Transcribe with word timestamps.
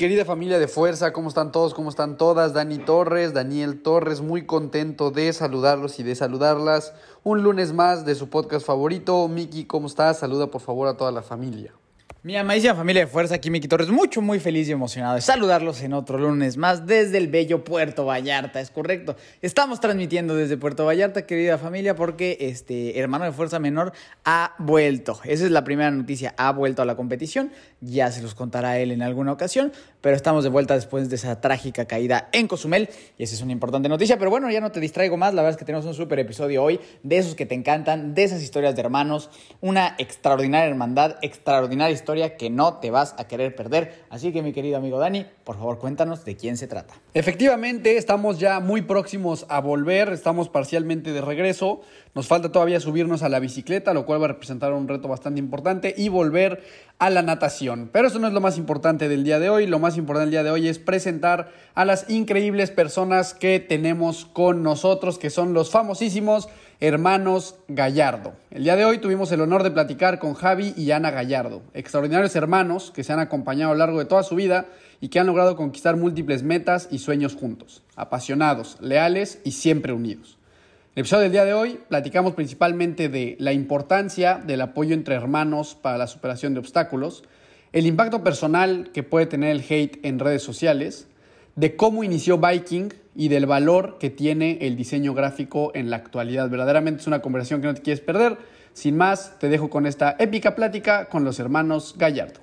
Querida 0.00 0.24
familia 0.24 0.58
de 0.58 0.66
fuerza, 0.66 1.12
¿cómo 1.12 1.28
están 1.28 1.52
todos? 1.52 1.74
¿Cómo 1.74 1.90
están 1.90 2.16
todas? 2.16 2.54
Dani 2.54 2.78
Torres, 2.78 3.34
Daniel 3.34 3.82
Torres, 3.82 4.22
muy 4.22 4.46
contento 4.46 5.10
de 5.10 5.30
saludarlos 5.34 6.00
y 6.00 6.02
de 6.02 6.14
saludarlas. 6.14 6.94
Un 7.22 7.42
lunes 7.42 7.74
más 7.74 8.06
de 8.06 8.14
su 8.14 8.30
podcast 8.30 8.64
favorito. 8.64 9.28
Miki, 9.28 9.66
¿cómo 9.66 9.88
estás? 9.88 10.20
Saluda 10.20 10.46
por 10.46 10.62
favor 10.62 10.88
a 10.88 10.96
toda 10.96 11.12
la 11.12 11.20
familia. 11.20 11.74
Mi 12.22 12.36
amadísima 12.36 12.74
familia 12.74 13.06
de 13.06 13.06
fuerza, 13.06 13.36
aquí 13.36 13.48
Miki 13.48 13.66
Torres, 13.66 13.88
mucho, 13.88 14.20
muy 14.20 14.40
feliz 14.40 14.68
y 14.68 14.72
emocionado 14.72 15.14
de 15.14 15.22
saludarlos 15.22 15.80
en 15.80 15.94
otro 15.94 16.18
lunes 16.18 16.58
más 16.58 16.86
desde 16.86 17.16
el 17.16 17.28
bello 17.28 17.64
Puerto 17.64 18.04
Vallarta, 18.04 18.60
es 18.60 18.70
correcto. 18.70 19.16
Estamos 19.40 19.80
transmitiendo 19.80 20.36
desde 20.36 20.58
Puerto 20.58 20.84
Vallarta, 20.84 21.24
querida 21.24 21.56
familia, 21.56 21.96
porque 21.96 22.36
este 22.38 22.98
hermano 22.98 23.24
de 23.24 23.32
fuerza 23.32 23.58
menor 23.58 23.94
ha 24.26 24.54
vuelto. 24.58 25.18
Esa 25.24 25.46
es 25.46 25.50
la 25.50 25.64
primera 25.64 25.90
noticia, 25.90 26.34
ha 26.36 26.52
vuelto 26.52 26.82
a 26.82 26.84
la 26.84 26.94
competición. 26.94 27.52
Ya 27.80 28.12
se 28.12 28.20
los 28.20 28.34
contará 28.34 28.78
él 28.78 28.92
en 28.92 29.00
alguna 29.00 29.32
ocasión, 29.32 29.72
pero 30.00 30.16
estamos 30.16 30.44
de 30.44 30.50
vuelta 30.50 30.74
después 30.74 31.08
de 31.08 31.16
esa 31.16 31.40
trágica 31.40 31.84
caída 31.84 32.28
en 32.32 32.48
Cozumel 32.48 32.88
y 33.18 33.22
esa 33.22 33.34
es 33.34 33.42
una 33.42 33.52
importante 33.52 33.88
noticia. 33.88 34.18
Pero 34.18 34.30
bueno, 34.30 34.50
ya 34.50 34.60
no 34.60 34.72
te 34.72 34.80
distraigo 34.80 35.16
más, 35.16 35.34
la 35.34 35.42
verdad 35.42 35.56
es 35.56 35.58
que 35.58 35.64
tenemos 35.64 35.86
un 35.86 35.94
súper 35.94 36.18
episodio 36.18 36.62
hoy 36.62 36.80
de 37.02 37.18
esos 37.18 37.34
que 37.34 37.46
te 37.46 37.54
encantan, 37.54 38.14
de 38.14 38.24
esas 38.24 38.42
historias 38.42 38.74
de 38.74 38.80
hermanos, 38.82 39.30
una 39.60 39.94
extraordinaria 39.98 40.68
hermandad, 40.68 41.16
extraordinaria 41.22 41.94
historia 41.94 42.36
que 42.36 42.50
no 42.50 42.74
te 42.78 42.90
vas 42.90 43.14
a 43.18 43.26
querer 43.26 43.54
perder. 43.54 44.04
Así 44.10 44.32
que 44.32 44.42
mi 44.42 44.52
querido 44.52 44.76
amigo 44.76 44.98
Dani, 44.98 45.26
por 45.44 45.56
favor 45.56 45.78
cuéntanos 45.78 46.24
de 46.24 46.36
quién 46.36 46.56
se 46.56 46.66
trata. 46.66 46.94
Efectivamente, 47.14 47.96
estamos 47.96 48.38
ya 48.38 48.60
muy 48.60 48.82
próximos 48.82 49.46
a 49.48 49.60
volver, 49.60 50.10
estamos 50.10 50.48
parcialmente 50.48 51.12
de 51.12 51.20
regreso. 51.20 51.80
Nos 52.14 52.26
falta 52.26 52.50
todavía 52.50 52.80
subirnos 52.80 53.22
a 53.22 53.28
la 53.28 53.38
bicicleta, 53.38 53.94
lo 53.94 54.04
cual 54.04 54.20
va 54.20 54.24
a 54.24 54.28
representar 54.28 54.72
un 54.72 54.88
reto 54.88 55.06
bastante 55.06 55.38
importante, 55.38 55.94
y 55.96 56.08
volver 56.08 56.62
a 56.98 57.08
la 57.08 57.22
natación. 57.22 57.88
Pero 57.92 58.08
eso 58.08 58.18
no 58.18 58.26
es 58.26 58.32
lo 58.32 58.40
más 58.40 58.58
importante 58.58 59.08
del 59.08 59.22
día 59.22 59.38
de 59.38 59.48
hoy. 59.48 59.66
Lo 59.66 59.78
más 59.78 59.96
importante 59.96 60.26
del 60.26 60.32
día 60.32 60.42
de 60.42 60.50
hoy 60.50 60.68
es 60.68 60.80
presentar 60.80 61.52
a 61.74 61.84
las 61.84 62.10
increíbles 62.10 62.70
personas 62.72 63.32
que 63.32 63.60
tenemos 63.60 64.24
con 64.24 64.62
nosotros, 64.62 65.18
que 65.18 65.30
son 65.30 65.54
los 65.54 65.70
famosísimos 65.70 66.48
hermanos 66.80 67.56
Gallardo. 67.68 68.32
El 68.50 68.64
día 68.64 68.74
de 68.74 68.86
hoy 68.86 68.98
tuvimos 68.98 69.30
el 69.32 69.42
honor 69.42 69.62
de 69.62 69.70
platicar 69.70 70.18
con 70.18 70.34
Javi 70.34 70.72
y 70.76 70.90
Ana 70.90 71.10
Gallardo, 71.10 71.62
extraordinarios 71.74 72.34
hermanos 72.36 72.90
que 72.90 73.04
se 73.04 73.12
han 73.12 73.18
acompañado 73.18 73.70
a 73.70 73.74
lo 73.74 73.78
largo 73.78 73.98
de 73.98 74.06
toda 74.06 74.22
su 74.22 74.34
vida 74.34 74.66
y 75.00 75.08
que 75.08 75.20
han 75.20 75.26
logrado 75.26 75.56
conquistar 75.56 75.96
múltiples 75.96 76.42
metas 76.42 76.88
y 76.90 76.98
sueños 76.98 77.36
juntos, 77.36 77.82
apasionados, 77.96 78.78
leales 78.80 79.40
y 79.44 79.52
siempre 79.52 79.92
unidos. 79.92 80.39
El 80.96 81.02
episodio 81.02 81.22
del 81.22 81.32
día 81.32 81.44
de 81.44 81.54
hoy 81.54 81.78
platicamos 81.88 82.34
principalmente 82.34 83.08
de 83.08 83.36
la 83.38 83.52
importancia 83.52 84.42
del 84.44 84.60
apoyo 84.60 84.92
entre 84.92 85.14
hermanos 85.14 85.76
para 85.80 85.96
la 85.96 86.08
superación 86.08 86.52
de 86.52 86.58
obstáculos, 86.58 87.22
el 87.70 87.86
impacto 87.86 88.24
personal 88.24 88.90
que 88.92 89.04
puede 89.04 89.26
tener 89.26 89.50
el 89.52 89.64
hate 89.68 90.04
en 90.04 90.18
redes 90.18 90.42
sociales, 90.42 91.06
de 91.54 91.76
cómo 91.76 92.02
inició 92.02 92.38
Viking 92.38 92.92
y 93.14 93.28
del 93.28 93.46
valor 93.46 93.98
que 94.00 94.10
tiene 94.10 94.58
el 94.62 94.74
diseño 94.74 95.14
gráfico 95.14 95.70
en 95.76 95.90
la 95.90 95.96
actualidad. 95.96 96.50
Verdaderamente 96.50 97.02
es 97.02 97.06
una 97.06 97.22
conversación 97.22 97.60
que 97.60 97.68
no 97.68 97.74
te 97.74 97.82
quieres 97.82 98.00
perder. 98.00 98.38
Sin 98.72 98.96
más, 98.96 99.38
te 99.38 99.48
dejo 99.48 99.70
con 99.70 99.86
esta 99.86 100.16
épica 100.18 100.56
plática 100.56 101.08
con 101.08 101.22
los 101.22 101.38
hermanos 101.38 101.94
Gallardo. 101.98 102.40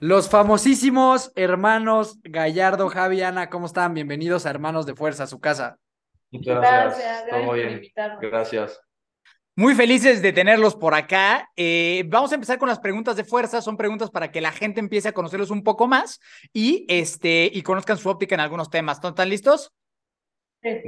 Los 0.00 0.28
famosísimos 0.28 1.30
hermanos 1.36 2.18
Gallardo, 2.24 2.88
Javi, 2.88 3.22
Ana, 3.22 3.48
¿cómo 3.48 3.66
están? 3.66 3.94
Bienvenidos 3.94 4.44
a 4.44 4.50
Hermanos 4.50 4.86
de 4.86 4.96
Fuerza, 4.96 5.22
a 5.22 5.28
su 5.28 5.38
casa. 5.38 5.78
Muchas 6.36 6.56
gracias. 6.58 6.98
gracias, 6.98 7.44
Todo 7.44 7.52
bien. 7.52 7.82
Gracias. 8.20 8.80
Muy 9.58 9.74
felices 9.74 10.20
de 10.20 10.32
tenerlos 10.34 10.76
por 10.76 10.94
acá. 10.94 11.50
Eh, 11.56 12.04
vamos 12.08 12.30
a 12.30 12.34
empezar 12.34 12.58
con 12.58 12.68
las 12.68 12.78
preguntas 12.78 13.16
de 13.16 13.24
fuerza. 13.24 13.62
Son 13.62 13.78
preguntas 13.78 14.10
para 14.10 14.30
que 14.30 14.42
la 14.42 14.52
gente 14.52 14.80
empiece 14.80 15.08
a 15.08 15.12
conocerlos 15.12 15.50
un 15.50 15.64
poco 15.64 15.86
más 15.86 16.20
y, 16.52 16.84
este, 16.88 17.50
y 17.50 17.62
conozcan 17.62 17.96
su 17.96 18.10
óptica 18.10 18.34
en 18.34 18.42
algunos 18.42 18.68
temas. 18.68 19.02
¿Están 19.02 19.30
listos? 19.30 19.72
Sí, 20.62 20.82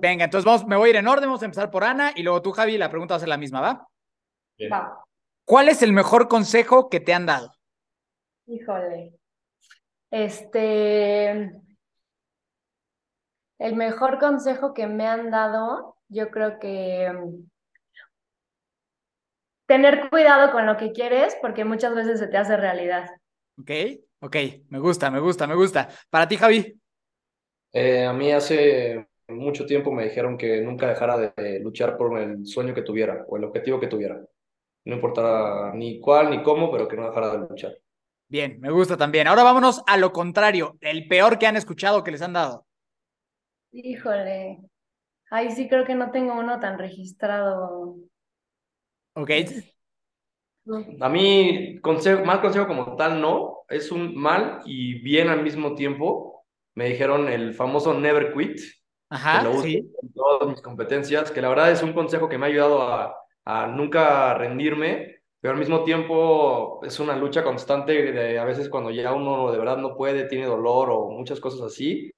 Venga, 0.00 0.24
entonces 0.24 0.44
vamos, 0.46 0.66
me 0.66 0.76
voy 0.76 0.88
a 0.88 0.90
ir 0.90 0.96
en 0.96 1.08
orden. 1.08 1.28
Vamos 1.28 1.42
a 1.42 1.44
empezar 1.44 1.70
por 1.70 1.84
Ana 1.84 2.12
y 2.16 2.22
luego 2.22 2.40
tú, 2.40 2.52
Javi, 2.52 2.78
la 2.78 2.88
pregunta 2.88 3.14
va 3.14 3.16
a 3.16 3.20
ser 3.20 3.28
la 3.28 3.36
misma, 3.36 3.60
¿va? 3.60 3.88
Va. 4.72 5.04
¿Cuál 5.44 5.68
es 5.68 5.82
el 5.82 5.92
mejor 5.92 6.28
consejo 6.28 6.88
que 6.88 7.00
te 7.00 7.12
han 7.12 7.26
dado? 7.26 7.52
Híjole. 8.46 9.12
Este. 10.10 11.52
El 13.60 13.76
mejor 13.76 14.18
consejo 14.18 14.72
que 14.72 14.86
me 14.86 15.06
han 15.06 15.30
dado, 15.30 15.94
yo 16.08 16.30
creo 16.30 16.58
que 16.58 17.12
tener 19.66 20.08
cuidado 20.08 20.50
con 20.50 20.64
lo 20.64 20.78
que 20.78 20.92
quieres 20.92 21.36
porque 21.42 21.66
muchas 21.66 21.94
veces 21.94 22.18
se 22.18 22.26
te 22.26 22.38
hace 22.38 22.56
realidad. 22.56 23.10
Ok, 23.58 23.70
ok, 24.20 24.36
me 24.70 24.78
gusta, 24.78 25.10
me 25.10 25.20
gusta, 25.20 25.46
me 25.46 25.54
gusta. 25.54 25.90
Para 26.08 26.26
ti, 26.26 26.38
Javi. 26.38 26.80
Eh, 27.72 28.06
a 28.06 28.14
mí 28.14 28.32
hace 28.32 29.06
mucho 29.28 29.66
tiempo 29.66 29.92
me 29.92 30.04
dijeron 30.04 30.38
que 30.38 30.62
nunca 30.62 30.88
dejara 30.88 31.18
de 31.18 31.60
luchar 31.60 31.98
por 31.98 32.18
el 32.18 32.46
sueño 32.46 32.72
que 32.72 32.80
tuviera 32.80 33.26
o 33.28 33.36
el 33.36 33.44
objetivo 33.44 33.78
que 33.78 33.88
tuviera. 33.88 34.18
No 34.86 34.94
importara 34.94 35.74
ni 35.74 36.00
cuál 36.00 36.30
ni 36.30 36.42
cómo, 36.42 36.72
pero 36.72 36.88
que 36.88 36.96
no 36.96 37.06
dejara 37.06 37.32
de 37.32 37.46
luchar. 37.46 37.76
Bien, 38.26 38.58
me 38.58 38.70
gusta 38.70 38.96
también. 38.96 39.28
Ahora 39.28 39.42
vámonos 39.42 39.82
a 39.86 39.98
lo 39.98 40.14
contrario, 40.14 40.78
el 40.80 41.06
peor 41.08 41.38
que 41.38 41.46
han 41.46 41.56
escuchado 41.56 42.02
que 42.02 42.10
les 42.10 42.22
han 42.22 42.32
dado. 42.32 42.66
Híjole, 43.72 44.58
ahí 45.30 45.50
sí 45.52 45.68
creo 45.68 45.84
que 45.84 45.94
no 45.94 46.10
tengo 46.10 46.34
uno 46.38 46.58
tan 46.60 46.78
registrado. 46.78 47.96
Ok. 49.14 49.30
A 51.00 51.08
mí, 51.08 51.80
consejo, 51.80 52.24
mal 52.24 52.40
consejo 52.40 52.66
como 52.66 52.96
tal, 52.96 53.20
no. 53.20 53.64
Es 53.68 53.90
un 53.90 54.16
mal 54.16 54.60
y 54.64 55.00
bien 55.00 55.28
al 55.28 55.42
mismo 55.42 55.74
tiempo. 55.74 56.44
Me 56.74 56.88
dijeron 56.88 57.28
el 57.28 57.54
famoso 57.54 57.94
never 57.94 58.32
quit. 58.32 58.60
Ajá, 59.08 59.38
que 59.38 59.44
lo 59.44 59.50
uso 59.50 59.62
sí. 59.62 59.92
en 60.02 60.12
todas 60.12 60.48
mis 60.48 60.62
competencias, 60.62 61.32
que 61.32 61.42
la 61.42 61.48
verdad 61.48 61.72
es 61.72 61.82
un 61.82 61.92
consejo 61.92 62.28
que 62.28 62.38
me 62.38 62.46
ha 62.46 62.48
ayudado 62.48 62.82
a, 62.82 63.16
a 63.44 63.66
nunca 63.66 64.34
rendirme, 64.34 65.22
pero 65.40 65.54
al 65.54 65.58
mismo 65.58 65.82
tiempo 65.82 66.80
es 66.84 67.00
una 67.00 67.16
lucha 67.16 67.42
constante 67.42 68.12
de 68.12 68.38
a 68.38 68.44
veces 68.44 68.68
cuando 68.68 68.90
ya 68.90 69.12
uno 69.12 69.50
de 69.50 69.58
verdad 69.58 69.78
no 69.78 69.96
puede, 69.96 70.26
tiene 70.26 70.46
dolor 70.46 70.90
o 70.90 71.10
muchas 71.10 71.40
cosas 71.40 71.62
así, 71.62 72.12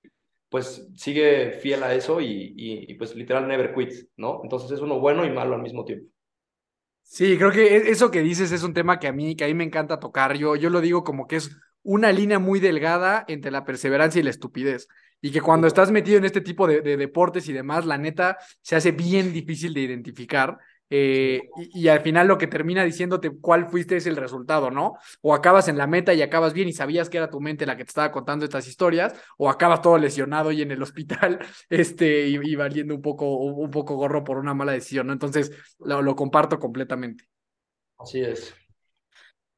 pues 0.53 0.89
sigue 0.97 1.53
fiel 1.61 1.83
a 1.85 1.95
eso 1.97 2.21
y, 2.23 2.55
y, 2.57 2.93
y 2.93 2.95
pues 2.97 3.17
literal 3.17 3.49
never 3.49 3.75
quit, 3.75 4.11
¿no? 4.19 4.43
Entonces 4.45 4.71
es 4.73 4.81
uno 4.81 5.01
bueno 5.01 5.27
y 5.27 5.33
malo 5.33 5.57
al 5.57 5.63
mismo 5.63 5.85
tiempo. 5.85 6.09
Sí, 7.03 7.37
creo 7.37 7.51
que 7.53 7.77
e- 7.77 7.91
eso 7.91 8.11
que 8.11 8.21
dices 8.23 8.53
es 8.53 8.63
un 8.63 8.75
tema 8.75 8.99
que 8.99 9.09
a 9.09 9.13
mí, 9.13 9.37
que 9.37 9.45
a 9.45 9.47
mí 9.49 9.55
me 9.55 9.65
encanta 9.65 9.99
tocar. 10.01 10.37
Yo, 10.37 10.57
yo 10.57 10.71
lo 10.71 10.81
digo 10.81 11.05
como 11.05 11.27
que 11.27 11.37
es 11.37 11.51
una 11.83 12.13
línea 12.13 12.39
muy 12.39 12.61
delgada 12.61 13.25
entre 13.29 13.51
la 13.51 13.65
perseverancia 13.65 14.21
y 14.21 14.23
la 14.23 14.31
estupidez. 14.31 14.89
Y 15.21 15.31
que 15.31 15.41
cuando 15.41 15.67
estás 15.67 15.91
metido 15.93 16.19
en 16.19 16.25
este 16.25 16.41
tipo 16.41 16.67
de, 16.67 16.81
de 16.81 16.97
deportes 16.97 17.49
y 17.49 17.53
demás, 17.53 17.85
la 17.87 17.99
neta 17.99 18.39
se 18.63 18.77
hace 18.77 18.93
bien 18.93 19.33
difícil 19.33 19.75
de 19.75 19.83
identificar. 19.83 20.59
Eh, 20.95 21.49
y, 21.57 21.85
y 21.85 21.89
al 21.89 22.01
final 22.01 22.29
lo 22.29 22.37
que 22.37 22.47
termina 22.47 22.85
diciéndote 22.85 23.31
cuál 23.41 23.71
fuiste 23.71 23.97
es 23.97 24.07
el 24.07 24.15
resultado, 24.15 24.71
¿no? 24.71 24.99
O 25.23 25.35
acabas 25.35 25.69
en 25.69 25.79
la 25.79 25.87
meta 25.87 26.13
y 26.13 26.21
acabas 26.21 26.53
bien 26.53 26.69
y 26.69 26.75
sabías 26.75 27.09
que 27.09 27.17
era 27.17 27.31
tu 27.31 27.41
mente 27.41 27.65
la 27.65 27.79
que 27.79 27.85
te 27.85 27.89
estaba 27.89 28.13
contando 28.13 28.45
estas 28.45 28.69
historias, 28.69 29.15
o 29.39 29.49
acabas 29.49 29.81
todo 29.81 29.97
lesionado 29.97 30.53
y 30.53 30.61
en 30.61 30.71
el 30.71 30.83
hospital, 30.83 31.39
este, 31.71 32.29
y, 32.29 32.39
y 32.43 32.57
valiendo 32.57 32.95
un 32.95 33.01
poco, 33.01 33.37
un 33.37 33.71
poco 33.71 33.97
gorro 33.97 34.23
por 34.23 34.37
una 34.37 34.53
mala 34.53 34.73
decisión, 34.73 35.07
¿no? 35.07 35.15
Entonces, 35.15 35.51
lo, 35.79 36.03
lo 36.03 36.15
comparto 36.15 36.59
completamente. 36.59 37.25
Así 37.99 38.21
es. 38.21 38.55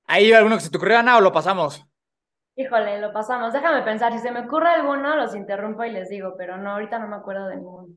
¿Hay 0.07 0.33
alguno 0.33 0.55
que 0.55 0.63
se 0.63 0.71
te 0.71 0.77
ocurrió, 0.77 0.99
Ana, 0.99 1.17
o 1.17 1.21
lo 1.21 1.33
pasamos? 1.33 1.85
Híjole, 2.55 3.01
lo 3.01 3.13
pasamos. 3.13 3.53
Déjame 3.53 3.83
pensar, 3.83 4.13
si 4.13 4.21
se 4.21 4.31
me 4.31 4.47
ocurre 4.47 4.69
alguno, 4.69 5.17
los 5.17 5.35
interrumpo 5.35 5.85
y 5.85 5.91
les 5.91 6.09
digo, 6.11 6.35
pero 6.39 6.57
no, 6.59 6.71
ahorita 6.75 7.01
no 7.01 7.09
me 7.09 7.17
acuerdo 7.17 7.49
de 7.49 7.57
ninguno. 7.57 7.89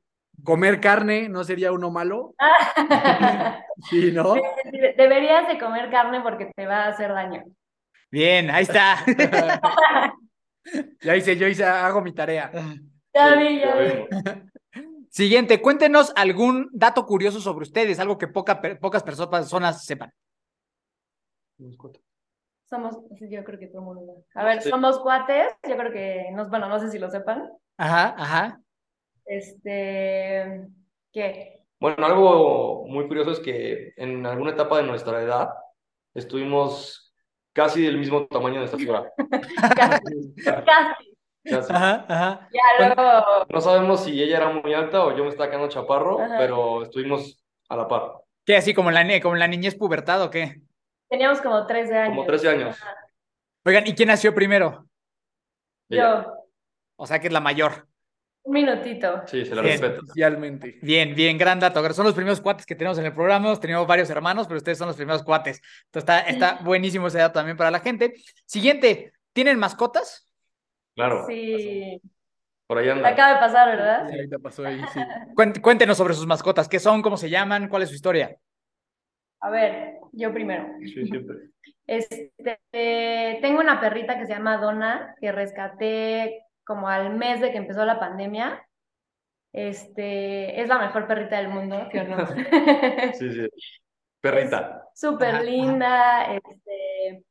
Comer 0.44 0.80
carne 0.80 1.30
no 1.30 1.44
sería 1.44 1.72
uno 1.72 1.90
malo. 1.92 2.36
Sí, 3.90 4.12
¿no? 4.12 4.34
De- 4.34 4.96
Deberías 4.98 5.48
de 5.48 5.60
comer 5.60 5.92
carne 5.92 6.22
porque 6.22 6.52
te 6.56 6.66
va 6.66 6.86
a 6.86 6.88
hacer 6.90 7.12
daño. 7.14 7.44
Bien, 8.10 8.50
ahí 8.50 8.64
está. 8.64 8.98
Ya 11.02 11.16
hice, 11.16 11.38
yo 11.38 11.48
hice, 11.48 11.64
hago 11.64 12.02
mi 12.02 12.12
tarea. 12.14 12.52
Ya 13.14 13.36
vi, 13.36 13.60
ya 13.60 13.76
vi. 13.76 14.08
Siguiente, 15.10 15.62
cuéntenos 15.62 16.12
algún 16.16 16.70
dato 16.74 17.06
curioso 17.06 17.40
sobre 17.40 17.64
ustedes, 17.64 18.00
algo 18.00 18.18
que 18.18 18.28
poca, 18.28 18.60
pocas 18.82 19.02
personas 19.04 19.86
sepan. 19.86 20.12
Somos, 22.70 22.98
yo 23.30 23.44
creo 23.46 23.60
que 23.60 23.68
todo 23.68 23.80
el 23.80 23.86
mundo. 23.86 24.26
A 24.36 24.44
ver, 24.44 24.62
somos 24.62 25.00
cuates, 25.00 25.48
yo 25.68 25.78
creo 25.78 25.92
que, 25.94 26.30
no, 26.34 26.50
bueno, 26.50 26.68
no 26.68 26.80
sé 26.80 26.92
si 26.92 27.00
lo 27.00 27.10
sepan. 27.10 27.50
Ajá, 27.78 28.14
ajá. 28.18 28.60
Este, 29.28 30.68
¿qué? 31.12 31.62
Bueno, 31.80 32.06
algo 32.06 32.86
muy 32.88 33.08
curioso 33.08 33.32
es 33.32 33.40
que 33.40 33.94
en 33.98 34.26
alguna 34.26 34.52
etapa 34.52 34.78
de 34.78 34.84
nuestra 34.84 35.22
edad 35.22 35.50
estuvimos 36.14 37.14
casi 37.54 37.84
del 37.84 37.98
mismo 37.98 38.26
tamaño 38.28 38.60
de 38.60 38.66
estatura. 38.66 39.12
casi. 39.76 41.16
casi. 41.44 41.74
Ajá, 41.74 42.06
ajá. 42.08 42.50
Ya 42.52 42.94
luego. 42.96 43.46
No 43.50 43.62
sabemos 43.62 44.04
si 44.04 44.22
ella 44.22 44.38
era 44.38 44.50
muy 44.50 44.74
alta 44.74 45.04
o 45.04 45.16
yo 45.16 45.24
me 45.24 45.30
estaba 45.30 45.50
quedando 45.50 45.70
chaparro, 45.70 46.18
pero 46.38 46.84
estuvimos 46.84 47.44
a 47.70 47.76
la 47.76 47.88
par. 47.88 48.14
¿Qué? 48.46 48.56
¿Así 48.56 48.74
como 48.74 48.92
la, 48.92 49.06
como 49.22 49.36
la 49.36 49.48
niñez 49.48 49.76
pubertad 49.76 50.22
o 50.24 50.30
qué? 50.30 50.62
Teníamos 51.10 51.42
como 51.42 51.66
13 51.66 51.98
años. 51.98 52.16
Como 52.16 52.26
13 52.26 52.50
años. 52.50 52.80
Oigan, 53.66 53.86
¿y 53.88 53.94
quién 53.94 54.08
nació 54.08 54.34
primero? 54.34 54.88
Yo. 55.90 56.34
O 56.96 57.06
sea 57.06 57.20
que 57.20 57.28
es 57.28 57.34
la 57.34 57.42
mayor. 57.42 57.87
Un 58.48 58.54
minutito. 58.54 59.24
Sí, 59.26 59.44
se 59.44 59.54
la 59.54 59.62
respeto. 59.62 60.00
Oficialmente. 60.04 60.80
Bien, 60.82 61.14
bien, 61.14 61.38
gran 61.38 61.60
dato. 61.60 61.84
Son 61.94 62.06
los 62.06 62.16
primeros 62.16 62.40
cuates 62.40 62.66
que 62.66 62.76
tenemos 62.76 62.98
en 62.98 63.06
el 63.06 63.14
programa. 63.14 63.48
Hemos 63.48 63.60
tenido 63.60 63.86
varios 63.86 64.10
hermanos, 64.10 64.48
pero 64.48 64.56
ustedes 64.56 64.78
son 64.78 64.88
los 64.88 64.96
primeros 64.96 65.22
cuates. 65.22 65.62
Entonces 65.88 66.10
está, 66.10 66.20
está 66.22 66.64
buenísimo 66.64 67.08
ese 67.08 67.18
dato 67.18 67.34
también 67.34 67.58
para 67.58 67.72
la 67.72 67.82
gente. 67.82 68.14
Siguiente, 68.46 69.12
¿tienen 69.34 69.60
mascotas? 69.60 70.32
Claro. 70.96 71.26
Sí. 71.28 72.02
Por 72.68 72.78
ahí 72.78 72.88
anda. 72.88 73.10
Acaba 73.10 73.34
de 73.34 73.40
pasar, 73.40 73.68
¿verdad? 73.68 74.08
Sí, 74.08 74.16
ahorita 74.16 74.40
pasó 74.40 74.66
ahí, 74.66 74.80
sí. 74.94 75.02
Cuéntenos 75.62 75.98
sobre 75.98 76.14
sus 76.14 76.26
mascotas. 76.26 76.70
¿Qué 76.70 76.80
son? 76.80 77.02
¿Cómo 77.02 77.18
se 77.18 77.30
llaman? 77.30 77.68
¿Cuál 77.68 77.84
es 77.84 77.90
su 77.90 77.96
historia? 77.96 78.34
A 79.42 79.50
ver, 79.50 79.96
yo 80.14 80.34
primero. 80.34 80.70
Sí, 80.80 81.06
siempre. 81.06 81.36
Este, 81.86 82.62
tengo 83.42 83.60
una 83.60 83.82
perrita 83.82 84.18
que 84.18 84.26
se 84.26 84.32
llama 84.32 84.56
Donna, 84.56 85.16
que 85.20 85.34
rescaté 85.34 86.47
como 86.68 86.90
al 86.90 87.16
mes 87.16 87.40
de 87.40 87.52
que 87.52 87.58
empezó 87.58 87.86
la 87.86 88.00
pandemia. 88.00 88.62
Este, 89.54 90.62
es 90.62 90.68
la 90.68 90.78
mejor 90.78 91.08
perrita 91.08 91.38
del 91.38 91.48
mundo, 91.48 91.88
¿sí 91.92 91.98
o 91.98 92.04
no? 92.04 92.28
sí, 93.14 93.32
sí. 93.32 93.48
Perrita. 94.20 94.84
Súper 94.94 95.44
linda, 95.44 96.36
este, 96.36 97.24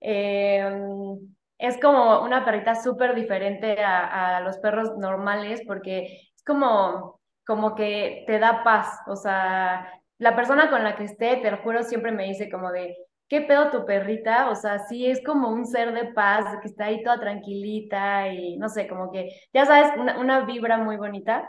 em, 0.00 1.34
es 1.56 1.80
como 1.80 2.22
una 2.22 2.44
perrita 2.44 2.74
súper 2.74 3.14
diferente 3.14 3.80
a, 3.82 4.36
a, 4.36 4.40
los 4.40 4.58
perros 4.58 4.96
normales 4.98 5.62
porque 5.66 6.30
es 6.34 6.44
como, 6.44 7.20
como 7.46 7.74
que 7.74 8.24
te 8.26 8.38
da 8.38 8.62
paz, 8.62 9.00
o 9.06 9.16
sea, 9.16 9.90
la 10.18 10.36
persona 10.36 10.70
con 10.70 10.84
la 10.84 10.96
que 10.96 11.04
esté, 11.04 11.36
te 11.36 11.50
lo 11.50 11.58
juro, 11.58 11.82
siempre 11.82 12.12
me 12.12 12.24
dice 12.24 12.50
como 12.50 12.70
de, 12.72 12.96
¿qué 13.28 13.42
pedo 13.42 13.70
tu 13.70 13.84
perrita? 13.84 14.50
O 14.50 14.54
sea, 14.54 14.78
sí 14.80 15.06
es 15.06 15.22
como 15.24 15.50
un 15.50 15.66
ser 15.66 15.92
de 15.92 16.12
paz, 16.12 16.58
que 16.60 16.68
está 16.68 16.86
ahí 16.86 17.02
toda 17.02 17.20
tranquilita 17.20 18.28
y 18.32 18.56
no 18.56 18.68
sé, 18.68 18.88
como 18.88 19.12
que, 19.12 19.28
ya 19.52 19.66
sabes, 19.66 19.92
una, 19.96 20.44
vibra 20.44 20.78
muy 20.78 20.96
bonita. 20.96 21.48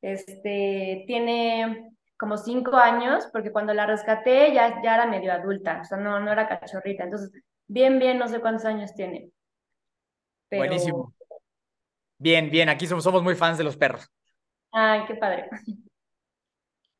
Este, 0.00 1.04
tiene 1.06 1.90
como 2.16 2.36
cinco 2.36 2.76
años, 2.76 3.28
porque 3.32 3.52
cuando 3.52 3.74
la 3.74 3.86
rescaté 3.86 4.52
ya, 4.52 4.80
ya 4.82 4.94
era 4.94 5.06
medio 5.06 5.32
adulta, 5.32 5.80
o 5.82 5.84
sea, 5.84 5.98
no, 5.98 6.20
no 6.20 6.32
era 6.32 6.48
cachorrita. 6.48 7.04
Entonces, 7.04 7.32
bien, 7.66 7.98
bien, 7.98 8.18
no 8.18 8.28
sé 8.28 8.40
cuántos 8.40 8.64
años 8.64 8.94
tiene. 8.94 9.30
Buenísimo. 10.50 11.12
Bien, 12.18 12.50
bien, 12.50 12.68
aquí 12.68 12.86
somos, 12.86 13.04
somos 13.04 13.22
muy 13.22 13.34
fans 13.34 13.58
de 13.58 13.64
los 13.64 13.76
perros. 13.76 14.08
Ay, 14.72 15.04
qué 15.06 15.14
padre. 15.14 15.48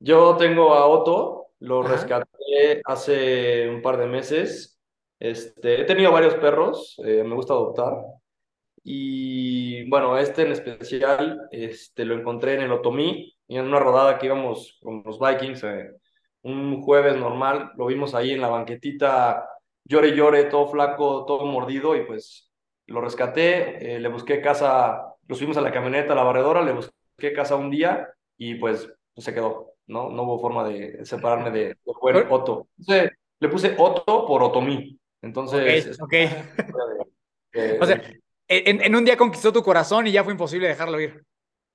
Yo 0.01 0.37
tengo 0.37 0.75
a 0.75 0.87
Otto, 0.87 1.49
lo 1.61 1.83
rescaté 1.83 2.38
hace 2.85 3.69
un 3.69 3.83
par 3.83 3.97
de 3.99 4.07
meses. 4.07 4.79
Este, 5.19 5.81
he 5.81 5.85
tenido 5.85 6.13
varios 6.13 6.35
perros, 6.35 6.97
eh, 7.05 7.25
me 7.25 7.35
gusta 7.35 7.53
adoptar. 7.55 7.95
Y 8.85 9.89
bueno, 9.91 10.17
este 10.19 10.43
en 10.43 10.53
especial 10.53 11.49
este, 11.51 12.05
lo 12.05 12.15
encontré 12.15 12.55
en 12.55 12.63
el 12.63 12.73
Otomí, 12.73 13.37
en 13.49 13.67
una 13.67 13.79
rodada 13.79 14.19
que 14.19 14.27
íbamos 14.27 14.79
con 14.83 15.03
los 15.05 15.19
Vikings, 15.19 15.65
eh, 15.65 15.91
un 16.43 16.81
jueves 16.83 17.17
normal, 17.17 17.73
lo 17.77 17.87
vimos 17.87 18.15
ahí 18.15 18.33
en 18.33 18.41
la 18.41 18.49
banquetita, 18.49 19.49
llore, 19.85 20.15
llore, 20.15 20.45
todo 20.45 20.69
flaco, 20.69 21.25
todo 21.27 21.45
mordido, 21.47 21.97
y 21.97 22.05
pues 22.05 22.51
lo 22.87 23.01
rescaté, 23.01 23.97
eh, 23.97 24.01
le 24.01 24.09
busqué 24.09 24.41
casa, 24.41 25.15
lo 25.27 25.35
subimos 25.35 25.57
a 25.57 25.61
la 25.61 25.73
camioneta, 25.73 26.13
a 26.13 26.17
la 26.17 26.23
barredora, 26.23 26.63
le 26.63 26.73
busqué 26.73 27.33
casa 27.35 27.57
un 27.57 27.71
día, 27.71 28.09
y 28.37 28.55
pues, 28.55 28.91
pues 29.15 29.25
se 29.25 29.35
quedó. 29.35 29.78
¿No? 29.89 30.11
No 30.11 30.23
hubo 30.23 30.39
forma 30.39 30.69
de 30.69 31.05
separarme 31.05 31.51
de, 31.51 31.77
Otto. 32.31 32.69
Entonces, 32.79 33.13
le 33.41 33.49
puse 33.49 33.75
Otto 33.77 34.27
por 34.27 34.43
Otomí. 34.43 34.99
Entonces. 35.23 35.99
Ok. 36.01 36.15
o 37.81 37.87
sea, 37.87 38.03
en, 38.47 38.83
en, 38.83 38.95
un 38.95 39.05
día 39.05 39.17
conquistó 39.17 39.53
tu 39.53 39.63
corazón 39.63 40.07
y 40.07 40.13
ya 40.13 40.23
fue 40.23 40.33
imposible 40.33 40.69
dejarlo 40.69 41.01
ir. 41.01 41.25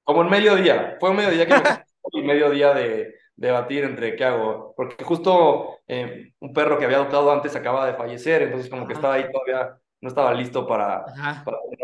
Como 0.03 0.21
en 0.21 0.29
medio 0.29 0.55
día. 0.55 0.97
Fue 0.99 1.09
un 1.09 1.17
mediodía 1.17 1.45
que 1.47 1.53
me 1.53 1.61
y 2.11 2.21
medio 2.21 2.49
día 2.51 2.73
de 2.73 3.15
debatir 3.35 3.83
entre 3.83 4.15
qué 4.15 4.25
hago. 4.25 4.73
Porque 4.75 5.03
justo 5.03 5.79
eh, 5.87 6.33
un 6.39 6.53
perro 6.53 6.77
que 6.77 6.85
había 6.85 6.97
adoptado 6.97 7.31
antes 7.31 7.55
acaba 7.55 7.85
de 7.85 7.93
fallecer, 7.93 8.43
entonces 8.43 8.69
como 8.69 8.85
que 8.85 8.93
estaba 8.93 9.15
ahí 9.15 9.25
todavía, 9.31 9.77
no 10.01 10.09
estaba 10.09 10.33
listo 10.33 10.67
para, 10.67 11.05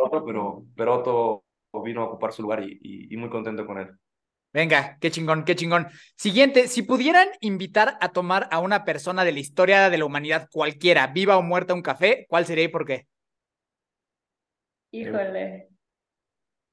otro, 0.04 0.26
pero, 0.26 0.64
pero 0.76 0.96
Otto 0.96 1.44
vino 1.84 2.02
a 2.02 2.06
ocupar 2.06 2.34
su 2.34 2.42
lugar 2.42 2.64
y, 2.64 3.08
y 3.10 3.18
muy 3.18 3.30
contento 3.30 3.66
con 3.66 3.80
él. 3.80 3.90
Venga, 4.52 4.98
qué 5.00 5.12
chingón, 5.12 5.46
qué 5.46 5.56
chingón. 5.56 5.88
Siguiente, 6.16 6.68
si 6.68 6.82
pudieran 6.82 7.28
invitar 7.40 7.98
a 8.02 8.10
tomar 8.10 8.48
a 8.52 8.60
una 8.60 8.84
persona 8.84 9.24
de 9.24 9.32
la 9.32 9.40
historia 9.40 9.90
de 9.90 9.98
la 9.98 10.06
humanidad 10.06 10.48
cualquiera, 10.52 11.08
viva 11.08 11.38
o 11.38 11.44
muerta, 11.44 11.76
un 11.76 11.84
café, 11.84 12.26
¿cuál 12.28 12.46
sería 12.46 12.64
y 12.64 12.70
por 12.70 12.86
qué? 12.86 13.08
Híjole. 14.92 15.70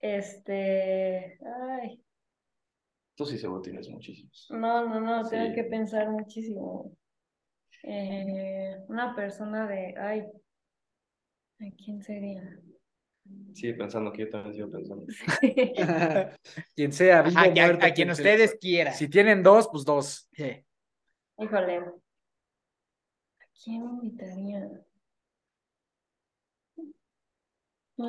Este. 0.00 1.38
Ay. 1.80 2.02
Tú 3.14 3.26
sí 3.26 3.38
seguro 3.38 3.60
tienes 3.60 3.88
muchísimos. 3.90 4.46
No, 4.50 4.88
no, 4.88 5.00
no, 5.00 5.28
tengo 5.28 5.54
que 5.54 5.64
pensar 5.64 6.10
muchísimo. 6.10 6.92
Eh, 7.82 8.76
una 8.88 9.14
persona 9.14 9.66
de. 9.66 9.94
Ay. 9.98 10.24
¿Quién 11.76 12.02
sería? 12.02 12.42
Sigue 13.52 13.74
pensando 13.74 14.12
que 14.12 14.22
yo 14.22 14.30
también 14.30 14.54
sigo 14.54 14.70
pensando. 14.70 15.06
quien 16.74 16.92
sea, 16.92 17.22
vivo 17.22 17.38
a, 17.38 17.48
muerto. 17.48 17.86
A, 17.86 17.90
quien, 17.90 18.10
ustedes 18.10 18.58
quieran. 18.60 18.92
Si 18.92 19.08
tienen 19.08 19.42
dos, 19.42 19.68
pues 19.72 19.84
dos. 19.84 20.28
Híjole. 21.38 21.78
¿A 21.78 23.44
quién 23.64 23.82
invitaría? 23.82 24.70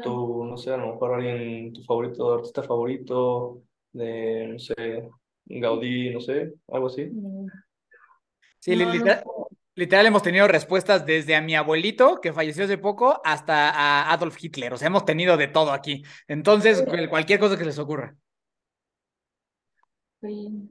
Tú, 0.04 0.44
no 0.44 0.58
sé, 0.58 0.74
a 0.74 0.78
lo 0.78 0.94
mejor 0.94 1.14
alguien, 1.14 1.72
tu 1.72 1.82
favorito, 1.84 2.34
artista 2.34 2.62
favorito, 2.62 3.64
de, 3.94 4.48
no 4.50 4.60
sé, 4.60 4.76
Gaudí, 5.46 6.10
no 6.10 6.20
sé, 6.20 6.54
algo 6.68 6.88
así. 6.88 7.06
Mm. 7.06 7.48
Sí, 8.60 8.76
literal, 8.76 9.24
Literal, 9.78 10.08
hemos 10.08 10.24
tenido 10.24 10.48
respuestas 10.48 11.06
desde 11.06 11.36
a 11.36 11.42
mi 11.42 11.56
abuelito, 11.56 12.20
que 12.20 12.34
falleció 12.34 12.64
hace 12.64 12.80
poco, 12.80 13.22
hasta 13.24 13.70
a 13.70 14.12
Adolf 14.12 14.36
Hitler. 14.44 14.74
O 14.74 14.78
sea, 14.78 14.88
hemos 14.88 15.06
tenido 15.06 15.38
de 15.38 15.50
todo 15.50 15.72
aquí. 15.72 16.04
Entonces, 16.28 16.84
cualquier 17.12 17.40
cosa 17.40 17.60
que 17.60 17.66
les 17.66 17.78
ocurra. 17.78 18.16
Sí. 20.20 20.68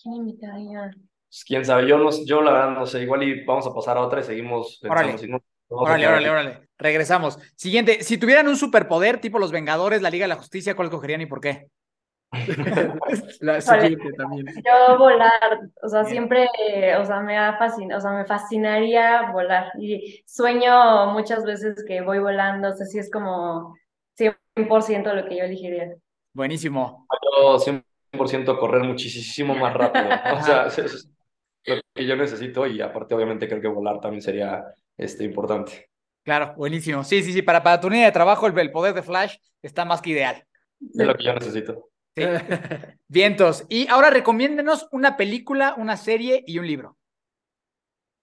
¿Quién 0.00 0.14
invitaría? 0.14 0.90
Pues, 1.28 1.44
quién 1.46 1.62
sabe, 1.62 1.86
yo, 1.86 1.98
no, 1.98 2.08
yo 2.24 2.40
la 2.40 2.52
verdad 2.52 2.70
no 2.70 2.86
sé, 2.86 3.02
igual 3.02 3.22
y 3.22 3.44
vamos 3.44 3.66
a 3.66 3.74
pasar 3.74 3.98
a 3.98 4.00
otra 4.00 4.20
y 4.20 4.24
seguimos 4.24 4.78
pensando. 4.80 5.42
Órale, 5.68 6.06
órale, 6.06 6.30
órale. 6.30 6.68
Regresamos. 6.78 7.38
Siguiente, 7.56 8.02
si 8.02 8.18
tuvieran 8.18 8.48
un 8.48 8.56
superpoder 8.56 9.20
tipo 9.20 9.38
los 9.38 9.52
Vengadores, 9.52 10.02
la 10.02 10.10
Liga 10.10 10.24
de 10.24 10.28
la 10.28 10.36
Justicia, 10.36 10.76
¿cuál 10.76 10.90
cogerían 10.90 11.22
y 11.22 11.26
por 11.26 11.40
qué? 11.40 11.68
la 13.40 13.60
siguiente 13.60 14.12
también. 14.12 14.46
Yo 14.56 14.98
volar, 14.98 15.70
o 15.82 15.88
sea, 15.88 16.04
siempre, 16.04 16.48
o 16.98 17.04
sea, 17.04 17.20
me 17.20 17.38
ha 17.38 17.56
fascinado, 17.56 17.98
o 17.98 18.02
sea, 18.02 18.12
me 18.12 18.26
fascinaría 18.26 19.30
volar 19.32 19.72
y 19.78 20.22
sueño 20.26 21.12
muchas 21.12 21.44
veces 21.44 21.84
que 21.86 22.02
voy 22.02 22.18
volando, 22.18 22.68
o 22.68 22.76
sea, 22.76 22.84
sí 22.84 22.98
es 22.98 23.10
como 23.10 23.76
100% 24.18 25.14
lo 25.14 25.28
que 25.28 25.36
yo 25.36 25.44
elegiría. 25.44 25.94
Buenísimo. 26.34 27.06
Yo 27.38 27.58
100% 28.12 28.58
correr 28.58 28.82
muchísimo 28.82 29.54
más 29.54 29.72
rápido. 29.72 30.06
o 30.34 30.42
sea, 30.42 30.66
es 30.66 31.08
lo 31.64 31.80
que 31.94 32.06
yo 32.06 32.16
necesito 32.16 32.66
y 32.66 32.80
aparte 32.80 33.14
obviamente 33.14 33.48
creo 33.48 33.60
que 33.60 33.68
volar 33.68 34.00
también 34.00 34.22
sería 34.22 34.64
este, 34.96 35.24
importante. 35.24 35.90
Claro, 36.24 36.54
buenísimo. 36.56 37.04
Sí, 37.04 37.22
sí, 37.22 37.32
sí, 37.32 37.42
para, 37.42 37.62
para 37.62 37.80
tu 37.80 37.88
línea 37.88 38.06
de 38.06 38.12
trabajo 38.12 38.46
el, 38.46 38.72
poder 38.72 38.94
de 38.94 39.02
Flash 39.02 39.36
está 39.62 39.84
más 39.84 40.02
que 40.02 40.10
ideal. 40.10 40.44
Es 40.80 41.06
lo 41.06 41.14
que 41.14 41.24
yo 41.24 41.34
necesito. 41.34 41.90
Sí. 42.16 42.24
Vientos. 43.08 43.64
Y 43.68 43.86
ahora 43.88 44.10
recomiéndenos 44.10 44.88
una 44.90 45.16
película, 45.16 45.74
una 45.76 45.96
serie 45.96 46.42
y 46.46 46.58
un 46.58 46.66
libro. 46.66 46.96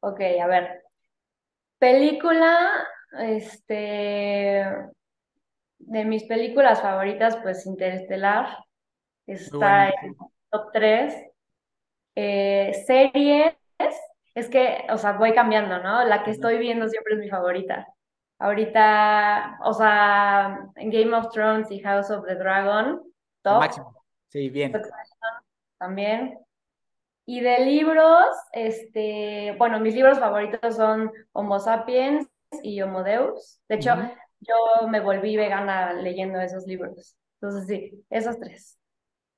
Ok, 0.01 0.19
a 0.41 0.47
ver. 0.47 0.83
Película, 1.79 2.85
este, 3.19 4.65
de 5.79 6.05
mis 6.05 6.23
películas 6.23 6.81
favoritas, 6.81 7.37
pues 7.37 7.65
Interestelar 7.65 8.57
está 9.25 9.89
en 9.89 10.15
top 10.49 10.71
3. 10.73 11.13
Eh, 12.15 12.83
series, 12.85 13.55
es 14.35 14.49
que, 14.49 14.85
o 14.89 14.97
sea, 14.97 15.13
voy 15.13 15.33
cambiando, 15.33 15.79
¿no? 15.79 16.03
La 16.05 16.23
que 16.23 16.31
estoy 16.31 16.57
viendo 16.57 16.87
siempre 16.87 17.13
es 17.13 17.19
mi 17.19 17.29
favorita. 17.29 17.87
Ahorita, 18.39 19.59
o 19.63 19.73
sea, 19.73 20.67
Game 20.75 21.15
of 21.15 21.29
Thrones 21.31 21.71
y 21.71 21.79
House 21.79 22.09
of 22.09 22.25
the 22.25 22.35
Dragon, 22.35 23.01
top. 23.41 23.59
Máximo. 23.59 24.03
Sí, 24.29 24.49
bien. 24.49 24.73
También. 25.77 26.39
Y 27.25 27.39
de 27.39 27.59
libros, 27.65 28.25
este, 28.51 29.55
bueno, 29.57 29.79
mis 29.79 29.95
libros 29.95 30.19
favoritos 30.19 30.75
son 30.75 31.11
Homo 31.31 31.59
Sapiens 31.59 32.27
y 32.63 32.81
Homo 32.81 33.03
Deus. 33.03 33.61
De 33.69 33.75
hecho, 33.75 33.95
yo 34.41 34.87
me 34.87 34.99
volví 34.99 35.37
vegana 35.37 35.93
leyendo 35.93 36.41
esos 36.41 36.65
libros. 36.65 37.15
Entonces, 37.39 37.67
sí, 37.67 38.05
esos 38.09 38.39
tres. 38.39 38.77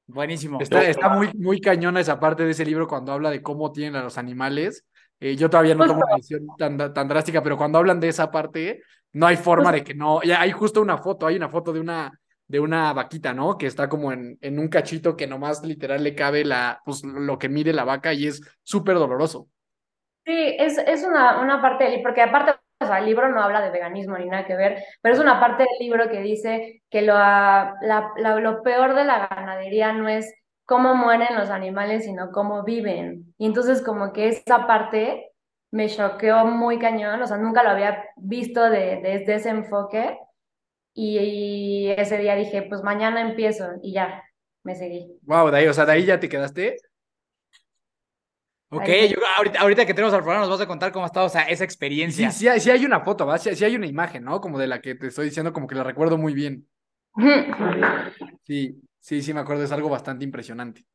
Buenísimo. 0.08 0.60
Está, 0.62 0.84
está 0.84 1.10
muy, 1.10 1.32
muy 1.34 1.60
cañona 1.60 2.00
esa 2.00 2.20
parte 2.20 2.46
de 2.46 2.52
ese 2.52 2.66
libro 2.66 2.88
cuando 2.88 3.12
habla 3.12 3.32
de 3.32 3.42
cómo 3.42 3.72
tienen 3.72 3.96
a 3.96 4.04
los 4.04 4.18
animales. 4.18 4.86
Eh, 5.20 5.36
yo 5.36 5.50
todavía 5.50 5.76
no 5.76 5.86
tomo 5.86 6.02
una 6.06 6.16
decisión 6.16 6.46
tan, 6.58 6.78
tan 6.94 7.08
drástica, 7.08 7.42
pero 7.42 7.58
cuando 7.58 7.80
hablan 7.80 8.00
de 8.00 8.10
esa 8.10 8.32
parte, 8.32 8.82
no 9.14 9.26
hay 9.26 9.38
forma 9.38 9.72
de 9.72 9.84
que 9.84 9.96
no. 9.96 10.22
Ya 10.24 10.42
hay 10.42 10.52
justo 10.52 10.82
una 10.82 10.98
foto, 10.98 11.26
hay 11.26 11.38
una 11.38 11.50
foto 11.50 11.74
de 11.74 11.80
una, 11.80 12.12
de 12.48 12.60
una 12.60 12.94
vaquita, 12.94 13.34
¿no? 13.34 13.58
Que 13.58 13.66
está 13.66 13.90
como 13.90 14.12
en, 14.12 14.38
en 14.42 14.60
un 14.60 14.68
cachito 14.68 15.16
que 15.16 15.26
nomás 15.26 15.64
literal 15.64 16.04
le 16.04 16.14
cabe 16.14 16.46
la, 16.46 16.82
pues, 16.86 17.04
lo 17.04 17.40
que 17.40 17.50
mide 17.50 17.74
la 17.74 17.86
vaca 17.86 18.14
y 18.14 18.28
es 18.28 18.42
súper 18.62 18.96
doloroso. 18.96 19.50
Sí, 20.26 20.56
es, 20.58 20.78
es 20.78 21.04
una, 21.04 21.40
una 21.42 21.62
parte, 21.62 22.00
porque 22.04 22.22
aparte 22.22 22.54
o 22.80 22.86
sea, 22.86 23.00
el 23.00 23.06
libro 23.06 23.30
no 23.30 23.42
habla 23.42 23.62
de 23.62 23.72
veganismo 23.72 24.18
ni 24.18 24.26
nada 24.26 24.46
que 24.46 24.56
ver, 24.56 24.84
pero 25.02 25.16
es 25.16 25.22
una 25.22 25.40
parte 25.40 25.64
del 25.64 25.88
libro 25.88 26.10
que 26.10 26.22
dice 26.22 26.84
que 26.90 27.02
lo, 27.02 27.14
la, 27.14 28.12
lo 28.18 28.62
peor 28.62 28.96
de 28.96 29.06
la 29.06 29.28
ganadería 29.28 29.94
no 29.94 30.10
es 30.10 30.34
cómo 30.66 30.96
mueren 30.96 31.36
los 31.38 31.50
animales, 31.50 32.06
sino 32.06 32.32
cómo 32.32 32.64
viven. 32.64 33.34
Y 33.38 33.46
entonces 33.46 33.82
como 33.82 34.12
que 34.12 34.28
esa 34.28 34.68
parte 34.68 35.32
me 35.72 35.90
choqueó 35.90 36.46
muy 36.46 36.80
cañón, 36.80 37.22
o 37.22 37.28
sea, 37.28 37.38
nunca 37.38 37.64
lo 37.64 37.70
había 37.70 38.06
visto 38.18 38.64
de, 38.70 39.02
desde 39.02 39.36
ese 39.36 39.50
enfoque. 39.50 40.18
Y, 40.94 41.90
ese 41.98 42.18
día 42.18 42.36
dije, 42.36 42.62
pues 42.64 42.82
mañana 42.82 43.22
empiezo 43.22 43.68
y 43.84 43.92
ya, 43.92 44.24
me 44.64 44.76
seguí. 44.76 45.20
Wow, 45.24 45.52
de 45.52 45.58
ahí, 45.58 45.68
o 45.68 45.74
sea, 45.74 45.86
de 45.86 45.92
ahí 45.92 46.06
ya 46.06 46.20
te 46.20 46.30
quedaste. 46.30 46.78
Ok, 48.76 48.88
yo, 49.10 49.18
ahorita, 49.38 49.60
ahorita, 49.62 49.86
que 49.86 49.94
tenemos 49.94 50.14
al 50.14 50.22
programa 50.22 50.46
nos 50.46 50.58
vas 50.58 50.62
a 50.62 50.68
contar 50.68 50.92
cómo 50.92 51.06
ha 51.06 51.08
estado 51.08 51.28
o 51.28 51.30
sea, 51.30 51.44
esa 51.44 51.64
experiencia. 51.64 52.30
Sí, 52.32 52.48
sí, 52.60 52.70
hay 52.70 52.86
una 52.86 53.02
foto, 53.02 53.26
¿va? 53.26 53.38
Sí, 53.38 53.64
hay 53.64 53.76
una 53.76 53.88
imagen, 53.88 54.24
¿no? 54.24 54.42
Como 54.42 54.60
de 54.60 54.68
la 54.68 54.82
que 54.82 54.96
te 54.96 55.08
estoy 55.08 55.26
diciendo, 55.26 55.54
como 55.54 55.68
que 55.68 55.76
la 55.76 55.84
recuerdo 55.84 56.18
muy 56.18 56.34
bien. 56.34 56.68
Sí, 58.44 58.82
sí, 59.00 59.22
sí, 59.22 59.34
me 59.34 59.40
acuerdo, 59.40 59.64
es 59.64 59.72
algo 59.72 59.90
bastante 59.90 60.24
impresionante. 60.24 60.86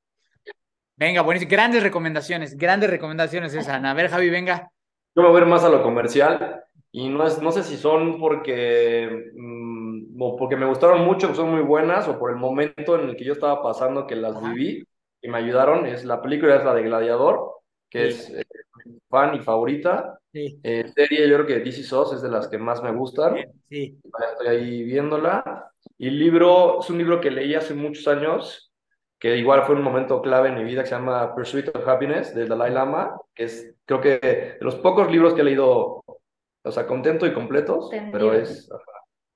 Venga, 0.97 1.23
buenísimo. 1.23 1.51
Grandes 1.51 1.83
recomendaciones, 1.83 2.57
grandes 2.57 2.91
recomendaciones 2.91 3.55
esa. 3.55 3.77
A 3.77 3.95
ver, 3.95 4.11
Javi, 4.11 4.29
venga. 4.29 4.71
Yo 5.17 5.23
me 5.23 5.29
voy 5.29 5.39
a 5.39 5.41
ver 5.41 5.49
más 5.49 5.65
a 5.65 5.71
lo 5.71 5.83
comercial 5.83 6.63
y 6.93 7.09
no, 7.09 7.27
es, 7.27 7.41
no 7.41 7.53
sé 7.53 7.63
si 7.63 7.77
son 7.77 8.21
porque, 8.21 9.33
mm, 9.35 10.19
porque 10.39 10.57
me 10.57 10.67
gustaron 10.67 11.05
mucho, 11.05 11.35
son 11.35 11.53
muy 11.53 11.63
buenas, 11.63 12.07
o 12.07 12.19
por 12.19 12.31
el 12.31 12.37
momento 12.37 13.01
en 13.01 13.09
el 13.09 13.17
que 13.17 13.25
yo 13.25 13.33
estaba 13.33 13.63
pasando 13.63 14.07
que 14.07 14.17
las 14.17 14.41
viví 14.43 14.87
y 15.23 15.29
me 15.29 15.39
ayudaron. 15.39 15.87
Es 15.87 16.05
la 16.05 16.21
película 16.21 16.57
es 16.57 16.65
la 16.65 16.75
de 16.75 16.83
Gladiador 16.83 17.60
que 17.91 18.09
es 18.09 18.31
eh, 18.31 18.45
fan 19.09 19.35
y 19.35 19.41
favorita. 19.41 20.19
Eh, 20.33 20.91
serie, 20.95 21.29
yo 21.29 21.35
creo 21.35 21.47
que 21.47 21.59
DC 21.59 21.83
SOS 21.83 22.15
es 22.15 22.23
de 22.23 22.31
las 22.31 22.49
que 22.49 22.57
más 22.57 22.83
me 22.83 22.93
gustan. 22.93 23.37
Sí. 23.69 23.99
Estoy 24.33 24.47
ahí 24.47 24.83
viéndola. 24.85 25.71
Y 25.99 26.11
libro, 26.11 26.81
es 26.81 26.89
un 26.89 26.99
libro 26.99 27.21
que 27.21 27.31
leí 27.31 27.55
hace 27.55 27.75
muchos 27.75 28.07
años, 28.07 28.73
que 29.19 29.37
igual 29.37 29.65
fue 29.65 29.75
un 29.75 29.83
momento 29.83 30.23
clave 30.23 30.49
en 30.49 30.55
mi 30.55 30.65
vida, 30.65 30.83
que 30.83 30.89
se 30.89 30.95
llama 30.95 31.35
Pursuit 31.35 31.69
of 31.75 31.87
Happiness, 31.87 32.35
del 32.35 32.49
Dalai 32.49 32.73
Lama, 32.73 33.17
que 33.35 33.45
es, 33.45 33.75
creo 33.85 34.01
que, 34.01 34.19
de 34.19 34.59
los 34.61 34.77
pocos 34.77 35.11
libros 35.11 35.35
que 35.35 35.41
he 35.41 35.45
leído, 35.45 36.05
o 36.07 36.71
sea, 36.71 36.87
contento 36.87 37.27
y 37.27 37.35
completos, 37.35 37.91
pero 38.13 38.33
es 38.33 38.71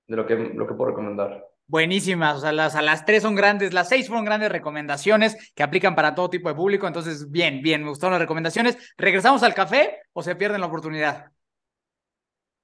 de 0.07 0.17
lo 0.17 0.27
que, 0.27 0.37
lo 0.37 0.67
que 0.67 0.75
puedo 0.75 0.91
recomendar. 0.91 1.45
Buenísimas, 1.67 2.37
o 2.37 2.41
sea, 2.41 2.53
las, 2.53 2.75
a 2.75 2.83
las 2.83 3.07
tres 3.07 3.23
son 3.23 3.35
grandes, 3.35 3.73
las 3.73 3.89
seis 3.89 4.07
fueron 4.07 4.27
grandes 4.27 4.53
recomendaciones 4.53 5.53
que 5.55 5.63
aplican 5.63 5.95
para 5.95 6.15
todo 6.15 6.29
tipo 6.29 6.51
de 6.51 6.55
público, 6.55 6.87
entonces 6.87 7.31
bien, 7.31 7.63
bien, 7.63 7.83
me 7.83 7.89
gustaron 7.89 8.13
las 8.13 8.21
recomendaciones. 8.21 8.95
¿Regresamos 8.99 9.43
al 9.43 9.55
café 9.55 10.03
o 10.13 10.23
se 10.23 10.37
pierden 10.37 10.61
la 10.61 10.67
oportunidad? 10.67 11.31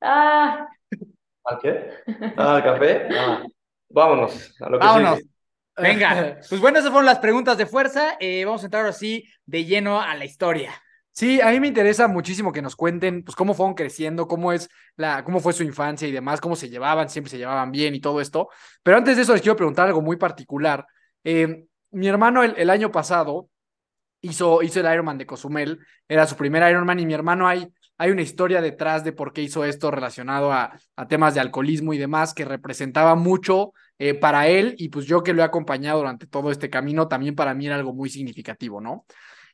Ah. 0.02 0.68
¿Al 1.44 1.58
qué? 1.60 1.90
Ah, 2.36 2.56
¿Al 2.56 2.62
café? 2.62 3.08
Ah, 3.16 3.42
vámonos, 3.88 4.54
a 4.60 4.68
lo 4.68 4.78
que 4.78 4.86
Vámonos. 4.86 5.20
Venga, 5.76 6.38
pues 6.48 6.60
bueno, 6.60 6.78
esas 6.78 6.90
fueron 6.90 7.06
las 7.06 7.20
preguntas 7.20 7.56
de 7.56 7.64
fuerza. 7.64 8.16
Eh, 8.20 8.44
vamos 8.44 8.62
a 8.62 8.66
entrar 8.66 8.86
así 8.86 9.24
de 9.46 9.64
lleno 9.64 10.00
a 10.00 10.14
la 10.14 10.26
historia. 10.26 10.72
Sí, 11.12 11.40
a 11.40 11.50
mí 11.50 11.60
me 11.60 11.66
interesa 11.68 12.08
muchísimo 12.08 12.52
que 12.52 12.62
nos 12.62 12.76
cuenten 12.76 13.24
pues 13.24 13.34
cómo 13.36 13.52
fueron 13.52 13.74
creciendo, 13.74 14.28
cómo 14.28 14.52
es 14.52 14.68
la, 14.96 15.24
cómo 15.24 15.40
fue 15.40 15.52
su 15.52 15.62
infancia 15.64 16.06
y 16.08 16.12
demás, 16.12 16.40
cómo 16.40 16.56
se 16.56 16.68
llevaban, 16.68 17.10
siempre 17.10 17.30
se 17.30 17.38
llevaban 17.38 17.70
bien 17.72 17.94
y 17.94 18.00
todo 18.00 18.20
esto. 18.20 18.48
Pero 18.82 18.96
antes 18.96 19.16
de 19.16 19.22
eso 19.22 19.32
les 19.32 19.42
quiero 19.42 19.56
preguntar 19.56 19.88
algo 19.88 20.02
muy 20.02 20.16
particular. 20.16 20.86
Eh, 21.24 21.66
mi 21.90 22.08
hermano 22.08 22.42
el, 22.44 22.70
año 22.70 22.90
pasado 22.92 23.50
hizo, 24.20 24.62
hizo 24.62 24.80
el 24.80 24.92
Ironman 24.92 25.18
de 25.18 25.26
Cozumel, 25.26 25.80
era 26.08 26.26
su 26.26 26.36
primer 26.36 26.68
Ironman 26.70 27.00
y 27.00 27.06
mi 27.06 27.14
hermano 27.14 27.48
hay, 27.48 27.68
hay 27.98 28.10
una 28.10 28.22
historia 28.22 28.60
detrás 28.62 29.04
de 29.04 29.12
por 29.12 29.32
qué 29.32 29.42
hizo 29.42 29.64
esto 29.64 29.90
relacionado 29.90 30.52
a, 30.52 30.78
a 30.96 31.08
temas 31.08 31.34
de 31.34 31.40
alcoholismo 31.40 31.92
y 31.92 31.98
demás 31.98 32.32
que 32.34 32.44
representaba 32.44 33.14
mucho 33.16 33.72
eh, 34.02 34.14
para 34.14 34.48
él 34.48 34.76
y 34.78 34.88
pues 34.88 35.04
yo 35.04 35.22
que 35.22 35.34
lo 35.34 35.42
he 35.42 35.44
acompañado 35.44 35.98
durante 35.98 36.26
todo 36.26 36.50
este 36.50 36.70
camino, 36.70 37.06
también 37.06 37.34
para 37.34 37.52
mí 37.52 37.66
era 37.66 37.74
algo 37.74 37.92
muy 37.92 38.08
significativo, 38.08 38.80
¿no? 38.80 39.04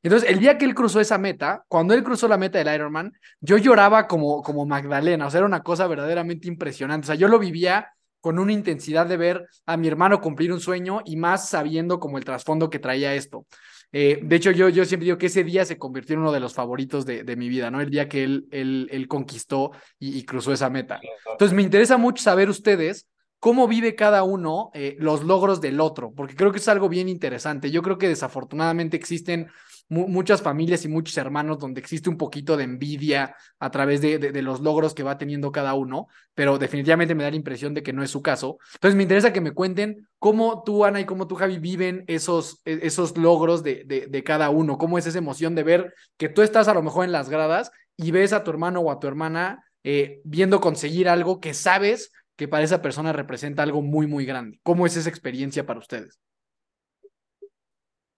Entonces, 0.07 0.31
el 0.31 0.39
día 0.39 0.57
que 0.57 0.65
él 0.65 0.73
cruzó 0.73 1.01
esa 1.01 1.19
meta, 1.19 1.65
cuando 1.67 1.93
él 1.93 2.05
cruzó 2.05 2.29
la 2.29 2.37
meta 2.37 2.59
del 2.59 2.73
Ironman, 2.73 3.13
yo 3.41 3.59
lloraba 3.59 4.07
como, 4.07 4.41
como 4.41 4.65
Magdalena, 4.65 5.27
o 5.27 5.31
sea, 5.33 5.39
era 5.39 5.47
una 5.49 5.65
cosa 5.65 5.89
verdaderamente 5.89 6.47
impresionante. 6.47 7.07
O 7.07 7.09
sea, 7.09 7.17
yo 7.17 7.27
lo 7.27 7.41
vivía 7.41 7.89
con 8.21 8.39
una 8.39 8.53
intensidad 8.53 9.07
de 9.07 9.17
ver 9.17 9.49
a 9.67 9.77
mi 9.77 9.89
hermano 9.89 10.21
cumplir 10.21 10.53
un 10.53 10.61
sueño 10.61 11.01
y 11.05 11.17
más 11.17 11.49
sabiendo 11.49 11.99
como 11.99 12.19
el 12.19 12.25
trasfondo 12.25 12.71
que 12.71 12.79
traía 12.79 13.17
esto. 13.17 13.47
Eh, 13.91 14.21
de 14.23 14.37
hecho, 14.37 14.53
yo, 14.53 14.69
yo 14.69 14.85
siempre 14.85 15.07
digo 15.07 15.19
que 15.19 15.27
ese 15.27 15.43
día 15.43 15.65
se 15.65 15.77
convirtió 15.77 16.15
en 16.15 16.21
uno 16.21 16.31
de 16.31 16.39
los 16.39 16.55
favoritos 16.55 17.05
de, 17.05 17.25
de 17.25 17.35
mi 17.35 17.49
vida, 17.49 17.73
¿no? 17.73 17.81
El 17.81 17.91
día 17.91 18.09
que 18.09 18.23
él, 18.23 18.47
él, 18.53 18.89
él 18.93 19.09
conquistó 19.09 19.73
y, 19.99 20.23
cruzó 20.23 20.53
esa 20.53 20.71
meta. 20.71 21.01
Entonces, 21.33 21.53
me 21.53 21.63
interesa 21.63 21.97
mucho 21.97 22.23
saber 22.23 22.49
ustedes 22.49 23.09
cómo 23.41 23.67
vive 23.67 23.97
cada 23.97 24.23
uno 24.23 24.71
eh, 24.73 24.95
los 25.01 25.25
logros 25.25 25.61
del 25.61 25.81
otro, 25.81 26.13
porque 26.15 26.37
creo 26.37 26.53
que 26.53 26.59
es 26.59 26.69
algo 26.69 26.89
bien 26.89 27.09
interesante. 27.09 27.73
Yo 27.73 27.83
creo 27.83 27.99
que 27.99 28.07
desafortunadamente 28.07 28.97
existen 28.97 29.49
muchas 29.89 30.43
familias 30.43 30.85
y 30.85 30.89
muchos 30.89 31.17
hermanos 31.17 31.59
donde 31.59 31.81
existe 31.81 32.11
un 32.11 32.17
poquito 32.17 32.57
de 32.57 32.65
envidia 32.65 33.37
a 33.59 33.71
través 33.71 34.01
de, 34.01 34.43
los 34.43 34.61
logros 34.61 34.95
que 34.95 35.03
va 35.03 35.19
teniendo 35.19 35.53
cada 35.53 35.75
uno, 35.75 36.09
pero 36.35 36.59
definitivamente 36.59 37.15
me 37.15 37.23
da 37.23 37.31
la 37.31 37.37
impresión 37.37 37.75
de 37.75 37.83
que 37.83 37.93
no 37.93 38.03
es 38.03 38.11
su 38.11 38.23
caso. 38.23 38.59
Entonces 38.75 38.97
me 38.97 39.03
interesa 39.03 39.33
que 39.33 39.41
me 39.41 39.53
cuenten 39.53 40.09
cómo 40.19 40.63
tú, 40.65 40.85
Ana, 40.85 41.01
y 41.01 41.05
cómo 41.05 41.27
tú, 41.27 41.37
Javi, 41.37 41.59
viven 41.59 42.05
esos, 42.07 42.61
e, 42.65 42.81
esos 42.83 43.17
logros 43.17 43.63
de, 43.63 43.85
de 43.85 44.25
cada 44.25 44.51
uno, 44.51 44.79
cómo 44.79 44.99
es 44.99 45.07
esa 45.07 45.19
emoción 45.19 45.55
de 45.55 45.63
ver 45.63 45.95
que 46.17 46.29
tú 46.29 46.43
estás 46.43 46.69
a 46.69 46.75
lo 46.75 46.83
mejor 46.83 47.05
en 47.05 47.13
las 47.13 47.29
gradas 47.29 47.71
y 47.97 48.11
ves 48.11 48.33
a 48.33 48.45
tu 48.45 48.51
hermano 48.51 48.81
o 48.81 48.91
a 48.91 48.99
tu 48.99 49.07
hermana 49.07 49.65
eh, 49.89 50.21
viendo 50.25 50.61
conseguir 50.61 51.09
algo 51.09 51.39
que 51.39 51.55
sabes 51.55 52.11
que 52.35 52.49
para 52.49 52.65
esa 52.65 52.83
persona 52.83 53.13
representa 53.13 53.63
algo 53.63 53.83
muy, 53.83 54.09
muy 54.09 54.27
grande. 54.27 54.59
¿Cómo 54.65 54.85
es 54.85 54.97
esa 54.97 55.09
experiencia 55.09 55.65
para 55.65 55.79
ustedes? 55.79 56.19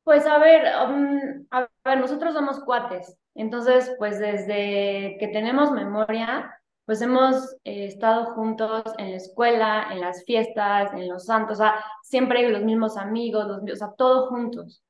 Pues 0.08 0.24
a 0.24 0.38
ver, 0.38 0.64
um, 0.88 1.46
a 1.50 1.68
ver, 1.84 2.00
nosotros 2.00 2.32
somos 2.32 2.60
cuates, 2.60 3.14
entonces 3.34 3.94
pues 3.98 4.18
desde 4.18 5.18
que 5.20 5.28
tenemos 5.34 5.70
memoria, 5.70 6.50
pues 6.86 7.02
hemos 7.02 7.54
eh, 7.64 7.84
estado 7.84 8.32
juntos 8.32 8.84
en 8.96 9.10
la 9.10 9.16
escuela, 9.18 9.88
en 9.92 10.00
las 10.00 10.24
fiestas, 10.24 10.94
en 10.94 11.08
los 11.08 11.26
santos, 11.26 11.58
o 11.58 11.62
sea, 11.62 11.84
siempre 12.02 12.48
los 12.48 12.62
mismos 12.62 12.96
amigos, 12.96 13.46
los, 13.46 13.70
o 13.70 13.76
sea, 13.76 13.92
todos 13.98 14.30
juntos. 14.30 14.82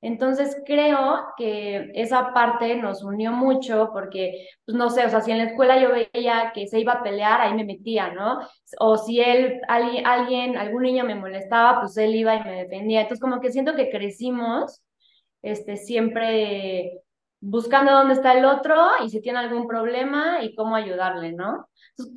Entonces 0.00 0.56
creo 0.64 1.26
que 1.36 1.90
esa 1.94 2.32
parte 2.32 2.76
nos 2.76 3.02
unió 3.02 3.32
mucho 3.32 3.90
porque, 3.92 4.46
pues 4.64 4.76
no 4.76 4.90
sé, 4.90 5.04
o 5.04 5.10
sea, 5.10 5.20
si 5.20 5.32
en 5.32 5.38
la 5.38 5.44
escuela 5.44 5.80
yo 5.80 5.90
veía 5.90 6.52
que 6.54 6.68
se 6.68 6.78
iba 6.78 6.92
a 6.94 7.02
pelear, 7.02 7.40
ahí 7.40 7.54
me 7.54 7.64
metía, 7.64 8.12
¿no? 8.12 8.38
O 8.78 8.96
si 8.96 9.20
él, 9.20 9.60
alguien, 9.68 10.56
algún 10.56 10.82
niño 10.84 11.04
me 11.04 11.16
molestaba, 11.16 11.80
pues 11.80 11.96
él 11.96 12.14
iba 12.14 12.36
y 12.36 12.44
me 12.44 12.62
defendía. 12.64 13.00
Entonces 13.02 13.20
como 13.20 13.40
que 13.40 13.50
siento 13.50 13.74
que 13.74 13.90
crecimos, 13.90 14.82
este, 15.42 15.76
siempre 15.76 17.02
buscando 17.40 17.92
dónde 17.92 18.14
está 18.14 18.36
el 18.36 18.44
otro 18.44 18.76
y 19.04 19.10
si 19.10 19.20
tiene 19.20 19.38
algún 19.38 19.66
problema 19.66 20.42
y 20.42 20.54
cómo 20.54 20.76
ayudarle, 20.76 21.32
¿no? 21.32 21.68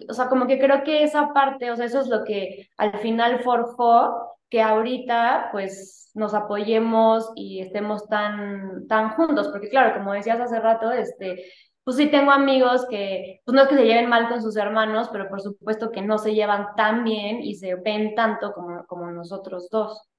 o 0.10 0.14
sea, 0.14 0.30
como 0.30 0.48
que 0.48 0.60
creo 0.60 0.84
que 0.84 1.04
esa 1.04 1.34
parte, 1.34 1.72
o 1.72 1.76
sea, 1.76 1.86
eso 1.86 2.00
es 2.00 2.08
lo 2.08 2.24
que 2.24 2.70
al 2.78 3.00
final 3.00 3.42
forjó 3.44 4.38
que 4.52 4.62
ahorita, 4.62 5.50
pues, 5.52 6.12
nos 6.14 6.34
apoyemos 6.34 7.32
y 7.36 7.62
estemos 7.62 8.08
tan, 8.08 8.86
tan 8.88 9.12
juntos, 9.12 9.48
porque 9.48 9.70
claro, 9.70 9.98
como 9.98 10.14
decías 10.14 10.42
hace 10.42 10.60
rato, 10.60 10.92
este, 10.92 11.46
pues 11.86 11.96
sí 11.96 12.12
tengo 12.12 12.32
amigos 12.32 12.86
que, 12.90 13.40
pues 13.46 13.56
no 13.56 13.64
es 13.64 13.70
que 13.70 13.78
se 13.78 13.86
lleven 13.86 14.10
mal 14.10 14.28
con 14.28 14.42
sus 14.42 14.58
hermanos, 14.58 15.10
pero 15.10 15.30
por 15.30 15.42
supuesto 15.42 15.90
que 15.90 16.02
no 16.02 16.18
se 16.18 16.36
llevan 16.36 16.68
tan 16.76 17.06
bien 17.06 17.42
y 17.42 17.56
se 17.56 17.76
ven 17.76 18.14
tanto 18.14 18.52
como, 18.52 18.86
como 18.88 19.10
nosotros 19.10 19.70
dos. 19.72 20.10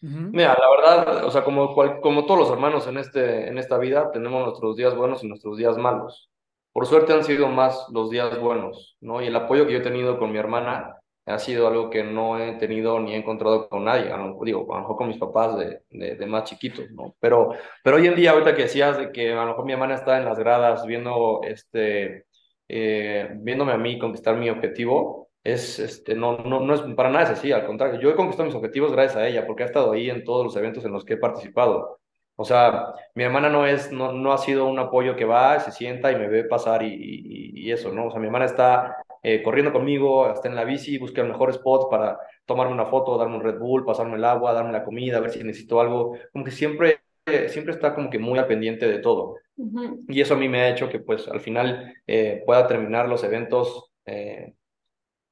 Mira, 0.00 0.56
la 0.56 0.70
verdad, 0.70 1.24
o 1.24 1.30
sea, 1.30 1.42
como, 1.42 1.74
como 1.74 2.26
todos 2.26 2.40
los 2.40 2.50
hermanos 2.50 2.86
en, 2.86 2.98
este, 2.98 3.48
en 3.48 3.58
esta 3.58 3.76
vida, 3.78 4.12
tenemos 4.12 4.44
nuestros 4.44 4.76
días 4.76 4.94
buenos 4.94 5.24
y 5.24 5.28
nuestros 5.28 5.56
días 5.56 5.76
malos. 5.76 6.30
Por 6.72 6.86
suerte 6.86 7.12
han 7.12 7.24
sido 7.24 7.48
más 7.48 7.86
los 7.90 8.08
días 8.08 8.38
buenos, 8.38 8.96
¿no? 9.00 9.20
Y 9.20 9.26
el 9.26 9.34
apoyo 9.34 9.66
que 9.66 9.72
yo 9.72 9.78
he 9.78 9.82
tenido 9.82 10.18
con 10.18 10.30
mi 10.30 10.38
hermana 10.38 10.97
ha 11.28 11.38
sido 11.38 11.66
algo 11.68 11.90
que 11.90 12.02
no 12.02 12.38
he 12.38 12.52
tenido 12.54 12.98
ni 13.00 13.14
he 13.14 13.16
encontrado 13.16 13.68
con 13.68 13.84
nadie, 13.84 14.12
digo, 14.44 14.72
a 14.72 14.76
lo 14.76 14.80
mejor 14.80 14.96
con 14.96 15.08
mis 15.08 15.18
papás 15.18 15.58
de, 15.58 15.82
de, 15.90 16.26
más 16.26 16.44
chiquitos, 16.44 16.90
¿no? 16.90 17.14
Pero, 17.20 17.50
pero 17.82 17.96
hoy 17.96 18.06
en 18.06 18.14
día, 18.14 18.32
ahorita 18.32 18.54
que 18.54 18.62
decías 18.62 18.98
de 18.98 19.12
que 19.12 19.32
a 19.32 19.44
lo 19.44 19.46
mejor 19.48 19.64
mi 19.64 19.72
hermana 19.72 19.94
está 19.94 20.18
en 20.18 20.24
las 20.24 20.38
gradas 20.38 20.86
viendo, 20.86 21.40
este, 21.44 22.26
eh, 22.68 23.30
viéndome 23.36 23.72
a 23.72 23.78
mí 23.78 23.98
conquistar 23.98 24.36
mi 24.36 24.50
objetivo, 24.50 25.30
es, 25.44 25.78
este, 25.78 26.14
no, 26.14 26.38
no, 26.38 26.60
no 26.60 26.74
es 26.74 26.80
para 26.94 27.10
nada 27.10 27.24
es 27.24 27.30
así, 27.30 27.52
al 27.52 27.66
contrario, 27.66 28.00
yo 28.00 28.10
he 28.10 28.16
conquistado 28.16 28.46
mis 28.46 28.56
objetivos 28.56 28.92
gracias 28.92 29.16
a 29.16 29.26
ella, 29.26 29.46
porque 29.46 29.62
ha 29.62 29.66
estado 29.66 29.92
ahí 29.92 30.10
en 30.10 30.24
todos 30.24 30.44
los 30.44 30.56
eventos 30.56 30.84
en 30.84 30.92
los 30.92 31.04
que 31.04 31.14
he 31.14 31.16
participado. 31.18 31.98
O 32.40 32.44
sea, 32.44 32.94
mi 33.14 33.24
hermana 33.24 33.48
no 33.48 33.66
es, 33.66 33.90
no, 33.90 34.12
no 34.12 34.32
ha 34.32 34.38
sido 34.38 34.66
un 34.66 34.78
apoyo 34.78 35.16
que 35.16 35.24
va, 35.24 35.58
se 35.58 35.72
sienta 35.72 36.12
y 36.12 36.16
me 36.16 36.28
ve 36.28 36.44
pasar 36.44 36.84
y, 36.84 37.52
y, 37.54 37.72
eso, 37.72 37.92
¿no? 37.92 38.06
O 38.06 38.10
sea, 38.12 38.20
mi 38.20 38.26
hermana 38.26 38.44
está 38.44 38.96
eh, 39.22 39.42
corriendo 39.42 39.72
conmigo, 39.72 40.30
está 40.30 40.48
en 40.48 40.54
la 40.54 40.64
bici, 40.64 40.98
busca 40.98 41.22
el 41.22 41.28
mejor 41.28 41.50
spot 41.50 41.90
para 41.90 42.18
tomarme 42.46 42.72
una 42.72 42.86
foto, 42.86 43.18
darme 43.18 43.36
un 43.36 43.42
Red 43.42 43.58
Bull, 43.58 43.84
pasarme 43.84 44.16
el 44.16 44.24
agua, 44.24 44.52
darme 44.52 44.72
la 44.72 44.84
comida, 44.84 45.18
a 45.18 45.20
ver 45.20 45.30
si 45.30 45.42
necesito 45.44 45.80
algo. 45.80 46.16
Como 46.32 46.44
que 46.44 46.50
siempre, 46.50 47.00
siempre 47.48 47.74
está 47.74 47.94
como 47.94 48.10
que 48.10 48.18
muy 48.18 48.38
al 48.38 48.46
pendiente 48.46 48.88
de 48.88 48.98
todo. 48.98 49.36
Y 50.08 50.20
eso 50.20 50.34
a 50.34 50.36
mí 50.36 50.48
me 50.48 50.60
ha 50.60 50.68
hecho 50.70 50.88
que 50.88 51.00
pues 51.00 51.26
al 51.28 51.40
final 51.40 51.94
eh, 52.06 52.42
pueda 52.46 52.66
terminar 52.66 53.08
los 53.08 53.24
eventos 53.24 53.90
eh, 54.06 54.54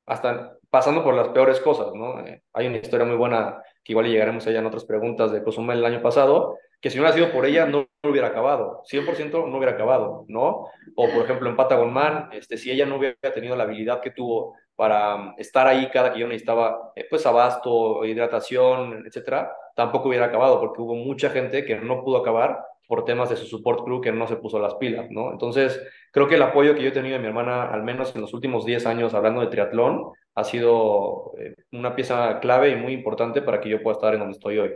hasta 0.05 0.57
pasando 0.69 1.05
por 1.05 1.15
las 1.15 1.29
peores 1.29 1.61
cosas, 1.61 1.95
¿no? 1.95 2.17
hay 2.53 2.67
una 2.67 2.77
historia 2.77 3.07
muy 3.07 3.17
buena 3.17 3.63
que 3.83 3.93
igual 3.93 4.07
llegaremos 4.07 4.47
allá 4.47 4.59
en 4.59 4.67
otras 4.67 4.85
preguntas 4.85 5.31
de 5.31 5.43
Cozumel 5.43 5.79
el 5.79 5.85
año 5.85 6.03
pasado, 6.03 6.59
que 6.81 6.91
si 6.91 6.97
no 6.97 7.03
hubiera 7.03 7.17
sido 7.17 7.33
por 7.33 7.47
ella 7.47 7.67
no, 7.67 7.87
hubiera 8.03 8.29
acabado, 8.29 8.83
100% 8.91 9.49
no 9.49 9.57
hubiera 9.57 9.73
acabado, 9.73 10.25
¿no? 10.29 10.69
O 10.95 11.09
por 11.09 11.25
ejemplo 11.25 11.49
en 11.49 11.57
Patagon 11.57 11.93
Man, 11.93 12.29
este, 12.33 12.57
si 12.57 12.71
ella 12.71 12.87
no 12.87 12.97
hubiera 12.97 13.17
tenido 13.35 13.57
la 13.57 13.65
habilidad 13.65 14.01
que 14.01 14.11
tuvo 14.11 14.55
para 14.77 15.15
um, 15.15 15.35
estar 15.39 15.67
ahí 15.67 15.89
cada 15.91 16.13
que 16.13 16.21
yo 16.21 16.29
necesitaba, 16.29 16.93
eh, 16.95 17.07
pues 17.09 17.25
abasto, 17.27 18.05
hidratación, 18.05 19.05
etcétera, 19.07 19.51
tampoco 19.75 20.09
hubiera 20.09 20.27
acabado 20.27 20.61
porque 20.61 20.83
hubo 20.83 20.95
mucha 20.95 21.31
gente 21.31 21.65
que 21.65 21.77
no 21.77 22.05
pudo 22.05 22.19
acabar 22.19 22.59
por 22.87 23.05
temas 23.05 23.31
de 23.31 23.37
su 23.37 23.47
support 23.47 23.83
crew 23.85 24.01
que 24.01 24.13
no 24.13 24.27
se 24.27 24.37
puso 24.37 24.59
las 24.59 24.75
pilas, 24.77 25.11
¿no? 25.11 25.33
Entonces, 25.33 25.83
creo 26.13 26.29
que 26.29 26.37
el 26.37 26.43
apoyo 26.43 26.75
que 26.75 26.83
yo 26.83 26.91
he 26.91 26.93
tenido 26.93 27.15
de 27.15 27.21
mi 27.21 27.27
hermana, 27.27 27.69
al 27.71 27.83
menos 27.83 28.15
en 28.15 28.21
los 28.21 28.33
últimos 28.33 28.65
10 28.65 28.87
años 28.87 29.15
hablando 29.15 29.41
de 29.41 29.49
triatlón, 29.49 30.13
ha 30.35 30.45
sido 30.45 31.33
eh, 31.39 31.55
una 31.73 31.97
pieza 31.97 32.39
clave 32.41 32.71
y 32.71 32.77
muy 32.77 32.93
importante 32.93 33.43
para 33.43 33.61
que 33.61 33.71
yo 33.71 33.83
pueda 33.83 33.95
estar 33.95 34.15
en 34.15 34.21
donde 34.21 34.37
estoy 34.37 34.59
hoy. 34.59 34.73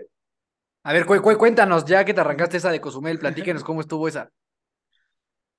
A 0.83 0.93
ver, 0.93 1.05
cuéntanos, 1.05 1.85
ya 1.85 2.05
que 2.05 2.15
te 2.15 2.21
arrancaste 2.21 2.57
esa 2.57 2.71
de 2.71 2.81
Cozumel, 2.81 3.19
platíquenos 3.19 3.65
cómo 3.65 3.81
estuvo 3.81 4.09
esa. 4.09 4.31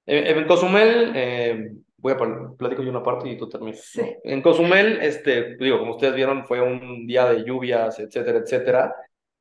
En, 0.05 0.47
Cozumel, 0.47 1.11
eh, 1.15 1.71
voy 1.97 2.13
a 2.13 2.17
platicar 2.57 2.83
yo 2.83 2.89
una 2.89 3.03
parte 3.03 3.29
y 3.29 3.37
tú 3.37 3.47
terminas. 3.47 3.91
En 4.23 4.41
Cozumel, 4.41 4.99
este, 5.01 5.55
digo, 5.57 5.77
como 5.79 5.91
ustedes 5.91 6.15
vieron, 6.15 6.45
fue 6.45 6.59
un 6.59 7.05
día 7.05 7.29
de 7.29 7.43
lluvias, 7.43 7.99
etcétera, 7.99 8.39
etcétera. 8.39 8.95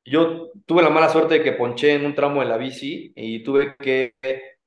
Yo 0.05 0.51
tuve 0.65 0.83
la 0.83 0.89
mala 0.89 1.09
suerte 1.09 1.35
de 1.35 1.43
que 1.43 1.53
ponché 1.53 1.93
en 1.93 2.05
un 2.05 2.15
tramo 2.15 2.41
de 2.41 2.47
la 2.47 2.57
bici 2.57 3.11
y 3.15 3.43
tuve 3.43 3.75
que 3.77 4.13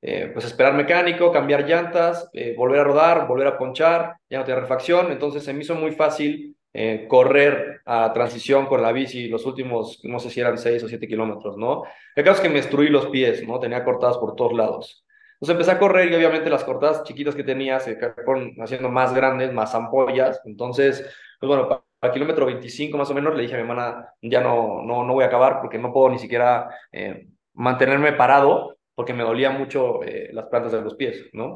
eh, 0.01 0.29
pues 0.33 0.45
esperar 0.45 0.73
mecánico, 0.73 1.31
cambiar 1.31 1.67
llantas, 1.67 2.29
eh, 2.33 2.53
volver 2.57 2.81
a 2.81 2.83
rodar, 2.83 3.27
volver 3.27 3.47
a 3.47 3.57
ponchar, 3.57 4.17
ya 4.29 4.37
no 4.37 4.43
tenía 4.45 4.61
refacción, 4.61 5.11
entonces 5.11 5.43
se 5.43 5.53
me 5.53 5.61
hizo 5.61 5.75
muy 5.75 5.91
fácil 5.91 6.55
eh, 6.77 7.07
correr 7.07 7.81
a 7.85 8.11
transición 8.11 8.65
con 8.65 8.81
la 8.81 8.91
bici 8.91 9.29
los 9.29 9.45
últimos, 9.45 10.01
no 10.03 10.19
sé 10.19 10.29
si 10.29 10.41
eran 10.41 10.57
6 10.57 10.83
o 10.83 10.89
7 10.89 11.07
kilómetros, 11.07 11.55
¿no? 11.55 11.83
El 12.13 12.25
caso 12.25 12.35
es 12.35 12.41
que 12.41 12.49
me 12.49 12.55
destruí 12.55 12.89
los 12.89 13.07
pies, 13.07 13.47
¿no? 13.47 13.61
Tenía 13.61 13.85
cortadas 13.85 14.17
por 14.17 14.35
todos 14.35 14.51
lados. 14.51 15.05
Entonces 15.35 15.53
empecé 15.53 15.71
a 15.71 15.79
correr 15.79 16.11
y 16.11 16.15
obviamente 16.15 16.49
las 16.49 16.65
cortadas 16.65 17.03
chiquitas 17.03 17.33
que 17.33 17.45
tenía 17.45 17.79
se 17.79 17.97
fueron 18.25 18.55
haciendo 18.59 18.89
más 18.89 19.13
grandes, 19.13 19.53
más 19.53 19.73
ampollas. 19.73 20.41
Entonces, 20.43 20.99
pues 21.39 21.47
bueno, 21.47 21.69
para, 21.69 21.81
el 22.01 22.11
kilómetro 22.11 22.45
25 22.45 22.97
más 22.97 23.09
o 23.09 23.13
menos 23.13 23.35
le 23.35 23.43
dije 23.43 23.53
a 23.53 23.57
mi 23.57 23.61
hermana, 23.61 24.09
ya 24.21 24.41
no, 24.41 24.81
no, 24.83 25.05
no 25.05 25.13
voy 25.13 25.23
a 25.23 25.27
acabar 25.27 25.61
porque 25.61 25.77
no 25.77 25.93
puedo 25.93 26.09
ni 26.09 26.19
siquiera 26.19 26.69
eh, 26.91 27.29
mantenerme 27.53 28.11
parado 28.11 28.75
porque 28.93 29.13
me 29.13 29.23
dolía 29.23 29.49
mucho 29.49 30.03
eh, 30.03 30.29
las 30.33 30.47
plantas 30.47 30.73
de 30.73 30.81
los 30.81 30.95
pies, 30.95 31.29
¿no? 31.31 31.55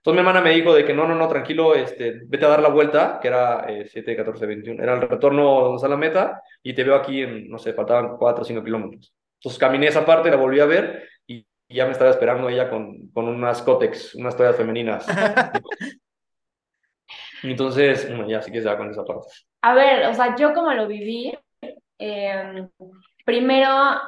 Entonces 0.00 0.14
mi 0.14 0.26
hermana 0.26 0.40
me 0.40 0.54
dijo 0.54 0.72
de 0.72 0.86
que 0.86 0.94
no, 0.94 1.06
no, 1.06 1.14
no, 1.14 1.28
tranquilo, 1.28 1.74
este, 1.74 2.22
vete 2.24 2.46
a 2.46 2.48
dar 2.48 2.62
la 2.62 2.70
vuelta, 2.70 3.18
que 3.20 3.28
era 3.28 3.66
eh, 3.68 3.86
7, 3.86 4.16
14, 4.16 4.46
21, 4.46 4.82
era 4.82 4.94
el 4.94 5.02
retorno 5.02 5.60
donde 5.60 5.76
está 5.76 5.88
la 5.88 5.98
meta, 5.98 6.42
y 6.62 6.72
te 6.72 6.84
veo 6.84 6.94
aquí 6.94 7.20
en, 7.20 7.50
no 7.50 7.58
sé, 7.58 7.74
faltaban 7.74 8.16
4 8.16 8.40
o 8.40 8.44
5 8.46 8.64
kilómetros. 8.64 9.12
Entonces 9.34 9.58
caminé 9.58 9.88
esa 9.88 10.06
parte, 10.06 10.30
la 10.30 10.36
volví 10.36 10.58
a 10.58 10.64
ver, 10.64 11.06
y, 11.26 11.46
ya 11.68 11.84
me 11.84 11.92
estaba 11.92 12.10
esperando 12.10 12.48
ella 12.48 12.70
con, 12.70 13.10
con 13.10 13.28
unas 13.28 13.60
cótex, 13.60 14.14
unas 14.14 14.34
toallas 14.34 14.56
femeninas. 14.56 15.06
Entonces, 17.42 18.08
bueno, 18.08 18.26
ya 18.26 18.40
sí 18.40 18.50
que 18.50 18.62
se 18.62 18.68
va 18.68 18.78
con 18.78 18.90
esa 18.90 19.04
parte. 19.04 19.26
A 19.60 19.74
ver, 19.74 20.06
o 20.06 20.14
sea, 20.14 20.34
yo 20.34 20.54
como 20.54 20.72
lo 20.72 20.86
viví, 20.86 21.36
eh, 21.98 22.66
primero 23.26 24.00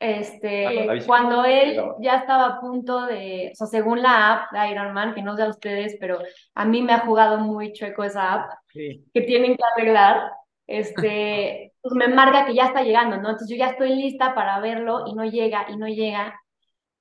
este, 0.00 0.88
ah, 0.88 0.94
cuando 1.06 1.44
él 1.44 1.78
ya 2.00 2.16
estaba 2.16 2.46
a 2.46 2.60
punto 2.60 3.04
de, 3.06 3.50
o 3.52 3.54
sea, 3.54 3.66
según 3.66 4.02
la 4.02 4.32
app 4.32 4.52
de 4.52 4.70
Ironman, 4.70 5.14
que 5.14 5.22
no 5.22 5.36
sé 5.36 5.42
a 5.42 5.48
ustedes, 5.48 5.98
pero 6.00 6.18
a 6.54 6.64
mí 6.64 6.80
me 6.80 6.94
ha 6.94 7.00
jugado 7.00 7.38
muy 7.38 7.74
chueco 7.74 8.02
esa 8.02 8.32
app, 8.32 8.50
que 8.72 9.20
tienen 9.26 9.56
que 9.56 9.62
arreglar, 9.76 10.32
este, 10.66 11.74
pues 11.82 11.94
me 11.94 12.08
marca 12.08 12.46
que 12.46 12.54
ya 12.54 12.64
está 12.64 12.82
llegando, 12.82 13.18
¿no? 13.18 13.28
Entonces 13.28 13.50
yo 13.50 13.56
ya 13.56 13.72
estoy 13.72 13.94
lista 13.94 14.34
para 14.34 14.58
verlo 14.60 15.04
y 15.06 15.14
no 15.14 15.24
llega, 15.26 15.66
y 15.68 15.76
no 15.76 15.86
llega, 15.86 16.34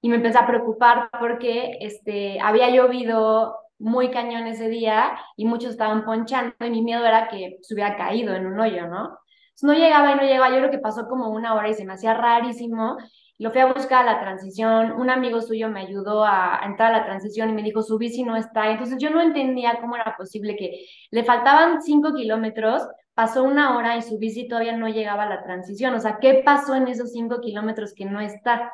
y 0.02 0.10
me 0.10 0.18
empecé 0.18 0.38
a 0.38 0.48
preocupar 0.48 1.10
porque, 1.22 1.78
este, 1.80 2.38
había 2.42 2.70
llovido 2.70 3.56
muy 3.78 4.12
cañón 4.12 4.46
ese 4.46 4.68
día 4.68 5.18
y 5.38 5.46
muchos 5.46 5.72
estaban 5.72 6.04
ponchando 6.04 6.54
y 6.60 6.70
mi 6.70 6.82
miedo 6.82 7.06
era 7.06 7.30
que 7.30 7.60
se 7.62 7.74
hubiera 7.74 7.96
caído 7.96 8.36
en 8.36 8.46
un 8.46 8.60
hoyo, 8.60 8.88
¿no? 8.88 9.18
No 9.62 9.74
llegaba 9.74 10.12
y 10.12 10.15
no 10.15 10.22
llegaba, 10.24 10.50
yo 10.50 10.58
creo 10.58 10.72
que 10.72 10.80
pasó 10.80 11.08
como 11.08 11.30
una 11.30 11.54
hora 11.56 11.69
y 11.69 11.74
se 11.74 11.86
me 11.86 11.93
hacía 11.93 12.13
rarísimo. 12.13 12.98
Lo 13.38 13.52
fui 13.52 13.62
a 13.62 13.72
buscar 13.72 14.08
a 14.08 14.13
la 14.13 14.19
transición, 14.19 14.91
un 14.91 15.10
amigo 15.10 15.41
suyo 15.41 15.69
me 15.69 15.82
ayudó 15.82 16.26
a, 16.26 16.60
entrar 16.65 16.93
a 16.93 17.00
la 17.00 17.06
transición 17.06 17.50
y 17.50 17.54
me 17.54 17.63
dijo, 17.63 17.82
su 17.82 17.98
bici 17.98 18.24
no 18.24 18.36
está. 18.36 18.69
Entonces 18.72 18.98
yo 19.00 19.10
no 19.10 19.22
entendía 19.22 19.80
cómo 19.80 19.95
era 19.95 20.15
posible 20.17 20.56
que 20.58 20.86
le 21.12 21.24
faltaban 21.24 21.82
cinco 21.82 22.13
kilómetros, 22.13 22.84
pasó 23.13 23.43
una 23.43 23.78
hora 23.78 23.98
y 23.98 24.02
su 24.02 24.17
bici 24.19 24.48
todavía 24.48 24.76
no 24.78 24.89
llegaba 24.89 25.24
a 25.24 25.30
la 25.30 25.43
transición. 25.43 25.93
O 25.95 26.00
sea, 26.00 26.19
¿qué 26.19 26.41
pasó 26.45 26.76
en 26.76 26.88
esos 26.88 27.12
cinco 27.13 27.39
kilómetros 27.41 27.93
que 27.93 28.06
no 28.06 28.19
está? 28.19 28.72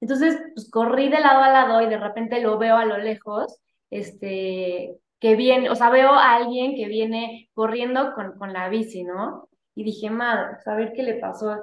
Entonces, 0.00 0.38
pues 0.54 0.70
corrí 0.70 1.08
de 1.08 1.20
lado 1.20 1.42
a 1.42 1.52
lado 1.52 1.82
y 1.82 1.86
de 1.88 1.98
repente 1.98 2.40
lo 2.40 2.58
veo 2.58 2.76
a 2.76 2.84
lo 2.84 2.98
lejos, 2.98 3.60
este, 3.90 4.98
que 5.20 5.36
viene, 5.36 5.70
o 5.70 5.74
sea, 5.74 5.90
veo 5.90 6.10
a 6.12 6.34
alguien 6.34 6.76
que 6.76 6.86
viene 6.86 7.50
corriendo 7.54 8.12
con, 8.14 8.38
con 8.38 8.52
la 8.52 8.68
bici, 8.68 9.04
¿no? 9.04 9.47
Y 9.78 9.84
dije, 9.84 10.10
madre, 10.10 10.56
a 10.66 10.74
ver 10.74 10.92
qué 10.92 11.04
le 11.04 11.14
pasó. 11.14 11.56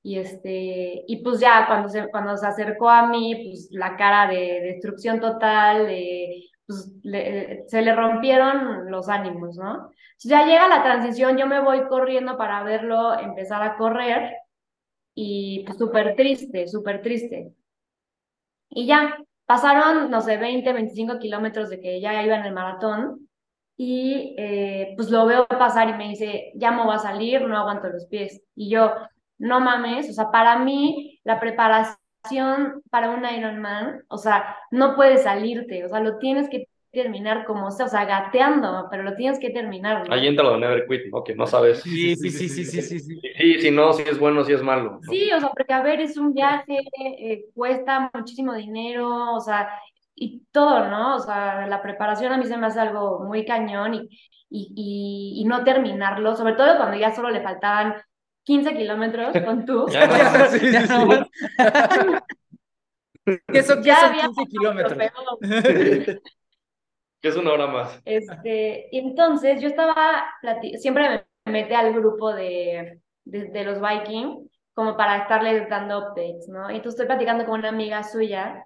Y, 0.00 0.18
este, 0.18 1.02
y 1.04 1.16
pues 1.24 1.40
ya 1.40 1.66
cuando 1.66 1.88
se, 1.88 2.08
cuando 2.10 2.36
se 2.36 2.46
acercó 2.46 2.88
a 2.88 3.08
mí, 3.08 3.34
pues 3.44 3.68
la 3.72 3.96
cara 3.96 4.28
de 4.28 4.60
destrucción 4.60 5.18
total, 5.18 5.88
pues 6.64 6.92
se 7.02 7.82
le 7.82 7.96
rompieron 7.96 8.88
los 8.88 9.08
ánimos, 9.08 9.56
¿no? 9.56 9.90
ya 10.22 10.46
llega 10.46 10.68
la 10.68 10.84
transición, 10.84 11.36
yo 11.36 11.46
me 11.48 11.60
voy 11.60 11.88
corriendo 11.88 12.38
para 12.38 12.62
verlo 12.62 13.18
empezar 13.18 13.62
a 13.62 13.76
correr 13.76 14.36
y 15.14 15.64
pues 15.64 15.76
súper 15.76 16.14
triste, 16.14 16.68
súper 16.68 17.02
triste. 17.02 17.52
Y 18.70 18.86
ya, 18.86 19.18
pasaron, 19.44 20.08
no 20.08 20.20
sé, 20.20 20.36
20, 20.36 20.72
25 20.72 21.18
kilómetros 21.18 21.68
de 21.68 21.80
que 21.80 22.00
ya 22.00 22.22
iba 22.22 22.36
en 22.36 22.46
el 22.46 22.54
maratón 22.54 23.28
y 23.76 24.34
eh, 24.38 24.94
pues 24.96 25.10
lo 25.10 25.26
veo 25.26 25.46
pasar 25.46 25.88
y 25.90 25.94
me 25.94 26.08
dice, 26.08 26.52
ya 26.54 26.70
me 26.70 26.86
va 26.86 26.94
a 26.94 26.98
salir, 26.98 27.42
no 27.42 27.58
aguanto 27.58 27.88
los 27.88 28.06
pies. 28.06 28.42
Y 28.54 28.70
yo, 28.70 28.92
no 29.38 29.60
mames, 29.60 30.08
o 30.08 30.12
sea, 30.12 30.30
para 30.30 30.58
mí 30.58 31.20
la 31.24 31.38
preparación 31.38 32.82
para 32.90 33.10
un 33.10 33.24
Ironman, 33.24 34.02
o 34.08 34.18
sea, 34.18 34.56
no 34.70 34.96
puedes 34.96 35.22
salirte, 35.24 35.84
o 35.84 35.88
sea, 35.88 36.00
lo 36.00 36.18
tienes 36.18 36.48
que 36.48 36.68
terminar 36.90 37.44
como 37.44 37.70
sea, 37.70 37.86
o 37.86 37.88
sea, 37.88 38.06
gateando, 38.06 38.88
pero 38.90 39.02
lo 39.02 39.14
tienes 39.14 39.38
que 39.38 39.50
terminar. 39.50 40.06
Ahí 40.10 40.26
entra 40.26 40.44
lo 40.44 40.54
de 40.54 40.60
never 40.60 40.86
quit, 40.88 41.12
¿no? 41.12 41.22
Que 41.22 41.34
no 41.34 41.46
sabes. 41.46 41.82
Sí, 41.82 42.16
sí, 42.16 42.30
sí, 42.30 42.48
sí, 42.48 42.64
sí, 42.64 42.82
sí. 42.82 43.00
Sí, 43.00 43.20
sí, 43.36 43.60
si 43.60 43.70
no, 43.70 43.92
si 43.92 44.02
es 44.02 44.18
bueno, 44.18 44.42
si 44.44 44.54
es 44.54 44.62
malo. 44.62 45.00
Sí, 45.02 45.30
o 45.30 45.38
sea, 45.38 45.50
porque 45.50 45.74
a 45.74 45.82
ver, 45.82 46.00
es 46.00 46.16
un 46.16 46.32
viaje, 46.32 46.78
eh, 46.98 47.44
cuesta 47.54 48.10
muchísimo 48.14 48.54
dinero, 48.54 49.34
o 49.34 49.40
sea, 49.40 49.68
y 50.16 50.46
todo, 50.50 50.88
¿no? 50.88 51.16
O 51.16 51.18
sea, 51.20 51.66
la 51.66 51.82
preparación 51.82 52.32
a 52.32 52.38
mí 52.38 52.46
se 52.46 52.56
me 52.56 52.66
hace 52.66 52.80
algo 52.80 53.22
muy 53.24 53.44
cañón 53.44 53.94
y, 53.94 54.08
y, 54.48 55.34
y, 55.36 55.44
no 55.44 55.62
terminarlo, 55.62 56.34
sobre 56.34 56.54
todo 56.54 56.78
cuando 56.78 56.96
ya 56.96 57.14
solo 57.14 57.30
le 57.30 57.42
faltaban 57.42 57.96
15 58.44 58.74
kilómetros 58.76 59.36
con 59.44 59.66
tú. 59.66 59.86
¿Qué 63.48 63.62
son, 63.62 63.82
qué 63.82 63.88
Ya 63.88 63.96
son 63.96 64.10
había 64.10 64.22
15 64.22 64.44
kilómetros? 64.46 64.98
Que 67.20 67.28
es 67.28 67.36
una 67.36 67.52
hora 67.52 67.66
más. 67.66 68.00
Este, 68.04 68.88
y 68.90 68.98
entonces 68.98 69.60
yo 69.60 69.68
estaba, 69.68 70.24
siempre 70.78 71.26
me 71.44 71.52
metí 71.52 71.74
al 71.74 71.92
grupo 71.92 72.32
de, 72.32 73.00
de, 73.24 73.46
de 73.46 73.64
los 73.64 73.80
Viking 73.80 74.48
como 74.74 74.96
para 74.96 75.22
estarles 75.22 75.68
dando 75.68 75.98
updates, 75.98 76.48
¿no? 76.48 76.70
Y 76.70 76.76
entonces 76.76 77.00
estoy 77.00 77.06
platicando 77.06 77.44
con 77.44 77.58
una 77.58 77.70
amiga 77.70 78.02
suya 78.02 78.64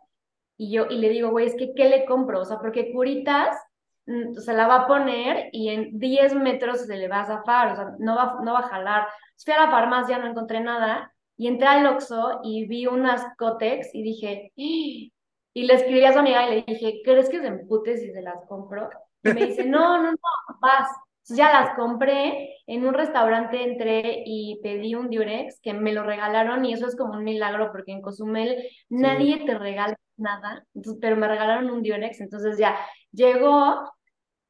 y 0.61 0.71
yo 0.71 0.87
y 0.91 0.99
le 0.99 1.09
digo, 1.09 1.31
güey, 1.31 1.47
es 1.47 1.55
que 1.57 1.73
¿qué 1.75 1.89
le 1.89 2.05
compro? 2.05 2.43
O 2.43 2.45
sea, 2.45 2.59
porque 2.59 2.93
Curitas 2.93 3.57
mm, 4.05 4.35
se 4.35 4.53
la 4.53 4.67
va 4.67 4.83
a 4.83 4.87
poner 4.87 5.49
y 5.53 5.71
en 5.71 5.99
10 5.99 6.35
metros 6.35 6.83
se 6.83 6.99
le 6.99 7.09
va 7.09 7.21
a 7.21 7.27
zafar, 7.27 7.73
o 7.73 7.77
sea, 7.77 7.87
no 7.99 8.15
va, 8.15 8.37
no 8.45 8.53
va 8.53 8.59
a 8.59 8.69
jalar. 8.69 9.09
Fui 9.43 9.55
a 9.55 9.65
la 9.65 9.71
farmacia, 9.71 10.19
no 10.19 10.27
encontré 10.27 10.61
nada 10.61 11.15
y 11.39 11.49
entré 11.49 11.67
al 11.67 11.87
Oxxo 11.87 12.41
y 12.45 12.67
vi 12.67 12.87
unas 12.87 13.25
Cotex 13.39 13.95
y 13.95 14.03
dije, 14.03 14.53
y 14.57 15.13
le 15.55 15.75
escribí 15.75 16.05
a 16.05 16.13
su 16.13 16.19
amiga 16.19 16.47
y 16.47 16.51
le 16.51 16.65
dije, 16.67 17.01
¿crees 17.03 17.31
que 17.31 17.41
se 17.41 17.47
empute 17.47 17.97
si 17.97 18.13
se 18.13 18.21
las 18.21 18.45
compro? 18.47 18.91
Y 19.23 19.31
me 19.31 19.47
dice, 19.47 19.65
no, 19.65 20.03
no, 20.03 20.11
no, 20.13 20.19
vas. 20.61 20.91
Entonces 21.23 21.37
ya 21.39 21.53
las 21.53 21.75
compré, 21.75 22.55
en 22.67 22.85
un 22.87 22.93
restaurante 22.93 23.63
entré 23.63 24.25
y 24.27 24.61
pedí 24.63 24.95
un 24.95 25.09
Durex 25.09 25.59
que 25.63 25.73
me 25.73 25.95
lo 25.95 26.03
regalaron 26.03 26.67
y 26.67 26.75
eso 26.75 26.87
es 26.87 26.97
como 26.97 27.15
un 27.15 27.25
milagro 27.25 27.73
porque 27.73 27.93
en 27.93 28.03
Cozumel 28.03 28.63
nadie 28.91 29.45
te 29.47 29.57
regala 29.57 29.97
nada, 30.21 30.67
entonces, 30.75 31.01
pero 31.01 31.17
me 31.17 31.29
regalaron 31.29 31.71
un 31.71 31.83
Durex, 31.83 32.21
entonces 32.21 32.59
ya 32.59 32.77
llegó, 33.13 33.91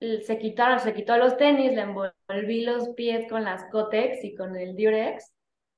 se 0.00 0.38
quitaron, 0.38 0.80
se 0.80 0.94
quitó 0.94 1.16
los 1.16 1.36
tenis, 1.36 1.72
le 1.72 1.82
envolví 1.82 2.64
los 2.64 2.90
pies 2.90 3.28
con 3.28 3.44
las 3.44 3.64
Cotex 3.70 4.24
y 4.24 4.34
con 4.34 4.56
el 4.56 4.76
Durex, 4.76 5.32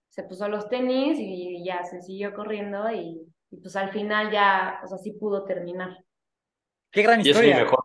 se 0.09 0.25
puso 0.25 0.49
los 0.49 0.69
tenis 0.69 1.19
y 1.19 1.65
ya 1.65 1.85
se 1.85 2.03
siguió 2.03 2.35
corriendo 2.35 2.91
y, 2.91 3.21
y 3.51 3.57
pues 3.59 3.77
al 3.77 3.91
final 3.91 4.31
ya, 4.31 4.81
o 4.85 4.87
sea, 4.87 4.99
sí 4.99 5.13
pudo 5.13 5.45
terminar. 5.45 5.97
Qué 6.91 7.03
gran 7.03 7.23
Y 7.23 7.31
es 7.31 7.41
mi 7.41 7.49
historia. 7.49 7.57
mejor, 7.57 7.81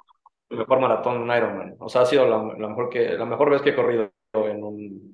mi 0.49 0.57
mejor 0.57 0.79
maratón 0.79 1.29
en 1.29 1.37
Ironman. 1.37 1.75
O 1.79 1.89
sea, 1.89 2.01
ha 2.01 2.05
sido 2.05 2.25
la, 2.27 2.37
la 2.57 2.67
mejor 2.67 2.89
que, 2.89 3.13
la 3.13 3.25
mejor 3.25 3.49
vez 3.49 3.61
que 3.61 3.69
he 3.69 3.75
corrido 3.75 4.11
en 4.33 4.63
un, 4.63 5.06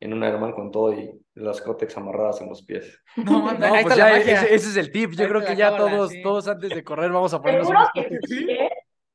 en 0.00 0.12
un 0.14 0.22
Ironman 0.24 0.52
con 0.52 0.70
todo 0.70 0.92
y 0.92 1.10
las 1.34 1.60
cótex 1.60 1.96
amarradas 1.96 2.40
en 2.40 2.48
los 2.48 2.62
pies. 2.62 3.00
No, 3.16 3.52
No, 3.52 3.74
ahí 3.74 3.82
pues 3.82 3.96
está 3.96 3.96
ya 3.96 4.16
ese, 4.18 4.54
ese 4.54 4.68
es 4.70 4.76
el 4.76 4.92
tip. 4.92 5.12
Yo 5.12 5.24
Ahí 5.24 5.28
creo 5.30 5.44
que 5.44 5.56
ya 5.56 5.76
todos, 5.76 6.10
sí. 6.10 6.22
todos 6.22 6.48
antes 6.48 6.70
de 6.74 6.84
correr 6.84 7.10
vamos 7.10 7.34
a 7.34 7.42
ponernos 7.42 7.66
Seguro 7.66 7.78
unos 7.80 7.90
que 7.94 8.02
cótex. 8.04 8.28
sí, 8.28 8.46
¿eh? 8.50 8.70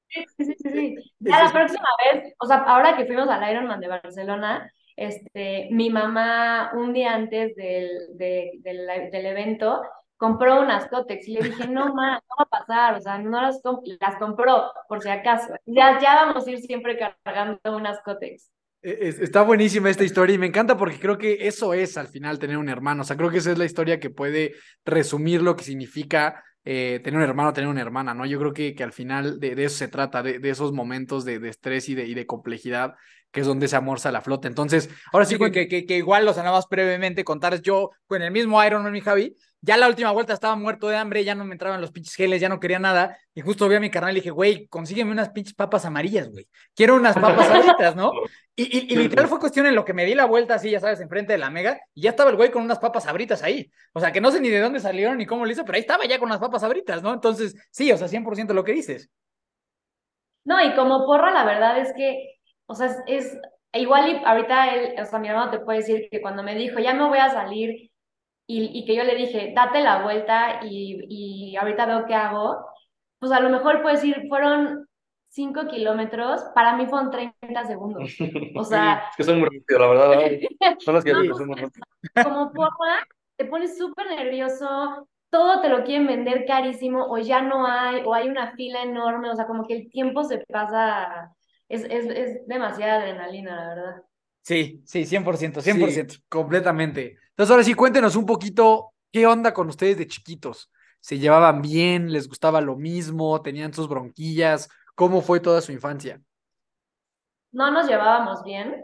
Sí, 0.09 0.25
sí, 0.37 0.45
sí, 0.45 0.55
sí, 0.55 0.69
sí. 0.71 0.95
Eso 1.25 1.31
Ya 1.31 1.43
la 1.45 1.51
próxima 1.51 1.87
vez, 2.13 2.33
o 2.39 2.45
sea, 2.45 2.57
ahora 2.57 2.95
que 2.97 3.05
fuimos 3.05 3.27
al 3.29 3.49
Ironman 3.51 3.79
de 3.79 3.87
Barcelona, 3.87 4.71
este, 4.95 5.69
mi 5.71 5.89
mamá 5.89 6.71
un 6.75 6.93
día 6.93 7.13
antes 7.15 7.55
del, 7.55 7.89
de- 8.17 8.51
del, 8.61 8.85
del 9.11 9.25
evento 9.25 9.81
compró 10.17 10.61
unas 10.61 10.87
Cotex 10.87 11.27
y 11.27 11.33
le 11.33 11.41
dije, 11.49 11.67
no, 11.67 11.93
ma, 11.95 12.15
no 12.15 12.35
va 12.39 12.43
a 12.43 12.45
pasar, 12.49 12.93
o 12.95 13.01
sea, 13.01 13.17
no 13.17 13.41
las, 13.41 13.61
comp- 13.63 13.81
las 13.99 14.17
compró 14.17 14.71
por 14.87 15.01
si 15.01 15.09
acaso. 15.09 15.53
Ya, 15.65 15.99
ya 15.99 16.15
vamos 16.25 16.45
a 16.47 16.51
ir 16.51 16.59
siempre 16.59 16.97
cargando 17.23 17.59
unas 17.75 18.01
Cotex. 18.03 18.51
Es- 18.83 19.19
Está 19.19 19.41
buenísima 19.43 19.89
esta 19.89 20.03
historia 20.03 20.35
y 20.35 20.37
me 20.37 20.47
encanta 20.47 20.75
porque 20.77 20.99
creo 20.99 21.17
que 21.17 21.47
eso 21.47 21.73
es 21.73 21.97
al 21.97 22.07
final 22.09 22.37
tener 22.39 22.57
un 22.57 22.67
hermano. 22.69 23.03
O 23.03 23.05
sea, 23.05 23.15
creo 23.17 23.29
que 23.29 23.37
esa 23.37 23.51
es 23.51 23.57
la 23.57 23.65
historia 23.65 23.99
que 23.99 24.09
puede 24.09 24.55
resumir 24.85 25.41
lo 25.41 25.55
que 25.55 25.63
significa 25.63 26.43
eh, 26.65 26.99
tener 27.03 27.17
un 27.17 27.23
hermano, 27.23 27.53
tener 27.53 27.69
una 27.69 27.81
hermana, 27.81 28.13
¿no? 28.13 28.25
Yo 28.25 28.39
creo 28.39 28.53
que, 28.53 28.75
que 28.75 28.83
al 28.83 28.91
final 28.93 29.39
de, 29.39 29.55
de 29.55 29.65
eso 29.65 29.77
se 29.77 29.87
trata, 29.87 30.21
de, 30.23 30.39
de 30.39 30.49
esos 30.49 30.73
momentos 30.73 31.23
de, 31.25 31.39
de 31.39 31.49
estrés 31.49 31.87
y 31.89 31.95
de, 31.95 32.05
y 32.05 32.13
de 32.13 32.25
complejidad, 32.25 32.93
que 33.31 33.41
es 33.41 33.47
donde 33.47 33.67
se 33.69 33.75
amorza 33.77 34.11
la 34.11 34.21
flota. 34.21 34.47
Entonces, 34.49 34.89
ahora 35.13 35.25
sí, 35.25 35.35
Sí, 35.35 35.51
que, 35.51 35.67
que, 35.67 35.85
que, 35.85 35.97
igual, 35.97 36.27
o 36.27 36.33
sea, 36.33 36.43
nada 36.43 36.55
más 36.57 36.67
brevemente 36.69 37.23
contar, 37.23 37.61
yo 37.61 37.91
con 38.05 38.21
el 38.21 38.31
mismo 38.31 38.63
Ironman, 38.63 38.91
mi 38.91 39.01
Javi, 39.01 39.35
ya 39.63 39.77
la 39.77 39.87
última 39.87 40.11
vuelta 40.11 40.33
estaba 40.33 40.55
muerto 40.55 40.87
de 40.89 40.97
hambre, 40.97 41.23
ya 41.23 41.35
no 41.35 41.45
me 41.45 41.53
entraban 41.53 41.81
los 41.81 41.91
pinches 41.91 42.15
geles, 42.15 42.41
ya 42.41 42.49
no 42.49 42.59
quería 42.59 42.79
nada, 42.79 43.17
y 43.33 43.41
justo 43.41 43.67
vi 43.69 43.75
a 43.75 43.79
mi 43.79 43.89
carnal 43.89 44.11
y 44.11 44.15
dije, 44.19 44.29
güey, 44.31 44.67
consígueme 44.67 45.11
unas 45.11 45.29
pinches 45.29 45.55
papas 45.55 45.85
amarillas, 45.85 46.29
güey, 46.29 46.47
quiero 46.75 46.95
unas 46.95 47.15
papas 47.15 47.47
sabritas, 47.47 47.95
¿no? 47.95 48.11
Y, 48.55 48.65
y, 48.65 48.93
y 48.93 48.95
literal 48.97 49.27
fue 49.27 49.39
cuestión 49.39 49.65
en 49.65 49.73
lo 49.73 49.83
que 49.83 49.95
me 49.95 50.05
di 50.05 50.13
la 50.13 50.25
vuelta 50.25 50.53
así, 50.55 50.69
ya 50.69 50.79
sabes, 50.79 50.99
enfrente 51.01 51.33
de 51.33 51.39
la 51.39 51.49
mega, 51.49 51.79
y 51.95 52.03
ya 52.03 52.11
estaba 52.11 52.29
el 52.29 52.35
güey 52.35 52.51
con 52.51 52.61
unas 52.63 52.77
papas 52.77 53.05
sabritas 53.05 53.41
ahí, 53.41 53.71
o 53.93 53.99
sea, 53.99 54.11
que 54.11 54.21
no 54.21 54.29
sé 54.31 54.39
ni 54.41 54.49
de 54.49 54.59
dónde 54.59 54.79
salieron 54.79 55.17
ni 55.17 55.25
cómo 55.25 55.43
lo 55.45 55.51
hizo, 55.51 55.65
pero 55.65 55.75
ahí 55.77 55.81
estaba 55.81 56.05
ya 56.05 56.19
con 56.19 56.27
unas 56.27 56.39
papas 56.39 56.61
sabritas, 56.61 57.01
¿no? 57.01 57.13
Entonces, 57.15 57.55
sí, 57.71 57.91
o 57.91 57.97
sea, 57.97 58.07
100% 58.07 58.53
lo 58.53 58.63
que 58.63 58.73
dices. 58.73 59.09
No, 60.45 60.61
y 60.63 60.75
como 60.75 61.05
porra, 61.05 61.31
la 61.31 61.45
verdad 61.45 61.79
es 61.79 61.93
que, 61.93 62.35
o 62.65 62.75
sea, 62.75 62.87
es, 62.87 62.97
es- 63.07 63.37
igual 63.73 64.09
y 64.11 64.21
ahorita 64.25 64.73
él, 64.75 64.95
o 65.01 65.05
sea, 65.05 65.19
mi 65.19 65.29
hermano 65.29 65.51
te 65.51 65.59
puede 65.59 65.79
decir 65.79 66.07
que 66.11 66.21
cuando 66.21 66.43
me 66.43 66.55
dijo, 66.55 66.79
ya 66.79 66.93
me 66.93 67.07
voy 67.07 67.17
a 67.19 67.29
salir, 67.31 67.91
y, 68.59 68.79
y 68.79 68.85
que 68.85 68.95
yo 68.95 69.03
le 69.03 69.15
dije, 69.15 69.53
date 69.55 69.81
la 69.81 70.03
vuelta 70.03 70.59
y, 70.63 71.05
y 71.09 71.55
ahorita 71.57 71.85
veo 71.85 72.05
qué 72.05 72.15
hago, 72.15 72.65
pues 73.19 73.31
a 73.31 73.39
lo 73.39 73.49
mejor 73.49 73.81
puedes 73.81 74.01
decir, 74.01 74.27
fueron 74.29 74.87
5 75.29 75.67
kilómetros, 75.67 76.41
para 76.53 76.75
mí 76.77 76.85
fueron 76.85 77.09
30 77.11 77.65
segundos. 77.65 78.09
O 78.55 78.63
sea, 78.63 79.03
Es 79.11 79.17
que 79.17 79.23
son 79.23 79.39
muy 79.39 79.49
rápidos, 79.49 79.81
la 79.81 79.87
verdad. 79.87 80.39
Son 80.79 80.93
las 80.93 81.03
que 81.03 81.13
No, 81.13 81.35
son 81.35 81.47
muy 81.47 81.55
rápidas. 81.55 81.87
como 82.23 82.51
porra, 82.51 83.07
te 83.35 83.45
pones 83.45 83.77
súper 83.77 84.07
nervioso, 84.07 85.07
todo 85.29 85.61
te 85.61 85.69
lo 85.69 85.83
quieren 85.83 86.05
vender 86.07 86.45
carísimo, 86.45 87.05
o 87.09 87.17
ya 87.17 87.41
no 87.41 87.65
hay, 87.65 88.03
o 88.05 88.13
hay 88.13 88.29
una 88.29 88.51
fila 88.55 88.83
enorme, 88.83 89.31
o 89.31 89.35
sea, 89.35 89.47
como 89.47 89.65
que 89.65 89.75
el 89.75 89.89
tiempo 89.89 90.23
se 90.23 90.39
pasa, 90.47 91.33
es, 91.67 91.83
es, 91.85 92.05
es 92.05 92.47
demasiada 92.47 92.95
adrenalina, 93.01 93.55
la 93.55 93.67
verdad. 93.75 94.03
Sí, 94.43 94.81
sí, 94.85 95.05
100%, 95.05 95.61
Sí, 95.61 95.71
100%. 95.71 96.19
completamente. 96.29 97.17
Entonces, 97.29 97.49
ahora 97.51 97.63
sí, 97.63 97.73
cuéntenos 97.73 98.15
un 98.15 98.25
poquito 98.25 98.93
qué 99.11 99.25
onda 99.25 99.53
con 99.53 99.69
ustedes 99.69 99.97
de 99.97 100.07
chiquitos. 100.07 100.69
¿Se 100.99 101.17
llevaban 101.17 101.61
bien? 101.61 102.11
¿Les 102.11 102.27
gustaba 102.27 102.61
lo 102.61 102.75
mismo? 102.75 103.41
¿Tenían 103.41 103.73
sus 103.73 103.87
bronquillas? 103.89 104.69
¿Cómo 104.95 105.21
fue 105.21 105.39
toda 105.39 105.61
su 105.61 105.71
infancia? 105.71 106.21
No 107.51 107.71
nos 107.71 107.87
llevábamos 107.87 108.43
bien, 108.43 108.83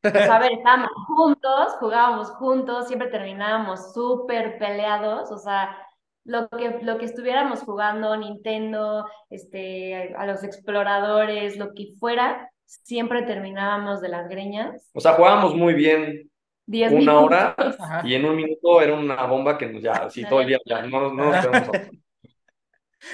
pues 0.00 0.28
a 0.30 0.38
ver, 0.38 0.52
estábamos 0.52 0.90
juntos, 1.06 1.72
jugábamos 1.78 2.30
juntos, 2.32 2.86
siempre 2.86 3.08
terminábamos 3.08 3.92
súper 3.92 4.58
peleados, 4.58 5.30
o 5.30 5.38
sea, 5.38 5.76
lo 6.24 6.48
que, 6.48 6.78
lo 6.82 6.98
que 6.98 7.04
estuviéramos 7.04 7.60
jugando, 7.60 8.16
Nintendo, 8.16 9.06
este, 9.30 10.14
a 10.14 10.26
los 10.26 10.42
exploradores, 10.44 11.56
lo 11.58 11.74
que 11.74 11.88
fuera, 12.00 12.50
siempre 12.66 13.22
terminábamos 13.22 14.00
de 14.00 14.08
las 14.08 14.28
greñas. 14.28 14.90
O 14.92 15.00
sea, 15.00 15.12
jugábamos 15.14 15.54
muy 15.54 15.74
bien 15.74 16.30
Diez 16.66 16.90
una 16.90 16.98
minutos. 17.00 17.22
hora 17.24 17.54
Ajá. 17.58 18.02
y 18.04 18.14
en 18.14 18.24
un 18.24 18.36
minuto 18.36 18.80
era 18.82 18.94
una 18.94 19.24
bomba 19.26 19.56
que 19.56 19.66
nos 19.66 19.82
ya, 19.82 19.92
así 19.92 20.24
todo 20.28 20.40
el 20.40 20.48
día, 20.48 20.58
ya 20.66 20.82
no, 20.82 21.12
no 21.12 21.30
nos 21.32 21.46
quedamos 21.46 21.70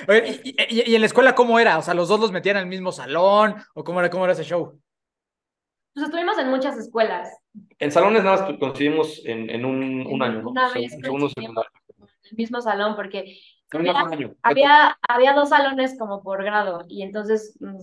Oye, 0.09 0.41
y, 0.45 0.51
y- 0.81 0.91
y 0.91 0.95
en 0.95 1.01
la 1.03 1.07
escuela 1.07 1.35
cómo 1.35 1.59
era? 1.59 1.77
O 1.77 1.83
sea, 1.83 1.93
¿los 1.93 2.09
dos 2.09 2.19
los 2.21 2.33
metían 2.33 2.57
al 2.57 2.67
mismo 2.67 2.93
salón? 2.93 3.57
¿O 3.75 3.85
cómo 3.85 4.01
era, 4.01 4.09
cómo 4.09 4.25
era 4.25 4.33
ese 4.33 4.45
show? 4.45 4.81
Pues 5.93 6.07
estuvimos 6.07 6.39
en 6.39 6.49
muchas 6.49 6.79
escuelas. 6.79 7.29
En 7.79 7.91
salones 7.93 8.25
nada 8.25 8.47
más 8.47 8.59
coincidimos 8.59 9.21
en, 9.27 9.51
en 9.51 9.65
un, 9.67 10.07
un 10.07 10.23
año, 10.23 10.41
¿no? 10.43 10.51
Una 10.51 10.73
vez 10.73 10.93
segundo, 10.99 11.29
secundario. 11.29 11.71
en 11.99 12.07
el 12.31 12.37
mismo 12.39 12.61
salón 12.63 12.97
porque 12.97 13.37
había, 14.43 14.97
había 15.07 15.35
dos 15.35 15.51
salones 15.51 15.99
como 15.99 16.23
por 16.23 16.43
grado 16.45 16.85
y 16.89 17.03
entonces 17.03 17.57
mm, 17.61 17.77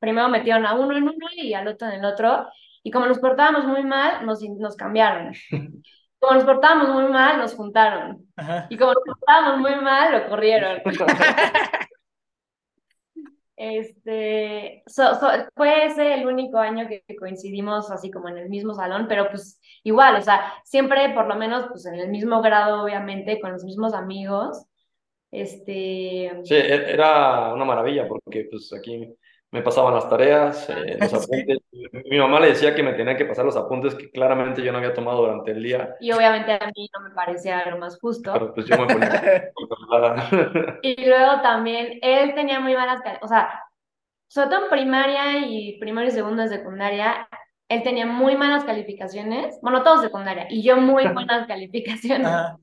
primero 0.00 0.28
metieron 0.28 0.66
a 0.66 0.74
uno 0.74 0.96
en 0.96 1.04
uno 1.04 1.26
y 1.36 1.54
al 1.54 1.68
otro 1.68 1.88
en 1.88 1.94
el 1.94 2.04
otro 2.04 2.46
y 2.82 2.90
como 2.90 3.06
nos 3.06 3.18
portábamos 3.20 3.66
muy 3.66 3.84
mal, 3.84 4.26
nos, 4.26 4.42
nos 4.42 4.76
cambiaron. 4.76 5.32
Como 6.20 6.34
nos 6.34 6.44
portábamos 6.44 6.90
muy 6.90 7.10
mal, 7.10 7.38
nos 7.38 7.54
juntaron. 7.54 8.26
Ajá. 8.36 8.66
Y 8.68 8.76
como 8.76 8.92
nos 8.92 9.02
portábamos 9.06 9.58
muy 9.60 9.74
mal, 9.82 10.12
lo 10.12 10.28
corrieron. 10.28 10.82
Este, 13.56 14.82
so- 14.86 15.14
so- 15.20 15.28
fue 15.54 15.84
ese 15.86 16.14
el 16.14 16.26
único 16.26 16.56
año 16.58 16.88
que 16.88 17.04
coincidimos 17.18 17.90
así 17.90 18.10
como 18.10 18.28
en 18.30 18.38
el 18.38 18.48
mismo 18.48 18.72
salón, 18.74 19.04
pero 19.06 19.28
pues 19.30 19.60
igual, 19.84 20.16
o 20.16 20.22
sea, 20.22 20.54
siempre 20.64 21.10
por 21.14 21.26
lo 21.26 21.34
menos 21.36 21.66
pues 21.68 21.84
en 21.86 21.94
el 21.96 22.08
mismo 22.08 22.40
grado, 22.40 22.82
obviamente, 22.84 23.38
con 23.40 23.52
los 23.52 23.64
mismos 23.64 23.92
amigos. 23.92 24.64
Este, 25.30 26.32
Sí, 26.44 26.54
e- 26.54 26.92
era 26.92 27.52
una 27.54 27.64
maravilla 27.66 28.08
porque 28.08 28.48
pues 28.50 28.72
aquí 28.72 29.14
me 29.52 29.62
pasaban 29.62 29.94
las 29.94 30.08
tareas, 30.08 30.68
eh, 30.70 30.96
los 31.00 31.10
Sí. 31.10 31.16
apuntes. 31.16 31.58
Mi 32.10 32.18
mamá 32.18 32.40
le 32.40 32.48
decía 32.48 32.74
que 32.74 32.82
me 32.82 32.92
tenía 32.94 33.16
que 33.16 33.24
pasar 33.24 33.44
los 33.44 33.56
apuntes 33.56 33.94
que 33.94 34.10
claramente 34.10 34.62
yo 34.62 34.72
no 34.72 34.78
había 34.78 34.94
tomado 34.94 35.22
durante 35.22 35.50
el 35.52 35.62
día, 35.62 35.96
y 36.00 36.12
obviamente 36.12 36.52
a 36.52 36.70
mí 36.76 36.88
no 36.94 37.00
me 37.08 37.14
parecía 37.14 37.68
lo 37.70 37.78
más 37.78 37.98
justo. 38.00 38.32
pero 38.32 38.54
pues 38.54 38.66
yo 38.66 38.78
me 38.78 38.86
ponía 38.86 39.50
Y 40.82 41.04
luego 41.06 41.40
también 41.42 41.98
él 42.02 42.34
tenía 42.34 42.60
muy 42.60 42.74
malas, 42.74 43.00
o 43.22 43.28
sea, 43.28 43.50
sobre 44.28 44.48
todo 44.50 44.64
en 44.64 44.70
primaria 44.70 45.38
y 45.46 45.78
primero 45.80 46.06
y 46.08 46.10
segundo 46.12 46.42
de 46.42 46.48
secundaria, 46.48 47.28
él 47.68 47.82
tenía 47.82 48.06
muy 48.06 48.36
malas 48.36 48.64
calificaciones, 48.64 49.58
bueno, 49.62 49.82
todo 49.82 50.00
secundaria, 50.02 50.46
y 50.50 50.62
yo 50.62 50.76
muy 50.78 51.06
buenas 51.08 51.46
calificaciones. 51.46 52.26
Ajá. 52.28 52.56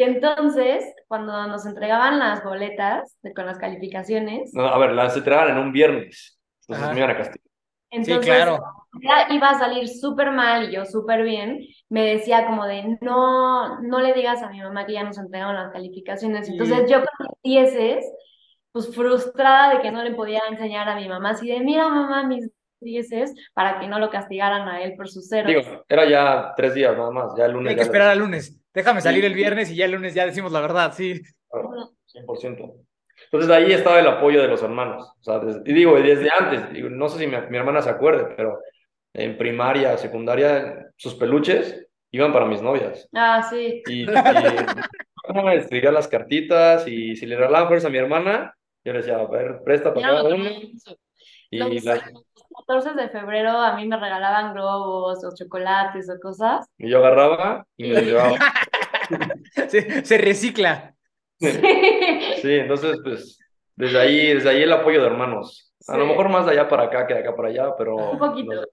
Y 0.00 0.02
entonces, 0.02 0.82
cuando 1.08 1.46
nos 1.46 1.66
entregaban 1.66 2.18
las 2.18 2.42
boletas 2.42 3.18
de- 3.20 3.34
con 3.34 3.44
las 3.44 3.58
calificaciones, 3.58 4.50
No, 4.54 4.66
a 4.66 4.78
ver, 4.78 4.92
las 4.92 5.14
entregaban 5.14 5.50
en 5.50 5.58
un 5.58 5.72
viernes, 5.72 6.40
entonces 6.62 6.84
Ajá. 6.84 6.94
me 6.94 7.00
iban 7.00 7.10
a 7.10 7.16
castigar. 7.18 7.46
entonces 7.90 8.24
claro. 8.24 8.64
ya 9.02 9.26
iba 9.34 9.50
a 9.50 9.58
salir 9.58 9.86
súper 9.90 10.30
mal 10.30 10.70
y 10.70 10.72
yo 10.74 10.86
súper 10.86 11.22
bien, 11.22 11.58
me 11.90 12.06
decía 12.06 12.46
como 12.46 12.64
de, 12.64 12.96
no, 13.02 13.78
no 13.82 14.00
le 14.00 14.14
digas 14.14 14.42
a 14.42 14.48
mi 14.48 14.62
mamá 14.62 14.86
que 14.86 14.94
ya 14.94 15.04
nos 15.04 15.18
entregaron 15.18 15.54
las 15.56 15.70
calificaciones. 15.70 16.48
Entonces 16.48 16.90
yo 16.90 17.00
con 17.00 17.28
dieces, 17.44 18.02
pues 18.72 18.94
frustrada 18.94 19.74
de 19.74 19.82
que 19.82 19.90
no 19.92 20.02
le 20.02 20.14
podía 20.14 20.40
enseñar 20.48 20.88
a 20.88 20.96
mi 20.96 21.10
mamá, 21.10 21.30
así 21.30 21.46
de, 21.46 21.60
mira 21.60 21.90
mamá, 21.90 22.22
mis 22.26 22.48
dieces, 22.80 23.34
para 23.54 23.80
que 23.80 23.88
no 23.88 23.98
lo 23.98 24.10
castigaran 24.10 24.68
a 24.68 24.82
él 24.82 24.94
por 24.96 25.08
sus 25.08 25.28
ceros. 25.28 25.46
Digo, 25.64 25.84
era 25.88 26.08
ya 26.08 26.52
tres 26.56 26.74
días 26.74 26.96
nada 26.96 27.10
más, 27.10 27.32
ya 27.36 27.46
el 27.46 27.52
lunes. 27.52 27.70
Hay 27.70 27.76
que 27.76 27.82
esperar 27.82 28.08
al 28.08 28.18
lunes. 28.18 28.60
Déjame 28.72 29.00
salir 29.00 29.24
el 29.24 29.34
viernes 29.34 29.70
y 29.70 29.76
ya 29.76 29.84
el 29.86 29.92
lunes 29.92 30.14
ya 30.14 30.26
decimos 30.26 30.52
la 30.52 30.60
verdad, 30.60 30.92
sí. 30.94 31.20
Claro, 31.50 31.90
100%. 32.06 32.74
Entonces 33.24 33.50
ahí 33.50 33.72
estaba 33.72 34.00
el 34.00 34.06
apoyo 34.08 34.40
de 34.40 34.48
los 34.48 34.62
hermanos. 34.62 35.06
O 35.20 35.22
sea, 35.22 35.38
desde- 35.40 35.62
y 35.70 35.74
digo, 35.74 36.00
desde 36.00 36.28
antes, 36.38 36.72
digo, 36.72 36.88
no 36.88 37.08
sé 37.08 37.18
si 37.18 37.26
mi, 37.26 37.36
mi 37.50 37.58
hermana 37.58 37.82
se 37.82 37.90
acuerde, 37.90 38.32
pero 38.36 38.58
en 39.12 39.36
primaria, 39.36 39.96
secundaria, 39.98 40.86
sus 40.96 41.16
peluches 41.16 41.86
iban 42.12 42.32
para 42.32 42.46
mis 42.46 42.62
novias. 42.62 43.08
Ah, 43.12 43.42
sí. 43.48 43.82
Y, 43.86 44.02
y 44.02 44.06
me 45.44 45.54
escribía 45.56 45.92
las 45.92 46.08
cartitas 46.08 46.86
y 46.88 47.14
si 47.16 47.26
le 47.26 47.36
regalaban 47.36 47.66
flores 47.68 47.84
a 47.84 47.90
mi 47.90 47.98
hermana, 47.98 48.54
yo 48.84 48.92
le 48.92 49.00
decía, 49.00 49.16
a 49.16 49.26
ver, 49.26 49.60
presta 49.64 49.92
para 49.92 50.06
cada 50.06 50.34
uno. 50.34 50.48
Y, 51.50 51.80
la- 51.80 52.10
14 52.66 52.94
de 52.94 53.08
febrero 53.08 53.50
a 53.50 53.74
mí 53.76 53.86
me 53.86 53.98
regalaban 53.98 54.52
globos 54.54 55.24
o 55.24 55.34
chocolates 55.34 56.08
o 56.10 56.18
cosas. 56.20 56.66
y 56.78 56.90
yo 56.90 56.98
agarraba 56.98 57.64
y 57.76 57.88
me 57.88 57.94
los 57.94 58.02
llevaba. 58.04 58.36
Se, 59.68 60.04
se 60.04 60.18
recicla. 60.18 60.94
Sí, 61.40 61.50
entonces, 62.54 62.98
pues, 63.02 63.38
desde 63.74 63.98
ahí, 63.98 64.34
desde 64.34 64.50
ahí 64.50 64.62
el 64.62 64.72
apoyo 64.72 65.00
de 65.00 65.06
hermanos. 65.08 65.72
A 65.88 65.96
lo 65.96 66.06
mejor 66.06 66.28
más 66.28 66.46
de 66.46 66.52
allá 66.52 66.68
para 66.68 66.84
acá 66.84 67.06
que 67.06 67.14
de 67.14 67.20
acá 67.20 67.34
para 67.34 67.48
allá, 67.48 67.74
pero... 67.76 67.96
Un 67.96 68.18
poquito. 68.18 68.54
no 68.54 68.60
sé. 68.62 68.68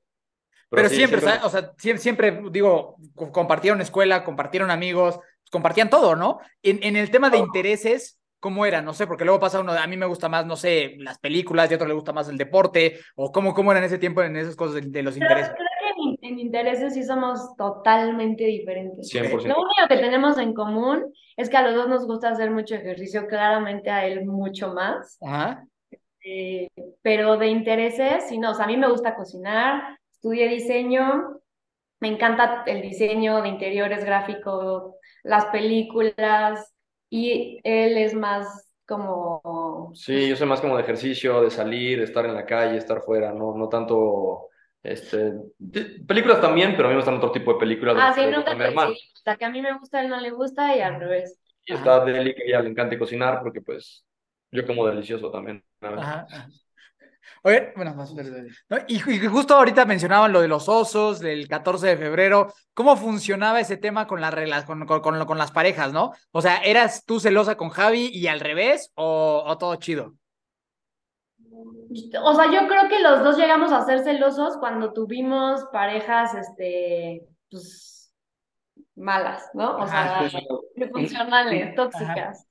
Pero, 0.69 0.89
sí, 0.89 0.95
siempre, 0.97 1.21
¿sabes? 1.21 1.43
o 1.45 1.49
sea, 1.49 1.71
siempre, 1.77 2.01
siempre, 2.03 2.41
digo, 2.51 2.97
co- 3.15 3.31
compartieron 3.31 3.79
escuela, 3.81 4.23
compartieron 4.25 4.69
amigos, 4.69 5.17
compartían 5.49 5.89
todo, 5.89 6.15
¿no? 6.17 6.39
En, 6.61 6.83
en 6.83 6.97
el 6.97 7.09
tema 7.09 7.29
de 7.29 7.37
intereses, 7.37 8.16
¿cómo 8.39 8.65
era? 8.65 8.82
No 8.82 8.93
sé, 8.93 9.08
porque 9.08 9.26
luego 9.26 9.39
pasa 9.39 9.60
uno, 9.60 9.73
a 9.73 9.88
mí 9.88 9.97
me 9.97 10.06
gusta 10.06 10.30
más, 10.30 10.45
no 10.45 10.56
sé, 10.56 10.95
las 11.00 11.19
películas, 11.19 11.69
y 11.69 11.73
a 11.73 11.78
otro 11.78 11.88
le 11.88 11.93
gusta 11.93 12.13
más 12.13 12.30
el 12.30 12.38
deporte, 12.38 13.00
o 13.15 13.32
cómo, 13.32 13.54
cómo 13.54 13.71
era 13.71 13.80
en 13.80 13.86
ese 13.86 13.97
tiempo 13.97 14.21
en 14.23 14.36
esas 14.36 14.56
cosas 14.56 14.76
de, 14.76 14.82
de 14.82 15.04
los 15.04 15.17
Pero 15.17 15.26
intereses. 15.26 15.54
creo 15.56 15.67
que 15.95 16.28
en, 16.28 16.34
en 16.34 16.39
intereses 16.39 16.93
sí 16.93 17.04
somos 17.04 17.56
totalmente 17.58 18.43
diferentes. 18.45 19.10
100%. 19.13 19.32
Lo 19.47 19.56
único 19.56 19.88
que 19.89 19.97
tenemos 19.97 20.38
en 20.38 20.54
común 20.54 21.12
es 21.36 21.50
que 21.50 21.58
a 21.58 21.62
los 21.63 21.76
dos 21.76 21.88
nos 21.88 22.06
gusta 22.06 22.30
hacer 22.30 22.52
mucho 22.52 22.76
ejercicio, 22.76 23.28
claramente 23.28 23.89
a 23.89 24.06
él 24.06 24.26
mucho 24.26 24.73
más. 24.73 25.17
Ajá. 25.21 25.65
Eh, 26.23 26.69
pero 27.02 27.38
de 27.38 27.47
intereses, 27.47 28.26
sí, 28.28 28.38
no, 28.38 28.52
o 28.52 28.54
sea, 28.54 28.65
a 28.65 28.67
mí 28.67 28.76
me 28.76 28.89
gusta 28.89 29.15
cocinar, 29.15 29.97
estudié 30.12 30.50
diseño, 30.50 31.39
me 32.00 32.10
encanta 32.10 32.63
el 32.65 32.82
diseño 32.82 33.41
de 33.41 33.47
interiores 33.50 34.04
gráficos, 34.04 34.93
las 35.23 35.45
películas, 35.45 36.73
y 37.09 37.59
él 37.63 37.97
es 37.97 38.13
más 38.13 38.71
como... 38.87 39.91
Sí, 39.91 40.29
yo 40.29 40.35
soy 40.35 40.47
más 40.47 40.61
como 40.61 40.75
de 40.77 40.83
ejercicio, 40.83 41.41
de 41.41 41.49
salir, 41.49 41.97
de 41.97 42.03
estar 42.05 42.25
en 42.25 42.35
la 42.35 42.45
calle, 42.45 42.77
estar 42.77 43.01
fuera, 43.01 43.31
no, 43.33 43.55
no 43.55 43.67
tanto, 43.67 44.49
este, 44.83 45.33
de- 45.57 46.03
películas 46.07 46.39
también, 46.39 46.73
pero 46.75 46.85
a 46.87 46.89
mí 46.89 46.93
me 46.95 46.99
gustan 47.01 47.15
otro 47.17 47.31
tipo 47.31 47.53
de 47.53 47.59
películas. 47.59 47.95
de 47.97 48.01
Ah, 48.01 48.13
que 48.13 48.21
sí, 48.21 48.21
nunca 48.27 48.51
a 48.51 48.55
mi 48.55 48.59
la 49.25 49.37
que 49.37 49.45
a 49.45 49.49
mí 49.49 49.61
me 49.61 49.77
gusta, 49.77 49.97
a 49.99 50.01
él 50.03 50.09
no 50.09 50.19
le 50.19 50.31
gusta 50.31 50.75
y 50.75 50.81
al 50.81 50.99
revés. 50.99 51.39
Y 51.65 51.73
está 51.73 52.03
Deli, 52.05 52.33
que 52.35 52.43
a 52.43 52.45
ella 52.45 52.61
le 52.61 52.69
encanta 52.69 52.97
cocinar, 52.99 53.39
porque 53.41 53.61
pues 53.61 54.05
yo 54.51 54.65
como 54.65 54.85
delicioso 54.87 55.31
también. 55.31 55.63
a 55.81 55.89
veces. 55.91 56.15
Ajá. 56.29 56.47
Oye, 57.47 57.71
bueno, 57.77 57.95
más 57.95 58.13
¿no? 58.13 58.77
Y, 58.89 58.95
y 59.10 59.19
justo 59.27 59.55
ahorita 59.55 59.86
mencionaban 59.86 60.33
lo 60.33 60.41
de 60.41 60.49
los 60.49 60.67
osos 60.67 61.19
del 61.21 61.47
14 61.47 61.88
de 61.88 61.97
febrero. 61.97 62.53
¿Cómo 62.73 62.97
funcionaba 62.97 63.62
ese 63.62 63.77
tema 63.77 64.05
con, 64.05 64.19
la 64.19 64.31
rela- 64.31 64.65
con, 64.65 64.86
con, 64.86 64.99
con, 64.99 65.25
con 65.25 65.38
las 65.38 65.51
parejas, 65.53 65.93
no? 65.93 66.12
O 66.31 66.41
sea, 66.41 66.57
¿eras 66.57 67.05
tú 67.05 67.21
celosa 67.21 67.55
con 67.55 67.69
Javi 67.69 68.10
y 68.12 68.27
al 68.27 68.41
revés 68.41 68.91
o, 68.95 69.45
o 69.47 69.57
todo 69.57 69.75
chido? 69.77 70.15
O 72.21 72.33
sea, 72.36 72.51
yo 72.51 72.67
creo 72.67 72.89
que 72.89 72.99
los 72.99 73.23
dos 73.23 73.38
llegamos 73.38 73.71
a 73.71 73.86
ser 73.86 73.99
celosos 74.03 74.57
cuando 74.57 74.91
tuvimos 74.91 75.63
parejas, 75.71 76.33
este, 76.36 77.25
pues, 77.49 78.13
malas, 78.95 79.49
¿no? 79.53 79.77
O 79.77 79.88
sea, 79.88 80.19
tóxicas. 81.75 82.46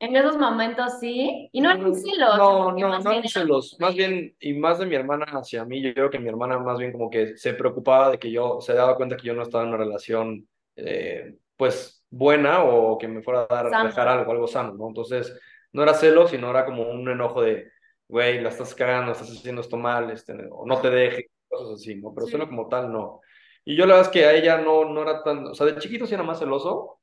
En 0.00 0.14
esos 0.14 0.36
momentos 0.38 1.00
sí, 1.00 1.48
y 1.52 1.60
no 1.60 1.70
eran 1.70 1.92
celos, 1.94 2.36
No, 2.36 2.72
no, 2.72 2.98
no 3.00 3.10
eran 3.10 3.28
celos, 3.28 3.76
más 3.80 3.94
bien, 3.94 4.36
y 4.38 4.52
más 4.54 4.78
de 4.78 4.86
mi 4.86 4.94
hermana 4.94 5.26
hacia 5.32 5.64
mí, 5.64 5.82
yo 5.82 5.92
creo 5.92 6.08
que 6.10 6.20
mi 6.20 6.28
hermana 6.28 6.58
más 6.58 6.78
bien 6.78 6.92
como 6.92 7.10
que 7.10 7.36
se 7.36 7.52
preocupaba 7.54 8.10
de 8.10 8.18
que 8.18 8.30
yo, 8.30 8.60
se 8.60 8.74
daba 8.74 8.96
cuenta 8.96 9.16
que 9.16 9.26
yo 9.26 9.34
no 9.34 9.42
estaba 9.42 9.64
en 9.64 9.70
una 9.70 9.78
relación, 9.78 10.48
eh, 10.76 11.34
pues, 11.56 12.04
buena 12.10 12.62
o 12.62 12.96
que 12.96 13.08
me 13.08 13.22
fuera 13.22 13.46
a 13.50 13.62
dar, 13.70 13.86
dejar 13.86 14.06
algo, 14.08 14.30
algo 14.30 14.46
sano, 14.46 14.74
¿no? 14.74 14.86
Entonces, 14.88 15.36
no 15.72 15.82
era 15.82 15.94
celos, 15.94 16.30
sino 16.30 16.48
era 16.50 16.64
como 16.64 16.88
un 16.88 17.08
enojo 17.08 17.42
de, 17.42 17.68
güey, 18.06 18.40
la 18.40 18.50
estás 18.50 18.74
cagando, 18.76 19.12
estás 19.12 19.30
haciendo 19.30 19.60
esto 19.62 19.76
mal, 19.76 20.10
este, 20.10 20.32
o 20.52 20.64
no 20.64 20.80
te 20.80 20.90
dejes, 20.90 21.26
cosas 21.48 21.74
así, 21.80 21.96
¿no? 21.96 22.14
Pero 22.14 22.26
Sí. 22.26 22.32
celo 22.32 22.46
como 22.48 22.68
tal, 22.68 22.92
no. 22.92 23.20
Y 23.64 23.76
yo 23.76 23.84
la 23.84 23.94
verdad 23.96 24.10
es 24.10 24.12
que 24.12 24.24
a 24.26 24.32
ella 24.34 24.58
no, 24.58 24.84
no 24.84 25.02
era 25.02 25.22
tan, 25.24 25.46
o 25.48 25.54
sea, 25.54 25.66
de 25.66 25.76
chiquito 25.78 26.06
sí 26.06 26.14
era 26.14 26.22
más 26.22 26.38
celoso, 26.38 27.00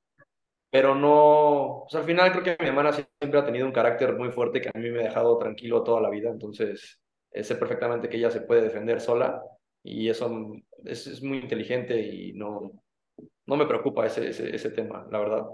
pero 0.76 0.94
no, 0.94 1.86
al 1.90 2.04
final 2.04 2.34
creo 2.34 2.44
que 2.44 2.58
mi 2.62 2.68
hermana 2.68 2.92
siempre 2.92 3.40
ha 3.40 3.46
tenido 3.46 3.66
un 3.66 3.72
carácter 3.72 4.14
muy 4.14 4.30
fuerte 4.30 4.60
que 4.60 4.68
a 4.68 4.78
mí 4.78 4.90
me 4.90 5.00
ha 5.00 5.08
dejado 5.08 5.38
tranquilo 5.38 5.84
toda 5.84 6.02
la 6.02 6.10
vida, 6.10 6.30
entonces 6.30 7.00
sé 7.32 7.56
perfectamente 7.56 8.10
que 8.10 8.18
ella 8.18 8.30
se 8.30 8.42
puede 8.42 8.64
defender 8.64 9.00
sola 9.00 9.42
y 9.82 10.10
eso 10.10 10.30
es, 10.84 11.24
muy 11.24 11.38
inteligente 11.38 11.98
y 11.98 12.34
no, 12.34 12.74
no 13.46 13.56
me 13.56 13.66
preocupa 13.66 14.06
ese, 14.06 14.28
ese, 14.28 14.54
ese 14.54 14.70
tema, 14.72 15.08
la 15.10 15.20
verdad. 15.20 15.46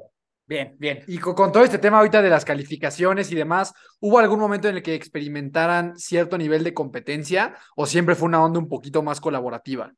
Bien, 0.48 0.76
bien. 0.80 1.04
Y 1.06 1.20
con, 1.20 1.36
con 1.36 1.52
todo 1.52 1.66
este 1.66 1.78
tema 1.78 2.00
ahorita 2.00 2.24
de 2.24 2.30
las 2.32 2.44
calificaciones 2.44 3.32
y 3.32 3.36
demás, 3.36 3.76
¿hubo 4.00 4.18
algún 4.18 4.40
momento 4.40 4.70
en 4.70 4.78
el 4.78 4.82
que 4.82 4.96
experimentaran 4.96 6.00
cierto 6.00 6.36
nivel 6.36 6.64
de 6.64 6.74
competencia 6.74 7.56
o 7.76 7.86
siempre 7.86 8.16
fue 8.16 8.28
una 8.28 8.44
onda 8.44 8.58
un 8.58 8.68
poquito 8.68 9.04
más 9.04 9.22
colaborativa? 9.22 9.94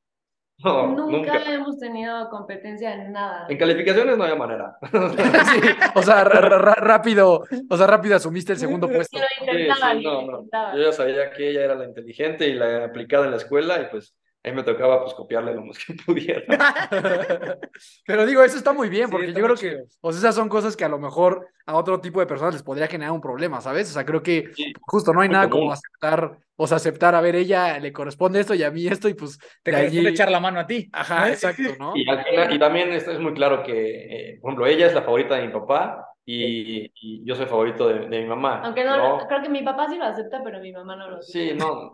No, 0.60 0.88
Nunca 0.88 1.34
nunca. 1.34 1.52
hemos 1.54 1.78
tenido 1.78 2.30
competencia 2.30 2.94
en 2.94 3.12
nada. 3.12 3.48
En 3.50 3.58
calificaciones 3.58 4.18
no 4.18 4.24
había 4.24 4.36
manera. 4.36 4.78
Sí, 5.52 5.60
o 5.96 6.02
sea, 6.04 6.24
rápido, 6.24 7.44
o 7.70 7.78
sea, 7.78 7.88
rápido 7.88 8.16
asumiste 8.16 8.54
el 8.54 8.60
segundo 8.60 8.88
puesto. 8.88 9.18
Sí, 9.18 9.24
lo 9.46 9.54
Sí, 9.54 9.60
intentaba, 9.60 9.92
sí, 9.94 10.02
lo 10.04 10.12
no, 10.12 10.22
no. 10.22 10.38
intentaba. 10.38 10.76
Yo 10.76 10.84
ya 10.84 10.92
sabía 10.94 11.32
que 11.32 11.50
ella 11.50 11.64
era 11.66 11.76
la 11.76 11.86
inteligente 11.86 12.48
y 12.48 12.54
la 12.54 12.86
aplicada 12.86 13.26
en 13.26 13.32
la 13.32 13.38
escuela 13.38 13.82
y 13.82 13.86
pues 13.92 14.16
ahí 14.44 14.52
me 14.54 14.64
tocaba 14.64 15.02
pues 15.04 15.14
copiarle 15.14 15.54
lo 15.54 15.64
más 15.66 15.78
que 15.78 15.94
pudiera. 16.06 16.44
Pero 18.06 18.26
digo, 18.26 18.44
eso 18.44 18.58
está 18.58 18.74
muy 18.74 18.90
bien, 18.90 19.10
porque 19.10 19.34
yo 19.34 19.44
creo 19.44 19.56
que, 19.56 19.84
o 20.02 20.12
sea, 20.12 20.20
esas 20.20 20.36
son 20.36 20.50
cosas 20.50 20.76
que 20.76 20.86
a 20.86 20.90
lo 20.90 21.00
mejor 21.00 21.48
a 21.66 21.76
otro 21.78 22.00
tipo 22.02 22.20
de 22.20 22.26
personas 22.26 22.54
les 22.54 22.64
podría 22.64 22.88
generar 22.88 23.14
un 23.14 23.22
problema, 23.22 23.62
¿sabes? 23.62 23.90
O 23.90 23.94
sea, 23.94 24.06
creo 24.06 24.22
que 24.22 24.50
Sí. 24.54 24.74
justo 24.82 25.14
no 25.14 25.22
hay 25.22 25.30
nada 25.30 25.50
común. 25.50 25.68
como 25.68 25.74
aceptar, 25.74 26.38
o 26.58 26.68
sea, 26.68 26.78
aceptar, 26.78 27.16
a 27.16 27.22
ver, 27.22 27.36
ella 27.36 27.80
le 27.80 27.94
corresponde 27.94 28.40
esto 28.42 28.54
y 28.54 28.64
a 28.64 28.72
mí 28.72 28.86
esto, 28.88 29.08
y 29.08 29.14
pues 29.14 29.40
Te 29.64 29.72
de 29.72 29.78
allí- 29.78 30.08
echar 30.08 30.30
la 30.30 30.40
mano 30.40 30.60
a 30.60 30.68
ti. 30.68 30.90
Ajá, 30.92 31.30
exacto, 31.30 31.62
¿no? 31.80 31.94
Y, 31.96 32.08
al 32.10 32.24
final- 32.26 32.54
y 32.54 32.60
también 32.60 32.92
esto 32.92 33.12
es 33.12 33.20
muy 33.20 33.34
claro 33.34 33.64
que, 33.64 34.32
eh, 34.34 34.40
por 34.42 34.50
ejemplo, 34.52 34.68
ella 34.68 34.88
es 34.88 34.94
la 34.94 35.04
favorita 35.04 35.36
de 35.36 35.48
mi 35.48 35.54
papá 35.54 36.06
y, 36.26 36.92
y 36.96 37.26
yo 37.26 37.36
soy 37.36 37.46
favorito 37.46 37.88
de, 37.88 38.08
de 38.08 38.22
mi 38.22 38.28
mamá. 38.28 38.62
Aunque 38.64 38.84
no, 38.84 38.98
¿no? 39.20 39.28
creo 39.28 39.42
que 39.42 39.50
mi 39.50 39.62
papá 39.64 39.88
sí 39.90 39.98
lo 39.98 40.06
acepta, 40.06 40.42
pero 40.44 40.60
mi 40.60 40.72
mamá 40.72 40.96
no 40.96 41.10
lo 41.10 41.18
acepta. 41.18 41.32
Sí, 41.40 41.54
no, 41.58 41.94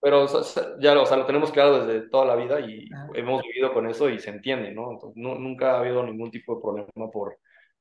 pero 0.00 0.22
o 0.24 0.28
sea, 0.28 0.64
ya 0.80 0.94
lo, 0.94 1.02
o 1.02 1.06
sea, 1.06 1.16
lo 1.16 1.26
tenemos 1.26 1.52
claro 1.52 1.84
desde 1.86 2.08
toda 2.08 2.24
la 2.26 2.36
vida 2.36 2.60
y 2.60 2.98
hemos 3.14 3.42
vivido 3.42 3.72
con 3.72 3.86
eso 3.88 4.08
y 4.08 4.18
se 4.18 4.30
entiende, 4.30 4.72
¿no? 4.72 4.92
Entonces, 4.92 5.16
nu- 5.16 5.38
nunca 5.38 5.72
ha 5.76 5.80
habido 5.80 6.02
ningún 6.04 6.30
tipo 6.30 6.54
de 6.56 6.62
problema 6.62 7.10
por, 7.12 7.38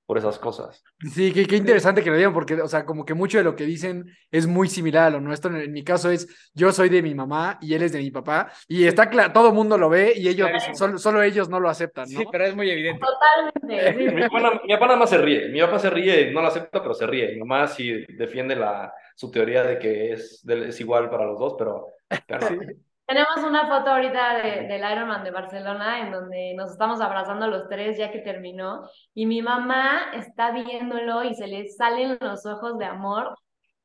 por 0.09 0.17
esas 0.17 0.39
cosas. 0.39 0.83
Sí, 1.13 1.31
qué, 1.31 1.45
qué 1.45 1.55
interesante 1.55 2.01
que 2.01 2.09
lo 2.09 2.15
digan, 2.17 2.33
porque, 2.33 2.59
o 2.59 2.67
sea, 2.67 2.83
como 2.83 3.05
que 3.05 3.13
mucho 3.13 3.37
de 3.37 3.43
lo 3.43 3.55
que 3.55 3.63
dicen 3.67 4.11
es 4.31 4.47
muy 4.47 4.67
similar 4.67 5.03
a 5.03 5.09
lo 5.11 5.21
nuestro. 5.21 5.55
En, 5.55 5.71
mi 5.71 5.83
caso 5.83 6.09
es, 6.09 6.49
yo 6.55 6.71
soy 6.71 6.89
de 6.89 7.03
mi 7.03 7.13
mamá 7.13 7.59
y 7.61 7.75
él 7.75 7.83
es 7.83 7.91
de 7.91 7.99
mi 7.99 8.09
papá, 8.09 8.51
y 8.67 8.87
está 8.87 9.07
claro, 9.07 9.31
todo 9.31 9.49
el 9.49 9.53
mundo 9.53 9.77
lo 9.77 9.87
ve 9.87 10.13
y 10.15 10.27
ellos, 10.27 10.49
solo, 10.73 10.97
solo 10.97 11.21
ellos 11.21 11.47
no 11.47 11.59
lo 11.59 11.69
aceptan, 11.69 12.05
¿no? 12.11 12.21
Sí, 12.21 12.25
pero 12.31 12.43
es 12.43 12.55
muy 12.55 12.71
evidente. 12.71 12.99
Totalmente. 12.99 14.09
Mi 14.15 14.21
papá, 14.23 14.39
na- 14.39 14.61
mi 14.65 14.73
papá 14.73 14.85
nada 14.87 14.97
más 14.97 15.11
se 15.11 15.19
ríe. 15.19 15.49
Mi 15.49 15.59
papá 15.61 15.77
se 15.77 15.91
ríe, 15.91 16.31
no 16.31 16.41
lo 16.41 16.47
acepta, 16.47 16.81
pero 16.81 16.95
se 16.95 17.05
ríe. 17.05 17.33
Mi 17.33 17.41
mamá 17.41 17.67
sí 17.67 18.03
defiende 18.17 18.55
la, 18.55 18.91
su 19.15 19.29
teoría 19.29 19.63
de 19.63 19.77
que 19.77 20.13
es, 20.13 20.43
es 20.43 20.81
igual 20.81 21.11
para 21.11 21.27
los 21.27 21.37
dos, 21.37 21.53
pero, 21.55 21.85
pero. 22.25 22.47
Tenemos 23.09 23.37
una 23.37 23.67
foto 23.67 23.89
ahorita 23.89 24.35
de, 24.35 24.67
del 24.67 24.91
Ironman 24.91 25.23
de 25.23 25.31
Barcelona 25.31 26.01
en 26.01 26.11
donde 26.11 26.53
nos 26.55 26.69
estamos 26.69 27.01
abrazando 27.01 27.47
los 27.47 27.67
tres 27.67 27.97
ya 27.97 28.11
que 28.11 28.19
terminó 28.19 28.87
y 29.15 29.25
mi 29.25 29.41
mamá 29.41 30.11
está 30.13 30.51
viéndolo 30.51 31.23
y 31.23 31.33
se 31.33 31.47
le 31.47 31.67
salen 31.69 32.19
los 32.21 32.45
ojos 32.45 32.77
de 32.77 32.85
amor 32.85 33.35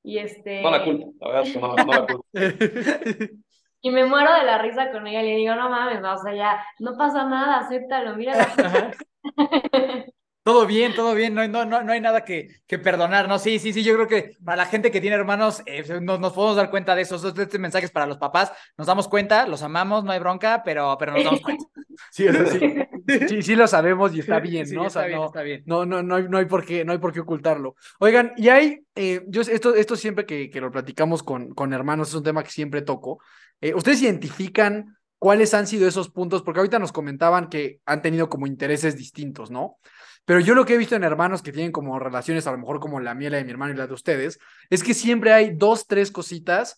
y 0.02 0.18
este 0.18 0.60
No 0.60 0.70
la 0.70 0.84
culpo, 0.84 1.14
la 1.20 1.28
verdad 1.28 1.42
es 1.46 1.52
que 1.54 1.58
no, 1.58 1.74
no 1.74 1.84
la 1.86 2.06
culpo. 2.06 2.26
y 3.80 3.90
me 3.90 4.04
muero 4.04 4.34
de 4.34 4.42
la 4.42 4.58
risa 4.58 4.92
con 4.92 5.06
ella 5.06 5.22
y 5.22 5.30
le 5.30 5.36
digo 5.36 5.54
no 5.54 5.70
mames, 5.70 6.04
o 6.04 6.16
sea 6.18 6.34
ya 6.34 6.66
no 6.80 6.94
pasa 6.98 7.24
nada, 7.24 7.60
acéptalo, 7.60 8.16
mira. 8.16 8.34
Todo 10.44 10.66
bien, 10.66 10.94
todo 10.94 11.14
bien, 11.14 11.32
no, 11.34 11.40
hay- 11.40 11.48
no, 11.48 11.64
no, 11.64 11.82
no 11.82 11.92
hay 11.92 12.02
nada 12.02 12.22
que, 12.22 12.48
que 12.66 12.78
perdonar, 12.78 13.28
¿no? 13.28 13.38
Sí, 13.38 13.58
sí, 13.58 13.72
sí, 13.72 13.82
yo 13.82 13.94
creo 13.94 14.06
que 14.06 14.36
para 14.44 14.58
la 14.58 14.66
gente 14.66 14.90
que 14.90 15.00
tiene 15.00 15.16
hermanos, 15.16 15.62
eh, 15.64 15.82
nos, 16.02 16.20
nos 16.20 16.34
podemos 16.34 16.56
dar 16.56 16.68
cuenta 16.70 16.94
de 16.94 17.00
eso, 17.02 17.16
esos 17.16 17.38
este 17.38 17.58
mensajes 17.58 17.90
para 17.90 18.06
los 18.06 18.18
papás, 18.18 18.52
nos 18.76 18.86
damos 18.86 19.08
cuenta, 19.08 19.46
los 19.46 19.62
amamos, 19.62 20.04
no 20.04 20.12
hay 20.12 20.18
bronca, 20.20 20.62
pero, 20.62 20.96
pero 20.98 21.12
nos 21.12 21.24
damos 21.24 21.40
cuenta. 21.40 21.64
Sí, 22.10 22.26
es 22.26 22.34
así. 22.36 22.58
sí, 23.28 23.42
sí 23.42 23.54
lo 23.56 23.66
sabemos 23.68 24.14
y 24.14 24.20
está 24.20 24.40
bien, 24.40 24.66
Sí, 24.66 24.74
¿no? 24.74 24.82
O 24.82 24.86
está 24.88 25.00
sea, 25.00 25.06
bien, 25.08 25.18
no, 25.20 25.26
está 25.26 25.42
bien. 25.42 25.62
no, 25.66 25.86
no, 25.86 26.02
no, 26.02 26.16
hay, 26.16 26.28
no, 26.28 26.38
hay 26.38 26.44
por 26.46 26.64
qué, 26.66 26.84
no 26.84 26.92
hay 26.92 26.98
por 26.98 27.12
qué 27.12 27.20
ocultarlo. 27.20 27.76
Oigan, 28.00 28.32
y 28.36 28.48
hay, 28.48 28.80
eh, 28.96 29.22
yo 29.28 29.42
esto, 29.42 29.74
esto 29.76 29.94
siempre 29.96 30.26
que, 30.26 30.50
que 30.50 30.60
lo 30.60 30.70
platicamos 30.72 31.22
con, 31.22 31.54
con 31.54 31.72
hermanos 31.72 32.08
es 32.08 32.14
un 32.16 32.24
tema 32.24 32.42
que 32.42 32.50
siempre 32.50 32.82
toco. 32.82 33.20
Eh, 33.60 33.74
¿Ustedes 33.74 34.02
identifican 34.02 34.96
cuáles 35.18 35.54
han 35.54 35.66
sido 35.68 35.86
esos 35.88 36.10
puntos? 36.10 36.42
Porque 36.42 36.58
ahorita 36.60 36.78
nos 36.80 36.92
comentaban 36.92 37.48
que 37.48 37.80
han 37.86 38.02
tenido 38.02 38.28
como 38.28 38.46
intereses 38.48 38.96
distintos, 38.96 39.50
¿no? 39.50 39.78
Pero 40.24 40.40
yo 40.40 40.54
lo 40.54 40.64
que 40.64 40.74
he 40.74 40.78
visto 40.78 40.96
en 40.96 41.04
hermanos 41.04 41.42
que 41.42 41.52
tienen 41.52 41.72
como 41.72 41.98
relaciones, 41.98 42.46
a 42.46 42.52
lo 42.52 42.58
mejor 42.58 42.80
como 42.80 43.00
la 43.00 43.14
mía, 43.14 43.30
la 43.30 43.36
de 43.38 43.44
mi 43.44 43.50
hermano 43.50 43.72
y 43.72 43.76
la 43.76 43.86
de 43.86 43.94
ustedes, 43.94 44.38
es 44.70 44.82
que 44.82 44.94
siempre 44.94 45.32
hay 45.32 45.54
dos, 45.54 45.86
tres 45.86 46.10
cositas 46.10 46.76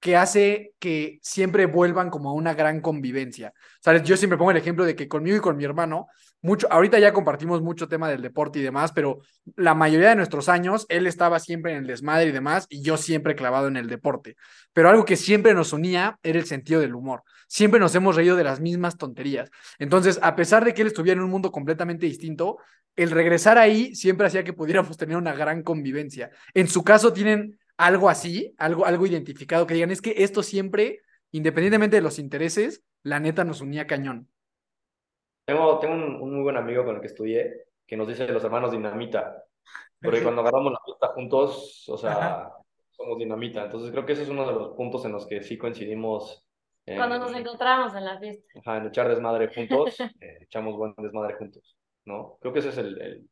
que 0.00 0.16
hace 0.16 0.74
que 0.78 1.18
siempre 1.22 1.66
vuelvan 1.66 2.10
como 2.10 2.30
a 2.30 2.32
una 2.32 2.54
gran 2.54 2.80
convivencia. 2.80 3.52
¿Sabes? 3.80 4.04
Yo 4.04 4.16
siempre 4.16 4.38
pongo 4.38 4.52
el 4.52 4.56
ejemplo 4.56 4.84
de 4.84 4.94
que 4.94 5.08
conmigo 5.08 5.36
y 5.36 5.40
con 5.40 5.56
mi 5.56 5.64
hermano, 5.64 6.06
mucho, 6.40 6.68
ahorita 6.70 7.00
ya 7.00 7.12
compartimos 7.12 7.62
mucho 7.62 7.88
tema 7.88 8.08
del 8.08 8.22
deporte 8.22 8.60
y 8.60 8.62
demás, 8.62 8.92
pero 8.92 9.18
la 9.56 9.74
mayoría 9.74 10.10
de 10.10 10.16
nuestros 10.16 10.48
años, 10.48 10.86
él 10.88 11.08
estaba 11.08 11.40
siempre 11.40 11.72
en 11.72 11.78
el 11.78 11.86
desmadre 11.88 12.26
y 12.26 12.32
demás, 12.32 12.66
y 12.68 12.82
yo 12.82 12.96
siempre 12.96 13.34
clavado 13.34 13.66
en 13.66 13.76
el 13.76 13.88
deporte. 13.88 14.36
Pero 14.72 14.88
algo 14.88 15.04
que 15.04 15.16
siempre 15.16 15.52
nos 15.52 15.72
unía 15.72 16.16
era 16.22 16.38
el 16.38 16.46
sentido 16.46 16.80
del 16.80 16.94
humor. 16.94 17.24
Siempre 17.48 17.80
nos 17.80 17.94
hemos 17.96 18.14
reído 18.14 18.36
de 18.36 18.44
las 18.44 18.60
mismas 18.60 18.96
tonterías. 18.96 19.50
Entonces, 19.80 20.20
a 20.22 20.36
pesar 20.36 20.64
de 20.64 20.72
que 20.74 20.82
él 20.82 20.88
estuviera 20.88 21.18
en 21.18 21.24
un 21.24 21.30
mundo 21.30 21.50
completamente 21.50 22.06
distinto, 22.06 22.58
el 22.94 23.10
regresar 23.10 23.58
ahí 23.58 23.94
siempre 23.96 24.28
hacía 24.28 24.44
que 24.44 24.52
pudiéramos 24.52 24.96
tener 24.96 25.16
una 25.16 25.32
gran 25.32 25.62
convivencia. 25.62 26.30
En 26.54 26.68
su 26.68 26.84
caso, 26.84 27.12
tienen 27.12 27.58
algo 27.76 28.08
así, 28.08 28.54
algo, 28.58 28.86
algo 28.86 29.06
identificado, 29.06 29.66
que 29.66 29.74
digan, 29.74 29.90
es 29.90 30.02
que 30.02 30.14
esto 30.18 30.44
siempre, 30.44 31.00
independientemente 31.32 31.96
de 31.96 32.02
los 32.02 32.20
intereses, 32.20 32.84
la 33.02 33.18
neta 33.18 33.44
nos 33.44 33.60
unía 33.60 33.88
cañón. 33.88 34.28
Tengo, 35.44 35.78
tengo 35.78 35.94
un, 35.94 36.16
un 36.20 36.34
muy 36.34 36.42
buen 36.42 36.56
amigo 36.56 36.84
con 36.84 36.96
el 36.96 37.00
que 37.00 37.06
estudié 37.08 37.68
que 37.88 37.96
nos 37.96 38.06
dice 38.06 38.28
los 38.28 38.44
hermanos 38.44 38.70
dinamita, 38.70 39.44
porque 40.00 40.22
cuando 40.22 40.42
agarramos 40.42 40.72
la 40.72 40.80
fiesta 40.84 41.08
juntos, 41.08 41.88
o 41.88 41.96
sea, 41.96 42.12
Ajá. 42.12 42.56
somos 42.90 43.18
dinamita. 43.18 43.64
Entonces 43.64 43.90
creo 43.90 44.04
que 44.04 44.12
ese 44.12 44.24
es 44.24 44.28
uno 44.28 44.46
de 44.46 44.52
los 44.52 44.76
puntos 44.76 45.04
en 45.06 45.12
los 45.12 45.26
que 45.26 45.42
sí 45.42 45.56
coincidimos 45.56 46.46
en, 46.88 46.96
Cuando 46.96 47.18
nos 47.18 47.34
encontramos 47.34 47.94
en 47.94 48.04
la 48.04 48.18
fiesta. 48.18 48.58
ajá, 48.60 48.78
en 48.78 48.86
echar 48.86 49.08
desmadre 49.08 49.48
juntos, 49.48 49.98
eh, 50.20 50.38
echamos 50.42 50.76
buen 50.76 50.94
desmadre 50.96 51.34
juntos, 51.34 51.76
¿no? 52.04 52.38
Creo 52.40 52.52
que 52.52 52.60
ese 52.60 52.70
es 52.70 52.78
el, 52.78 53.00
el, 53.00 53.28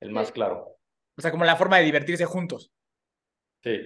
el 0.00 0.10
más 0.10 0.32
claro. 0.32 0.76
O 1.16 1.20
sea, 1.20 1.30
como 1.30 1.44
la 1.44 1.56
forma 1.56 1.78
de 1.78 1.84
divertirse 1.84 2.24
juntos. 2.24 2.72
Sí. 3.62 3.78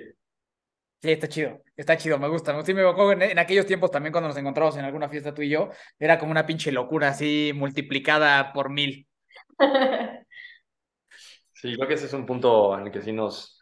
Sí, 1.03 1.11
está 1.13 1.29
chido, 1.29 1.61
está 1.77 1.97
chido, 1.97 2.19
me 2.19 2.29
gusta. 2.29 2.65
Sí, 2.65 2.73
me 2.73 2.81
acuerdo 2.81 3.13
en, 3.13 3.23
en 3.23 3.39
aquellos 3.39 3.67
tiempos 3.67 3.91
también 3.91 4.13
cuando 4.13 4.29
nos 4.29 4.37
encontramos 4.39 4.77
en 4.77 4.85
alguna 4.85 5.09
fiesta 5.09 5.35
tú 5.35 5.43
y 5.43 5.51
yo, 5.51 5.69
era 5.99 6.19
como 6.19 6.31
una 6.33 6.47
pinche 6.47 6.73
locura 6.73 7.09
así 7.09 7.53
multiplicada 7.55 8.53
por 8.53 8.71
mil. 8.71 9.07
Sí, 11.53 11.75
creo 11.75 11.89
que 11.89 11.95
ese 11.95 12.07
es 12.07 12.13
un 12.13 12.27
punto 12.27 12.77
en 12.79 12.87
el 12.87 12.93
que 12.93 13.03
sí 13.03 13.13
nos 13.13 13.61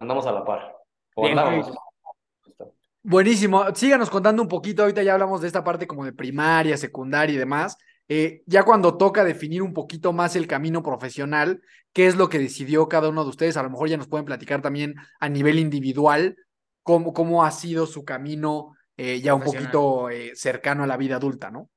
andamos 0.00 0.26
a 0.26 0.32
la 0.32 0.44
par. 0.44 0.74
O 1.14 1.24
Bien. 1.24 1.36
Buenísimo. 3.02 3.64
Síganos 3.74 4.10
contando 4.10 4.42
un 4.42 4.48
poquito. 4.48 4.82
Ahorita 4.82 5.02
ya 5.02 5.14
hablamos 5.14 5.40
de 5.40 5.46
esta 5.46 5.64
parte 5.64 5.86
como 5.86 6.04
de 6.04 6.12
primaria, 6.12 6.76
secundaria 6.76 7.34
y 7.34 7.38
demás. 7.38 7.76
Eh, 8.08 8.42
ya 8.46 8.64
cuando 8.64 8.96
toca 8.96 9.24
definir 9.24 9.62
un 9.62 9.72
poquito 9.72 10.12
más 10.12 10.36
el 10.36 10.46
camino 10.46 10.82
profesional, 10.82 11.62
¿qué 11.92 12.06
es 12.06 12.16
lo 12.16 12.28
que 12.28 12.38
decidió 12.38 12.88
cada 12.88 13.08
uno 13.08 13.24
de 13.24 13.30
ustedes? 13.30 13.56
A 13.56 13.62
lo 13.62 13.70
mejor 13.70 13.88
ya 13.88 13.96
nos 13.96 14.08
pueden 14.08 14.26
platicar 14.26 14.60
también 14.62 14.94
a 15.20 15.28
nivel 15.28 15.58
individual 15.58 16.36
cómo, 16.82 17.12
cómo 17.12 17.44
ha 17.44 17.50
sido 17.50 17.86
su 17.86 18.04
camino 18.04 18.74
eh, 18.96 19.20
ya 19.20 19.34
un 19.34 19.42
poquito 19.42 20.10
eh, 20.10 20.32
cercano 20.34 20.84
a 20.84 20.86
la 20.86 20.96
vida 20.96 21.16
adulta, 21.16 21.50
¿no? 21.50 21.70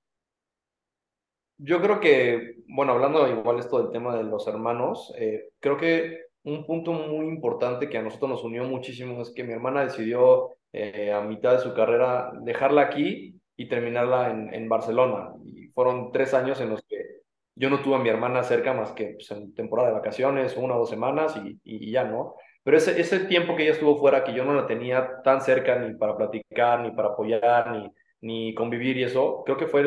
Yo 1.58 1.82
creo 1.82 2.02
que, 2.02 2.58
bueno, 2.68 2.92
hablando 2.92 3.28
igual 3.30 3.60
esto 3.60 3.82
del 3.82 3.92
tema 3.92 4.16
de 4.16 4.24
los 4.24 4.46
hermanos, 4.48 5.14
eh, 5.18 5.52
creo 5.60 5.78
que 5.78 6.26
un 6.44 6.66
punto 6.66 6.92
muy 6.92 7.28
importante 7.28 7.90
que 7.90 7.98
a 7.98 8.02
nosotros 8.02 8.30
nos 8.30 8.44
unió 8.44 8.66
muchísimo 8.66 9.22
es 9.22 9.32
que 9.32 9.46
mi 9.46 9.54
hermana 9.54 9.86
decidió 9.86 10.55
eh, 10.76 11.14
a 11.14 11.22
mitad 11.22 11.54
de 11.54 11.60
su 11.60 11.74
carrera 11.74 12.32
dejarla 12.42 12.82
aquí 12.82 13.40
y 13.56 13.70
terminarla 13.70 14.30
en, 14.32 14.54
en 14.54 14.68
Barcelona. 14.68 15.34
Y 15.46 15.68
fueron 15.70 16.12
tres 16.12 16.34
años 16.34 16.60
en 16.62 16.70
los 16.72 16.84
que 16.84 17.22
yo 17.56 17.70
no 17.70 17.82
tuve 17.82 17.96
a 17.96 18.00
mi 18.00 18.10
hermana 18.10 18.44
cerca 18.44 18.74
más 18.74 18.92
que 18.92 19.14
pues, 19.14 19.32
en 19.32 19.54
temporada 19.54 19.90
de 19.90 19.96
vacaciones, 19.96 20.58
una 20.58 20.76
o 20.76 20.80
dos 20.80 20.90
semanas 20.90 21.36
y, 21.38 21.60
y 21.64 21.92
ya, 21.92 22.04
¿no? 22.04 22.36
Pero 22.64 22.78
ese, 22.78 23.00
ese 23.00 23.20
tiempo 23.22 23.56
que 23.56 23.64
ella 23.64 23.74
estuvo 23.74 23.98
fuera, 23.98 24.24
que 24.24 24.34
yo 24.34 24.44
no 24.44 24.54
la 24.54 24.68
tenía 24.68 25.22
tan 25.24 25.40
cerca 25.42 25.78
ni 25.80 25.96
para 25.96 26.18
platicar, 26.18 26.82
ni 26.82 26.92
para 26.92 27.10
apoyar, 27.10 27.72
ni, 27.72 27.92
ni 28.22 28.54
convivir 28.56 28.98
y 28.98 29.04
eso, 29.04 29.44
creo 29.46 29.58
que 29.58 29.68
fue 29.68 29.84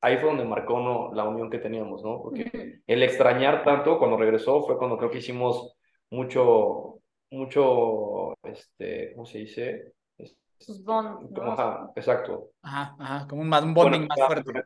ahí 0.00 0.16
fue 0.16 0.30
donde 0.30 0.44
marcó 0.44 0.80
¿no? 0.80 1.14
la 1.14 1.24
unión 1.24 1.50
que 1.50 1.58
teníamos, 1.58 2.02
¿no? 2.02 2.20
Porque 2.22 2.80
el 2.86 3.02
extrañar 3.02 3.64
tanto 3.64 3.98
cuando 3.98 4.16
regresó 4.16 4.62
fue 4.64 4.76
cuando 4.76 4.98
creo 4.98 5.10
que 5.10 5.18
hicimos 5.18 5.76
mucho, 6.10 7.00
mucho, 7.30 8.34
este, 8.42 9.12
¿cómo 9.14 9.26
se 9.26 9.38
dice? 9.38 9.92
Sus 10.64 10.84
bonds, 10.84 11.28
ajá, 11.40 11.90
exacto. 11.96 12.50
Ajá, 12.62 12.96
ajá, 12.98 13.26
como 13.28 13.42
un, 13.42 13.48
más, 13.48 13.62
un 13.62 13.74
bonding 13.74 14.06
más 14.06 14.18
fuerte. 14.26 14.52
más 14.52 14.64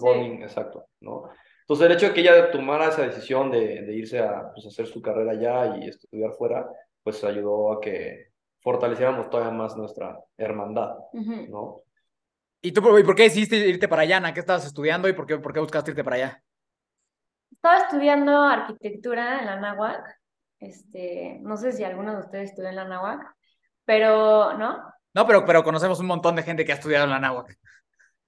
Sí. 0.00 0.06
bonding, 0.06 0.42
exacto, 0.42 0.86
¿no? 1.00 1.30
Entonces 1.60 1.86
el 1.86 1.92
hecho 1.92 2.06
de 2.06 2.14
que 2.14 2.20
ella 2.20 2.50
tomara 2.50 2.88
esa 2.88 3.02
decisión 3.02 3.50
de, 3.50 3.82
de 3.82 3.92
irse 3.94 4.18
a 4.18 4.50
pues, 4.52 4.66
hacer 4.66 4.86
su 4.86 5.00
carrera 5.00 5.32
allá 5.32 5.76
y 5.76 5.88
estudiar 5.88 6.32
fuera, 6.32 6.66
pues 7.02 7.22
ayudó 7.22 7.72
a 7.72 7.80
que 7.80 8.30
fortaleciéramos 8.60 9.30
todavía 9.30 9.52
más 9.52 9.76
nuestra 9.76 10.18
hermandad. 10.36 10.96
¿no? 11.12 11.76
¿Y 12.62 12.72
tú 12.72 12.82
por, 12.82 12.98
y 12.98 13.04
por 13.04 13.14
qué 13.14 13.24
decidiste 13.24 13.56
irte 13.56 13.88
para 13.88 14.02
allá, 14.02 14.18
Ana? 14.18 14.34
¿Qué 14.34 14.40
estabas 14.40 14.66
estudiando 14.66 15.08
y 15.08 15.12
por 15.12 15.26
qué, 15.26 15.38
por 15.38 15.52
qué 15.52 15.60
buscaste 15.60 15.92
irte 15.92 16.04
para 16.04 16.16
allá? 16.16 16.42
Estaba 17.52 17.78
estudiando 17.78 18.42
arquitectura 18.42 19.40
en 19.40 19.46
la 19.46 19.60
Náhuac. 19.60 20.18
Este, 20.58 21.38
no 21.40 21.56
sé 21.56 21.72
si 21.72 21.84
alguno 21.84 22.12
de 22.12 22.20
ustedes 22.20 22.50
estudió 22.50 22.68
en 22.68 22.76
la 22.76 22.84
Náhuac, 22.86 23.34
pero 23.84 24.58
¿no? 24.58 24.92
No, 25.14 25.26
pero, 25.26 25.44
pero 25.44 25.64
conocemos 25.64 26.00
un 26.00 26.06
montón 26.06 26.36
de 26.36 26.42
gente 26.42 26.64
que 26.64 26.72
ha 26.72 26.76
estudiado 26.76 27.04
en 27.04 27.10
la 27.10 27.18
náhuac. 27.18 27.58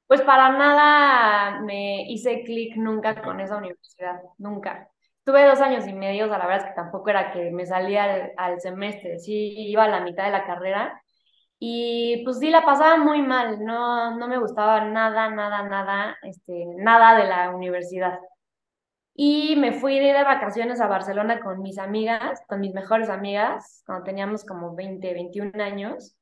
Pues 0.06 0.20
para 0.22 0.50
nada 0.50 1.60
me 1.60 2.10
hice 2.10 2.42
clic 2.42 2.76
nunca 2.76 3.22
con 3.22 3.40
esa 3.40 3.56
universidad, 3.56 4.20
nunca. 4.38 4.88
Tuve 5.24 5.46
dos 5.46 5.60
años 5.60 5.86
y 5.86 5.92
medio, 5.92 6.24
o 6.24 6.28
la 6.28 6.38
verdad 6.38 6.58
es 6.58 6.64
que 6.64 6.74
tampoco 6.74 7.08
era 7.10 7.30
que 7.30 7.50
me 7.50 7.64
salía 7.64 8.04
al, 8.04 8.32
al 8.36 8.60
semestre, 8.60 9.18
sí 9.18 9.54
iba 9.70 9.84
a 9.84 9.88
la 9.88 10.00
mitad 10.00 10.24
de 10.24 10.32
la 10.32 10.44
carrera 10.44 11.02
y 11.64 12.24
pues 12.24 12.40
sí 12.40 12.50
la 12.50 12.64
pasaba 12.64 12.96
muy 12.96 13.22
mal, 13.22 13.64
no, 13.64 14.16
no 14.18 14.26
me 14.26 14.36
gustaba 14.40 14.84
nada, 14.84 15.30
nada, 15.30 15.62
nada, 15.62 16.16
este, 16.22 16.66
nada 16.76 17.16
de 17.16 17.28
la 17.28 17.50
universidad. 17.54 18.18
Y 19.14 19.54
me 19.54 19.72
fui 19.72 20.00
de 20.00 20.12
vacaciones 20.24 20.80
a 20.80 20.88
Barcelona 20.88 21.38
con 21.38 21.62
mis 21.62 21.78
amigas, 21.78 22.42
con 22.48 22.58
mis 22.58 22.74
mejores 22.74 23.08
amigas, 23.08 23.84
cuando 23.86 24.02
teníamos 24.04 24.44
como 24.44 24.74
20, 24.74 25.14
21 25.14 25.62
años. 25.62 26.16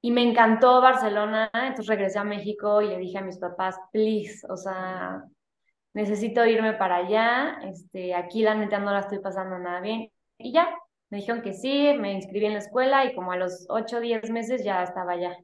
Y 0.00 0.10
me 0.12 0.22
encantó 0.22 0.80
Barcelona, 0.80 1.50
entonces 1.52 1.86
regresé 1.88 2.18
a 2.18 2.24
México 2.24 2.80
y 2.82 2.88
le 2.88 2.98
dije 2.98 3.18
a 3.18 3.22
mis 3.22 3.38
papás, 3.38 3.76
please, 3.92 4.46
o 4.48 4.56
sea, 4.56 5.24
necesito 5.92 6.46
irme 6.46 6.74
para 6.74 6.96
allá, 6.96 7.58
este, 7.64 8.14
aquí 8.14 8.42
la 8.42 8.54
neta 8.54 8.78
no 8.78 8.92
la 8.92 9.00
estoy 9.00 9.18
pasando 9.18 9.58
nada 9.58 9.80
bien. 9.80 10.10
Y 10.38 10.52
ya, 10.52 10.68
me 11.10 11.18
dijeron 11.18 11.42
que 11.42 11.52
sí, 11.52 11.94
me 11.98 12.12
inscribí 12.12 12.46
en 12.46 12.52
la 12.52 12.60
escuela 12.60 13.04
y 13.04 13.14
como 13.14 13.32
a 13.32 13.36
los 13.36 13.66
8 13.68 13.96
o 13.96 14.00
10 14.00 14.30
meses 14.30 14.62
ya 14.62 14.82
estaba 14.82 15.12
allá. 15.12 15.36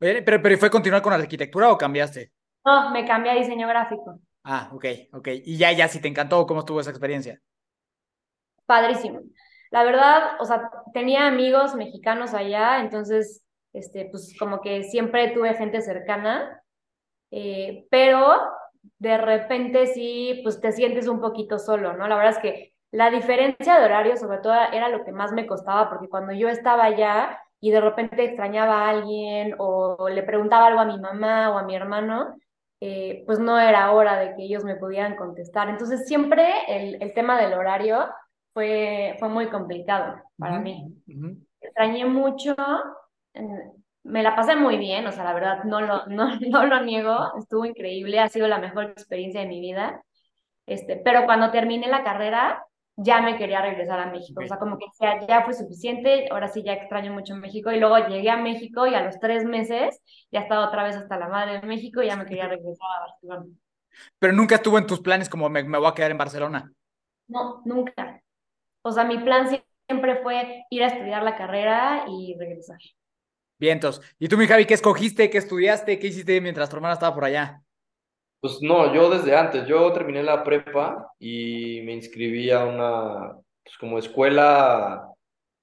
Oye, 0.00 0.22
Pero, 0.22 0.42
pero 0.42 0.58
¿fue 0.58 0.70
continuar 0.70 1.02
con 1.02 1.12
arquitectura 1.12 1.72
o 1.72 1.78
cambiaste? 1.78 2.30
No, 2.64 2.90
me 2.90 3.04
cambié 3.04 3.32
a 3.32 3.34
diseño 3.34 3.66
gráfico. 3.66 4.20
Ah, 4.44 4.70
ok, 4.72 4.84
ok. 5.12 5.28
Y 5.44 5.56
ya, 5.56 5.72
ya, 5.72 5.88
si 5.88 6.00
te 6.00 6.08
encantó, 6.08 6.46
¿cómo 6.46 6.60
estuvo 6.60 6.80
esa 6.80 6.90
experiencia? 6.90 7.40
Padrísimo. 8.66 9.20
La 9.70 9.84
verdad, 9.84 10.40
o 10.40 10.44
sea, 10.44 10.70
tenía 10.94 11.26
amigos 11.26 11.74
mexicanos 11.74 12.32
allá, 12.34 12.80
entonces, 12.80 13.42
este, 13.72 14.06
pues 14.10 14.34
como 14.38 14.60
que 14.60 14.84
siempre 14.84 15.30
tuve 15.30 15.54
gente 15.54 15.80
cercana, 15.82 16.62
eh, 17.30 17.86
pero 17.90 18.34
de 18.98 19.18
repente 19.18 19.86
sí, 19.88 20.40
pues 20.42 20.60
te 20.60 20.72
sientes 20.72 21.08
un 21.08 21.20
poquito 21.20 21.58
solo, 21.58 21.92
¿no? 21.94 22.08
La 22.08 22.16
verdad 22.16 22.32
es 22.32 22.38
que 22.38 22.74
la 22.90 23.10
diferencia 23.10 23.78
de 23.78 23.84
horario, 23.84 24.16
sobre 24.16 24.38
todo, 24.38 24.54
era 24.72 24.88
lo 24.88 25.04
que 25.04 25.12
más 25.12 25.32
me 25.32 25.46
costaba, 25.46 25.88
porque 25.90 26.08
cuando 26.08 26.32
yo 26.32 26.48
estaba 26.48 26.84
allá 26.84 27.38
y 27.60 27.70
de 27.70 27.80
repente 27.80 28.24
extrañaba 28.24 28.86
a 28.86 28.90
alguien 28.90 29.54
o 29.58 30.08
le 30.08 30.22
preguntaba 30.22 30.68
algo 30.68 30.80
a 30.80 30.84
mi 30.86 30.98
mamá 30.98 31.50
o 31.50 31.58
a 31.58 31.64
mi 31.64 31.74
hermano, 31.76 32.36
eh, 32.80 33.24
pues 33.26 33.38
no 33.40 33.58
era 33.58 33.92
hora 33.92 34.18
de 34.18 34.34
que 34.36 34.44
ellos 34.44 34.64
me 34.64 34.76
pudieran 34.76 35.16
contestar. 35.16 35.68
Entonces 35.68 36.06
siempre 36.06 36.46
el, 36.68 37.02
el 37.02 37.12
tema 37.12 37.38
del 37.40 37.54
horario 37.54 38.06
fue, 38.54 39.16
fue 39.18 39.28
muy 39.28 39.48
complicado 39.50 40.22
para 40.38 40.58
mí. 40.60 40.94
ujú. 41.08 41.36
Extrañé 41.60 42.06
mucho, 42.06 42.54
me 44.04 44.22
la 44.22 44.34
pasé 44.34 44.56
muy 44.56 44.78
bien, 44.78 45.06
o 45.06 45.12
sea, 45.12 45.24
la 45.24 45.34
verdad 45.34 45.64
no 45.64 45.80
lo, 45.80 46.06
no, 46.06 46.36
no 46.40 46.66
lo 46.66 46.82
niego, 46.82 47.32
estuvo 47.38 47.64
increíble, 47.64 48.18
ha 48.18 48.28
sido 48.28 48.48
la 48.48 48.58
mejor 48.58 48.84
experiencia 48.84 49.40
de 49.40 49.48
mi 49.48 49.60
vida. 49.60 50.02
Este, 50.66 50.96
pero 50.96 51.24
cuando 51.24 51.50
terminé 51.50 51.88
la 51.88 52.04
carrera, 52.04 52.62
ya 52.96 53.22
me 53.22 53.36
quería 53.36 53.62
regresar 53.62 54.00
a 54.00 54.10
México. 54.10 54.42
O 54.44 54.46
sea, 54.46 54.58
como 54.58 54.76
que 54.76 54.86
ya, 55.00 55.24
ya 55.26 55.44
fue 55.44 55.54
suficiente, 55.54 56.28
ahora 56.30 56.48
sí 56.48 56.62
ya 56.62 56.72
extraño 56.72 57.12
mucho 57.12 57.36
México. 57.36 57.70
Y 57.70 57.78
luego 57.78 57.96
llegué 58.08 58.28
a 58.28 58.36
México 58.36 58.86
y 58.86 58.94
a 58.94 59.02
los 59.04 59.18
tres 59.20 59.44
meses 59.44 60.02
ya 60.32 60.40
estaba 60.40 60.66
otra 60.66 60.82
vez 60.82 60.96
hasta 60.96 61.16
la 61.16 61.28
madre 61.28 61.60
de 61.60 61.66
México 61.66 62.02
y 62.02 62.08
ya 62.08 62.16
me 62.16 62.26
quería 62.26 62.48
regresar 62.48 62.88
a 62.96 63.00
Barcelona. 63.06 63.46
Pero 64.18 64.32
nunca 64.32 64.56
estuvo 64.56 64.78
en 64.78 64.86
tus 64.86 65.00
planes 65.00 65.28
como 65.28 65.48
me, 65.48 65.62
me 65.62 65.78
voy 65.78 65.88
a 65.88 65.94
quedar 65.94 66.10
en 66.10 66.18
Barcelona. 66.18 66.72
No, 67.28 67.62
nunca. 67.64 68.20
O 68.82 68.90
sea, 68.90 69.04
mi 69.04 69.18
plan 69.18 69.48
siempre 69.86 70.16
fue 70.22 70.64
ir 70.70 70.82
a 70.82 70.88
estudiar 70.88 71.22
la 71.22 71.36
carrera 71.36 72.04
y 72.08 72.36
regresar. 72.38 72.78
Vientos. 73.58 74.00
¿Y 74.18 74.28
tú, 74.28 74.36
mi 74.36 74.46
Javi, 74.46 74.66
qué 74.66 74.74
escogiste? 74.74 75.30
¿Qué 75.30 75.38
estudiaste? 75.38 75.98
¿Qué 75.98 76.06
hiciste 76.08 76.40
mientras 76.40 76.68
tu 76.70 76.76
hermana 76.76 76.94
estaba 76.94 77.14
por 77.14 77.24
allá? 77.24 77.62
Pues 78.40 78.58
no, 78.62 78.94
yo 78.94 79.10
desde 79.10 79.36
antes, 79.36 79.66
yo 79.66 79.92
terminé 79.92 80.22
la 80.22 80.44
prepa 80.44 81.12
y 81.18 81.80
me 81.82 81.92
inscribí 81.94 82.50
a 82.52 82.64
una, 82.64 83.32
pues 83.64 83.76
como 83.80 83.98
escuela, 83.98 85.08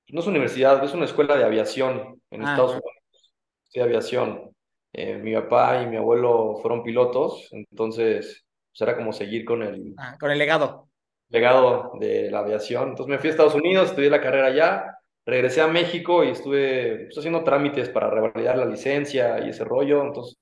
no 0.10 0.20
es 0.20 0.28
universidad, 0.28 0.84
es 0.84 0.94
una 0.94 1.06
escuela 1.06 1.38
de 1.38 1.46
aviación 1.46 2.22
en 2.32 2.46
Ah, 2.46 2.52
Estados 2.52 2.72
Unidos, 2.72 3.32
de 3.74 3.82
aviación. 3.82 4.52
Eh, 4.92 5.16
mi 5.18 5.34
papá 5.36 5.82
y 5.84 5.88
mi 5.88 5.96
abuelo 5.98 6.58
fueron 6.62 6.84
pilotos, 6.84 7.48
entonces 7.52 8.46
pues 8.72 8.82
era 8.82 8.98
como 8.98 9.14
seguir 9.14 9.46
con 9.46 9.64
el 9.64 9.94
ah, 9.98 10.18
con 10.20 10.32
el 10.32 10.38
legado. 10.38 10.90
legado 11.30 11.92
de 12.00 12.30
la 12.30 12.40
aviación. 12.40 12.90
Entonces 12.90 13.08
me 13.12 13.20
fui 13.20 13.30
a 13.30 13.32
Estados 13.32 13.56
Unidos, 13.56 13.90
estudié 13.90 14.10
la 14.10 14.22
carrera 14.22 14.48
allá, 14.48 14.95
regresé 15.26 15.62
a 15.62 15.68
México 15.68 16.24
y 16.24 16.30
estuve 16.32 17.06
pues, 17.06 17.18
haciendo 17.18 17.44
trámites 17.44 17.90
para 17.90 18.10
revalidar 18.10 18.58
la 18.58 18.66
licencia 18.66 19.40
y 19.46 19.50
ese 19.50 19.64
rollo. 19.66 20.04
Entonces 20.04 20.38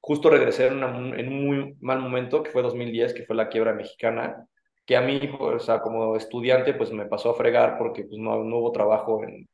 justo 0.00 0.30
regresé 0.30 0.66
en, 0.68 0.74
una- 0.82 1.16
en 1.18 1.28
un 1.28 1.46
muy 1.46 1.76
mal 1.80 2.00
momento, 2.00 2.42
que 2.42 2.50
fue 2.50 2.62
2010, 2.62 3.14
que 3.14 3.24
fue 3.24 3.36
la 3.36 3.48
quiebra 3.48 3.74
mexicana, 3.74 4.46
que 4.86 4.96
a 4.96 5.00
mí, 5.02 5.20
pues, 5.38 5.56
o 5.56 5.58
sea, 5.60 5.80
como 5.80 6.16
estudiante, 6.16 6.74
pues 6.74 6.92
me 6.92 7.06
pasó 7.06 7.30
a 7.30 7.34
fregar 7.34 7.76
porque 7.78 8.04
pues, 8.04 8.18
no, 8.18 8.42
no 8.44 8.58
hubo 8.58 8.72
trabajo 8.72 9.22
en, 9.24 9.46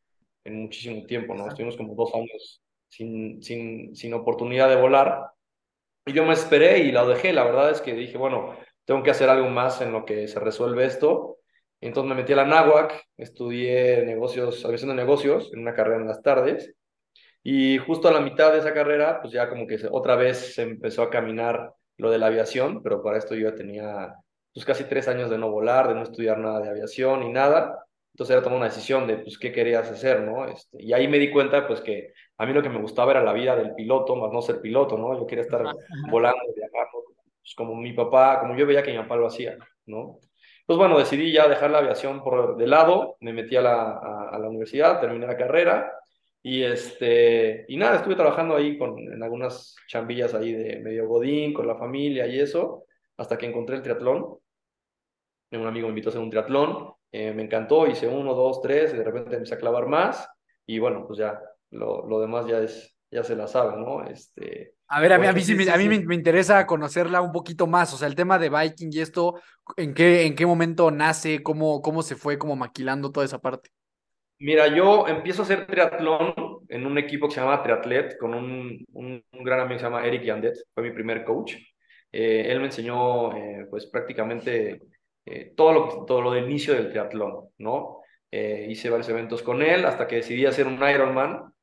en 0.44 0.62
muchísimo 0.62 1.04
tiempo, 1.06 1.34
¿no? 1.34 1.48
Estuvimos 1.48 1.76
como 1.76 1.94
dos 1.94 2.14
años 2.14 2.62
sin, 2.88 3.42
sin, 3.42 3.94
sin 3.96 4.14
oportunidad 4.14 4.68
de 4.68 4.76
volar. 4.80 5.30
Y 6.06 6.12
yo 6.12 6.24
me 6.24 6.34
esperé 6.34 6.78
y 6.80 6.92
la 6.92 7.04
dejé. 7.06 7.32
La 7.32 7.44
verdad 7.44 7.70
es 7.70 7.80
que 7.80 7.94
dije, 7.94 8.18
bueno, 8.18 8.56
tengo 8.84 9.02
que 9.02 9.10
hacer 9.10 9.28
algo 9.30 9.48
más 9.50 9.80
en 9.80 9.92
lo 9.92 10.04
que 10.04 10.28
se 10.28 10.40
resuelve 10.40 10.84
esto. 10.86 11.38
Entonces 11.86 12.08
me 12.08 12.14
metí 12.14 12.32
a 12.32 12.36
la 12.36 12.46
náhuac, 12.46 13.04
estudié 13.18 14.04
negocios, 14.06 14.64
aviación 14.64 14.90
de 14.90 14.96
negocios, 14.96 15.50
en 15.52 15.60
una 15.60 15.74
carrera 15.74 16.00
en 16.00 16.08
las 16.08 16.22
tardes. 16.22 16.74
Y 17.42 17.76
justo 17.76 18.08
a 18.08 18.12
la 18.12 18.20
mitad 18.20 18.52
de 18.52 18.60
esa 18.60 18.72
carrera, 18.72 19.20
pues 19.20 19.34
ya 19.34 19.50
como 19.50 19.66
que 19.66 19.78
otra 19.90 20.16
vez 20.16 20.54
se 20.54 20.62
empezó 20.62 21.02
a 21.02 21.10
caminar 21.10 21.74
lo 21.98 22.10
de 22.10 22.18
la 22.18 22.26
aviación, 22.28 22.82
pero 22.82 23.02
para 23.02 23.18
esto 23.18 23.34
yo 23.34 23.50
ya 23.50 23.54
tenía 23.54 24.14
pues 24.54 24.64
casi 24.64 24.84
tres 24.84 25.08
años 25.08 25.28
de 25.28 25.36
no 25.36 25.50
volar, 25.50 25.88
de 25.88 25.94
no 25.94 26.02
estudiar 26.02 26.38
nada 26.38 26.60
de 26.60 26.70
aviación 26.70 27.20
ni 27.20 27.30
nada. 27.30 27.84
Entonces 28.14 28.32
era 28.32 28.42
tomar 28.42 28.58
una 28.58 28.68
decisión 28.68 29.06
de 29.06 29.18
pues 29.18 29.36
qué 29.38 29.52
querías 29.52 29.90
hacer, 29.90 30.22
¿no? 30.22 30.46
Este, 30.46 30.82
y 30.82 30.94
ahí 30.94 31.06
me 31.06 31.18
di 31.18 31.30
cuenta 31.30 31.66
pues 31.66 31.82
que 31.82 32.14
a 32.38 32.46
mí 32.46 32.54
lo 32.54 32.62
que 32.62 32.70
me 32.70 32.80
gustaba 32.80 33.10
era 33.10 33.22
la 33.22 33.34
vida 33.34 33.56
del 33.56 33.74
piloto, 33.74 34.16
más 34.16 34.32
no 34.32 34.40
ser 34.40 34.62
piloto, 34.62 34.96
¿no? 34.96 35.18
Yo 35.18 35.26
quería 35.26 35.42
estar 35.42 35.62
volando, 36.10 36.40
viajando, 36.56 37.04
pues 37.42 37.54
como 37.54 37.74
mi 37.74 37.92
papá, 37.92 38.40
como 38.40 38.56
yo 38.56 38.66
veía 38.66 38.82
que 38.82 38.92
mi 38.92 38.98
papá 38.98 39.16
lo 39.16 39.26
hacía, 39.26 39.58
¿no? 39.84 40.18
Pues 40.66 40.78
bueno, 40.78 40.98
decidí 40.98 41.30
ya 41.32 41.46
dejar 41.46 41.70
la 41.70 41.78
aviación 41.78 42.22
por 42.22 42.56
de 42.56 42.66
lado, 42.66 43.16
me 43.20 43.34
metí 43.34 43.54
a 43.56 43.60
la, 43.60 43.82
a, 43.82 44.30
a 44.30 44.38
la 44.38 44.48
universidad, 44.48 44.98
terminé 45.00 45.26
la 45.26 45.36
carrera 45.36 45.92
y 46.42 46.62
este, 46.62 47.66
y 47.68 47.76
nada, 47.76 47.96
estuve 47.96 48.14
trabajando 48.16 48.56
ahí 48.56 48.78
con, 48.78 48.98
en 48.98 49.22
algunas 49.22 49.76
chambillas 49.88 50.34
ahí 50.34 50.52
de 50.52 50.80
medio 50.80 51.06
godín, 51.06 51.52
con 51.52 51.66
la 51.66 51.76
familia 51.76 52.26
y 52.26 52.40
eso, 52.40 52.84
hasta 53.16 53.36
que 53.36 53.46
encontré 53.46 53.76
el 53.76 53.82
triatlón. 53.82 54.38
Un 55.52 55.66
amigo 55.66 55.86
me 55.86 55.90
invitó 55.90 56.08
a 56.08 56.10
hacer 56.10 56.22
un 56.22 56.30
triatlón, 56.30 56.94
eh, 57.12 57.32
me 57.32 57.42
encantó, 57.44 57.86
hice 57.86 58.08
uno, 58.08 58.34
dos, 58.34 58.60
tres, 58.60 58.92
y 58.92 58.96
de 58.96 59.04
repente 59.04 59.36
empecé 59.36 59.54
a 59.54 59.58
clavar 59.58 59.86
más, 59.86 60.28
y 60.66 60.78
bueno, 60.78 61.06
pues 61.06 61.18
ya, 61.18 61.40
lo, 61.70 62.06
lo 62.06 62.20
demás 62.20 62.46
ya 62.46 62.58
es, 62.58 62.96
ya 63.10 63.22
se 63.22 63.36
la 63.36 63.46
sabe, 63.46 63.76
¿no? 63.76 64.04
Este, 64.04 64.74
A 64.88 65.00
ver, 65.00 65.12
a 65.12 65.18
mí, 65.18 65.26
a 65.26 65.32
mí, 65.32 65.42
sí 65.42 65.54
sí, 65.54 65.54
me, 65.54 65.64
sí, 65.64 65.70
a 65.70 65.76
mí 65.76 65.88
me, 65.88 65.98
me 66.00 66.14
interesa 66.14 66.66
conocerla 66.66 67.20
un 67.22 67.32
poquito 67.32 67.66
más, 67.66 67.92
o 67.94 67.96
sea, 67.96 68.06
el 68.06 68.14
tema 68.14 68.38
de 68.38 68.50
Viking 68.50 68.90
y 68.92 69.00
esto, 69.00 69.40
¿en 69.76 69.94
qué, 69.94 70.26
en 70.26 70.36
qué 70.36 70.46
momento 70.46 70.90
nace? 70.90 71.42
¿Cómo, 71.42 71.82
cómo 71.82 72.02
se 72.02 72.16
fue 72.16 72.38
como 72.38 72.54
maquilando 72.54 73.10
toda 73.10 73.26
esa 73.26 73.40
parte? 73.40 73.70
Mira, 74.38 74.66
yo 74.68 75.06
empiezo 75.06 75.42
a 75.42 75.44
hacer 75.44 75.66
triatlón 75.66 76.34
en 76.68 76.86
un 76.86 76.98
equipo 76.98 77.28
que 77.28 77.34
se 77.34 77.40
llama 77.40 77.62
Triatlet, 77.62 78.18
con 78.18 78.34
un, 78.34 78.84
un, 78.92 79.24
un 79.32 79.44
gran 79.44 79.60
amigo 79.60 79.76
que 79.76 79.78
se 79.78 79.84
llama 79.84 80.04
Eric 80.06 80.22
Yandet, 80.24 80.56
fue 80.74 80.82
mi 80.82 80.90
primer 80.90 81.24
coach. 81.24 81.54
Eh, 82.12 82.46
él 82.50 82.58
me 82.60 82.66
enseñó, 82.66 83.34
eh, 83.36 83.66
pues 83.70 83.86
prácticamente 83.86 84.82
eh, 85.24 85.52
todo, 85.56 85.72
lo, 85.72 86.04
todo 86.04 86.20
lo 86.20 86.32
del 86.32 86.44
inicio 86.44 86.74
del 86.74 86.90
triatlón, 86.90 87.48
¿no? 87.58 88.00
Hice 88.32 88.90
varios 88.90 89.08
eventos 89.10 89.42
con 89.44 89.62
él 89.62 89.84
hasta 89.84 90.08
que 90.08 90.16
decidí 90.16 90.44
hacer 90.44 90.66
un 90.66 90.82
Ironman 90.82 91.54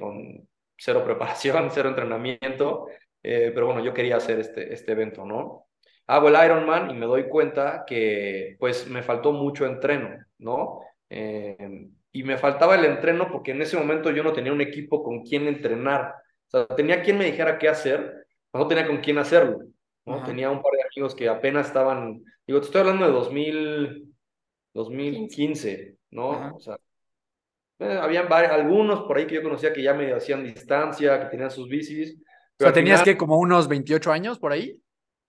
con 0.00 0.48
cero 0.76 1.02
preparación, 1.04 1.70
cero 1.72 1.88
entrenamiento, 1.88 2.86
eh, 3.22 3.50
pero 3.54 3.66
bueno, 3.66 3.84
yo 3.84 3.92
quería 3.92 4.16
hacer 4.16 4.40
este, 4.40 4.72
este 4.72 4.92
evento, 4.92 5.24
¿no? 5.24 5.66
Hago 6.06 6.28
el 6.28 6.36
Ironman 6.44 6.90
y 6.90 6.94
me 6.94 7.06
doy 7.06 7.28
cuenta 7.28 7.84
que 7.86 8.56
pues 8.60 8.88
me 8.88 9.02
faltó 9.02 9.32
mucho 9.32 9.66
entreno, 9.66 10.16
¿no? 10.38 10.80
Eh, 11.10 11.88
y 12.12 12.22
me 12.22 12.38
faltaba 12.38 12.76
el 12.76 12.84
entreno 12.84 13.28
porque 13.30 13.50
en 13.50 13.62
ese 13.62 13.76
momento 13.76 14.10
yo 14.10 14.22
no 14.22 14.32
tenía 14.32 14.52
un 14.52 14.60
equipo 14.60 15.02
con 15.02 15.22
quien 15.22 15.48
entrenar. 15.48 16.14
O 16.46 16.50
sea, 16.50 16.66
tenía 16.68 17.02
quien 17.02 17.18
me 17.18 17.24
dijera 17.24 17.58
qué 17.58 17.68
hacer, 17.68 18.26
pero 18.50 18.64
no 18.64 18.68
tenía 18.68 18.86
con 18.86 18.98
quién 18.98 19.18
hacerlo, 19.18 19.58
¿no? 20.04 20.14
Ajá. 20.14 20.26
Tenía 20.26 20.50
un 20.50 20.62
par 20.62 20.72
de 20.72 20.84
amigos 20.84 21.14
que 21.14 21.28
apenas 21.28 21.66
estaban, 21.66 22.22
digo, 22.46 22.60
te 22.60 22.66
estoy 22.66 22.82
hablando 22.82 23.04
de 23.06 23.12
2000, 23.12 24.14
2015, 24.72 25.96
¿no? 26.12 26.32
Ajá. 26.32 26.54
O 26.54 26.60
sea, 26.60 26.78
eh, 27.78 27.98
habían 28.00 28.28
varios, 28.28 28.52
algunos 28.52 29.00
por 29.02 29.18
ahí 29.18 29.26
que 29.26 29.36
yo 29.36 29.42
conocía 29.42 29.72
que 29.72 29.82
ya 29.82 29.94
me 29.94 30.12
hacían 30.12 30.44
distancia, 30.44 31.20
que 31.20 31.26
tenían 31.26 31.50
sus 31.50 31.68
bicis. 31.68 32.16
O 32.18 32.24
Pero 32.56 32.68
sea, 32.68 32.68
al 32.68 32.74
¿tenías 32.74 33.00
final, 33.00 33.04
que 33.04 33.18
como 33.18 33.38
unos 33.38 33.68
28 33.68 34.12
años 34.12 34.38
por 34.38 34.52
ahí? 34.52 34.80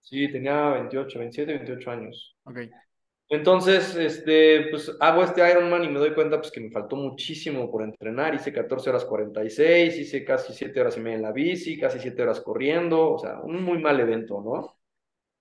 Sí, 0.01 0.31
tenía 0.31 0.69
28, 0.69 1.19
27, 1.19 1.53
28 1.53 1.91
años. 1.91 2.37
Ok. 2.45 2.59
Entonces, 3.29 3.93
este, 3.97 4.67
pues 4.69 4.95
hago 5.01 5.21
este 5.21 5.49
Ironman 5.49 5.83
y 5.83 5.89
me 5.89 5.99
doy 5.99 6.13
cuenta 6.13 6.39
pues 6.39 6.49
que 6.49 6.61
me 6.61 6.71
faltó 6.71 6.95
muchísimo 6.95 7.69
por 7.69 7.83
entrenar. 7.83 8.33
Hice 8.33 8.53
14 8.53 8.89
horas 8.89 9.03
46, 9.03 9.97
hice 9.97 10.23
casi 10.23 10.53
7 10.53 10.79
horas 10.79 10.95
y 10.95 11.01
media 11.01 11.17
en 11.17 11.21
la 11.23 11.33
bici, 11.33 11.77
casi 11.77 11.99
7 11.99 12.21
horas 12.21 12.39
corriendo, 12.39 13.11
o 13.11 13.19
sea, 13.19 13.39
un 13.41 13.61
muy 13.63 13.79
mal 13.79 13.99
evento, 13.99 14.41
¿no? 14.41 14.76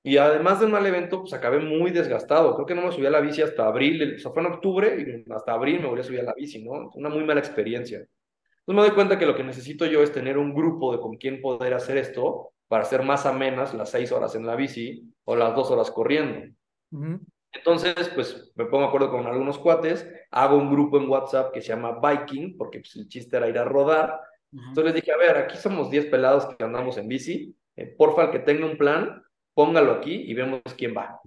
Y 0.07 0.19
además 0.19 0.61
del 0.61 0.71
mal 0.71 0.87
evento, 0.87 1.23
pues 1.23 1.33
acabé 1.33 1.59
muy 1.59 1.91
desgastado. 1.91 2.55
Creo 2.55 2.65
que 2.65 2.77
no 2.77 2.83
me 2.83 2.93
subí 2.93 3.07
a 3.07 3.11
la 3.11 3.21
bici 3.21 3.43
hasta 3.43 3.67
abril, 3.67 4.15
o 4.15 4.19
sea, 4.21 4.31
fue 4.31 4.41
en 4.41 4.53
octubre 4.53 5.25
y 5.27 5.33
hasta 5.33 5.53
abril 5.53 5.81
me 5.81 5.89
volví 5.89 6.01
a 6.01 6.05
subir 6.05 6.21
a 6.21 6.23
la 6.23 6.33
bici, 6.33 6.63
¿no? 6.63 6.93
Una 6.95 7.09
muy 7.09 7.25
mala 7.25 7.41
experiencia. 7.41 7.99
Entonces 7.99 8.67
me 8.69 8.83
doy 8.83 8.93
cuenta 8.93 9.19
que 9.19 9.27
lo 9.27 9.35
que 9.35 9.43
necesito 9.43 9.85
yo 9.85 10.05
es 10.05 10.13
tener 10.13 10.39
un 10.39 10.55
grupo 10.55 10.93
de 10.93 11.01
con 11.01 11.17
quien 11.17 11.41
poder 11.41 11.75
hacer 11.75 11.99
esto 11.99 12.53
para 12.69 12.85
hacer 12.85 13.03
más 13.03 13.27
amenas 13.27 13.75
las 13.75 13.91
6 13.91 14.13
horas 14.13 14.37
en 14.37 14.47
la 14.47 14.55
bici 14.55 15.13
o 15.25 15.35
las 15.35 15.57
2 15.57 15.73
horas 15.73 15.91
corriendo. 15.91 16.55
Ujú. 16.93 17.19
Entonces, 17.51 18.09
pues 18.15 18.53
me 18.55 18.67
pongo 18.67 18.85
de 18.85 18.89
acuerdo 18.91 19.11
con 19.11 19.27
algunos 19.27 19.59
cuates, 19.59 20.09
hago 20.31 20.57
un 20.57 20.71
grupo 20.71 20.99
en 20.99 21.09
WhatsApp 21.09 21.53
que 21.53 21.61
se 21.61 21.71
llama 21.71 21.99
Viking, 22.01 22.57
porque 22.57 22.79
pues, 22.79 22.95
el 22.95 23.09
chiste 23.09 23.37
era 23.39 23.49
ir 23.49 23.59
a 23.59 23.65
rodar. 23.65 24.21
Ujú. 24.53 24.69
Entonces 24.69 24.85
les 24.85 25.03
dije, 25.03 25.11
a 25.11 25.17
ver, 25.17 25.37
aquí 25.37 25.57
somos 25.57 25.91
10 25.91 26.07
pelados 26.07 26.47
que 26.55 26.63
andamos 26.63 26.97
en 26.97 27.09
bici, 27.09 27.57
eh, 27.75 27.87
porfa, 27.87 28.27
el 28.27 28.31
que 28.31 28.39
tenga 28.39 28.67
un 28.67 28.79
plan, 28.79 29.21
póngalo 29.57 29.93
aquí 29.93 30.13
y 30.13 30.35
vemos 30.35 30.61
quién 30.77 30.95
va. 30.95 31.19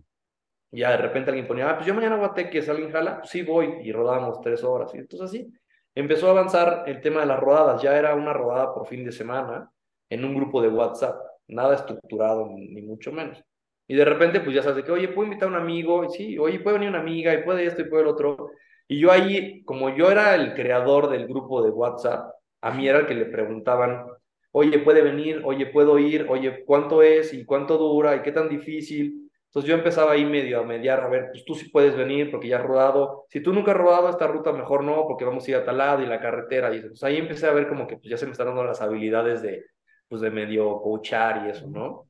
Ya 0.72 0.92
de 0.92 0.98
repente 0.98 1.32
alguien 1.32 1.48
ponía, 1.48 1.68
ah, 1.68 1.76
pues 1.76 1.88
yo 1.88 1.96
mañana 1.96 2.16
voy 2.16 2.28
a 2.28 2.34
Teques, 2.36 2.70
¿alguien 2.70 2.92
jala? 2.92 3.18
Pues 3.18 3.32
sí 3.32 3.42
voy, 3.42 3.80
y 3.82 3.92
rodamos 3.92 4.40
tres 4.40 4.64
horas. 4.64 4.94
Y 4.94 5.00
entonces 5.00 5.28
así, 5.28 5.52
empezó 5.96 6.28
a 6.28 6.32
avanzar 6.32 6.84
el 6.86 7.02
tema 7.02 7.22
de 7.22 7.26
las 7.26 7.40
rodadas, 7.40 7.82
ya 7.82 7.98
era 7.98 8.14
una 8.14 8.32
rodada 8.32 8.72
por 8.72 8.86
fin 8.86 9.04
de 9.04 9.12
semana 9.12 9.72
en 10.10 10.24
un 10.24 10.36
grupo 10.36 10.62
de 10.62 10.70
WhatsApp, 10.70 11.20
nada 11.48 11.74
estructurado, 11.74 12.48
ni, 12.56 12.84
mucho 12.84 13.12
menos. 13.12 13.44
Y 13.88 13.96
de 13.96 14.06
repente, 14.06 14.42
pues 14.42 14.56
ya 14.56 14.62
sabes 14.62 14.86
que, 14.86 14.92
oye, 14.92 15.08
¿puedo 15.08 15.26
invitar 15.26 15.50
a 15.50 15.52
un 15.52 15.58
amigo? 15.58 16.06
Y 16.06 16.10
sí, 16.12 16.38
oye, 16.38 16.60
puede 16.60 16.76
venir 16.78 16.90
una 16.90 17.00
amiga, 17.00 17.34
y 17.34 17.44
puede 17.44 17.66
esto, 17.66 17.82
y 17.82 17.86
puede 17.86 18.04
el 18.04 18.10
otro. 18.10 18.52
Y 18.88 19.00
yo 19.00 19.12
ahí, 19.12 19.64
como 19.64 19.90
yo 19.96 20.12
era 20.12 20.36
el 20.36 20.54
creador 20.54 21.10
del 21.10 21.28
grupo 21.28 21.64
de 21.64 21.72
WhatsApp, 21.72 22.32
a 22.62 22.72
mí 22.72 22.88
era 22.88 23.00
el 23.00 23.08
que 23.08 23.16
le 23.16 23.26
preguntaban, 23.26 24.06
oye, 24.52 24.80
¿puede 24.80 25.02
venir? 25.02 25.42
Oye, 25.46 25.66
¿puedo 25.68 26.00
ir? 26.00 26.28
Oye, 26.30 26.64
¿cuánto 26.66 27.02
es? 27.02 27.34
¿Y 27.34 27.46
cuánto 27.46 27.78
dura? 27.78 28.16
¿Y 28.16 28.22
qué 28.22 28.32
tan 28.32 28.50
difícil? 28.50 29.30
Entonces 29.48 29.68
yo 29.70 29.76
empezaba 29.76 30.12
ahí 30.12 30.26
medio 30.26 30.60
a 30.60 30.64
mediar, 30.64 31.00
a 31.02 31.10
ver, 31.10 31.30
pues 31.32 31.44
tú 31.44 31.56
sí 31.56 31.70
puedes 31.70 31.96
venir 31.96 32.30
porque 32.30 32.50
ya 32.50 32.58
has 32.58 32.64
rodado. 32.64 33.26
Si 33.30 33.42
tú 33.42 33.52
nunca 33.52 33.72
has 33.72 33.78
rodado 33.78 34.10
esta 34.10 34.28
ruta, 34.28 34.54
mejor 34.54 34.84
no, 34.84 35.08
porque 35.08 35.26
vamos 35.26 35.48
a 35.48 35.52
ir 35.52 35.58
a 35.58 35.66
tal 35.66 35.78
lado 35.80 36.04
y 36.04 36.06
la 36.06 36.20
carretera 36.22 36.72
y. 36.74 36.78
Entonces 36.78 37.04
ahí 37.04 37.18
empecé 37.18 37.48
a 37.48 37.54
ver 37.54 37.68
como 37.68 37.88
que 37.88 37.98
pues, 37.98 38.10
ya 38.10 38.18
se 38.18 38.26
me 38.26 38.32
están 38.34 38.48
dando 38.48 38.64
las 38.64 38.82
habilidades 38.82 39.42
de, 39.42 39.66
pues, 40.08 40.22
de 40.22 40.30
medio 40.30 40.80
coachar 40.82 41.48
y 41.48 41.50
eso, 41.50 41.68
¿no? 41.68 42.10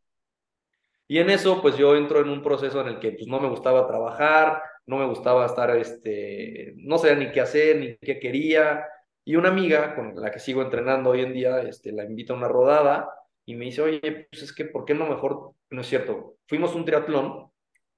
Y 1.08 1.18
en 1.18 1.30
eso, 1.32 1.62
pues 1.62 1.76
yo 1.76 1.96
entro 1.96 2.22
en 2.22 2.30
un 2.30 2.44
proceso 2.44 2.82
en 2.82 2.88
el 2.88 3.00
que 3.00 3.14
pues 3.14 3.28
no 3.28 3.40
me 3.40 3.50
gustaba 3.50 3.88
trabajar, 3.88 4.62
no 4.86 4.98
me 4.98 5.06
gustaba 5.08 5.46
estar, 5.48 5.76
este, 5.76 6.74
no 6.78 7.00
sabía 7.00 7.16
ni 7.16 7.32
qué 7.32 7.42
hacer, 7.42 7.78
ni 7.78 7.98
qué 7.98 8.20
quería. 8.20 8.86
Y 9.30 9.36
una 9.36 9.50
amiga 9.50 9.94
con 9.94 10.20
la 10.20 10.32
que 10.32 10.40
sigo 10.40 10.64
entrenando 10.64 11.12
hoy 11.12 11.22
en 11.22 11.34
día, 11.34 11.62
este, 11.62 11.92
la 11.92 12.04
invita 12.04 12.34
a 12.34 12.36
una 12.36 12.48
rodada 12.48 13.08
y 13.46 13.54
me 13.54 13.66
dice, 13.66 13.84
oye, 13.84 14.28
pues 14.28 14.42
es 14.42 14.52
que, 14.52 14.66
¿por 14.66 14.86
qué 14.86 14.96
no 14.96 15.06
mejor? 15.08 15.52
No 15.70 15.82
es 15.82 15.88
cierto, 15.88 16.38
fuimos 16.48 16.74
a 16.74 16.78
un 16.78 16.84
triatlón, 16.84 17.52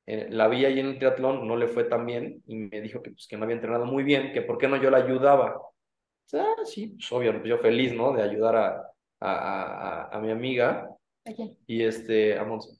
eh, 0.07 0.27
la 0.29 0.49
vi 0.49 0.65
ahí 0.65 0.81
en 0.81 0.87
el 0.87 0.97
triatlón, 0.97 1.47
no 1.47 1.55
le 1.55 1.69
fue 1.69 1.85
tan 1.85 2.05
bien 2.05 2.43
y 2.47 2.57
me 2.57 2.81
dijo 2.81 3.01
que, 3.01 3.11
pues, 3.11 3.27
que 3.29 3.37
no 3.37 3.45
había 3.45 3.55
entrenado 3.55 3.85
muy 3.85 4.03
bien, 4.03 4.33
que 4.33 4.41
por 4.41 4.57
qué 4.57 4.67
no 4.67 4.75
yo 4.75 4.89
la 4.91 4.97
ayudaba. 4.97 5.57
Ah, 6.33 6.55
sí, 6.65 6.87
pues 6.87 7.09
obvio, 7.13 7.31
pues 7.31 7.45
yo 7.45 7.59
feliz, 7.59 7.93
¿no? 7.93 8.11
De 8.11 8.23
ayudar 8.23 8.57
a, 8.57 8.91
a, 9.21 10.09
a, 10.09 10.17
a 10.17 10.19
mi 10.19 10.31
amiga 10.31 10.89
y 11.65 11.83
este, 11.83 12.37
a 12.37 12.43
Monse. 12.43 12.77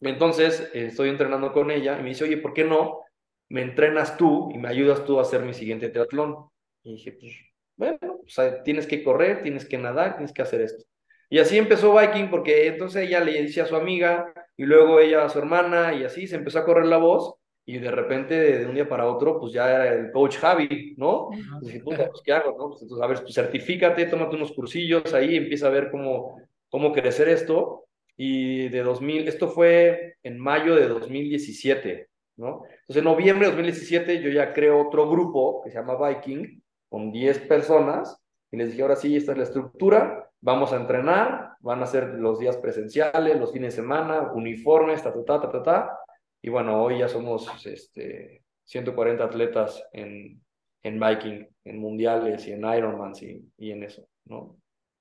Entonces, 0.00 0.62
eh, 0.72 0.86
estoy 0.86 1.10
entrenando 1.10 1.52
con 1.52 1.70
ella 1.70 1.98
y 1.98 2.02
me 2.02 2.08
dice, 2.08 2.24
oye, 2.24 2.38
¿por 2.38 2.54
qué 2.54 2.64
no 2.64 3.02
me 3.50 3.60
entrenas 3.60 4.16
tú 4.16 4.48
y 4.50 4.56
me 4.56 4.68
ayudas 4.68 5.04
tú 5.04 5.18
a 5.18 5.22
hacer 5.24 5.42
mi 5.42 5.52
siguiente 5.52 5.90
triatlón? 5.90 6.48
Y 6.82 6.92
dije, 6.92 7.12
pues, 7.12 7.49
bueno, 7.80 8.20
o 8.26 8.28
sea, 8.28 8.62
tienes 8.62 8.86
que 8.86 9.02
correr, 9.02 9.42
tienes 9.42 9.64
que 9.64 9.78
nadar, 9.78 10.16
tienes 10.16 10.34
que 10.34 10.42
hacer 10.42 10.60
esto. 10.60 10.84
Y 11.30 11.38
así 11.38 11.56
empezó 11.56 11.98
Viking 11.98 12.28
porque 12.28 12.66
entonces 12.66 13.08
ella 13.08 13.20
le 13.20 13.42
decía 13.42 13.62
a 13.62 13.66
su 13.66 13.74
amiga 13.74 14.34
y 14.54 14.64
luego 14.64 15.00
ella 15.00 15.24
a 15.24 15.30
su 15.30 15.38
hermana 15.38 15.94
y 15.94 16.04
así 16.04 16.26
se 16.26 16.36
empezó 16.36 16.58
a 16.58 16.66
correr 16.66 16.84
la 16.86 16.98
voz 16.98 17.36
y 17.64 17.78
de 17.78 17.90
repente 17.90 18.34
de 18.34 18.66
un 18.66 18.74
día 18.74 18.86
para 18.86 19.06
otro 19.06 19.40
pues 19.40 19.52
ya 19.52 19.70
era 19.70 19.94
el 19.94 20.10
coach 20.12 20.36
Javi, 20.36 20.94
¿no? 20.98 21.30
Dije, 21.62 21.80
puta, 21.80 22.08
pues 22.10 22.20
¿qué 22.22 22.32
hago? 22.32 22.54
No? 22.58 22.68
Pues, 22.68 22.82
entonces, 22.82 23.02
a 23.02 23.06
ver, 23.06 23.22
pues 23.22 23.34
certifícate, 23.34 24.06
tómate 24.06 24.36
unos 24.36 24.52
cursillos 24.52 25.14
ahí, 25.14 25.36
empieza 25.36 25.68
a 25.68 25.70
ver 25.70 25.90
cómo, 25.90 26.42
cómo 26.68 26.92
crecer 26.92 27.28
esto 27.30 27.86
y 28.14 28.68
de 28.68 28.82
2000, 28.82 29.26
esto 29.26 29.48
fue 29.48 30.16
en 30.22 30.38
mayo 30.38 30.74
de 30.74 30.86
2017, 30.86 32.08
¿no? 32.36 32.64
Entonces 32.66 32.96
en 32.96 33.04
noviembre 33.04 33.46
de 33.46 33.52
2017 33.52 34.20
yo 34.20 34.28
ya 34.28 34.52
creo 34.52 34.86
otro 34.86 35.08
grupo 35.08 35.62
que 35.62 35.70
se 35.70 35.78
llama 35.78 35.96
Viking, 35.96 36.60
con 36.90 37.10
10 37.10 37.38
personas, 37.40 38.20
y 38.50 38.58
les 38.58 38.70
dije, 38.70 38.82
ahora 38.82 38.96
sí, 38.96 39.16
esta 39.16 39.32
es 39.32 39.38
la 39.38 39.44
estructura, 39.44 40.28
vamos 40.40 40.72
a 40.72 40.76
entrenar, 40.76 41.52
van 41.60 41.82
a 41.82 41.86
ser 41.86 42.14
los 42.14 42.38
días 42.38 42.58
presenciales, 42.58 43.38
los 43.38 43.52
fines 43.52 43.74
de 43.74 43.82
semana, 43.82 44.32
uniformes, 44.34 45.02
ta, 45.02 45.12
ta, 45.12 45.24
ta, 45.24 45.40
ta, 45.40 45.50
ta, 45.50 45.62
ta. 45.62 45.98
y 46.42 46.50
bueno, 46.50 46.82
hoy 46.82 46.98
ya 46.98 47.08
somos 47.08 47.48
este, 47.64 48.42
140 48.64 49.24
atletas 49.24 49.82
en, 49.92 50.42
en 50.82 51.00
Viking, 51.00 51.46
en 51.64 51.78
mundiales 51.78 52.46
y 52.46 52.52
en 52.52 52.64
Ironman 52.64 53.12
y, 53.20 53.44
y 53.56 53.70
en 53.70 53.84
eso, 53.84 54.06
¿no? 54.24 54.56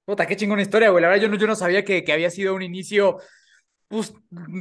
Puta, 0.05 0.25
qué 0.25 0.35
chingona 0.35 0.61
historia, 0.61 0.89
güey. 0.89 1.01
La 1.01 1.09
verdad, 1.09 1.23
yo 1.23 1.29
no, 1.29 1.37
yo 1.37 1.45
no 1.45 1.55
sabía 1.55 1.83
que, 1.85 2.03
que 2.03 2.11
había 2.11 2.31
sido 2.31 2.55
un 2.55 2.63
inicio, 2.63 3.17
pues, 3.87 4.13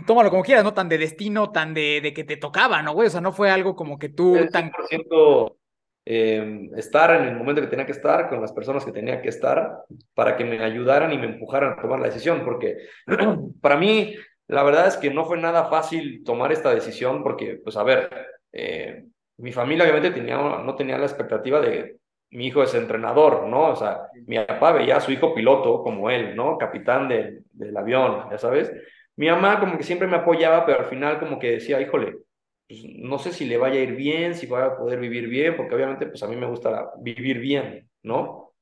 tómalo 0.07 0.29
como 0.31 0.43
quieras, 0.43 0.63
¿no? 0.63 0.75
Tan 0.75 0.89
de 0.91 0.99
destino, 0.99 1.51
tan 1.51 1.73
de, 1.73 2.01
de 2.03 2.13
que 2.13 2.25
te 2.25 2.37
tocaba, 2.37 2.83
¿no, 2.83 2.93
güey? 2.93 3.09
O 3.09 3.11
sea, 3.11 3.23
no 3.23 3.33
fue 3.33 3.51
algo 3.51 3.75
como 3.75 3.99
que 3.99 4.11
tú 4.11 4.37
tan... 4.53 4.71
eh, 6.11 6.71
estar 6.75 7.15
en 7.15 7.29
el 7.29 7.37
momento 7.37 7.61
que 7.61 7.67
tenía 7.67 7.85
que 7.85 7.93
estar, 7.93 8.31
con 8.31 8.41
las 8.41 8.53
personas 8.53 8.83
que 8.83 8.93
tenía 8.93 9.21
que 9.21 9.29
estar, 9.29 9.85
para 10.15 10.39
que 10.39 10.45
me 10.47 10.59
ayudaran 10.65 11.13
y 11.13 11.19
me 11.19 11.27
empujaran 11.27 11.75
a 11.75 11.83
tomar 11.83 12.01
la 12.01 12.07
decisión, 12.07 12.47
porque 12.47 12.79
para 13.61 13.77
mí, 13.77 14.15
la 14.47 14.63
verdad 14.63 14.87
es 14.87 14.97
que 14.97 15.11
no 15.11 15.27
fue 15.27 15.37
nada 15.37 15.67
fácil 15.67 16.25
tomar 16.25 16.51
esta 16.51 16.75
decisión, 16.75 17.23
porque, 17.23 17.61
pues, 17.63 17.77
a 17.77 17.83
ver, 17.83 18.09
eh, 18.53 19.05
mi 19.37 19.53
familia 19.53 19.85
obviamente 19.85 20.11
tenía, 20.13 20.39
no 20.39 20.75
tenía 20.77 20.97
la 20.97 21.05
expectativa 21.05 21.61
de 21.61 21.99
mi 22.31 22.47
hijo 22.47 22.63
es 22.63 22.75
entrenador, 22.75 23.47
¿no? 23.47 23.69
O 23.69 23.77
sea, 23.77 24.09
mi 24.27 24.39
papá 24.39 24.73
veía 24.73 24.97
a 24.97 25.01
su 25.01 25.13
hijo 25.13 25.35
piloto 25.35 25.83
como 25.83 26.09
él, 26.09 26.35
¿no? 26.35 26.57
Capitán 26.57 27.09
del 27.09 27.77
avión, 27.77 28.29
ya 28.31 28.39
sabes. 28.39 28.73
Mi 29.17 29.29
mamá 29.29 29.61
como 29.61 29.77
que 29.77 29.85
siempre 29.85 30.09
me 30.09 30.17
apoyaba, 30.17 30.65
pero 30.65 30.81
al 30.81 30.87
final 30.87 31.19
como 31.19 31.39
que 31.39 31.53
decía, 31.53 31.81
híjole, 31.83 32.18
pues 32.69 32.83
no 32.85 33.19
sé 33.19 33.33
si 33.33 33.47
le 33.47 33.57
vaya 33.59 33.81
a 33.81 33.83
ir 33.83 33.97
bien, 33.97 34.35
si 34.35 34.47
va 34.47 34.67
a 34.67 34.77
poder 34.79 35.01
vivir 35.01 35.29
bien, 35.29 35.57
porque 35.57 35.75
obviamente 35.75 36.07
pues 36.07 36.23
a 36.23 36.29
mí 36.29 36.37
me 36.37 36.47
gusta 36.47 36.91
vivir 37.01 37.39
bien, 37.39 37.91
¿no? 38.03 38.55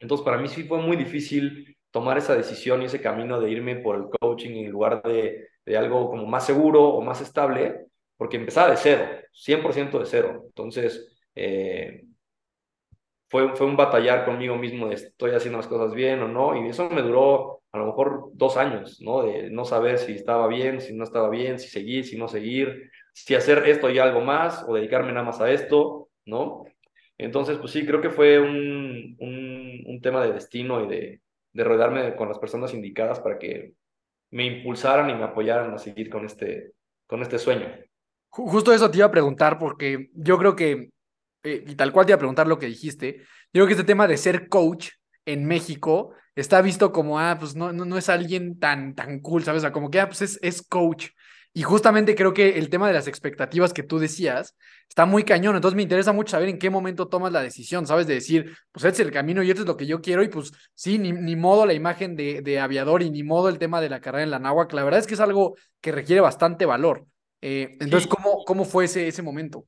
Entonces 0.00 0.24
para 0.24 0.38
mí 0.38 0.48
sí 0.48 0.64
fue 0.64 0.78
muy 0.78 0.96
difícil 0.96 1.76
tomar 1.90 2.18
esa 2.18 2.34
decisión 2.36 2.82
y 2.82 2.86
ese 2.86 3.00
camino 3.00 3.40
de 3.40 3.50
irme 3.50 3.76
por 3.76 3.96
el 3.96 4.04
coaching 4.20 4.64
en 4.64 4.70
lugar 4.72 5.02
de, 5.02 5.48
de 5.66 5.76
algo 5.76 6.10
como 6.10 6.26
más 6.26 6.46
seguro 6.46 6.84
o 6.84 7.02
más 7.02 7.20
estable, 7.20 7.86
porque 8.16 8.36
empezaba 8.36 8.70
de 8.70 8.76
cero, 8.76 9.06
100% 9.32 9.98
de 9.98 10.06
cero. 10.06 10.42
Entonces, 10.46 11.16
eh, 11.34 12.02
fue, 13.28 13.54
fue 13.56 13.66
un 13.66 13.76
batallar 13.76 14.24
conmigo 14.24 14.56
mismo 14.56 14.88
de 14.88 14.94
estoy 14.96 15.32
haciendo 15.32 15.58
las 15.58 15.68
cosas 15.68 15.94
bien 15.94 16.20
o 16.22 16.28
no, 16.28 16.56
y 16.56 16.68
eso 16.68 16.88
me 16.90 17.02
duró 17.02 17.62
a 17.72 17.78
lo 17.78 17.86
mejor 17.86 18.30
dos 18.34 18.56
años, 18.56 19.00
¿no? 19.00 19.22
De 19.22 19.50
no 19.50 19.64
saber 19.64 19.98
si 19.98 20.12
estaba 20.12 20.48
bien, 20.48 20.80
si 20.80 20.92
no 20.94 21.04
estaba 21.04 21.30
bien, 21.30 21.58
si 21.58 21.68
seguir, 21.68 22.04
si 22.04 22.18
no 22.18 22.26
seguir, 22.28 22.90
si 23.12 23.34
hacer 23.34 23.68
esto 23.68 23.90
y 23.90 23.98
algo 23.98 24.20
más, 24.20 24.64
o 24.66 24.74
dedicarme 24.74 25.12
nada 25.12 25.26
más 25.26 25.40
a 25.40 25.50
esto, 25.50 26.08
¿no? 26.24 26.64
Entonces, 27.18 27.58
pues 27.58 27.72
sí, 27.72 27.84
creo 27.84 28.00
que 28.00 28.10
fue 28.10 28.40
un, 28.40 29.16
un, 29.18 30.00
tema 30.00 30.24
de 30.24 30.32
destino 30.32 30.82
y 30.84 30.88
de, 30.88 31.20
de 31.52 31.64
rodearme 31.64 32.16
con 32.16 32.28
las 32.28 32.38
personas 32.38 32.72
indicadas 32.72 33.20
para 33.20 33.38
que 33.38 33.74
me 34.30 34.46
impulsaran 34.46 35.10
y 35.10 35.14
me 35.14 35.24
apoyaran 35.24 35.74
a 35.74 35.78
seguir 35.78 36.08
con 36.08 36.24
este, 36.24 36.72
con 37.06 37.20
este 37.20 37.38
sueño. 37.38 37.68
Justo 38.30 38.72
eso 38.72 38.90
te 38.90 38.98
iba 38.98 39.06
a 39.06 39.10
preguntar, 39.10 39.58
porque 39.58 40.08
yo 40.14 40.38
creo 40.38 40.56
que 40.56 40.90
eh, 41.42 41.64
y 41.66 41.74
tal 41.74 41.92
cual 41.92 42.06
te 42.06 42.12
iba 42.12 42.16
a 42.16 42.18
preguntar 42.18 42.46
lo 42.46 42.58
que 42.58 42.66
dijiste, 42.66 43.18
yo 43.18 43.24
creo 43.52 43.66
que 43.66 43.72
este 43.72 43.84
tema 43.84 44.06
de 44.06 44.16
ser 44.16 44.48
coach 44.48 44.90
en 45.24 45.44
México 45.46 46.12
está 46.34 46.60
visto 46.60 46.92
como, 46.92 47.18
ah, 47.18 47.36
pues 47.38 47.56
no, 47.56 47.72
no, 47.72 47.84
no 47.84 47.96
es 47.96 48.08
alguien 48.08 48.58
tan, 48.58 48.94
tan 48.94 49.20
cool, 49.20 49.42
¿sabes? 49.42 49.60
O 49.60 49.62
sea, 49.62 49.72
como 49.72 49.90
que, 49.90 50.00
ah, 50.00 50.06
pues 50.06 50.22
es, 50.22 50.38
es 50.42 50.62
coach. 50.62 51.08
Y 51.52 51.62
justamente 51.62 52.14
creo 52.14 52.32
que 52.32 52.58
el 52.58 52.70
tema 52.70 52.86
de 52.86 52.94
las 52.94 53.08
expectativas 53.08 53.72
que 53.72 53.82
tú 53.82 53.98
decías 53.98 54.56
está 54.88 55.04
muy 55.04 55.24
cañón. 55.24 55.56
Entonces 55.56 55.74
me 55.74 55.82
interesa 55.82 56.12
mucho 56.12 56.30
saber 56.30 56.48
en 56.48 56.58
qué 56.58 56.70
momento 56.70 57.08
tomas 57.08 57.32
la 57.32 57.42
decisión, 57.42 57.86
¿sabes? 57.86 58.06
De 58.06 58.14
decir, 58.14 58.56
pues 58.70 58.84
este 58.84 59.02
es 59.02 59.08
el 59.08 59.12
camino 59.12 59.42
y 59.42 59.50
este 59.50 59.62
es 59.62 59.66
lo 59.66 59.76
que 59.76 59.86
yo 59.86 60.00
quiero. 60.00 60.22
Y 60.22 60.28
pues 60.28 60.52
sí, 60.74 60.98
ni, 60.98 61.10
ni 61.12 61.34
modo 61.34 61.66
la 61.66 61.74
imagen 61.74 62.14
de, 62.14 62.42
de 62.42 62.60
aviador 62.60 63.02
y 63.02 63.10
ni 63.10 63.24
modo 63.24 63.48
el 63.48 63.58
tema 63.58 63.80
de 63.80 63.88
la 63.88 64.00
carrera 64.00 64.22
en 64.22 64.30
la 64.30 64.38
náhuatl. 64.38 64.76
La 64.76 64.84
verdad 64.84 65.00
es 65.00 65.06
que 65.08 65.14
es 65.14 65.20
algo 65.20 65.56
que 65.80 65.90
requiere 65.92 66.20
bastante 66.20 66.66
valor. 66.66 67.04
Eh, 67.40 67.76
entonces, 67.80 68.04
sí. 68.04 68.08
¿cómo, 68.08 68.44
¿cómo 68.44 68.64
fue 68.64 68.84
ese, 68.84 69.08
ese 69.08 69.22
momento? 69.22 69.66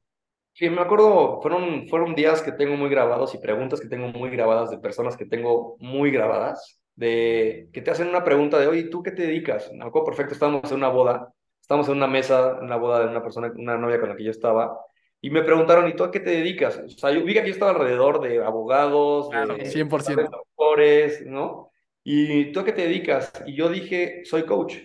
Sí, 0.54 0.68
me 0.68 0.82
acuerdo, 0.82 1.40
fueron, 1.40 1.88
fueron 1.88 2.14
días 2.14 2.42
que 2.42 2.52
tengo 2.52 2.76
muy 2.76 2.90
grabados 2.90 3.34
y 3.34 3.38
preguntas 3.38 3.80
que 3.80 3.88
tengo 3.88 4.08
muy 4.08 4.28
grabadas 4.30 4.70
de 4.70 4.78
personas 4.78 5.16
que 5.16 5.24
tengo 5.24 5.76
muy 5.80 6.10
grabadas, 6.10 6.78
de 6.94 7.70
que 7.72 7.80
te 7.80 7.90
hacen 7.90 8.08
una 8.08 8.22
pregunta 8.22 8.58
de, 8.58 8.66
oye, 8.66 8.84
¿tú 8.84 9.02
qué 9.02 9.12
te 9.12 9.22
dedicas? 9.22 9.72
Me 9.72 9.84
acuerdo 9.84 10.06
perfecto, 10.06 10.34
estábamos 10.34 10.70
en 10.70 10.76
una 10.76 10.88
boda, 10.90 11.32
estábamos 11.62 11.88
en 11.88 11.96
una 11.96 12.06
mesa, 12.06 12.58
en 12.60 12.68
la 12.68 12.76
boda 12.76 13.00
de 13.00 13.06
una 13.06 13.22
persona, 13.22 13.50
una 13.56 13.78
novia 13.78 13.98
con 13.98 14.10
la 14.10 14.16
que 14.16 14.24
yo 14.24 14.30
estaba, 14.30 14.78
y 15.24 15.30
me 15.30 15.44
preguntaron, 15.44 15.88
¿y 15.88 15.94
tú 15.94 16.02
a 16.02 16.10
qué 16.10 16.18
te 16.18 16.30
dedicas? 16.30 16.78
O 16.78 16.88
sea, 16.88 17.12
yo 17.12 17.24
vi 17.24 17.32
que 17.32 17.40
aquí 17.40 17.50
estaba 17.50 17.70
alrededor 17.70 18.20
de 18.20 18.44
abogados, 18.44 19.30
claro, 19.30 19.54
de 19.54 19.64
100%. 19.64 20.28
doctores, 20.28 21.24
¿no? 21.24 21.70
¿Y 22.02 22.50
tú 22.50 22.60
a 22.60 22.64
qué 22.64 22.72
te 22.72 22.82
dedicas? 22.82 23.32
Y 23.46 23.54
yo 23.54 23.68
dije, 23.68 24.22
soy 24.24 24.44
coach. 24.44 24.78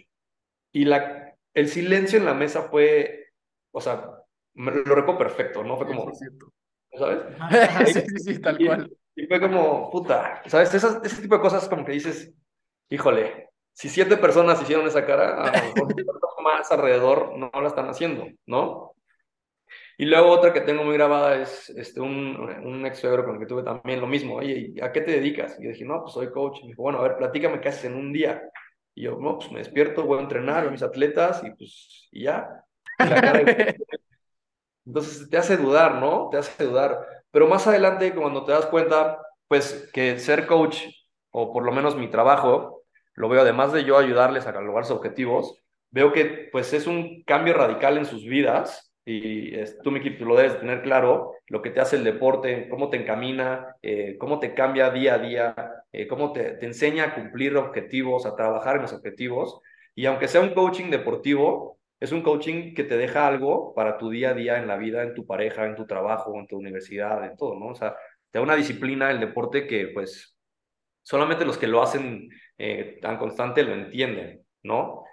Y 0.71 0.85
la, 0.85 1.35
el 1.55 1.67
silencio 1.67 2.19
en 2.19 2.25
la 2.25 2.35
mesa 2.35 2.61
fue, 2.61 3.31
o 3.71 3.81
sea, 3.81 4.11
me 4.53 4.71
lo 4.71 4.83
recuerdo 4.83 5.17
perfecto, 5.17 5.63
¿no? 5.63 5.75
Fue 5.75 5.87
como, 5.87 6.11
¿sabes? 6.93 7.19
sí, 7.93 8.01
sí, 8.01 8.33
sí, 8.33 8.39
tal 8.39 8.61
y, 8.61 8.67
cual. 8.67 8.91
Y 9.15 9.25
fue 9.25 9.41
como, 9.41 9.89
puta, 9.89 10.43
¿sabes? 10.45 10.71
Esas, 10.71 11.03
ese 11.03 11.23
tipo 11.23 11.33
de 11.33 11.41
cosas 11.41 11.67
como 11.67 11.83
que 11.83 11.93
dices, 11.93 12.31
híjole, 12.89 13.46
si 13.77 13.89
siete 13.89 14.17
personas 14.17 14.59
hicieron 14.59 14.87
esa 14.87 15.05
cara, 15.05 15.39
a 15.39 15.69
lo 15.77 15.85
mejor 15.85 16.41
más 16.41 16.71
alrededor 16.71 17.37
no 17.37 17.51
la 17.53 17.67
están 17.67 17.87
haciendo, 17.87 18.25
¿no? 18.47 18.95
Y 19.99 20.05
luego 20.05 20.31
otra 20.31 20.51
que 20.51 20.61
tengo 20.61 20.83
muy 20.83 20.95
grabada 20.95 21.39
es 21.39 21.69
este, 21.69 22.01
un, 22.01 22.35
un 22.39 22.87
ex 22.87 22.97
suegro 22.97 23.23
con 23.23 23.35
el 23.35 23.39
que 23.39 23.45
tuve 23.45 23.61
también 23.61 24.01
lo 24.01 24.07
mismo. 24.07 24.37
Oye, 24.37 24.73
¿a 24.81 24.91
qué 24.91 25.01
te 25.01 25.11
dedicas? 25.11 25.59
Y 25.59 25.65
yo 25.65 25.69
dije, 25.69 25.85
no, 25.85 26.01
pues 26.01 26.13
soy 26.13 26.31
coach. 26.31 26.57
Y 26.57 26.63
me 26.63 26.69
dijo, 26.69 26.81
bueno, 26.81 26.97
a 26.97 27.03
ver, 27.03 27.17
platícame 27.17 27.61
qué 27.61 27.69
haces 27.69 27.85
en 27.85 27.93
un 27.93 28.11
día. 28.11 28.41
Y 28.95 29.03
yo, 29.03 29.15
no, 29.19 29.37
pues 29.37 29.51
me 29.51 29.59
despierto, 29.59 30.05
voy 30.05 30.17
a 30.17 30.23
entrenar 30.23 30.65
a 30.65 30.71
mis 30.71 30.81
atletas 30.81 31.43
y 31.43 31.51
pues, 31.51 32.07
y 32.11 32.23
ya. 32.23 32.63
Entonces 34.87 35.29
te 35.29 35.37
hace 35.37 35.55
dudar, 35.55 35.95
¿no? 35.95 36.29
Te 36.31 36.37
hace 36.37 36.63
dudar. 36.65 37.05
Pero 37.29 37.47
más 37.47 37.67
adelante, 37.67 38.11
cuando 38.15 38.43
te 38.43 38.53
das 38.53 38.65
cuenta, 38.65 39.19
pues 39.47 39.87
que 39.93 40.17
ser 40.17 40.47
coach, 40.47 40.83
o 41.29 41.53
por 41.53 41.63
lo 41.63 41.71
menos 41.71 41.95
mi 41.95 42.09
trabajo, 42.09 42.76
lo 43.17 43.29
veo 43.29 43.41
además 43.41 43.73
de 43.73 43.83
yo 43.83 43.97
ayudarles 43.97 44.45
a 44.45 44.61
lograr 44.61 44.85
sus 44.85 44.95
objetivos, 44.95 45.59
veo 45.89 46.13
que 46.13 46.49
pues 46.51 46.71
es 46.73 46.85
un 46.87 47.23
cambio 47.23 47.55
radical 47.55 47.97
en 47.97 48.05
sus 48.05 48.23
vidas 48.23 48.93
y 49.05 49.57
es, 49.57 49.79
tú, 49.79 49.89
Miki, 49.89 50.11
lo 50.11 50.35
debes 50.35 50.59
tener 50.59 50.83
claro, 50.83 51.33
lo 51.47 51.61
que 51.61 51.71
te 51.71 51.79
hace 51.79 51.95
el 51.95 52.03
deporte, 52.03 52.67
cómo 52.69 52.89
te 52.89 52.97
encamina, 52.97 53.75
eh, 53.81 54.17
cómo 54.19 54.39
te 54.39 54.53
cambia 54.53 54.91
día 54.91 55.15
a 55.15 55.17
día, 55.17 55.55
eh, 55.91 56.07
cómo 56.07 56.31
te, 56.31 56.51
te 56.55 56.65
enseña 56.65 57.05
a 57.05 57.15
cumplir 57.15 57.55
objetivos, 57.57 58.25
a 58.25 58.35
trabajar 58.35 58.75
en 58.75 58.83
los 58.83 58.93
objetivos. 58.93 59.61
Y 59.95 60.05
aunque 60.05 60.27
sea 60.27 60.41
un 60.41 60.53
coaching 60.53 60.91
deportivo, 60.91 61.79
es 61.99 62.11
un 62.11 62.21
coaching 62.21 62.75
que 62.75 62.83
te 62.83 62.97
deja 62.97 63.25
algo 63.25 63.73
para 63.73 63.97
tu 63.97 64.09
día 64.09 64.31
a 64.31 64.33
día 64.33 64.59
en 64.59 64.67
la 64.67 64.77
vida, 64.77 65.01
en 65.01 65.15
tu 65.15 65.25
pareja, 65.25 65.65
en 65.65 65.75
tu 65.75 65.87
trabajo, 65.87 66.37
en 66.37 66.45
tu 66.45 66.57
universidad, 66.57 67.23
en 67.25 67.35
todo, 67.35 67.57
¿no? 67.57 67.67
O 67.67 67.75
sea, 67.75 67.95
te 68.29 68.37
da 68.39 68.43
una 68.43 68.55
disciplina 68.55 69.09
el 69.09 69.19
deporte 69.19 69.65
que 69.65 69.87
pues 69.87 70.37
solamente 71.01 71.45
los 71.45 71.57
que 71.57 71.67
lo 71.67 71.81
hacen 71.81 72.29
eh, 72.57 72.99
tan 73.01 73.17
constante 73.17 73.63
lo 73.63 73.73
entienden, 73.73 74.43
¿no? 74.63 75.03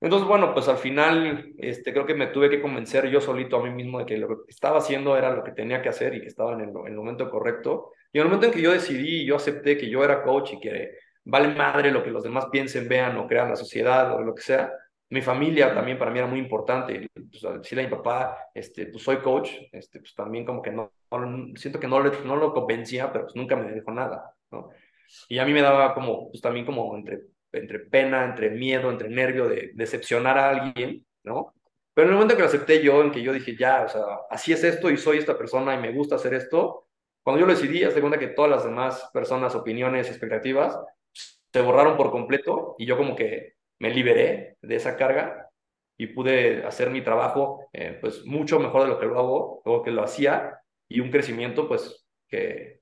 Entonces, 0.00 0.26
bueno, 0.26 0.52
pues 0.52 0.68
al 0.68 0.78
final 0.78 1.52
este, 1.58 1.92
creo 1.92 2.04
que 2.04 2.14
me 2.14 2.26
tuve 2.26 2.50
que 2.50 2.60
convencer 2.60 3.08
yo 3.08 3.20
solito 3.20 3.56
a 3.58 3.62
mí 3.62 3.70
mismo 3.70 4.00
de 4.00 4.06
que 4.06 4.18
lo 4.18 4.28
que 4.28 4.34
estaba 4.48 4.78
haciendo 4.78 5.16
era 5.16 5.32
lo 5.32 5.44
que 5.44 5.52
tenía 5.52 5.80
que 5.80 5.88
hacer 5.90 6.14
y 6.14 6.20
que 6.20 6.26
estaba 6.26 6.54
en 6.54 6.60
el, 6.62 6.68
en 6.70 6.86
el 6.86 6.96
momento 6.96 7.30
correcto. 7.30 7.92
Y 8.12 8.18
en 8.18 8.22
el 8.22 8.28
momento 8.28 8.46
en 8.46 8.52
que 8.52 8.62
yo 8.62 8.72
decidí, 8.72 9.24
yo 9.24 9.36
acepté 9.36 9.78
que 9.78 9.88
yo 9.88 10.02
era 10.02 10.24
coach 10.24 10.54
y 10.54 10.60
que 10.60 10.96
vale 11.24 11.54
madre 11.54 11.92
lo 11.92 12.02
que 12.02 12.10
los 12.10 12.24
demás 12.24 12.46
piensen, 12.50 12.88
vean 12.88 13.16
o 13.16 13.28
crean 13.28 13.48
la 13.48 13.56
sociedad 13.56 14.12
o 14.14 14.22
lo 14.22 14.34
que 14.34 14.42
sea, 14.42 14.72
mi 15.10 15.20
familia 15.20 15.74
también 15.74 15.98
para 15.98 16.10
mí 16.10 16.18
era 16.18 16.26
muy 16.26 16.38
importante. 16.38 17.08
Pues, 17.14 17.42
decirle 17.60 17.84
a 17.84 17.88
mi 17.88 17.94
papá, 17.94 18.48
este, 18.54 18.86
pues 18.86 19.04
soy 19.04 19.18
coach, 19.18 19.50
este, 19.70 20.00
pues 20.00 20.14
también 20.14 20.44
como 20.44 20.62
que 20.62 20.70
no, 20.70 20.90
no 21.10 21.56
siento 21.56 21.78
que 21.78 21.86
no, 21.86 22.02
le, 22.02 22.10
no 22.24 22.36
lo 22.36 22.52
convencía, 22.52 23.12
pero 23.12 23.26
pues 23.26 23.36
nunca 23.36 23.54
me 23.54 23.70
dijo 23.72 23.92
nada, 23.92 24.34
¿no? 24.50 24.70
Y 25.28 25.38
a 25.38 25.44
mí 25.44 25.52
me 25.52 25.62
daba 25.62 25.94
como, 25.94 26.30
pues 26.30 26.40
también 26.40 26.66
como 26.66 26.96
entre 26.96 27.22
entre 27.52 27.80
pena, 27.80 28.24
entre 28.24 28.50
miedo, 28.50 28.90
entre 28.90 29.08
nervio 29.08 29.48
de 29.48 29.72
decepcionar 29.74 30.38
a 30.38 30.50
alguien, 30.50 31.06
¿no? 31.22 31.54
Pero 31.94 32.06
en 32.06 32.12
el 32.12 32.14
momento 32.14 32.34
que 32.34 32.42
lo 32.42 32.48
acepté 32.48 32.82
yo, 32.82 33.02
en 33.02 33.10
que 33.10 33.22
yo 33.22 33.32
dije, 33.32 33.56
ya, 33.56 33.84
o 33.84 33.88
sea, 33.88 34.02
así 34.30 34.52
es 34.52 34.64
esto 34.64 34.90
y 34.90 34.96
soy 34.96 35.18
esta 35.18 35.36
persona 35.36 35.74
y 35.74 35.78
me 35.78 35.92
gusta 35.92 36.16
hacer 36.16 36.34
esto, 36.34 36.88
cuando 37.22 37.40
yo 37.40 37.46
lo 37.46 37.54
decidí, 37.54 37.84
hace 37.84 38.00
cuenta 38.00 38.18
que 38.18 38.28
todas 38.28 38.50
las 38.50 38.64
demás 38.64 39.10
personas, 39.12 39.54
opiniones, 39.54 40.08
expectativas, 40.08 40.78
se 41.12 41.60
borraron 41.60 41.96
por 41.96 42.10
completo 42.10 42.74
y 42.78 42.86
yo 42.86 42.96
como 42.96 43.14
que 43.14 43.54
me 43.78 43.90
liberé 43.90 44.56
de 44.62 44.76
esa 44.76 44.96
carga 44.96 45.50
y 45.98 46.06
pude 46.08 46.64
hacer 46.64 46.88
mi 46.90 47.02
trabajo 47.02 47.68
eh, 47.72 47.98
pues 48.00 48.24
mucho 48.24 48.58
mejor 48.58 48.82
de 48.82 48.88
lo 48.88 48.98
que 48.98 49.06
lo 49.06 49.18
hago 49.18 49.62
o 49.64 49.82
que 49.82 49.90
lo 49.90 50.02
hacía 50.02 50.60
y 50.88 51.00
un 51.00 51.10
crecimiento 51.10 51.68
pues 51.68 52.06
que 52.26 52.80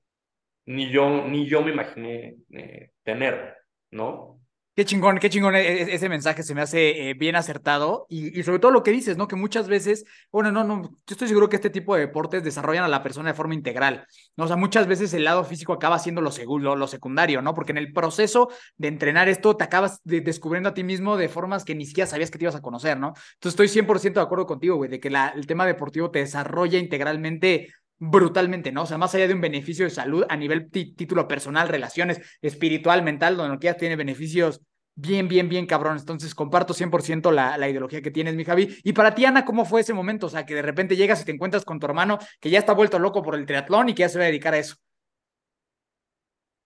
ni 0.71 0.89
yo, 0.89 1.27
ni 1.27 1.47
yo 1.47 1.61
me 1.61 1.71
imaginé 1.71 2.37
eh, 2.51 2.91
tener, 3.03 3.55
¿no? 3.91 4.41
Qué 4.73 4.85
chingón, 4.85 5.17
qué 5.19 5.29
chingón 5.29 5.53
e, 5.55 5.59
e, 5.59 5.93
ese 5.95 6.07
mensaje 6.07 6.43
se 6.43 6.55
me 6.55 6.61
hace 6.61 7.09
eh, 7.09 7.13
bien 7.13 7.35
acertado 7.35 8.05
y, 8.07 8.39
y, 8.39 8.43
sobre 8.43 8.59
todo 8.59 8.71
lo 8.71 8.83
que 8.83 8.91
dices, 8.91 9.17
¿no? 9.17 9.27
Que 9.27 9.35
muchas 9.35 9.67
veces, 9.67 10.05
bueno, 10.31 10.49
no, 10.53 10.63
no, 10.63 10.81
yo 10.81 10.97
estoy 11.09 11.27
seguro 11.27 11.49
que 11.49 11.57
este 11.57 11.69
tipo 11.69 11.93
de 11.93 12.01
deportes 12.01 12.41
desarrollan 12.41 12.85
a 12.85 12.87
la 12.87 13.03
persona 13.03 13.29
de 13.29 13.35
forma 13.35 13.53
integral, 13.53 14.07
¿no? 14.37 14.45
O 14.45 14.47
sea, 14.47 14.55
muchas 14.55 14.87
veces 14.87 15.13
el 15.13 15.25
lado 15.25 15.43
físico 15.43 15.73
acaba 15.73 15.99
siendo 15.99 16.21
lo, 16.21 16.31
segundo, 16.31 16.77
lo 16.77 16.87
secundario, 16.87 17.41
¿no? 17.41 17.53
Porque 17.53 17.73
en 17.73 17.79
el 17.79 17.91
proceso 17.91 18.49
de 18.77 18.87
entrenar 18.87 19.27
esto 19.27 19.57
te 19.57 19.65
acabas 19.65 19.99
de, 20.05 20.21
descubriendo 20.21 20.69
a 20.69 20.73
ti 20.73 20.85
mismo 20.85 21.17
de 21.17 21.27
formas 21.27 21.65
que 21.65 21.75
ni 21.75 21.85
siquiera 21.85 22.07
sabías 22.07 22.31
que 22.31 22.37
te 22.37 22.45
ibas 22.45 22.55
a 22.55 22.61
conocer, 22.61 22.97
¿no? 22.97 23.07
Entonces 23.07 23.59
estoy 23.59 23.67
100% 23.67 24.13
de 24.13 24.21
acuerdo 24.21 24.45
contigo, 24.45 24.77
güey, 24.77 24.89
de 24.89 25.01
que 25.01 25.09
la, 25.09 25.33
el 25.35 25.47
tema 25.47 25.65
deportivo 25.65 26.11
te 26.11 26.19
desarrolla 26.19 26.79
integralmente 26.79 27.67
brutalmente, 28.01 28.71
¿no? 28.71 28.81
O 28.81 28.85
sea, 28.87 28.97
más 28.97 29.13
allá 29.13 29.27
de 29.27 29.35
un 29.35 29.41
beneficio 29.41 29.85
de 29.85 29.91
salud 29.91 30.25
a 30.27 30.35
nivel 30.35 30.71
título 30.71 31.27
personal, 31.27 31.67
relaciones, 31.69 32.19
espiritual, 32.41 33.03
mental, 33.03 33.37
donde 33.37 33.59
quieras, 33.59 33.77
tiene 33.77 33.95
beneficios 33.95 34.59
bien, 34.95 35.27
bien, 35.27 35.49
bien 35.49 35.67
cabrón. 35.67 35.97
Entonces, 35.99 36.33
comparto 36.33 36.73
100% 36.73 37.31
la, 37.31 37.59
la 37.59 37.69
ideología 37.69 38.01
que 38.01 38.09
tienes, 38.09 38.33
mi 38.33 38.43
Javi. 38.43 38.75
Y 38.83 38.93
para 38.93 39.13
ti, 39.13 39.25
Ana, 39.25 39.45
¿cómo 39.45 39.65
fue 39.65 39.81
ese 39.81 39.93
momento? 39.93 40.25
O 40.25 40.29
sea, 40.29 40.47
que 40.47 40.55
de 40.55 40.63
repente 40.63 40.95
llegas 40.95 41.21
y 41.21 41.25
te 41.25 41.31
encuentras 41.31 41.63
con 41.63 41.79
tu 41.79 41.85
hermano 41.85 42.17
que 42.39 42.49
ya 42.49 42.57
está 42.57 42.73
vuelto 42.73 42.97
loco 42.97 43.21
por 43.21 43.35
el 43.35 43.45
triatlón 43.45 43.89
y 43.89 43.93
que 43.93 44.01
ya 44.01 44.09
se 44.09 44.17
va 44.17 44.23
a 44.23 44.27
dedicar 44.27 44.55
a 44.55 44.57
eso. 44.57 44.77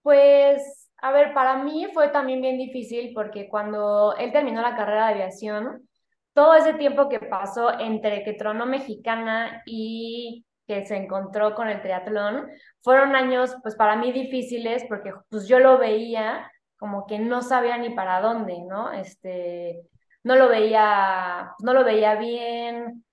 Pues, 0.00 0.90
a 1.02 1.12
ver, 1.12 1.34
para 1.34 1.62
mí 1.62 1.86
fue 1.92 2.08
también 2.08 2.40
bien 2.40 2.56
difícil 2.56 3.12
porque 3.12 3.46
cuando 3.50 4.16
él 4.16 4.32
terminó 4.32 4.62
la 4.62 4.74
carrera 4.74 5.08
de 5.08 5.12
aviación, 5.12 5.86
todo 6.32 6.54
ese 6.54 6.72
tiempo 6.72 7.10
que 7.10 7.20
pasó 7.20 7.78
entre 7.78 8.24
que 8.24 8.32
tronó 8.32 8.64
mexicana 8.64 9.62
y 9.66 10.46
que 10.66 10.84
se 10.86 10.96
encontró 10.96 11.54
con 11.54 11.68
el 11.68 11.82
triatlón, 11.82 12.48
fueron 12.82 13.14
años, 13.14 13.56
pues 13.62 13.76
para 13.76 13.96
mí 13.96 14.12
difíciles, 14.12 14.84
porque 14.88 15.12
pues 15.30 15.46
yo 15.46 15.58
lo 15.58 15.78
veía 15.78 16.50
como 16.78 17.06
que 17.06 17.18
no 17.18 17.42
sabía 17.42 17.78
ni 17.78 17.90
para 17.90 18.20
dónde, 18.20 18.60
¿no? 18.68 18.92
Este, 18.92 19.82
no 20.22 20.36
lo 20.36 20.48
veía, 20.48 21.54
no 21.60 21.72
lo 21.72 21.84
veía 21.84 22.16
bien, 22.16 23.04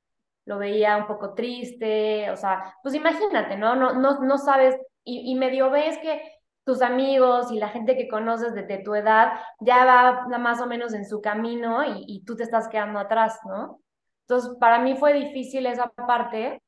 lo 0.45 0.58
veía 0.58 0.97
un 0.97 1.08
poco 1.08 1.34
triste, 1.34 2.30
o 2.32 2.36
sea, 2.36 2.76
pues 2.84 2.95
imagínate, 2.95 3.58
¿no? 3.58 3.76
No, 3.76 3.93
no, 3.93 4.20
no 4.20 4.38
sabes, 4.38 4.76
y, 5.04 5.32
y 5.32 5.36
medio 5.36 5.70
ves 5.70 5.97
que 5.99 6.22
tus 6.66 6.82
amigos 6.82 7.51
y 7.51 7.60
la 7.60 7.70
gente 7.70 7.95
que 7.97 8.08
conoces 8.08 8.54
desde 8.54 8.84
tu 8.84 8.95
edad 8.95 9.34
ya 9.60 9.86
va 9.86 10.38
más 10.39 10.62
o 10.62 10.66
menos 10.66 10.93
en 10.93 11.06
su 11.06 11.22
camino 11.22 11.84
y, 11.84 12.06
y 12.08 12.26
tú 12.26 12.36
te 12.36 12.43
estás 12.43 12.68
quedando 12.68 12.99
atrás, 12.99 13.39
¿no? 13.45 13.80
Entonces, 14.28 14.58
para 14.60 14.80
mí 14.80 14.95
fue 14.95 15.14
difícil 15.14 15.66
esa 15.66 15.89
parte, 15.89 16.62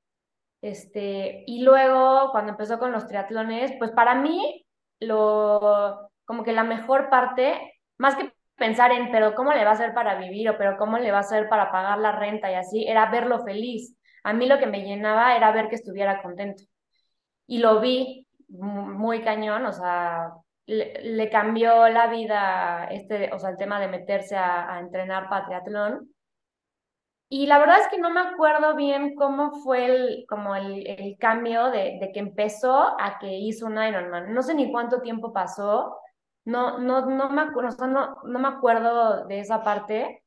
este, 0.66 1.44
y 1.46 1.62
luego, 1.62 2.32
cuando 2.32 2.54
empezó 2.54 2.80
con 2.80 2.92
los 2.92 3.08
triatlones, 3.08 3.74
pues 3.78 3.92
para 3.92 4.16
mí, 4.16 4.66
lo, 5.00 6.10
como 6.26 6.44
que 6.44 6.54
la 6.54 6.64
mejor 6.64 7.08
parte, 7.12 7.80
más 8.00 8.16
que 8.16 8.34
pensar 8.56 8.92
en, 8.92 9.12
pero 9.12 9.36
¿cómo 9.36 9.54
le 9.54 9.64
va 9.64 9.72
a 9.72 9.74
hacer 9.74 9.94
para 9.94 10.16
vivir 10.16 10.50
o 10.50 10.58
pero 10.58 10.76
cómo 10.78 10.98
le 10.98 11.12
va 11.12 11.18
a 11.20 11.22
hacer 11.22 11.50
para 11.50 11.72
pagar 11.72 12.00
la 12.00 12.14
renta 12.14 12.50
y 12.52 12.56
así, 12.56 12.84
era 12.88 13.12
verlo 13.12 13.44
feliz. 13.44 13.96
A 14.24 14.34
mí 14.34 14.48
lo 14.48 14.58
que 14.58 14.66
me 14.66 14.82
llenaba 14.82 15.36
era 15.36 15.52
ver 15.52 15.70
que 15.70 15.76
estuviera 15.76 16.24
contento. 16.24 16.64
Y 17.46 17.60
lo 17.60 17.80
vi 17.80 18.28
muy 18.48 19.22
cañón, 19.22 19.68
o 19.68 19.72
sea, 19.72 20.32
le, 20.66 21.30
cambió 21.30 21.88
la 21.90 22.08
vida, 22.08 22.86
este, 22.90 23.32
o 23.34 23.38
sea, 23.38 23.52
el 23.52 23.58
tema 23.58 23.80
de 23.80 23.88
meterse 23.88 24.36
a, 24.36 24.74
a 24.74 24.80
entrenar 24.80 25.30
para 25.30 25.46
triatlón 25.46 26.15
y 27.30 27.48
la 27.48 27.58
verdad 27.60 27.80
es 27.80 27.88
que 27.88 27.98
no 27.98 28.12
me 28.12 28.22
acuerdo 28.22 28.76
bien 28.76 29.16
cómo 29.16 29.52
fue 29.64 29.86
el, 29.86 30.26
como 30.28 30.56
el, 30.56 30.86
el 30.88 31.18
cambio 31.18 31.72
de, 31.72 31.98
de, 32.00 32.12
que 32.14 32.20
empezó 32.20 33.00
a 33.00 33.18
que 33.20 33.38
hizo 33.40 33.66
un 33.66 33.82
Ironman. 33.82 34.34
No 34.34 34.44
sé 34.44 34.54
ni 34.54 34.72
cuánto 34.72 35.02
tiempo 35.02 35.34
pasó, 35.34 35.98
no, 36.46 36.78
no, 36.78 37.06
no, 37.08 37.30
me, 37.32 37.42
acuerdo, 37.42 37.88
no, 37.88 38.18
no 38.24 38.40
me 38.40 38.48
acuerdo 38.48 39.26
de 39.26 39.40
esa 39.40 39.64
parte, 39.64 40.24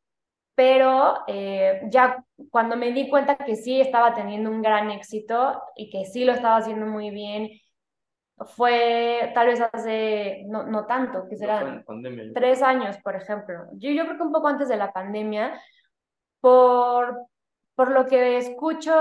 pero 0.57 1.21
eh, 1.29 1.83
ya 1.89 2.25
cuando 2.51 2.77
me 2.77 2.93
di 2.93 3.09
cuenta 3.09 3.37
que 3.37 3.55
sí 3.55 3.81
estaba 3.81 4.15
teniendo 4.15 4.51
un 4.51 4.61
gran 4.61 4.91
éxito 4.91 5.63
y 5.77 5.91
que 5.91 6.05
sí 6.05 6.25
lo 6.25 6.33
estaba 6.33 6.57
haciendo 6.57 6.87
muy 6.87 7.11
bien, 7.11 7.49
fue 8.57 9.31
tal 9.35 9.47
vez 9.49 9.61
hace, 9.61 10.45
no, 10.49 10.65
no 10.65 10.87
tanto, 10.87 11.29
que 11.29 11.37
será 11.37 11.85
tres 12.35 12.63
años, 12.63 12.99
por 12.99 13.15
ejemplo. 13.15 13.67
Yo, 13.75 13.91
yo 13.91 14.05
creo 14.05 14.17
que 14.17 14.23
un 14.23 14.33
poco 14.33 14.49
antes 14.49 14.69
de 14.69 14.77
la 14.77 14.93
pandemia, 14.93 15.61
por, 16.41 17.27
por 17.75 17.91
lo 17.91 18.07
que 18.07 18.39
escucho 18.39 18.93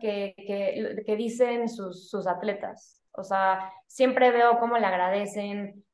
que, 0.00 0.34
que, 0.36 1.02
que 1.04 1.16
dicen 1.16 1.68
sus, 1.68 2.08
sus, 2.08 2.26
atletas. 2.26 3.02
O 3.12 3.22
sea, 3.22 3.72
siempre 3.86 4.30
veo 4.30 4.58
cómo 4.58 4.78
le 4.78 4.86
agradecen, 4.86 5.84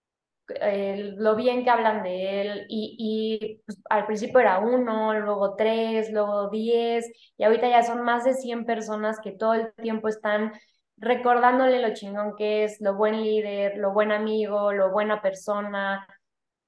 eh, 0.61 1.15
lo 1.17 1.37
bien 1.37 1.65
que 1.65 1.71
hablan 1.71 2.03
de 2.03 2.41
él 2.41 2.67
y, 2.69 2.97
y 2.99 3.63
pues, 3.67 3.81
al 3.89 4.07
principio 4.07 4.41
era 4.41 4.59
uno, 4.59 5.15
luego 5.21 5.55
tres, 5.55 6.11
luego 6.13 6.51
diez 6.51 7.11
y 7.37 7.45
ahorita 7.45 7.69
ya 7.69 7.83
son 7.83 8.03
más 8.03 8.25
de 8.25 8.35
100 8.35 8.65
personas 8.67 9.21
que 9.21 9.33
todo 9.33 9.55
el 9.55 9.73
tiempo 9.75 10.09
están 10.09 10.53
recordándole 10.97 11.81
lo 11.81 11.95
chingón 11.95 12.37
que 12.37 12.65
es, 12.65 12.81
lo 12.81 12.95
buen 12.95 13.23
líder, 13.23 13.77
lo 13.79 13.93
buen 13.93 14.13
amigo, 14.13 14.73
lo 14.73 14.91
buena 14.93 15.23
persona. 15.23 16.07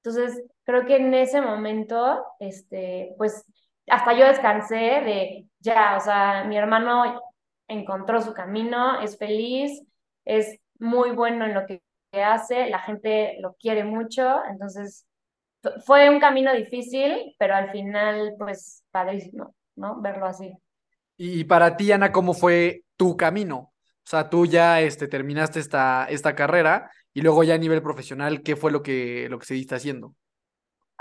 Entonces, 0.03 0.43
creo 0.65 0.85
que 0.85 0.97
en 0.97 1.13
ese 1.13 1.41
momento, 1.41 2.25
este, 2.39 3.15
pues 3.17 3.45
hasta 3.87 4.13
yo 4.13 4.25
descansé 4.27 4.75
de 4.75 5.45
ya, 5.59 5.97
o 5.97 5.99
sea, 5.99 6.43
mi 6.45 6.57
hermano 6.57 7.21
encontró 7.67 8.21
su 8.21 8.33
camino, 8.33 9.01
es 9.01 9.17
feliz, 9.17 9.81
es 10.25 10.59
muy 10.79 11.11
bueno 11.11 11.45
en 11.45 11.53
lo 11.53 11.65
que 11.65 11.81
hace, 12.13 12.69
la 12.69 12.79
gente 12.79 13.37
lo 13.41 13.55
quiere 13.55 13.83
mucho, 13.83 14.43
entonces 14.49 15.05
fue 15.85 16.09
un 16.09 16.19
camino 16.19 16.53
difícil, 16.53 17.35
pero 17.39 17.55
al 17.55 17.71
final, 17.71 18.35
pues, 18.37 18.83
padrísimo, 18.91 19.55
¿no? 19.75 20.01
Verlo 20.01 20.25
así. 20.25 20.53
Y 21.17 21.45
para 21.45 21.77
ti, 21.77 21.91
Ana, 21.91 22.11
¿cómo 22.11 22.33
fue 22.33 22.83
tu 22.97 23.15
camino? 23.15 23.57
O 23.57 24.09
sea, 24.09 24.29
tú 24.29 24.45
ya 24.45 24.81
este, 24.81 25.07
terminaste 25.07 25.59
esta, 25.59 26.05
esta 26.09 26.35
carrera 26.35 26.91
y 27.13 27.21
luego 27.21 27.43
ya 27.43 27.55
a 27.55 27.57
nivel 27.57 27.81
profesional, 27.81 28.41
¿qué 28.41 28.55
fue 28.55 28.71
lo 28.71 28.83
que, 28.83 29.27
lo 29.29 29.39
que 29.39 29.45
seguiste 29.45 29.75
haciendo? 29.75 30.15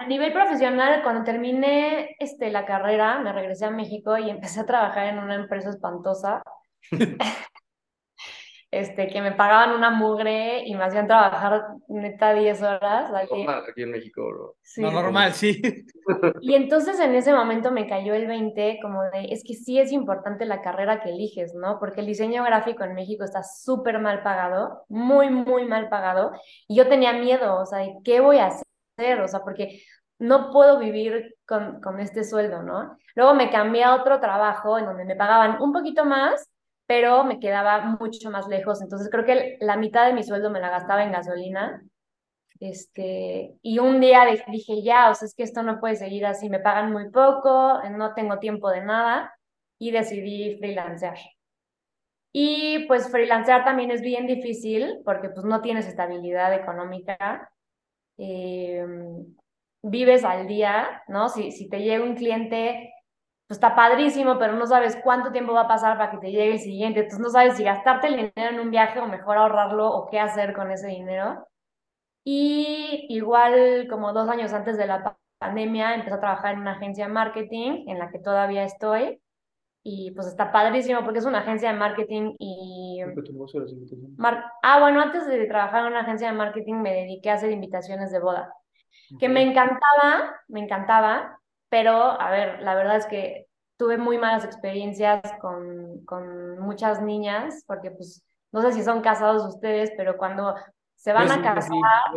A 0.02 0.06
nivel 0.08 0.32
profesional, 0.32 1.00
cuando 1.04 1.22
terminé 1.22 2.16
este, 2.18 2.50
la 2.50 2.66
carrera, 2.66 3.20
me 3.20 3.32
regresé 3.32 3.66
a 3.66 3.70
México 3.70 4.18
y 4.18 4.30
empecé 4.30 4.58
a 4.58 4.66
trabajar 4.66 5.06
en 5.06 5.20
una 5.20 5.36
empresa 5.36 5.70
espantosa. 5.70 6.42
este, 8.72 9.06
que 9.06 9.22
me 9.22 9.30
pagaban 9.30 9.76
una 9.76 9.90
mugre 9.90 10.64
y 10.66 10.74
me 10.74 10.82
hacían 10.82 11.06
trabajar 11.06 11.66
neta 11.86 12.34
10 12.34 12.62
horas. 12.62 13.12
Aquí, 13.14 13.44
normal, 13.44 13.62
aquí 13.70 13.82
en 13.82 13.90
México, 13.92 14.26
bro. 14.26 14.56
Sí. 14.62 14.82
No, 14.82 14.90
normal, 14.90 15.34
sí. 15.34 15.62
Y 16.40 16.54
entonces 16.54 16.98
en 16.98 17.14
ese 17.14 17.32
momento 17.32 17.70
me 17.70 17.86
cayó 17.86 18.14
el 18.14 18.26
20, 18.26 18.80
como 18.82 19.04
de, 19.04 19.26
es 19.30 19.44
que 19.46 19.54
sí 19.54 19.78
es 19.78 19.92
importante 19.92 20.46
la 20.46 20.62
carrera 20.62 21.00
que 21.00 21.10
eliges, 21.10 21.54
¿no? 21.54 21.78
Porque 21.78 22.00
el 22.00 22.08
diseño 22.08 22.42
gráfico 22.42 22.82
en 22.82 22.94
México 22.94 23.22
está 23.22 23.44
súper 23.44 24.00
mal 24.00 24.24
pagado, 24.24 24.82
muy, 24.88 25.30
muy 25.30 25.64
mal 25.64 25.88
pagado. 25.88 26.32
Y 26.66 26.74
yo 26.74 26.88
tenía 26.88 27.12
miedo, 27.12 27.60
o 27.60 27.66
sea, 27.66 27.86
¿qué 28.02 28.18
voy 28.18 28.38
a 28.38 28.46
hacer? 28.46 28.66
O 29.20 29.28
sea, 29.28 29.40
porque 29.40 29.82
no 30.18 30.50
puedo 30.50 30.78
vivir 30.78 31.36
con, 31.46 31.80
con, 31.80 32.00
este 32.00 32.24
sueldo, 32.24 32.62
¿no? 32.62 32.96
Luego 33.14 33.34
me 33.34 33.50
cambié 33.50 33.84
a 33.84 33.94
otro 33.94 34.20
trabajo 34.20 34.78
en 34.78 34.86
donde 34.86 35.04
me 35.04 35.16
pagaban 35.16 35.60
un 35.60 35.72
poquito 35.72 36.04
más, 36.04 36.48
pero 36.86 37.24
me 37.24 37.40
quedaba 37.40 37.80
mucho 38.00 38.30
más 38.30 38.48
lejos, 38.48 38.82
entonces 38.82 39.08
creo 39.10 39.24
que 39.24 39.56
la 39.60 39.76
mitad 39.76 40.06
de 40.06 40.12
mi 40.12 40.22
sueldo 40.22 40.50
me 40.50 40.60
la 40.60 40.70
gastaba 40.70 41.02
en 41.02 41.12
gasolina. 41.12 41.82
Este, 42.60 43.56
y 43.60 43.80
un 43.80 44.00
día 44.00 44.24
dije, 44.46 44.82
ya, 44.82 45.10
o 45.10 45.14
sea, 45.14 45.26
es 45.26 45.34
que 45.34 45.42
esto 45.42 45.64
no 45.64 45.80
puede 45.80 45.96
seguir 45.96 46.24
así, 46.26 46.48
me 46.48 46.60
pagan 46.60 46.92
muy 46.92 47.10
poco, 47.10 47.80
no 47.90 48.14
tengo 48.14 48.38
tiempo 48.38 48.70
de 48.70 48.84
nada, 48.84 49.34
y 49.78 49.90
decidí 49.90 50.58
freelancear. 50.58 51.18
Y 52.32 52.86
pues 52.86 53.10
freelancear 53.10 53.64
también 53.64 53.90
es 53.90 54.00
bien 54.00 54.28
difícil 54.28 55.00
porque 55.04 55.28
pues 55.28 55.44
no 55.44 55.60
tienes 55.60 55.88
estabilidad 55.88 56.54
económica 56.54 57.50
eh, 58.18 58.84
vives 59.82 60.24
al 60.24 60.46
día, 60.46 61.02
¿no? 61.08 61.28
Si, 61.28 61.50
si 61.52 61.68
te 61.68 61.80
llega 61.80 62.04
un 62.04 62.14
cliente, 62.14 62.92
pues 63.48 63.56
está 63.56 63.74
padrísimo, 63.74 64.38
pero 64.38 64.54
no 64.54 64.66
sabes 64.66 64.98
cuánto 65.02 65.32
tiempo 65.32 65.52
va 65.52 65.62
a 65.62 65.68
pasar 65.68 65.98
para 65.98 66.10
que 66.10 66.18
te 66.18 66.30
llegue 66.30 66.52
el 66.52 66.60
siguiente, 66.60 67.00
entonces 67.00 67.20
no 67.20 67.30
sabes 67.30 67.56
si 67.56 67.64
gastarte 67.64 68.08
el 68.08 68.16
dinero 68.16 68.54
en 68.54 68.60
un 68.60 68.70
viaje 68.70 69.00
o 69.00 69.06
mejor 69.06 69.36
ahorrarlo 69.38 69.88
o 69.90 70.08
qué 70.08 70.20
hacer 70.20 70.54
con 70.54 70.70
ese 70.70 70.88
dinero. 70.88 71.46
Y 72.24 73.06
igual 73.08 73.88
como 73.90 74.12
dos 74.12 74.28
años 74.28 74.52
antes 74.52 74.76
de 74.78 74.86
la 74.86 75.16
pandemia 75.38 75.94
empecé 75.94 76.14
a 76.14 76.20
trabajar 76.20 76.54
en 76.54 76.60
una 76.60 76.72
agencia 76.72 77.06
de 77.06 77.12
marketing 77.12 77.84
en 77.88 77.98
la 77.98 78.10
que 78.10 78.20
todavía 78.20 78.64
estoy. 78.64 79.20
Y 79.84 80.12
pues 80.12 80.28
está 80.28 80.52
padrísimo 80.52 81.02
porque 81.02 81.18
es 81.18 81.24
una 81.24 81.40
agencia 81.40 81.72
de 81.72 81.78
marketing 81.78 82.34
y... 82.38 83.02
ah, 84.62 84.78
bueno, 84.80 85.00
antes 85.00 85.26
de 85.26 85.44
trabajar 85.46 85.80
en 85.80 85.88
una 85.88 86.02
agencia 86.02 86.30
de 86.30 86.36
marketing 86.36 86.74
me 86.74 86.94
dediqué 86.94 87.30
a 87.30 87.34
hacer 87.34 87.50
invitaciones 87.50 88.12
de 88.12 88.20
boda, 88.20 88.54
que 89.18 89.28
me 89.28 89.42
encantaba, 89.42 90.36
me 90.48 90.60
encantaba, 90.60 91.38
pero 91.68 92.20
a 92.20 92.30
ver, 92.30 92.62
la 92.62 92.74
verdad 92.74 92.96
es 92.96 93.06
que 93.06 93.46
tuve 93.76 93.98
muy 93.98 94.18
malas 94.18 94.44
experiencias 94.44 95.20
con, 95.40 96.04
con 96.04 96.60
muchas 96.60 97.02
niñas, 97.02 97.64
porque 97.66 97.90
pues 97.90 98.24
no 98.52 98.62
sé 98.62 98.72
si 98.72 98.82
son 98.84 99.00
casados 99.00 99.44
ustedes, 99.44 99.92
pero 99.96 100.16
cuando 100.16 100.54
se 100.94 101.12
van 101.12 101.30
a 101.30 101.42
casar, 101.42 101.76
ah, 101.84 102.12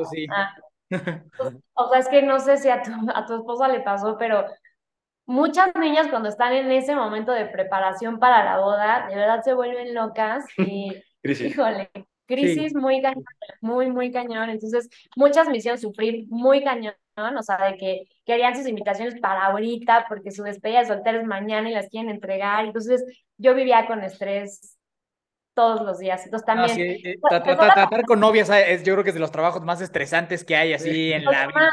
pues, 1.37 1.55
o 1.73 1.89
sea, 1.89 1.99
es 1.99 2.07
que 2.07 2.21
no 2.21 2.39
sé 2.39 2.57
si 2.57 2.69
a 2.69 2.83
tu, 2.83 2.91
a 3.13 3.25
tu 3.25 3.35
esposa 3.35 3.67
le 3.67 3.79
pasó, 3.79 4.17
pero 4.19 4.45
muchas 5.25 5.69
niñas 5.75 6.07
cuando 6.09 6.29
están 6.29 6.53
en 6.53 6.71
ese 6.71 6.95
momento 6.95 7.31
de 7.31 7.45
preparación 7.45 8.19
para 8.19 8.43
la 8.43 8.59
boda, 8.59 9.07
de 9.09 9.15
verdad 9.15 9.41
se 9.43 9.53
vuelven 9.53 9.93
locas 9.93 10.45
y, 10.57 10.95
crisis. 11.21 11.51
híjole, 11.51 11.89
crisis 12.25 12.75
muy 12.75 13.01
cañón, 13.01 13.25
muy, 13.61 13.91
muy 13.91 14.11
cañón. 14.11 14.49
Entonces, 14.49 14.89
muchas 15.15 15.47
me 15.47 15.57
hicieron 15.57 15.79
sufrir 15.79 16.25
muy 16.29 16.63
cañón, 16.63 16.95
o 17.17 17.43
sea, 17.43 17.57
de 17.57 17.77
que 17.77 18.03
querían 18.25 18.55
sus 18.55 18.67
invitaciones 18.67 19.19
para 19.19 19.45
ahorita 19.45 20.05
porque 20.07 20.31
su 20.31 20.43
despedida 20.43 20.79
de 20.79 20.87
soltera 20.87 21.19
es 21.19 21.25
mañana 21.25 21.69
y 21.69 21.73
las 21.73 21.89
quieren 21.89 22.09
entregar. 22.09 22.65
Entonces, 22.65 23.03
yo 23.37 23.55
vivía 23.55 23.87
con 23.87 24.03
estrés 24.03 24.77
todos 25.55 25.81
los 25.81 25.99
días. 25.99 26.23
Entonces 26.25 26.45
también... 26.45 26.69
sí, 26.69 26.81
eh, 26.81 27.17
tratar 27.29 28.03
con 28.03 28.19
novias 28.19 28.49
es, 28.49 28.83
yo 28.83 28.93
creo 28.93 29.03
que 29.03 29.11
es 29.11 29.15
de 29.15 29.21
los 29.21 29.31
trabajos 29.31 29.63
más 29.63 29.81
estresantes 29.81 30.43
que 30.43 30.55
hay 30.55 30.73
así 30.73 31.13
en 31.13 31.23
la 31.25 31.47
vida. 31.47 31.71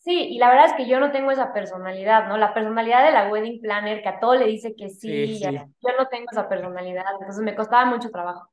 Sí, 0.00 0.28
y 0.30 0.38
la 0.38 0.48
verdad 0.48 0.66
es 0.66 0.72
que 0.74 0.88
yo 0.88 1.00
no 1.00 1.12
tengo 1.12 1.30
esa 1.30 1.52
personalidad, 1.52 2.28
¿no? 2.28 2.36
La 2.36 2.54
personalidad 2.54 3.04
de 3.04 3.12
la 3.12 3.28
wedding 3.28 3.60
planner 3.60 4.02
que 4.02 4.08
a 4.08 4.20
todo 4.20 4.34
le 4.34 4.46
dice 4.46 4.74
que 4.76 4.88
sí, 4.88 5.40
yo 5.40 5.90
no 5.98 6.06
tengo 6.08 6.26
esa 6.30 6.48
personalidad, 6.48 7.04
entonces 7.20 7.42
me 7.42 7.54
costaba 7.54 7.84
mucho 7.84 8.10
trabajo. 8.10 8.48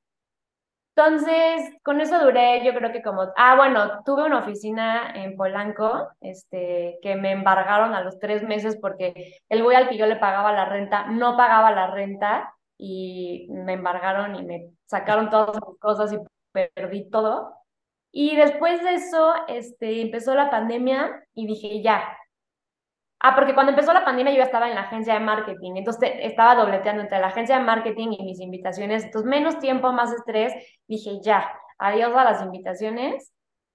Entonces, 0.98 1.74
con 1.84 2.00
eso 2.00 2.20
duré, 2.24 2.64
yo 2.64 2.74
creo 2.74 2.94
que 2.94 3.02
como, 3.02 3.24
ah, 3.36 3.56
bueno, 3.58 4.02
tuve 4.06 4.24
una 4.24 4.40
oficina 4.40 5.12
en 5.14 5.36
Polanco, 5.36 6.08
este, 6.22 7.00
que 7.02 7.18
me 7.18 7.34
embargaron 7.34 7.94
a 7.94 8.02
los 8.02 8.18
tres 8.18 8.44
meses 8.44 8.78
porque 8.82 9.40
el 9.50 9.62
güey 9.62 9.76
al 9.76 9.90
que 9.90 9.98
yo 9.98 10.06
le 10.06 10.16
pagaba 10.16 10.54
la 10.54 10.64
renta 10.66 11.08
no 11.08 11.36
pagaba 11.36 11.72
la 11.72 11.88
renta 11.88 12.54
y 12.78 13.48
me 13.50 13.74
embargaron 13.74 14.36
y 14.36 14.44
me 14.46 14.70
sacaron 14.86 15.30
todas 15.30 15.56
las 15.56 15.78
cosas 15.80 16.14
y 16.14 16.18
perdí 16.54 17.10
todo. 17.10 17.54
Y 18.18 18.34
después 18.38 18.82
de 18.82 18.93
eso, 18.93 19.34
este, 19.49 20.01
empezó 20.01 20.36
la 20.36 20.49
pandemia 20.49 21.22
y 21.34 21.47
dije, 21.47 21.82
ya. 21.82 22.18
Ah, 23.20 23.36
porque 23.36 23.53
cuando 23.53 23.72
empezó 23.72 23.91
la 23.91 24.05
pandemia 24.05 24.32
yo 24.32 24.38
ya 24.38 24.45
estaba 24.45 24.70
en 24.70 24.76
la 24.76 24.84
agencia 24.84 25.16
de 25.16 25.20
marketing, 25.20 25.74
entonces 25.76 26.11
estaba 26.22 26.55
dobleteando 26.55 27.01
entre 27.01 27.20
la 27.20 27.28
agencia 27.28 27.57
de 27.57 27.66
marketing 27.66 28.13
y 28.18 28.24
mis 28.24 28.39
invitaciones, 28.39 29.03
entonces 29.03 29.30
menos 29.30 29.59
tiempo, 29.59 29.91
más 29.91 30.13
estrés, 30.13 30.53
dije, 30.88 31.20
ya, 31.22 31.51
adiós 31.78 32.16
a 32.16 32.24
las 32.24 32.41
invitaciones. 32.41 33.34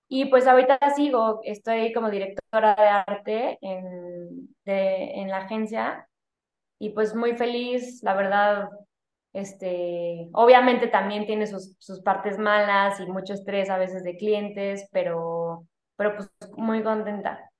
Y 0.08 0.24
pues 0.26 0.46
ahorita 0.46 0.78
sigo, 0.96 1.40
estoy 1.44 1.92
como 1.92 2.08
directora 2.08 2.74
de 2.74 3.12
arte 3.12 3.58
en, 3.60 4.48
de, 4.64 5.20
en 5.20 5.28
la 5.28 5.38
agencia 5.38 6.08
y 6.78 6.90
pues 6.90 7.14
muy 7.14 7.36
feliz, 7.36 8.02
la 8.02 8.14
verdad, 8.14 8.70
este, 9.32 10.28
obviamente 10.32 10.88
también 10.88 11.26
tiene 11.26 11.46
sus, 11.46 11.76
sus 11.78 12.00
partes 12.00 12.38
malas 12.38 13.00
y 13.00 13.06
mucho 13.06 13.34
estrés 13.34 13.70
a 13.70 13.78
veces 13.78 14.02
de 14.02 14.16
clientes, 14.16 14.88
pero, 14.92 15.66
pero 15.96 16.16
pues 16.16 16.30
muy 16.56 16.82
contenta. 16.82 17.50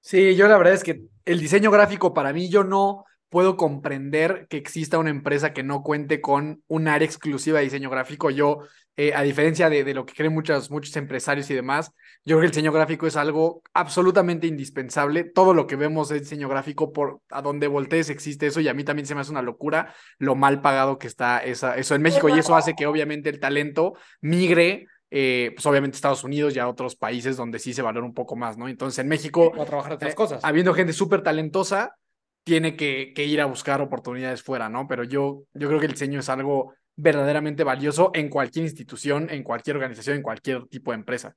Sí, 0.00 0.36
yo 0.36 0.48
la 0.48 0.58
verdad 0.58 0.74
es 0.74 0.84
que 0.84 1.02
el 1.24 1.40
diseño 1.40 1.70
gráfico 1.70 2.12
para 2.12 2.32
mí, 2.32 2.48
yo 2.50 2.64
no 2.64 3.04
puedo 3.30 3.56
comprender 3.56 4.46
que 4.48 4.58
exista 4.58 4.98
una 4.98 5.10
empresa 5.10 5.52
que 5.52 5.62
no 5.62 5.82
cuente 5.82 6.20
con 6.20 6.62
un 6.68 6.88
área 6.88 7.06
exclusiva 7.06 7.58
de 7.58 7.64
diseño 7.64 7.90
gráfico. 7.90 8.30
Yo, 8.30 8.58
eh, 8.96 9.12
a 9.14 9.22
diferencia 9.22 9.68
de, 9.68 9.82
de, 9.82 9.94
lo 9.94 10.06
que 10.06 10.14
creen 10.14 10.32
muchos, 10.32 10.70
muchos 10.70 10.94
empresarios 10.96 11.50
y 11.50 11.54
demás, 11.54 11.92
yo 12.24 12.36
creo 12.36 12.40
que 12.40 12.46
el 12.46 12.50
diseño 12.52 12.72
gráfico 12.72 13.06
es 13.06 13.16
algo 13.16 13.62
absolutamente 13.72 14.46
indispensable. 14.46 15.24
Todo 15.24 15.52
lo 15.52 15.66
que 15.66 15.76
vemos 15.76 16.10
es 16.10 16.22
diseño 16.22 16.48
gráfico, 16.48 16.92
por 16.92 17.20
a 17.30 17.42
donde 17.42 17.66
voltees 17.66 18.08
existe 18.08 18.46
eso 18.46 18.60
y 18.60 18.68
a 18.68 18.74
mí 18.74 18.84
también 18.84 19.06
se 19.06 19.14
me 19.14 19.20
hace 19.20 19.32
una 19.32 19.42
locura 19.42 19.94
lo 20.18 20.36
mal 20.36 20.62
pagado 20.62 20.98
que 20.98 21.06
está 21.06 21.38
esa, 21.38 21.76
eso 21.76 21.94
en 21.94 22.02
México 22.02 22.28
y 22.28 22.38
eso 22.38 22.54
hace 22.54 22.74
que 22.74 22.86
obviamente 22.86 23.28
el 23.30 23.40
talento 23.40 23.94
migre 24.20 24.86
eh, 25.10 25.52
pues 25.54 25.64
obviamente 25.66 25.94
Estados 25.96 26.24
Unidos 26.24 26.56
y 26.56 26.58
a 26.58 26.68
otros 26.68 26.96
países 26.96 27.36
donde 27.36 27.58
sí 27.58 27.72
se 27.72 27.82
valora 27.82 28.06
un 28.06 28.14
poco 28.14 28.34
más, 28.34 28.56
¿no? 28.58 28.68
Entonces 28.68 28.98
en 28.98 29.08
México, 29.08 29.52
a 29.60 29.64
trabajar 29.64 29.92
otras 29.92 30.12
eh, 30.12 30.16
cosas. 30.16 30.44
habiendo 30.44 30.74
gente 30.74 30.92
súper 30.92 31.22
talentosa, 31.22 31.94
tiene 32.42 32.74
que, 32.74 33.12
que, 33.14 33.24
ir 33.24 33.40
a 33.40 33.46
buscar 33.46 33.80
oportunidades 33.80 34.42
fuera, 34.42 34.68
¿no? 34.68 34.88
Pero 34.88 35.04
yo, 35.04 35.44
yo 35.54 35.68
creo 35.68 35.78
que 35.78 35.86
el 35.86 35.92
diseño 35.92 36.20
es 36.20 36.28
algo 36.28 36.74
verdaderamente 36.96 37.64
valioso 37.64 38.10
en 38.14 38.28
cualquier 38.28 38.64
institución, 38.64 39.28
en 39.30 39.42
cualquier 39.42 39.76
organización, 39.76 40.16
en 40.16 40.22
cualquier 40.22 40.66
tipo 40.68 40.90
de 40.90 40.96
empresa. 40.96 41.36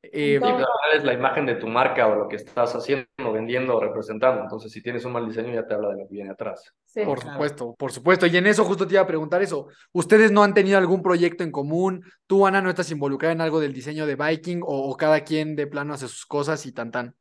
Eh, 0.00 0.40
es 0.94 1.02
la 1.02 1.12
imagen 1.12 1.44
de 1.44 1.56
tu 1.56 1.66
marca 1.66 2.06
o 2.06 2.14
lo 2.14 2.28
que 2.28 2.36
estás 2.36 2.72
haciendo, 2.74 3.32
vendiendo 3.32 3.76
o 3.76 3.80
representando. 3.80 4.42
Entonces, 4.42 4.70
si 4.70 4.80
tienes 4.80 5.04
un 5.04 5.12
mal 5.12 5.26
diseño, 5.26 5.52
ya 5.52 5.66
te 5.66 5.74
habla 5.74 5.88
de 5.88 6.02
lo 6.02 6.08
que 6.08 6.14
viene 6.14 6.30
atrás. 6.30 6.72
por 7.04 7.20
supuesto, 7.20 7.74
por 7.76 7.90
supuesto. 7.90 8.26
Y 8.26 8.36
en 8.36 8.46
eso 8.46 8.64
justo 8.64 8.86
te 8.86 8.94
iba 8.94 9.02
a 9.02 9.08
preguntar 9.08 9.42
eso. 9.42 9.66
¿Ustedes 9.92 10.30
no 10.30 10.44
han 10.44 10.54
tenido 10.54 10.78
algún 10.78 11.02
proyecto 11.02 11.42
en 11.42 11.50
común? 11.50 12.04
¿Tú, 12.28 12.46
Ana, 12.46 12.62
no 12.62 12.70
estás 12.70 12.90
involucrada 12.92 13.32
en 13.32 13.40
algo 13.40 13.58
del 13.58 13.72
diseño 13.72 14.06
de 14.06 14.14
Viking 14.14 14.60
o, 14.62 14.88
o 14.88 14.96
cada 14.96 15.24
quien 15.24 15.56
de 15.56 15.66
plano 15.66 15.94
hace 15.94 16.06
sus 16.06 16.26
cosas 16.26 16.64
y 16.64 16.72
tan 16.72 16.92
tan? 16.92 17.14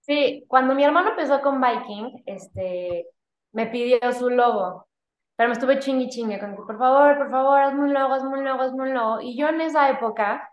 Sí, 0.00 0.46
cuando 0.48 0.74
mi 0.74 0.84
hermano 0.84 1.10
empezó 1.10 1.42
con 1.42 1.60
Viking, 1.60 2.22
este, 2.24 3.06
me 3.52 3.66
pidió 3.66 3.98
su 4.18 4.30
logo, 4.30 4.87
pero 5.38 5.50
me 5.50 5.52
estuve 5.52 5.78
chingui 5.78 6.08
chingue 6.08 6.40
con 6.40 6.56
que, 6.56 6.62
por 6.62 6.76
favor, 6.78 7.16
por 7.16 7.30
favor, 7.30 7.60
hazme 7.60 7.84
un 7.84 7.94
logo, 7.94 8.12
hazme 8.12 8.30
un 8.30 8.44
logo, 8.44 8.62
hazme 8.62 8.82
un 8.82 8.94
logo. 8.94 9.20
Y 9.20 9.38
yo 9.38 9.48
en 9.48 9.60
esa 9.60 9.88
época 9.88 10.52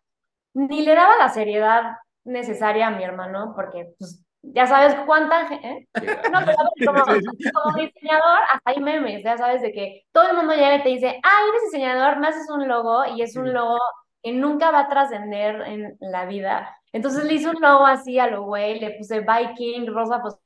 ni 0.54 0.84
le 0.84 0.94
daba 0.94 1.18
la 1.18 1.30
seriedad 1.30 1.98
necesaria 2.24 2.88
a 2.88 2.92
mi 2.92 3.04
hermano, 3.04 3.54
porque 3.56 3.96
pues, 3.98 4.24
ya 4.44 4.68
sabes 4.68 4.96
cuánta 5.08 5.48
¿eh? 5.56 5.88
No, 6.32 6.40
pero 6.46 6.58
como, 6.86 7.02
como, 7.04 7.78
diseñador, 7.78 8.40
hasta 8.54 8.72
hay 8.72 8.80
memes, 8.80 9.24
ya 9.24 9.36
sabes, 9.40 9.64
de 9.64 9.72
que 9.74 10.04
todo 10.12 10.30
el 10.30 10.38
mundo 10.38 10.54
llega 10.54 10.76
y 10.76 10.84
te 10.84 10.90
dice, 10.90 11.20
ah, 11.24 11.40
eres 11.50 11.64
diseñador, 11.64 12.20
me 12.20 12.28
haces 12.28 12.48
un 12.52 12.68
logo, 12.68 13.06
y 13.06 13.24
es 13.24 13.36
un 13.36 13.54
logo 13.54 13.80
que 14.22 14.34
nunca 14.34 14.70
va 14.70 14.82
a 14.82 14.90
trascender 14.90 15.62
en 15.62 15.98
la 16.00 16.26
vida. 16.26 16.78
Entonces 16.94 17.24
le 17.26 17.34
hice 17.34 17.50
un 17.50 17.60
logo 17.60 17.88
así 17.88 18.20
a 18.20 18.28
lo 18.28 18.44
güey, 18.44 18.80
le 18.80 18.92
puse 18.92 19.22
Viking, 19.22 19.88
rosa, 19.88 20.22
pues 20.22 20.38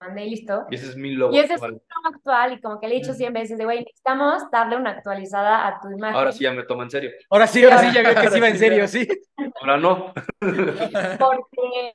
mandé 0.00 0.26
y 0.26 0.30
listo. 0.30 0.66
Y 0.70 0.74
ese 0.74 0.88
es 0.88 0.96
mi 0.96 1.12
logo. 1.12 1.34
Y 1.34 1.38
ese 1.38 1.54
es 1.54 1.62
mi 1.62 1.68
logo 1.68 2.14
actual 2.14 2.54
y 2.54 2.60
como 2.60 2.80
que 2.80 2.88
le 2.88 2.96
he 2.96 2.98
dicho 2.98 3.12
100 3.12 3.32
veces 3.32 3.58
de, 3.58 3.64
güey, 3.64 3.80
necesitamos 3.80 4.50
darle 4.50 4.76
una 4.76 4.90
actualizada 4.90 5.66
a 5.66 5.80
tu 5.80 5.90
imagen. 5.90 6.16
Ahora 6.16 6.32
sí 6.32 6.44
ya 6.44 6.52
me 6.52 6.64
toma 6.64 6.84
en 6.84 6.90
serio. 6.90 7.10
Ahora 7.28 7.46
sí, 7.46 7.62
ahora 7.64 7.78
sí 7.78 7.92
ya 7.92 8.02
veo 8.02 8.14
que 8.14 8.30
sí 8.30 8.40
va 8.40 8.48
en 8.48 8.58
serio, 8.58 8.88
sí. 8.88 9.08
Ahora 9.60 9.76
no. 9.76 10.12
Porque 11.18 11.94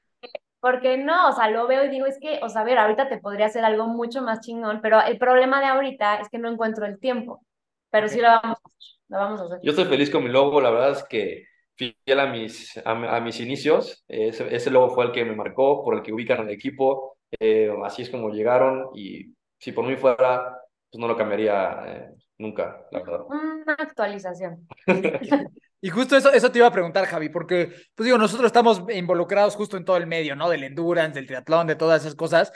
porque 0.66 0.98
no, 0.98 1.30
o 1.30 1.32
sea, 1.32 1.48
lo 1.52 1.68
veo 1.68 1.86
y 1.86 1.90
digo, 1.90 2.08
es 2.08 2.18
que, 2.20 2.40
o 2.42 2.50
sea, 2.50 2.62
a 2.62 2.64
ver, 2.64 2.80
ahorita 2.80 3.08
te 3.08 3.20
podría 3.20 3.46
hacer 3.46 3.64
algo 3.64 3.86
mucho 3.86 4.24
más 4.24 4.40
chingón, 4.40 4.80
pero 4.82 5.00
el 5.00 5.20
problema 5.20 5.60
de 5.60 5.68
ahorita 5.68 6.16
es 6.16 6.28
que 6.28 6.40
no 6.40 6.50
encuentro 6.50 6.88
el 6.88 7.00
tiempo, 7.00 7.46
pero 7.92 8.08
sí 8.08 8.20
lo 8.20 8.30
vamos 8.30 8.58
a 8.58 8.68
hacer, 8.68 9.00
lo 9.10 9.18
vamos 9.20 9.42
a 9.42 9.44
hacer. 9.44 9.60
Yo 9.62 9.70
estoy 9.70 9.86
feliz 9.86 10.10
con 10.10 10.24
mi 10.24 10.32
logo, 10.32 10.60
la 10.62 10.72
verdad 10.72 10.90
es 10.94 11.04
que 11.04 11.46
fiel 11.76 12.20
a 12.20 12.26
mis, 12.26 12.82
a, 12.84 13.20
mis 13.20 13.40
inicios. 13.40 14.04
Ese, 14.08 14.56
ese, 14.56 14.72
logo 14.72 14.90
fue 14.90 15.06
el 15.06 15.12
que 15.12 15.26
me 15.26 15.36
marcó, 15.36 15.84
por 15.84 15.96
el 15.96 16.02
que 16.02 16.14
ubican 16.14 16.40
al 16.40 16.50
equipo. 16.50 17.15
Eh, 17.40 17.70
así 17.84 18.04
es 18.04 18.10
como 18.10 18.30
llegaron 18.30 18.90
y 18.96 19.34
si 19.60 19.72
por 19.72 19.86
mí 19.86 19.96
fuera, 19.96 20.58
pues 20.92 21.00
no 21.00 21.08
lo 21.08 21.18
cambiaría 21.18 21.84
eh, 21.88 22.10
nunca, 22.38 22.86
la 22.92 23.00
verdad. 23.00 23.26
Una 23.28 23.74
actualización. 23.78 24.68
Y 25.82 25.90
justo 25.90 26.18
eso, 26.18 26.34
eso 26.34 26.52
te 26.52 26.58
iba 26.58 26.66
a 26.66 26.72
preguntar, 26.72 27.06
Javi, 27.06 27.30
porque, 27.30 27.68
pues 27.94 28.06
digo, 28.06 28.18
nosotros 28.18 28.48
estamos 28.48 28.82
involucrados 28.92 29.56
justo 29.56 29.78
en 29.78 29.86
todo 29.86 29.98
el 29.98 30.08
medio, 30.08 30.36
¿no? 30.36 30.50
Del 30.50 30.64
endurance, 30.64 31.14
del 31.14 31.28
triatlón, 31.28 31.68
de 31.68 31.76
todas 31.76 32.02
esas 32.02 32.16
cosas. 32.16 32.52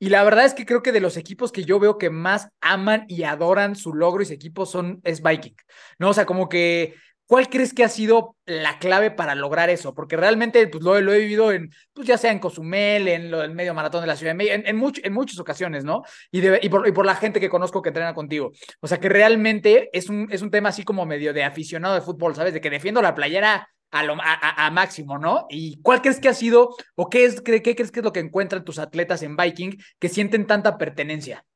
Y 0.00 0.08
la 0.08 0.24
verdad 0.24 0.46
es 0.46 0.52
que 0.52 0.66
creo 0.66 0.82
que 0.82 0.90
de 0.90 0.98
los 0.98 1.16
equipos 1.16 1.52
que 1.52 1.62
yo 1.62 1.78
veo 1.78 1.96
que 1.96 2.10
más 2.10 2.48
aman 2.60 3.04
y 3.06 3.22
adoran 3.22 3.76
su 3.76 3.94
logro 3.94 4.20
y 4.20 4.26
su 4.26 4.32
equipo 4.32 4.66
son, 4.66 5.00
es 5.04 5.22
Viking, 5.22 5.54
¿no? 6.00 6.08
O 6.08 6.12
sea, 6.12 6.26
como 6.26 6.48
que 6.48 6.96
¿Cuál 7.32 7.48
crees 7.48 7.72
que 7.72 7.82
ha 7.82 7.88
sido 7.88 8.36
la 8.44 8.78
clave 8.78 9.10
para 9.10 9.34
lograr 9.34 9.70
eso? 9.70 9.94
Porque 9.94 10.18
realmente 10.18 10.66
pues, 10.66 10.84
lo, 10.84 11.00
lo 11.00 11.14
he 11.14 11.20
vivido 11.20 11.50
en, 11.50 11.70
pues 11.94 12.06
ya 12.06 12.18
sea 12.18 12.30
en 12.30 12.38
Cozumel, 12.38 13.08
en 13.08 13.30
lo 13.30 13.40
del 13.40 13.54
medio 13.54 13.72
maratón 13.72 14.02
de 14.02 14.06
la 14.06 14.16
Ciudad 14.16 14.32
de 14.32 14.34
México, 14.34 14.54
en, 14.54 14.66
en, 14.66 14.92
en 15.02 15.12
muchas 15.14 15.38
ocasiones, 15.38 15.82
¿no? 15.82 16.02
Y, 16.30 16.46
y, 16.46 16.68
por, 16.68 16.86
y, 16.86 16.92
por, 16.92 17.06
la 17.06 17.14
gente 17.14 17.40
que 17.40 17.48
conozco 17.48 17.80
que 17.80 17.88
entrena 17.88 18.12
contigo. 18.12 18.52
O 18.80 18.86
sea, 18.86 19.00
que 19.00 19.08
realmente 19.08 19.88
es 19.94 20.10
un, 20.10 20.28
es 20.30 20.42
un 20.42 20.50
tema 20.50 20.68
así 20.68 20.84
como 20.84 21.06
medio 21.06 21.32
de 21.32 21.42
aficionado 21.42 21.94
de 21.94 22.02
fútbol, 22.02 22.34
¿sabes? 22.34 22.52
De 22.52 22.60
que 22.60 22.68
defiendo 22.68 23.00
la 23.00 23.14
playera 23.14 23.66
a, 23.90 24.02
lo, 24.02 24.12
a, 24.20 24.66
a, 24.66 24.70
máximo, 24.70 25.16
¿no? 25.16 25.46
¿Y 25.48 25.80
cuál 25.80 26.02
crees 26.02 26.20
que 26.20 26.28
ha 26.28 26.34
sido, 26.34 26.76
o 26.96 27.08
qué, 27.08 27.24
es, 27.24 27.40
qué, 27.40 27.62
qué 27.62 27.74
crees 27.74 27.90
que 27.90 28.00
es 28.00 28.04
lo 28.04 28.12
que 28.12 28.20
encuentran 28.20 28.62
tus 28.62 28.78
atletas 28.78 29.22
en 29.22 29.38
Viking 29.38 29.78
que 29.98 30.10
sienten 30.10 30.46
tanta 30.46 30.76
pertenencia? 30.76 31.46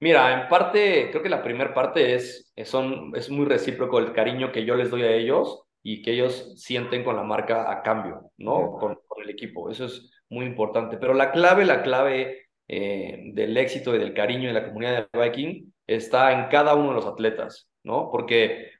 Mira, 0.00 0.42
en 0.42 0.48
parte, 0.48 1.10
creo 1.10 1.22
que 1.22 1.28
la 1.28 1.42
primera 1.42 1.74
parte 1.74 2.14
es, 2.14 2.52
son, 2.64 3.12
es 3.16 3.30
muy 3.30 3.46
recíproco 3.46 3.98
el 3.98 4.12
cariño 4.12 4.52
que 4.52 4.64
yo 4.64 4.76
les 4.76 4.90
doy 4.90 5.02
a 5.02 5.12
ellos 5.12 5.64
y 5.82 6.02
que 6.02 6.12
ellos 6.12 6.54
sienten 6.56 7.02
con 7.02 7.16
la 7.16 7.24
marca 7.24 7.70
a 7.70 7.82
cambio, 7.82 8.30
¿no? 8.36 8.72
Con, 8.72 8.98
el 9.22 9.30
equipo. 9.30 9.68
Eso 9.68 9.86
es 9.86 10.12
muy 10.28 10.46
importante. 10.46 10.96
Pero 10.96 11.12
la 11.12 11.32
clave, 11.32 11.64
la 11.64 11.82
clave 11.82 12.46
eh, 12.68 13.32
del 13.32 13.56
éxito 13.56 13.92
y 13.92 13.98
del 13.98 14.14
cariño 14.14 14.46
de 14.46 14.54
la 14.54 14.64
comunidad 14.64 15.08
de 15.12 15.20
Viking 15.20 15.72
está 15.88 16.32
en 16.32 16.48
cada 16.48 16.76
uno 16.76 16.90
de 16.90 16.94
los 16.94 17.06
atletas, 17.06 17.68
¿no? 17.82 18.10
Porque 18.12 18.70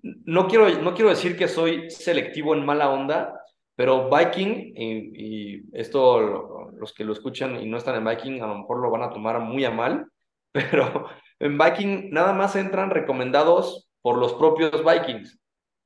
no 0.00 0.48
quiero, 0.48 0.68
no 0.80 0.94
quiero 0.94 1.10
decir 1.10 1.36
que 1.36 1.46
soy 1.46 1.88
selectivo 1.90 2.54
en 2.54 2.66
mala 2.66 2.90
onda, 2.90 3.40
pero 3.76 4.10
Viking, 4.10 4.72
y, 4.74 5.78
esto 5.78 6.72
los 6.76 6.92
que 6.92 7.04
lo 7.04 7.12
escuchan 7.12 7.62
y 7.62 7.66
no 7.66 7.76
están 7.76 7.94
en 7.94 8.04
Viking, 8.04 8.42
a 8.42 8.48
lo 8.48 8.58
mejor 8.58 8.80
lo 8.80 8.90
van 8.90 9.02
a 9.02 9.10
tomar 9.10 9.38
muy 9.40 9.64
a 9.64 9.70
mal, 9.70 10.06
pero 10.52 11.08
en 11.38 11.58
Viking 11.58 12.10
nada 12.10 12.32
más 12.32 12.56
entran 12.56 12.90
recomendados 12.90 13.88
por 14.02 14.18
los 14.18 14.34
propios 14.34 14.82
Vikings. 14.84 15.38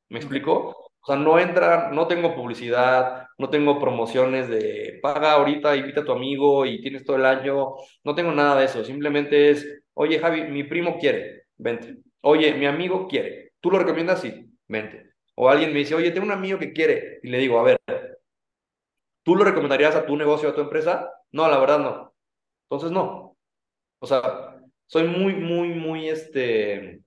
¿Me 0.09 0.19
explico? 0.19 0.77
O 1.01 1.07
sea, 1.07 1.17
no 1.17 1.39
entra, 1.39 1.91
no 1.91 2.07
tengo 2.07 2.35
publicidad, 2.35 3.27
no 3.39 3.51
tengo 3.51 3.81
promociones 3.81 4.49
de 4.49 5.01
paga 5.03 5.33
ahorita, 5.33 5.75
invita 5.77 6.03
a 6.03 6.05
tu 6.05 6.13
amigo 6.13 6.65
y 6.67 6.81
tienes 6.81 7.05
todo 7.05 7.17
el 7.17 7.27
año. 7.27 7.75
No 8.05 8.15
tengo 8.15 8.33
nada 8.33 8.57
de 8.61 8.67
eso. 8.67 8.85
Simplemente 8.85 9.51
es, 9.51 9.83
oye 9.95 10.19
Javi, 10.21 10.43
mi 10.45 10.65
primo 10.65 10.99
quiere, 10.99 11.47
vente. 11.57 11.97
Oye, 12.21 12.55
mi 12.55 12.67
amigo 12.67 13.09
quiere. 13.09 13.53
¿Tú 13.61 13.71
lo 13.71 13.79
recomiendas? 13.81 14.21
Sí, 14.21 14.47
vente. 14.69 15.13
O 15.35 15.49
alguien 15.49 15.73
me 15.73 15.81
dice, 15.81 15.95
oye, 15.95 16.11
tengo 16.13 16.27
un 16.27 16.33
amigo 16.33 16.59
que 16.59 16.73
quiere. 16.73 17.19
Y 17.23 17.29
le 17.31 17.39
digo, 17.39 17.59
a 17.59 17.65
ver, 17.65 17.81
¿tú 19.23 19.37
lo 19.37 19.45
recomendarías 19.45 19.97
a 19.97 20.07
tu 20.07 20.17
negocio, 20.17 20.49
a 20.49 20.55
tu 20.55 20.61
empresa? 20.61 21.11
No, 21.33 21.49
la 21.49 21.59
verdad 21.59 21.79
no. 21.79 22.15
Entonces 22.65 22.91
no. 22.93 23.37
O 24.01 24.07
sea, 24.07 24.52
soy 24.93 25.05
muy, 25.05 25.33
muy, 25.35 25.69
muy, 25.69 26.11
este, 26.11 27.01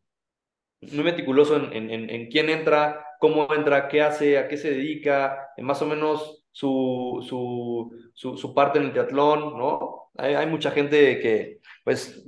muy 0.81 1.03
meticuloso 1.03 1.55
en, 1.55 1.91
en, 1.91 2.09
en, 2.09 2.31
quién 2.31 2.49
entra, 2.49 3.05
cómo 3.19 3.47
entra, 3.53 3.88
qué 3.88 4.01
hace, 4.01 4.39
a 4.39 4.47
qué 4.47 4.57
se 4.57 4.71
dedica, 4.71 5.49
más 5.59 5.83
o 5.83 5.86
menos 5.86 6.43
su, 6.51 7.23
su, 7.29 8.36
su, 8.38 8.53
parte 8.55 8.79
en 8.79 8.86
el 8.86 8.91
triatlón, 8.91 9.55
¿no? 9.55 10.09
Hay, 10.17 10.33
hay 10.33 10.47
mucha 10.47 10.71
gente 10.71 11.19
que, 11.19 11.59
pues, 11.83 12.27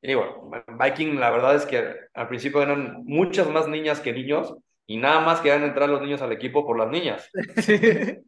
digo, 0.00 0.52
Viking, 0.78 1.18
la 1.18 1.30
verdad 1.30 1.56
es 1.56 1.66
que 1.66 1.82
al 2.14 2.28
principio 2.28 2.62
eran 2.62 3.02
muchas 3.04 3.48
más 3.48 3.66
niñas 3.66 3.98
que 3.98 4.12
niños, 4.12 4.54
y 4.86 4.98
nada 4.98 5.20
más 5.20 5.40
querían 5.40 5.64
entrar 5.64 5.88
los 5.88 6.00
niños 6.00 6.22
al 6.22 6.30
equipo 6.30 6.64
por 6.64 6.78
las 6.78 6.90
niñas. 6.90 7.28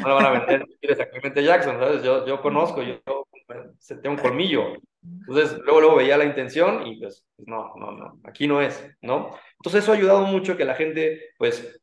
No 0.00 0.08
lo 0.08 0.14
van 0.14 0.24
a 0.24 0.30
vender 0.30 0.64
exactamente 0.80 1.44
Jackson, 1.44 1.78
¿sabes? 1.78 2.02
Yo, 2.02 2.26
yo 2.26 2.40
conozco, 2.40 2.82
yo, 2.82 3.02
tengo 4.00 4.16
un 4.16 4.16
colmillo. 4.22 4.72
Entonces, 5.04 5.58
luego, 5.58 5.80
luego 5.80 5.96
veía 5.96 6.16
la 6.16 6.24
intención 6.24 6.86
y 6.86 6.98
pues, 6.98 7.26
no, 7.38 7.74
no, 7.76 7.92
no, 7.92 8.20
aquí 8.24 8.46
no 8.46 8.60
es, 8.60 8.84
¿no? 9.02 9.30
Entonces, 9.58 9.82
eso 9.82 9.92
ha 9.92 9.96
ayudado 9.96 10.22
mucho 10.26 10.56
que 10.56 10.64
la 10.64 10.74
gente, 10.74 11.30
pues, 11.38 11.80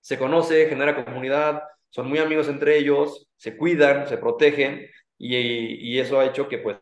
se 0.00 0.18
conoce, 0.18 0.68
genera 0.68 1.04
comunidad, 1.04 1.62
son 1.90 2.08
muy 2.08 2.18
amigos 2.18 2.48
entre 2.48 2.78
ellos, 2.78 3.28
se 3.36 3.56
cuidan, 3.56 4.06
se 4.08 4.18
protegen 4.18 4.86
y, 5.18 5.36
y 5.36 5.98
eso 5.98 6.18
ha 6.20 6.26
hecho 6.26 6.48
que, 6.48 6.58
pues, 6.58 6.78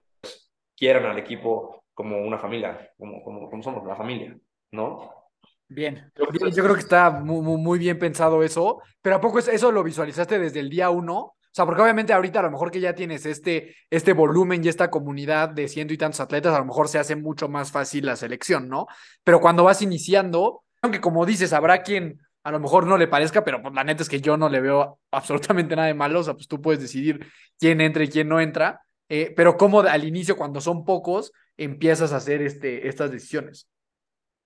quieran 0.76 1.07
al 1.07 1.18
equipo 1.18 1.85
como 1.95 2.18
una 2.18 2.39
familia, 2.39 2.91
como, 2.97 3.22
como, 3.22 3.51
como 3.51 3.62
somos, 3.62 3.85
la 3.87 3.97
familia, 3.97 4.37
¿no? 4.72 5.22
Bien. 5.68 6.12
Yo 6.16 6.62
creo 6.64 6.74
que 6.74 6.80
está 6.80 7.11
muy, 7.11 7.41
muy, 7.59 7.78
bien 7.78 7.99
pensado 7.99 8.43
eso, 8.43 8.80
pero 9.01 9.16
¿a 9.16 9.20
poco 9.20 9.39
eso 9.39 9.72
lo 9.72 9.83
visualizaste 9.83 10.39
desde 10.39 10.61
el 10.61 10.68
día 10.68 10.91
uno? 10.91 11.35
O 11.53 11.55
sea, 11.55 11.66
porque 11.66 11.82
obviamente 11.82 12.14
ahorita 12.14 12.40
a 12.40 12.44
lo 12.44 12.50
mejor 12.50 12.70
que 12.70 12.80
ya 12.80 12.94
tienes 12.94 13.26
este, 13.26 13.76
este 13.90 14.14
volumen 14.14 14.64
y 14.64 14.68
esta 14.68 14.88
comunidad 14.88 15.50
de 15.50 15.68
ciento 15.68 15.92
y 15.92 15.98
tantos 15.98 16.20
atletas, 16.20 16.55
a 16.55 16.59
lo 16.59 16.64
mejor 16.64 16.88
se 16.88 16.98
hace 16.98 17.14
mucho 17.14 17.46
más 17.46 17.70
fácil 17.70 18.07
la 18.07 18.16
selección, 18.16 18.70
¿no? 18.70 18.86
Pero 19.22 19.38
cuando 19.38 19.62
vas 19.62 19.82
iniciando, 19.82 20.64
aunque 20.80 21.03
como 21.03 21.26
dices, 21.26 21.53
habrá 21.53 21.82
quien 21.82 22.22
a 22.42 22.50
lo 22.50 22.59
mejor 22.59 22.86
no 22.86 22.96
le 22.96 23.07
parezca, 23.07 23.44
pero 23.44 23.61
pues 23.61 23.74
la 23.74 23.84
neta 23.84 24.03
es 24.03 24.09
que 24.09 24.22
yo 24.22 24.38
no 24.38 24.48
le 24.48 24.62
veo 24.62 24.98
absolutamente 25.11 25.76
nada 25.76 25.88
de 25.88 25.94
malo, 25.94 26.20
o 26.20 26.22
sea, 26.22 26.32
pues 26.32 26.48
tú 26.48 26.62
puedes 26.62 26.80
decidir 26.80 27.26
quién 27.59 27.82
entra 27.82 28.03
y 28.03 28.09
quién 28.09 28.28
no 28.28 28.40
entra, 28.40 28.80
eh, 29.11 29.34
pero 29.36 29.59
como 29.59 29.80
al 29.80 30.05
inicio, 30.05 30.38
cuando 30.38 30.59
son 30.62 30.86
pocos, 30.86 31.32
empiezas 31.59 32.14
a 32.14 32.16
hacer 32.16 32.40
este, 32.40 32.88
estas 32.88 33.11
decisiones. 33.11 33.68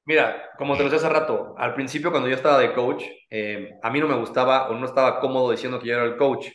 Mira, 0.04 0.50
como 0.58 0.76
te 0.76 0.82
lo 0.82 0.90
decía 0.90 1.06
hace 1.06 1.18
rato, 1.18 1.54
al 1.56 1.74
principio 1.74 2.10
cuando 2.10 2.28
yo 2.28 2.34
estaba 2.34 2.58
de 2.58 2.72
coach, 2.72 3.04
eh, 3.30 3.78
a 3.80 3.90
mí 3.90 4.00
no 4.00 4.08
me 4.08 4.18
gustaba 4.18 4.68
o 4.68 4.74
no 4.74 4.86
estaba 4.86 5.20
cómodo 5.20 5.52
diciendo 5.52 5.78
que 5.78 5.86
yo 5.86 5.94
era 5.94 6.04
el 6.04 6.16
coach. 6.16 6.48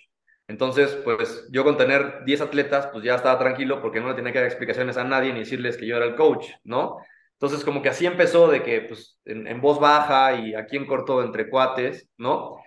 Entonces, 0.51 0.99
pues 1.05 1.47
yo 1.49 1.63
con 1.63 1.77
tener 1.77 2.25
10 2.25 2.41
atletas, 2.41 2.87
pues 2.87 3.05
ya 3.05 3.15
estaba 3.15 3.39
tranquilo 3.39 3.81
porque 3.81 4.01
no 4.01 4.09
le 4.09 4.15
tenía 4.15 4.33
que 4.33 4.39
dar 4.39 4.47
explicaciones 4.47 4.97
a 4.97 5.05
nadie 5.05 5.31
ni 5.31 5.39
decirles 5.39 5.77
que 5.77 5.87
yo 5.87 5.95
era 5.95 6.05
el 6.05 6.15
coach, 6.15 6.45
¿no? 6.65 6.97
Entonces, 7.33 7.63
como 7.63 7.81
que 7.81 7.87
así 7.87 8.05
empezó 8.05 8.49
de 8.49 8.61
que, 8.61 8.81
pues, 8.81 9.17
en, 9.23 9.61
voz 9.61 9.79
baja 9.79 10.33
y 10.35 10.53
aquí 10.53 10.75
en 10.75 10.85
corto 10.85 11.23
entre 11.23 11.49
cuates, 11.49 12.05
¿no? 12.17 12.57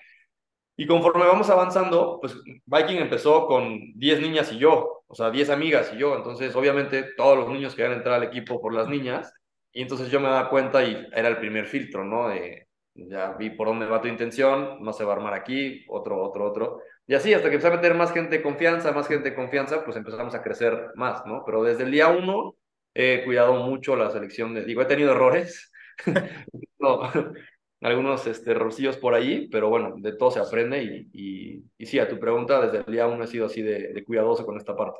Y 0.77 0.87
conforme 0.87 1.27
vamos 1.27 1.51
avanzando, 1.51 2.19
pues 2.23 2.35
Viking 2.65 2.97
empezó 2.97 3.47
con 3.47 3.79
10 3.97 4.21
niñas 4.21 4.51
y 4.51 4.59
yo, 4.59 5.05
o 5.07 5.15
sea, 5.15 5.31
10 5.31 5.51
amigas 5.51 5.93
y 5.95 5.99
yo. 5.99 6.17
Entonces, 6.17 6.57
obviamente, 6.57 7.05
todos 7.19 7.37
los 7.37 7.51
niños 7.51 7.75
querían 7.75 7.99
entrar 7.99 8.15
al 8.15 8.25
equipo 8.25 8.63
por 8.63 8.73
las 8.73 8.89
niñas. 8.89 9.31
Y 9.73 9.83
entonces 9.83 10.11
yo 10.11 10.21
me 10.21 10.29
daba 10.29 10.49
cuenta 10.49 10.83
y 10.83 11.07
era 11.13 11.29
el 11.29 11.37
primer 11.37 11.67
filtro, 11.67 12.03
¿no? 12.03 12.31
Ya 12.95 13.33
vi 13.39 13.51
por 13.51 13.67
dónde 13.69 13.87
va 13.87 14.01
tu 14.01 14.09
intención, 14.09 14.83
no 14.83 14.93
se 14.93 15.05
va 15.05 15.13
a 15.13 15.17
armar 15.17 15.35
aquí, 15.35 15.85
otro, 15.89 16.23
otro, 16.23 16.47
otro. 16.49 16.81
Y 17.07 17.15
así, 17.15 17.35
hasta 17.35 17.49
que 17.49 17.57
empecé 17.57 17.73
a 17.73 17.77
meter 17.77 17.95
más 17.95 18.13
gente 18.13 18.37
de 18.37 18.43
confianza, 18.43 18.93
más 18.93 19.07
gente 19.07 19.31
de 19.31 19.37
confianza, 19.37 19.85
pues 19.85 19.97
empezamos 19.97 20.35
a 20.35 20.43
crecer 20.43 20.91
más, 20.95 21.25
¿no? 21.27 21.43
Pero 21.45 21.63
desde 21.63 21.85
el 21.85 21.91
día 21.91 22.09
uno 22.09 22.57
he 22.95 23.25
cuidado 23.25 23.55
mucho 23.55 23.97
la 23.97 24.11
selección 24.11 24.55
de, 24.55 24.65
digo, 24.65 24.81
he 24.83 24.87
tenido 24.87 25.13
errores, 25.13 25.71
no, 26.79 27.01
algunos 27.83 28.27
este, 28.27 28.53
errorcillos 28.53 28.97
por 28.97 29.15
ahí, 29.15 29.49
pero 29.49 29.69
bueno, 29.69 29.95
de 29.99 30.17
todo 30.17 30.31
se 30.31 30.41
aprende 30.41 30.83
y, 30.83 31.11
y, 31.13 31.65
y, 31.77 31.87
sí, 31.87 31.99
a 31.99 32.09
tu 32.09 32.19
pregunta, 32.19 32.61
desde 32.63 32.79
el 32.87 32.93
día 32.93 33.07
uno 33.07 33.25
he 33.25 33.27
sido 33.27 33.47
así 33.47 33.61
de, 33.61 33.93
de 33.93 34.05
cuidadoso 34.05 34.47
con 34.47 34.57
esta 34.57 34.75
parte. 34.75 34.99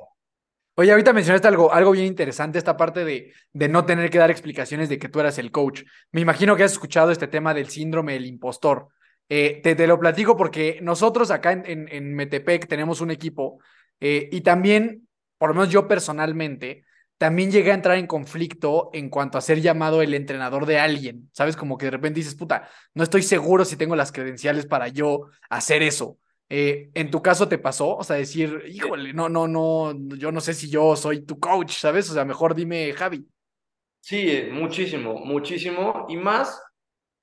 Oye, 0.77 0.91
ahorita 0.91 1.13
mencionaste 1.13 1.47
algo, 1.49 1.73
algo 1.73 1.93
bien 1.93 2.07
interesante, 2.07 2.59
esta 2.59 2.77
parte 2.77 3.05
de, 3.05 3.33
de 3.53 3.69
no 3.69 3.87
tener 3.87 4.11
que 4.11 4.19
dar 4.19 4.31
explicaciones 4.31 4.89
de 4.89 4.99
que 4.99 5.09
tú 5.09 5.21
eras 5.21 5.39
el 5.39 5.53
coach. 5.53 5.85
Me 6.11 6.21
imagino 6.21 6.57
que 6.57 6.65
has 6.65 6.73
escuchado 6.73 7.13
este 7.13 7.29
tema 7.29 7.55
del 7.55 7.69
síndrome 7.69 8.15
del 8.15 8.27
impostor. 8.27 8.89
Eh, 9.29 9.61
te, 9.63 9.87
lo 9.87 9.99
platico 9.99 10.37
porque 10.37 10.79
nosotros 10.83 11.31
acá 11.31 11.53
en, 11.53 11.89
en, 11.91 12.15
Metepec 12.15 12.69
tenemos 12.69 13.01
un 13.01 13.11
equipo 13.11 13.59
eh, 14.01 14.29
y 14.31 14.43
también, 14.43 15.09
por 15.39 15.49
lo 15.51 15.55
menos 15.55 15.71
yo 15.71 15.89
personalmente, 15.89 16.85
también 17.17 17.51
llegué 17.51 17.71
a 17.71 17.75
entrar 17.75 17.97
en 17.97 18.07
conflicto 18.07 18.91
en 18.93 19.09
cuanto 19.09 19.39
a 19.39 19.41
ser 19.41 19.61
llamado 19.61 20.03
el 20.03 20.15
entrenador 20.15 20.67
de 20.67 20.79
alguien. 20.79 21.31
¿Sabes? 21.33 21.57
Como 21.57 21.79
que 21.79 21.87
de 21.87 21.93
repente 21.93 22.21
dices, 22.21 22.35
puta, 22.35 22.69
no 22.93 23.03
estoy 23.03 23.23
seguro 23.23 23.65
si 23.65 23.77
tengo 23.77 23.97
las 23.97 24.13
credenciales 24.13 24.67
para 24.67 24.89
yo 24.89 25.29
hacer 25.49 25.83
eso. 25.83 26.19
Eh, 26.51 26.91
¿En 26.95 27.11
tu 27.11 27.23
caso 27.23 27.49
te 27.49 27.59
pasó? 27.59 27.97
O 27.97 28.05
sea, 28.05 28.17
decir, 28.17 28.63
híjole, 28.69 29.15
no, 29.15 29.29
no, 29.29 29.49
no, 29.49 29.95
yo 30.17 30.31
no 30.33 30.41
sé 30.41 30.53
si 30.55 30.69
yo 30.69 30.97
soy 30.97 31.23
tu 31.25 31.39
coach, 31.39 31.73
¿sabes? 31.79 32.11
O 32.11 32.15
sea, 32.15 32.25
mejor 32.25 32.55
dime, 32.55 32.93
Javi. 32.93 33.27
Sí, 34.01 34.49
muchísimo, 34.53 35.15
muchísimo. 35.25 36.07
Y 36.11 36.17
más 36.17 36.61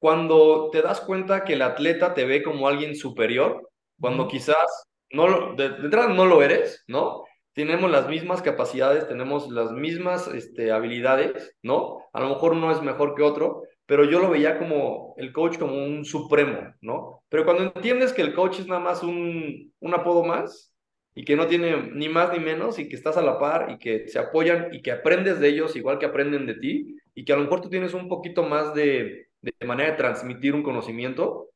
cuando 0.02 0.72
te 0.72 0.82
das 0.82 0.99
cuenta 0.99 1.43
que 1.43 1.54
el 1.54 1.62
atleta 1.62 2.16
te 2.16 2.26
ve 2.26 2.41
como 2.41 2.68
alguien 2.68 2.95
superior, 2.95 3.70
cuando 3.99 4.28
quizás 4.28 4.66
no 5.12 5.28
lo, 5.28 5.54
de, 5.54 5.66
entrada 5.66 6.12
no 6.12 6.26
lo 6.26 6.41
eres, 6.41 6.84
¿no? 6.88 7.24
Tenemos 7.54 7.91
las 7.91 8.10
mismas 8.10 8.41
capacidades, 8.41 9.08
tenemos 9.08 9.52
las 9.52 9.72
mismas 9.74 10.28
este, 10.30 10.72
habilidades, 10.72 11.56
¿no? 11.62 11.99
A 12.14 12.20
lo 12.20 12.30
mejor 12.30 12.54
uno 12.54 12.72
es 12.72 12.82
mejor 12.82 13.14
que 13.14 13.22
otro, 13.22 13.62
pero 13.86 14.04
yo 14.06 14.20
lo 14.20 14.32
veía 14.32 14.58
como 14.58 15.14
el 15.18 15.32
coach 15.32 15.60
como 15.60 15.76
un 15.76 16.04
supremo, 16.04 16.74
¿no? 16.82 17.24
Pero 17.30 17.45
cuando 17.45 17.66
entiendes 17.66 18.12
que 18.12 18.24
el 18.24 18.34
coach 18.34 18.58
es 18.58 18.66
nada 18.66 18.82
más 18.82 19.04
un, 19.04 19.72
un 19.80 19.93
apodo 19.93 20.24
más 20.24 20.74
y 21.14 21.26
que 21.26 21.36
no 21.36 21.45
tiene 21.45 21.91
ni 21.93 22.10
más 22.10 22.34
ni 22.34 22.39
menos 22.39 22.80
y 22.80 22.89
que 22.89 22.95
estás 22.95 23.18
a 23.18 23.22
la 23.22 23.38
par 23.38 23.70
y 23.70 23.78
que 23.78 24.08
se 24.08 24.18
apoyan 24.18 24.74
y 24.74 24.82
que 24.82 24.93
aprendes 24.93 25.39
de 25.39 25.49
ellos 25.49 25.76
igual 25.76 25.99
que 25.99 26.08
aprenden 26.08 26.47
de 26.47 26.56
ti 26.56 26.97
y 27.14 27.24
que 27.24 27.34
a 27.34 27.36
lo 27.36 27.43
mejor 27.43 27.62
tú 27.62 27.70
tienes 27.70 27.93
un 27.93 28.08
poquito 28.08 28.41
más 28.41 28.74
de, 28.74 29.28
de 29.42 29.66
manera 29.66 29.92
de 29.92 29.98
transmitir 29.98 30.54
un 30.54 30.64
conocimiento, 30.64 31.50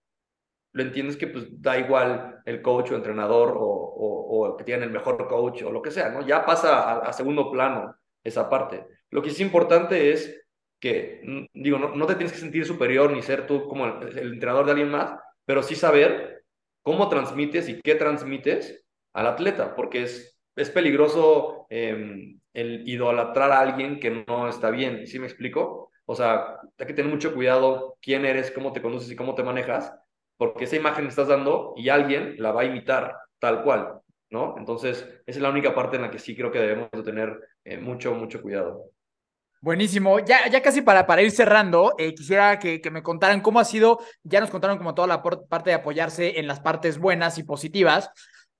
lo 0.76 0.84
entiendes 0.84 1.16
que 1.16 1.28
pues 1.28 1.62
da 1.62 1.78
igual 1.78 2.42
el 2.46 2.62
coach 2.62 2.92
o 2.92 2.96
entrenador 2.96 3.54
o, 3.58 4.56
que 4.58 4.64
tiene 4.64 4.86
el 4.86 4.92
mejor 4.92 5.28
coach 5.28 5.64
o 5.64 5.72
lo 5.72 5.82
que 5.82 5.92
sea, 5.92 6.10
¿no? 6.10 6.26
Ya 6.26 6.46
pasa 6.46 7.00
a, 7.00 7.14
segundo 7.14 7.52
plano 7.52 7.96
esa 8.24 8.50
parte. 8.50 8.86
Lo 9.10 9.22
que 9.22 9.30
es 9.30 9.40
importante 9.40 10.12
es 10.12 10.46
que, 10.80 11.22
mm, 11.24 11.46
digo, 11.54 11.80
no, 11.80 11.96
no, 11.96 12.06
te 12.06 12.16
tienes 12.16 12.34
que 12.34 12.40
sentir 12.40 12.66
superior 12.66 13.12
ni 13.12 13.22
ser 13.22 13.48
tú 13.48 13.68
como 13.68 13.86
el, 13.86 14.18
entrenador 14.34 14.66
de 14.66 14.72
alguien 14.72 14.92
más, 14.92 15.18
pero 15.46 15.64
sí 15.64 15.76
saber 15.76 16.44
cómo 16.82 17.10
transmites 17.10 17.70
y 17.70 17.82
qué 17.82 17.96
transmites 17.96 18.86
al 19.14 19.28
atleta, 19.28 19.76
porque 19.76 20.04
es, 20.04 20.40
es 20.56 20.70
peligroso 20.70 21.68
eh, 21.70 22.36
el 22.54 22.88
idolatrar 22.88 23.52
a 23.52 23.60
alguien 23.60 24.00
que 24.00 24.26
no 24.28 24.50
está 24.50 24.72
bien, 24.72 25.08
¿sí 25.08 25.20
me 25.20 25.28
explico? 25.28 25.92
O 26.06 26.16
sea, 26.16 26.60
hay 26.78 26.86
que 26.86 26.94
tener 26.94 27.12
mucho 27.12 27.34
cuidado 27.34 27.98
quién 28.02 28.26
eres, 28.26 28.52
cómo 28.52 28.74
te 28.74 28.82
conoces 28.82 29.12
y 29.12 29.16
cómo 29.16 29.36
te 29.36 29.44
manejas, 29.44 29.94
porque 30.38 30.66
esa 30.66 30.76
imagen 30.76 31.08
estás 31.08 31.28
dando 31.28 31.74
y 31.76 31.90
alguien 31.90 32.36
la 32.38 32.52
va 32.52 32.62
a 32.62 32.66
imitar 32.66 33.18
tal 33.40 33.64
cual, 33.64 34.02
¿no? 34.30 34.56
Entonces, 34.58 35.00
esa 35.26 35.40
es 35.40 35.42
la 35.42 35.50
única 35.50 35.74
parte 35.74 35.96
en 35.96 36.04
la 36.04 36.12
que 36.12 36.20
sí 36.20 36.36
creo 36.36 36.52
que 36.52 36.60
debemos 36.60 36.90
de 36.92 37.04
tener 37.04 37.40
eh, 37.64 37.78
mucho, 37.78 38.14
mucho 38.14 38.42
cuidado. 38.42 38.92
Buenísimo. 39.62 40.20
Ya, 40.20 40.48
ya 40.48 40.62
casi 40.62 40.84
para, 40.84 41.08
para 41.08 41.24
ir 41.24 41.32
cerrando, 41.32 41.96
eh, 41.98 42.14
quisiera 42.14 42.60
que, 42.60 42.82
que, 42.82 42.92
me 42.92 43.02
contaran 43.02 43.42
cómo 43.42 43.60
ha 43.60 43.66
sido, 43.66 44.00
ya 44.24 44.40
nos 44.40 44.52
contaron 44.52 44.78
como 44.78 44.94
toda 44.94 45.08
la 45.08 45.24
parte 45.24 45.72
de 45.72 45.76
apoyarse 45.76 46.40
en 46.40 46.46
las 46.46 46.60
partes 46.60 47.00
buenas 47.00 47.40
y 47.40 47.44
positivas, 47.44 48.12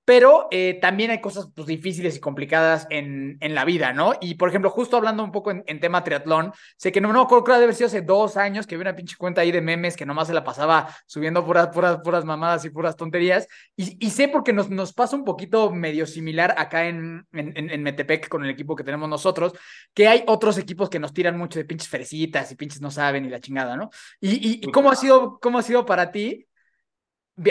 pero 0.06 0.46
eh, 0.52 0.78
también 0.80 1.10
hay 1.10 1.20
cosas 1.20 1.48
pues, 1.52 1.66
difíciles 1.66 2.16
y 2.16 2.20
complicadas 2.20 2.86
en, 2.90 3.38
en, 3.40 3.56
la 3.56 3.64
vida, 3.64 3.92
¿no? 3.92 4.12
Y 4.20 4.36
por 4.36 4.48
ejemplo, 4.48 4.70
justo 4.70 4.96
hablando 4.96 5.24
un 5.24 5.32
poco 5.32 5.50
en, 5.50 5.64
en 5.66 5.80
tema 5.80 6.04
triatlón, 6.04 6.52
sé 6.76 6.92
que 6.92 7.00
no, 7.00 7.12
no 7.12 7.26
creo 7.26 7.42
que 7.42 7.50
debe 7.50 7.64
haber 7.64 7.74
sido 7.74 7.88
hace 7.88 8.02
dos 8.02 8.36
años 8.36 8.68
que 8.68 8.76
vi 8.76 8.82
una 8.82 8.94
pinche 8.94 9.16
cuenta 9.16 9.40
ahí 9.40 9.50
de 9.50 9.60
memes 9.60 9.96
que 9.96 10.06
nomás 10.06 10.28
se 10.28 10.34
la 10.34 10.44
pasaba 10.44 10.88
subiendo 11.06 11.44
puras, 11.44 11.68
puras, 11.68 11.98
puras 12.04 12.24
mamadas 12.24 12.64
y 12.64 12.70
puras 12.70 12.94
tonterías. 12.94 13.48
Y, 13.74 13.96
y 13.98 14.10
sé 14.10 14.28
porque 14.28 14.52
nos, 14.52 14.70
nos 14.70 14.92
pasa 14.92 15.16
un 15.16 15.24
poquito 15.24 15.72
medio 15.72 16.06
similar 16.06 16.54
acá 16.56 16.86
en, 16.86 17.26
en, 17.32 17.68
en, 17.68 17.82
Metepec 17.82 18.28
con 18.28 18.44
el 18.44 18.50
equipo 18.50 18.76
que 18.76 18.84
tenemos 18.84 19.08
nosotros, 19.08 19.54
que 19.92 20.06
hay 20.06 20.22
otros 20.28 20.56
equipos 20.56 20.88
que 20.88 21.00
nos 21.00 21.12
tiran 21.12 21.36
mucho 21.36 21.58
de 21.58 21.64
pinches 21.64 21.88
fresitas 21.88 22.52
y 22.52 22.54
pinches 22.54 22.80
no 22.80 22.92
saben 22.92 23.24
y 23.24 23.28
la 23.28 23.40
chingada, 23.40 23.76
¿no? 23.76 23.90
Y, 24.20 24.34
y, 24.34 24.60
y 24.62 24.70
cómo, 24.70 24.88
ha 24.88 24.94
sido, 24.94 25.40
¿cómo 25.40 25.58
ha 25.58 25.62
sido 25.64 25.84
para 25.84 26.12
ti 26.12 26.46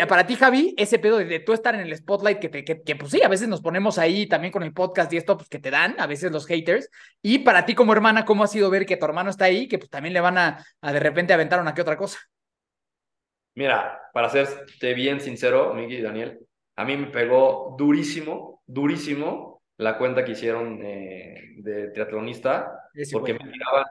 para 0.08 0.26
ti, 0.26 0.36
Javi, 0.36 0.74
ese 0.78 1.00
pedo 1.00 1.18
de, 1.18 1.26
de, 1.26 1.40
tú 1.40 1.54
estar 1.54 1.76
en 1.76 1.82
el 1.82 1.96
spotlight, 1.96 2.40
que, 2.40 2.50
te, 2.50 2.64
que, 2.64 2.82
que, 2.82 2.96
pues 2.96 3.12
sí, 3.12 3.22
a 3.22 3.28
veces 3.28 3.48
nos 3.48 3.62
ponemos 3.62 3.98
ahí 3.98 4.28
también 4.28 4.52
con 4.52 4.64
el 4.64 4.74
podcast 4.74 5.12
y 5.14 5.18
esto, 5.18 5.38
pues 5.38 5.48
que 5.48 5.60
te 5.60 5.70
dan, 5.70 5.96
a 6.00 6.08
veces 6.08 6.32
los 6.32 6.48
haters. 6.48 6.90
Y 7.22 7.40
para 7.40 7.66
ti 7.66 7.76
como 7.76 7.94
hermana, 7.94 8.26
¿cómo 8.26 8.44
ha 8.44 8.48
sido 8.48 8.70
ver 8.70 8.86
que 8.86 8.98
tu 8.98 9.06
hermano 9.06 9.30
está 9.30 9.46
ahí, 9.46 9.68
que 9.68 9.78
pues 9.78 9.90
también 9.90 10.14
le 10.14 10.22
van 10.22 10.38
a, 10.38 10.66
a 10.82 10.94
de 10.94 11.00
repente 11.00 11.34
aventar 11.34 11.62
una 11.62 11.74
que 11.74 11.82
otra 11.82 11.98
cosa? 11.98 12.20
Mira, 13.54 14.02
para 14.12 14.30
serte 14.30 14.94
bien 14.94 15.22
sincero, 15.22 15.74
Miki 15.74 15.96
y 15.96 16.02
Daniel, 16.02 16.40
a 16.76 16.84
mí 16.84 16.98
me 16.98 17.08
pegó 17.08 17.76
durísimo, 17.78 18.64
durísimo 18.66 19.55
la 19.78 19.98
cuenta 19.98 20.24
que 20.24 20.32
hicieron 20.32 20.80
eh, 20.82 21.56
de 21.58 21.90
triatlonista, 21.90 22.90
sí, 22.94 23.04
porque 23.12 23.34
me 23.34 23.40
tiraban 23.40 23.86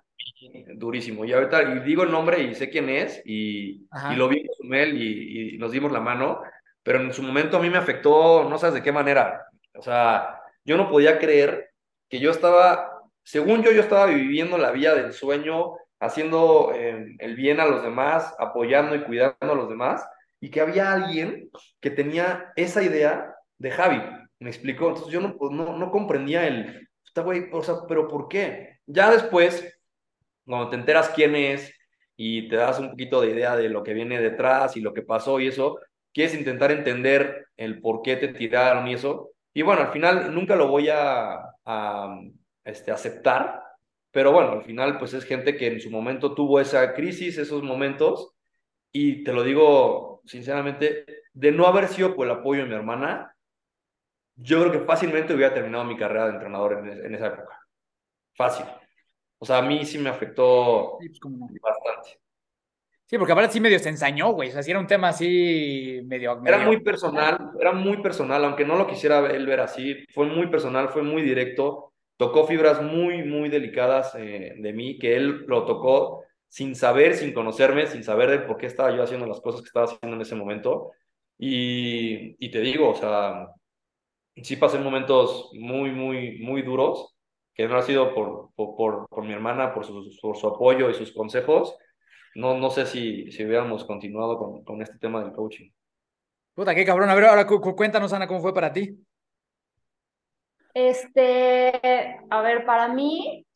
durísimo. 0.74 1.24
Y 1.24 1.32
ahorita 1.32 1.62
y 1.62 1.80
digo 1.80 2.03
el 2.03 2.11
nombre 2.11 2.43
y 2.43 2.55
sé 2.55 2.70
quién 2.70 2.89
es 2.89 3.22
y, 3.24 3.87
y 4.11 4.16
lo 4.16 4.28
vi 4.28 4.47
con 4.47 4.74
él 4.74 5.01
y, 5.01 5.55
y, 5.55 5.59
nos 5.59 5.72
dimos 5.72 5.93
la 5.93 6.01
mano, 6.01 6.43
pero 6.82 7.01
en 7.01 7.12
su 7.12 7.22
momento 7.22 7.57
a 7.57 7.61
mí 7.61 7.70
me 7.70 7.78
afectó, 7.78 8.49
no 8.49 8.59
sabes 8.59 8.74
de 8.74 8.82
qué 8.82 8.93
manera. 8.93 9.47
O 9.74 9.82
sea, 9.82 10.41
yo 10.64 10.76
no 10.76 10.89
podía 10.89 11.18
creer 11.18 11.70
que 12.09 12.18
yo 12.18 12.30
estaba, 12.30 13.03
según 13.22 13.62
yo, 13.62 13.72
yo 13.72 13.80
estaba 13.80 14.07
viviendo 14.07 14.59
la 14.59 14.70
vida 14.70 14.95
del 14.95 15.12
sueño, 15.12 15.76
haciendo 16.01 16.72
eh, 16.74 17.16
el 17.18 17.37
bien 17.37 17.61
a 17.61 17.66
los 17.66 17.82
demás, 17.82 18.35
apoyando 18.39 18.95
y 18.95 19.03
cuidando 19.03 19.37
a 19.41 19.55
los 19.55 19.68
demás, 19.68 20.07
y 20.41 20.51
que 20.51 20.61
había 20.61 20.93
alguien 20.93 21.51
que 21.80 21.91
tenía 21.91 22.53
esa 22.57 22.82
idea 22.82 23.35
de 23.59 23.70
Javi. 23.70 24.03
Me 24.41 24.51
explicó, 24.51 24.89
entonces 24.89 25.12
yo 25.12 25.20
no, 25.20 25.37
no, 25.51 25.76
no 25.76 25.91
comprendía 25.91 26.47
el, 26.47 26.89
güey, 27.22 27.49
o 27.53 27.62
sea, 27.62 27.76
pero 27.89 28.09
¿por 28.09 28.28
qué? 28.28 28.78
Ya 28.87 29.11
después 29.11 29.74
cuando 30.45 30.70
te 30.70 30.76
enteras 30.76 31.11
quién 31.11 31.35
es 31.35 31.72
y 32.16 32.49
te 32.49 32.57
das 32.57 32.78
un 32.78 32.91
poquito 32.91 33.20
de 33.20 33.30
idea 33.30 33.57
de 33.57 33.68
lo 33.68 33.82
que 33.82 33.95
viene 33.95 34.20
detrás 34.20 34.76
y 34.76 34.80
lo 34.80 34.93
que 34.93 35.03
pasó 35.03 35.41
y 35.41 35.49
eso, 35.49 35.78
quieres 36.12 36.35
intentar 36.35 36.70
entender 36.70 37.47
el 37.57 37.80
por 37.80 38.03
qué 38.03 38.16
te 38.16 38.28
tiraron 38.28 38.87
y 38.89 38.95
eso. 38.95 39.30
Y 39.53 39.62
bueno, 39.62 39.82
al 39.82 39.93
final 39.93 40.35
nunca 40.35 40.57
lo 40.57 40.68
voy 40.68 40.89
a, 40.89 41.35
a 41.64 42.20
este, 42.64 42.91
aceptar, 42.91 43.62
pero 44.11 44.32
bueno, 44.32 44.53
al 44.53 44.64
final 44.64 44.99
pues 44.99 45.14
es 45.14 45.24
gente 45.24 45.57
que 45.57 45.66
en 45.68 45.80
su 45.80 45.91
momento 45.91 46.35
tuvo 46.35 46.61
esa 46.61 46.95
crisis, 46.95 47.39
esos 47.39 47.62
momentos, 47.62 48.32
y 48.93 49.24
te 49.24 49.32
lo 49.32 49.43
digo 49.43 50.22
sinceramente, 50.24 51.05
de 51.32 51.53
no 51.53 51.66
haber 51.66 51.89
sido 51.89 52.14
por 52.14 52.26
el 52.26 52.32
apoyo 52.32 52.62
de 52.62 52.68
mi 52.68 52.74
hermana, 52.74 53.34
yo 54.37 54.61
creo 54.61 54.72
que 54.72 54.87
fácilmente 54.87 55.35
hubiera 55.35 55.55
terminado 55.55 55.85
mi 55.85 55.97
carrera 55.97 56.26
de 56.26 56.32
entrenador 56.32 56.78
en, 56.78 57.07
en 57.07 57.14
esa 57.14 57.28
época. 57.28 57.61
Fácil. 58.35 58.66
O 59.39 59.47
sea, 59.47 59.59
a 59.59 59.62
mí 59.62 59.85
sí 59.85 59.99
me 59.99 60.11
afectó 60.11 60.97
sí, 61.01 61.09
pues 61.09 61.20
como... 61.20 61.49
bastante. 61.61 62.18
Sí, 63.07 63.18
porque 63.18 63.32
aparte 63.32 63.53
sí 63.53 63.61
medio 63.61 63.78
se 63.78 63.91
ensañó, 63.91 64.32
güey. 64.32 64.49
O 64.49 64.53
sea, 64.53 64.62
sí 64.62 64.70
era 64.70 64.80
un 64.80 64.87
tema 64.87 65.09
así 65.09 66.01
medio, 66.07 66.41
medio, 66.41 66.57
Era 66.57 66.66
muy 66.66 66.80
personal, 66.80 67.51
era 67.61 67.72
muy 67.72 67.99
personal, 67.99 68.45
aunque 68.45 68.64
no 68.64 68.76
lo 68.76 68.87
quisiera 68.87 69.18
él 69.30 69.47
ver 69.47 69.61
así. 69.61 70.05
Fue 70.14 70.26
muy 70.26 70.47
personal, 70.47 70.89
fue 70.89 71.03
muy 71.03 71.22
directo. 71.22 71.93
Tocó 72.16 72.47
fibras 72.47 72.80
muy, 72.80 73.22
muy 73.22 73.51
delicadas 73.51 74.14
eh, 74.14 74.55
de 74.57 74.72
mí, 74.72 74.99
que 74.99 75.16
él 75.16 75.45
lo 75.47 75.66
tocó 75.66 76.24
sin 76.49 76.74
saber, 76.74 77.14
sin 77.14 77.35
conocerme, 77.35 77.87
sin 77.87 78.03
saber 78.03 78.30
de 78.30 78.39
por 78.39 78.57
qué 78.57 78.66
estaba 78.66 78.97
yo 78.97 79.03
haciendo 79.03 79.26
las 79.26 79.41
cosas 79.41 79.61
que 79.61 79.66
estaba 79.66 79.87
haciendo 79.87 80.16
en 80.16 80.22
ese 80.22 80.37
momento. 80.37 80.93
Y, 81.37 82.37
y 82.39 82.51
te 82.51 82.61
digo, 82.61 82.91
o 82.91 82.95
sea, 82.95 83.49
sí 84.43 84.57
pasé 84.57 84.78
momentos 84.78 85.51
muy, 85.55 85.91
muy, 85.91 86.39
muy 86.39 86.62
duros 86.62 87.16
que 87.55 87.68
no 87.68 87.76
ha 87.76 87.82
sido 87.82 88.14
por, 88.14 88.51
por, 88.55 88.76
por, 88.76 89.09
por 89.09 89.24
mi 89.24 89.32
hermana, 89.32 89.72
por 89.72 89.85
su, 89.85 90.11
por 90.20 90.37
su 90.37 90.49
apoyo 90.49 90.91
y 90.91 90.95
sus 90.95 91.12
consejos, 91.12 91.76
no, 92.35 92.59
no 92.59 92.70
sé 92.70 92.85
si, 92.87 93.30
si 93.30 93.45
hubiéramos 93.45 93.85
continuado 93.85 94.39
con, 94.39 94.64
con 94.64 94.82
este 94.82 94.99
tema 94.99 95.22
del 95.22 95.32
coaching. 95.32 95.70
Puta, 96.55 96.74
qué 96.74 96.85
cabrón. 96.85 97.11
A 97.11 97.14
ver, 97.14 97.24
ahora 97.26 97.47
cuéntanos, 97.47 98.12
Ana, 98.12 98.26
cómo 98.26 98.41
fue 98.41 98.53
para 98.53 98.72
ti. 98.72 98.99
Este, 100.72 102.18
a 102.30 102.43
ver, 102.43 102.64
para 102.64 102.89
mí, 102.89 103.47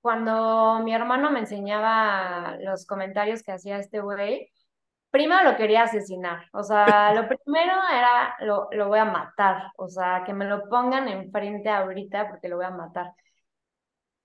cuando 0.00 0.80
mi 0.84 0.94
hermano 0.94 1.30
me 1.30 1.40
enseñaba 1.40 2.56
los 2.60 2.86
comentarios 2.86 3.42
que 3.42 3.52
hacía 3.52 3.78
este 3.78 4.00
güey, 4.00 4.50
primero 5.18 5.50
lo 5.50 5.56
quería 5.56 5.82
asesinar. 5.82 6.48
O 6.52 6.62
sea, 6.62 7.12
lo 7.14 7.26
primero 7.26 7.72
era, 7.92 8.36
lo, 8.40 8.68
lo 8.70 8.88
voy 8.88 9.00
a 9.00 9.04
matar. 9.04 9.72
O 9.76 9.88
sea, 9.88 10.22
que 10.24 10.32
me 10.32 10.44
lo 10.44 10.68
pongan 10.68 11.08
enfrente 11.08 11.68
ahorita 11.68 12.28
porque 12.28 12.48
lo 12.48 12.56
voy 12.56 12.66
a 12.66 12.70
matar. 12.70 13.12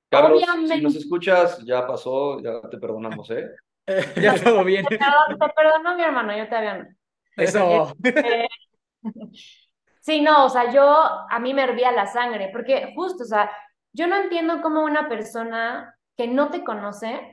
Carlos, 0.09 0.43
Obviamente. 0.43 0.75
si 0.75 0.81
nos 0.81 0.95
escuchas, 0.95 1.65
ya 1.65 1.87
pasó, 1.87 2.39
ya 2.39 2.61
te 2.69 2.77
perdonamos, 2.77 3.31
¿eh? 3.31 3.49
ya 4.21 4.35
todo 4.41 4.63
bien. 4.63 4.85
Te, 4.85 4.99
te 4.99 5.49
perdono, 5.55 5.95
mi 5.95 6.03
hermano, 6.03 6.37
yo 6.37 6.47
todavía 6.47 6.77
no. 6.77 6.85
Eso. 7.35 7.95
Este, 8.03 8.47
sí, 10.01 10.21
no, 10.21 10.45
o 10.45 10.49
sea, 10.49 10.71
yo, 10.71 10.85
a 10.85 11.39
mí 11.39 11.55
me 11.55 11.63
hervía 11.63 11.91
la 11.91 12.05
sangre, 12.05 12.49
porque 12.53 12.93
justo, 12.95 13.23
o 13.23 13.25
sea, 13.25 13.51
yo 13.91 14.05
no 14.05 14.17
entiendo 14.17 14.61
cómo 14.61 14.83
una 14.83 15.09
persona 15.09 15.97
que 16.15 16.27
no 16.27 16.51
te 16.51 16.63
conoce 16.63 17.32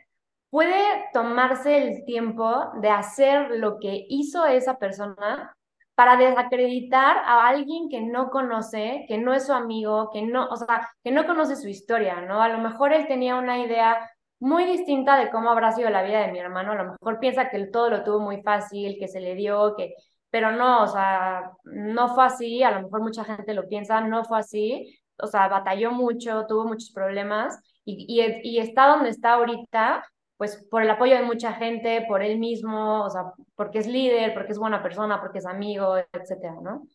puede 0.51 0.83
tomarse 1.13 1.79
el 1.79 2.05
tiempo 2.05 2.73
de 2.81 2.91
hacer 2.91 3.51
lo 3.53 3.79
que 3.79 4.05
hizo 4.09 4.47
esa 4.47 4.79
persona 4.79 5.57
para 5.95 6.17
desacreditar 6.17 7.19
a 7.19 7.47
alguien 7.49 7.89
que 7.89 8.01
no 8.01 8.31
conoce, 8.31 9.05
que 9.07 9.19
no 9.19 9.35
es 9.35 9.47
su 9.47 9.53
amigo, 9.53 10.11
que 10.13 10.23
no, 10.23 10.49
o 10.49 10.57
sea, 10.57 10.89
que 11.05 11.11
no 11.13 11.27
conoce 11.27 11.57
su 11.57 11.69
historia, 11.69 12.23
¿no? 12.23 12.43
A 12.43 12.49
lo 12.49 12.59
mejor 12.59 12.93
él 12.93 13.07
tenía 13.07 13.37
una 13.37 13.59
idea 13.59 14.11
muy 14.39 14.65
distinta 14.65 15.19
de 15.19 15.31
cómo 15.31 15.51
habrá 15.51 15.73
sido 15.73 15.91
la 15.91 16.03
vida 16.03 16.21
de 16.21 16.33
mi 16.33 16.39
hermano, 16.39 16.73
a 16.73 16.77
lo 16.77 16.93
mejor 16.93 17.21
piensa 17.21 17.51
que 17.51 17.67
todo 17.67 17.91
lo 17.91 18.03
tuvo 18.03 18.21
muy 18.21 18.43
fácil, 18.43 18.97
que 18.99 19.09
se 19.09 19.21
le 19.21 19.35
dio, 19.35 19.75
que, 19.77 19.95
pero 20.31 20.53
no, 20.53 20.85
o 20.85 20.87
sea, 20.87 21.53
no 21.65 22.15
fue 22.15 22.25
así, 22.25 22.63
a 22.63 22.71
lo 22.71 22.83
mejor 22.85 23.03
mucha 23.03 23.25
gente 23.25 23.53
lo 23.55 23.69
piensa, 23.69 24.01
no 24.01 24.25
fue 24.25 24.39
así, 24.39 24.99
o 25.19 25.27
sea, 25.27 25.49
batalló 25.49 25.93
mucho, 25.93 26.47
tuvo 26.47 26.65
muchos 26.65 26.91
problemas 26.93 27.61
y, 27.85 28.07
y, 28.43 28.59
está 28.59 28.87
donde 28.89 29.11
está 29.11 29.35
ahorita 29.35 30.05
pues 30.41 30.57
por 30.71 30.83
el 30.83 30.89
apoyo 30.89 31.17
de 31.17 31.23
mucha 31.23 31.53
gente, 31.53 32.07
por 32.09 32.23
él 32.23 32.39
mismo, 32.39 33.05
o 33.05 33.11
sea, 33.11 33.35
porque 33.55 33.79
es 33.79 33.87
líder, 33.87 34.33
porque 34.33 34.53
es 34.53 34.59
buena 34.59 34.83
persona, 34.83 35.21
porque 35.21 35.37
es 35.37 35.45
amigo, 35.45 35.99
etcétera, 35.99 36.55
¿no? 36.63 36.87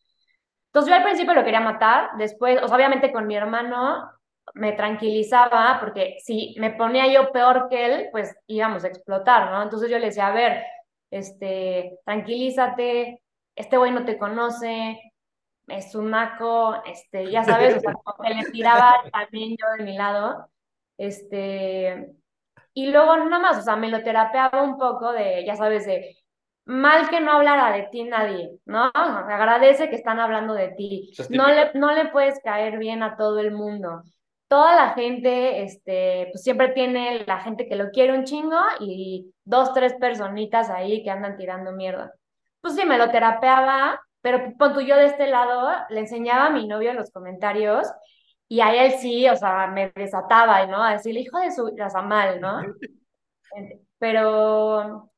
Entonces 0.66 0.90
yo 0.90 0.96
al 0.96 1.04
principio 1.04 1.32
lo 1.32 1.44
quería 1.44 1.60
matar, 1.60 2.10
después, 2.18 2.60
o 2.60 2.66
sea, 2.66 2.76
obviamente 2.76 3.12
con 3.12 3.28
mi 3.28 3.36
hermano 3.36 4.10
me 4.54 4.72
tranquilizaba, 4.72 5.78
porque 5.78 6.16
si 6.24 6.56
me 6.58 6.70
ponía 6.70 7.06
yo 7.06 7.30
peor 7.30 7.68
que 7.68 7.86
él, 7.86 8.08
pues 8.10 8.36
íbamos 8.48 8.82
a 8.82 8.88
explotar, 8.88 9.52
¿no? 9.52 9.62
Entonces 9.62 9.92
yo 9.92 10.00
le 10.00 10.06
decía, 10.06 10.26
a 10.26 10.32
ver, 10.34 10.64
este, 11.12 12.00
tranquilízate, 12.04 13.22
este 13.54 13.76
güey 13.76 13.92
no 13.92 14.04
te 14.04 14.18
conoce, 14.18 15.00
es 15.68 15.94
un 15.94 16.10
naco, 16.10 16.82
este, 16.84 17.30
ya 17.30 17.44
sabes, 17.44 17.76
o 17.76 17.80
sea, 17.80 17.92
como 17.92 18.26
que 18.26 18.34
le 18.34 18.50
tiraba 18.50 18.92
también 19.12 19.56
yo 19.56 19.66
de 19.78 19.84
mi 19.84 19.96
lado, 19.96 20.50
este, 20.98 22.16
y 22.76 22.90
luego 22.90 23.16
nada 23.16 23.38
más, 23.38 23.56
o 23.56 23.62
sea, 23.62 23.74
me 23.74 23.88
lo 23.88 24.02
terapeaba 24.02 24.62
un 24.62 24.76
poco 24.76 25.10
de, 25.10 25.46
ya 25.46 25.56
sabes, 25.56 25.86
de 25.86 26.14
mal 26.66 27.08
que 27.08 27.20
no 27.22 27.32
hablara 27.32 27.74
de 27.74 27.84
ti 27.84 28.04
nadie, 28.04 28.50
¿no? 28.66 28.90
Agradece 28.94 29.88
que 29.88 29.96
están 29.96 30.20
hablando 30.20 30.52
de 30.52 30.68
ti. 30.72 31.10
No 31.30 31.48
le, 31.48 31.70
no 31.72 31.92
le 31.92 32.08
puedes 32.08 32.38
caer 32.44 32.76
bien 32.76 33.02
a 33.02 33.16
todo 33.16 33.40
el 33.40 33.52
mundo. 33.52 34.02
Toda 34.48 34.76
la 34.76 34.90
gente, 34.90 35.62
este, 35.62 36.28
pues 36.30 36.42
siempre 36.42 36.68
tiene 36.68 37.24
la 37.26 37.40
gente 37.40 37.66
que 37.66 37.76
lo 37.76 37.90
quiere 37.92 38.12
un 38.12 38.24
chingo 38.24 38.60
y 38.78 39.32
dos, 39.42 39.72
tres 39.72 39.94
personitas 39.94 40.68
ahí 40.68 41.02
que 41.02 41.10
andan 41.10 41.38
tirando 41.38 41.72
mierda. 41.72 42.12
Pues 42.60 42.74
sí, 42.74 42.84
me 42.84 42.98
lo 42.98 43.10
terapeaba, 43.10 44.02
pero 44.20 44.52
punto 44.58 44.82
yo 44.82 44.96
de 44.96 45.06
este 45.06 45.28
lado 45.28 45.70
le 45.88 46.00
enseñaba 46.00 46.48
a 46.48 46.50
mi 46.50 46.68
novio 46.68 46.90
en 46.90 46.96
los 46.96 47.10
comentarios 47.10 47.90
y 48.48 48.60
a 48.60 48.84
él 48.84 48.92
sí, 48.92 49.28
o 49.28 49.36
sea, 49.36 49.66
me 49.68 49.92
desataba, 49.94 50.66
¿no? 50.66 50.82
A 50.82 50.92
decirle, 50.92 51.20
hijo 51.20 51.38
de 51.38 51.50
su, 51.50 51.74
mal, 52.04 52.40
¿no? 52.40 52.60
Pero, 53.98 55.10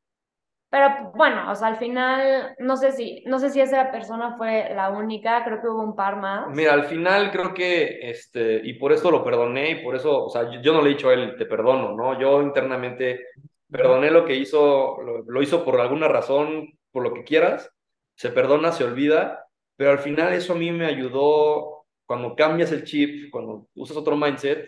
Pero 0.70 1.12
bueno, 1.14 1.50
o 1.50 1.54
sea, 1.54 1.68
al 1.68 1.76
final, 1.76 2.54
no 2.58 2.76
sé 2.76 2.92
si, 2.92 3.22
no 3.26 3.38
sé 3.38 3.50
si 3.50 3.60
esa 3.60 3.90
persona 3.90 4.36
fue 4.36 4.70
la 4.74 4.90
única, 4.90 5.44
creo 5.44 5.60
que 5.60 5.68
hubo 5.68 5.82
un 5.82 5.96
par 5.96 6.16
más. 6.16 6.48
Mira, 6.54 6.74
al 6.74 6.84
final 6.84 7.30
creo 7.30 7.54
que, 7.54 8.10
este, 8.10 8.60
y 8.62 8.74
por 8.74 8.92
eso 8.92 9.10
lo 9.10 9.24
perdoné, 9.24 9.72
y 9.72 9.84
por 9.84 9.96
eso, 9.96 10.24
o 10.24 10.30
sea, 10.30 10.50
yo, 10.50 10.60
yo 10.60 10.72
no 10.72 10.82
le 10.82 10.90
he 10.90 10.94
dicho 10.94 11.08
a 11.08 11.14
él, 11.14 11.36
te 11.36 11.46
perdono, 11.46 11.94
¿no? 11.94 12.18
Yo 12.18 12.42
internamente 12.42 13.26
perdoné 13.70 14.10
lo 14.10 14.24
que 14.24 14.34
hizo, 14.36 15.00
lo, 15.02 15.22
lo 15.22 15.42
hizo 15.42 15.64
por 15.64 15.80
alguna 15.80 16.08
razón, 16.08 16.78
por 16.92 17.02
lo 17.02 17.14
que 17.14 17.24
quieras, 17.24 17.70
se 18.14 18.30
perdona, 18.30 18.72
se 18.72 18.84
olvida, 18.84 19.46
pero 19.76 19.90
al 19.90 19.98
final 19.98 20.32
eso 20.32 20.54
a 20.54 20.56
mí 20.56 20.72
me 20.72 20.86
ayudó, 20.86 21.77
cuando 22.08 22.34
cambias 22.34 22.72
el 22.72 22.84
chip, 22.84 23.30
cuando 23.30 23.68
usas 23.74 23.98
otro 23.98 24.16
mindset, 24.16 24.66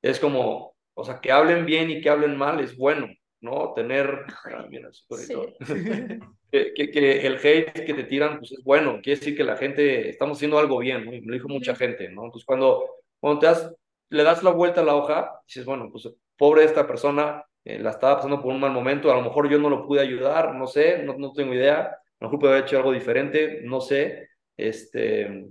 es 0.00 0.18
como, 0.18 0.74
o 0.94 1.04
sea, 1.04 1.20
que 1.20 1.30
hablen 1.30 1.66
bien 1.66 1.90
y 1.90 2.00
que 2.00 2.08
hablen 2.08 2.34
mal 2.34 2.60
es 2.60 2.78
bueno, 2.78 3.08
¿no? 3.42 3.74
Tener, 3.74 4.24
ah, 4.54 4.66
mira, 4.70 4.88
Sí. 4.90 5.34
que, 6.50 6.72
que, 6.72 6.90
que 6.90 7.26
el 7.26 7.36
hate 7.36 7.84
que 7.84 7.92
te 7.92 8.04
tiran, 8.04 8.38
pues 8.38 8.52
es 8.52 8.64
bueno, 8.64 9.00
quiere 9.02 9.20
decir 9.20 9.36
que 9.36 9.44
la 9.44 9.58
gente, 9.58 10.08
estamos 10.08 10.38
haciendo 10.38 10.58
algo 10.58 10.78
bien, 10.78 11.04
¿no? 11.04 11.10
Me 11.10 11.20
lo 11.20 11.34
dijo 11.34 11.48
mucha 11.48 11.76
gente, 11.76 12.08
¿no? 12.08 12.24
Entonces 12.24 12.46
cuando, 12.46 12.88
cuando 13.20 13.40
te 13.40 13.46
das, 13.48 13.70
le 14.08 14.22
das 14.22 14.42
la 14.42 14.50
vuelta 14.50 14.80
a 14.80 14.84
la 14.84 14.96
hoja, 14.96 15.42
dices, 15.46 15.66
bueno, 15.66 15.90
pues 15.92 16.08
pobre 16.38 16.64
esta 16.64 16.86
persona, 16.86 17.44
eh, 17.66 17.78
la 17.78 17.90
estaba 17.90 18.16
pasando 18.16 18.40
por 18.40 18.50
un 18.50 18.60
mal 18.60 18.72
momento, 18.72 19.12
a 19.12 19.16
lo 19.16 19.22
mejor 19.22 19.50
yo 19.50 19.58
no 19.58 19.68
lo 19.68 19.86
pude 19.86 20.00
ayudar, 20.00 20.54
no 20.54 20.66
sé, 20.66 21.02
no, 21.02 21.18
no 21.18 21.34
tengo 21.34 21.52
idea, 21.52 21.80
a 21.82 21.98
lo 22.20 22.28
mejor 22.28 22.38
pude 22.38 22.50
haber 22.52 22.62
hecho 22.62 22.78
algo 22.78 22.92
diferente, 22.92 23.60
no 23.62 23.82
sé, 23.82 24.30
este, 24.56 25.50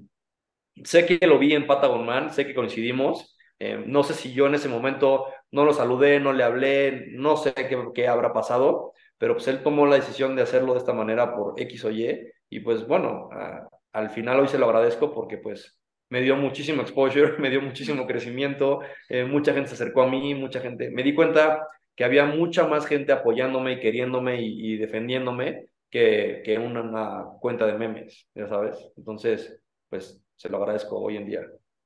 sé 0.84 1.06
que 1.06 1.26
lo 1.28 1.40
vi 1.40 1.54
en 1.54 1.68
Patagon 1.68 2.06
Man, 2.06 2.32
sé 2.34 2.46
que 2.46 2.56
coincidimos, 2.56 3.38
eh, 3.60 3.84
no 3.86 4.04
sé 4.04 4.14
si 4.14 4.34
yo 4.34 4.48
en 4.48 4.56
ese 4.56 4.70
momento 4.70 5.26
no 5.52 5.66
lo 5.66 5.74
saludé, 5.74 6.20
no 6.20 6.34
le 6.34 6.44
hablé, 6.44 7.08
no 7.12 7.38
sé 7.38 7.54
qué, 7.54 7.78
qué 7.96 8.08
habrá 8.08 8.34
pasado, 8.34 8.94
pero 9.18 9.34
pues 9.36 9.48
él 9.48 9.64
tomó 9.64 9.86
la 9.88 9.96
decisión 9.96 10.36
de 10.36 10.44
hacerlo 10.44 10.74
de 10.74 10.80
esta 10.80 10.94
manera 10.94 11.36
por 11.36 11.60
X 11.60 11.86
o 11.86 11.92
Y, 11.92 12.30
y 12.50 12.60
pues 12.62 12.86
bueno, 12.88 13.30
a- 13.32 13.68
al 13.94 14.10
final 14.12 14.40
hoy 14.40 14.48
se 14.48 14.58
lo 14.60 14.66
agradezco 14.68 15.14
porque 15.14 15.38
pues 15.38 15.80
me 16.10 16.22
dio 16.22 16.36
muchísimo 16.36 16.82
exposure, 16.82 17.38
me 17.40 17.50
dio 17.50 17.62
muchísimo 17.62 18.06
crecimiento, 18.08 18.82
eh, 19.10 19.24
mucha 19.26 19.54
gente 19.54 19.70
se 19.70 19.76
acercó 19.76 20.04
a 20.04 20.08
mí, 20.10 20.36
mucha 20.36 20.60
gente, 20.62 20.90
me 20.92 21.04
di 21.04 21.14
cuenta 21.16 21.68
que 21.96 22.04
había 22.04 22.26
mucha 22.26 22.68
más 22.68 22.86
gente 22.86 23.12
apoyándome 23.12 23.74
y 23.74 23.80
queriéndome 23.80 24.42
y, 24.42 24.74
y 24.74 24.78
defendiéndome 24.78 25.68
que, 25.90 26.42
que 26.46 26.58
una, 26.60 26.82
una 26.82 27.24
cuenta 27.40 27.66
de 27.66 27.74
memes, 27.74 28.28
ya 28.36 28.48
sabes, 28.48 28.78
entonces 28.98 29.60
pues 29.90 30.22
se 30.38 30.50
lo 30.50 30.58
agradezco 30.58 30.98
hoy 31.00 31.18
en 31.18 31.26
día. 31.26 31.42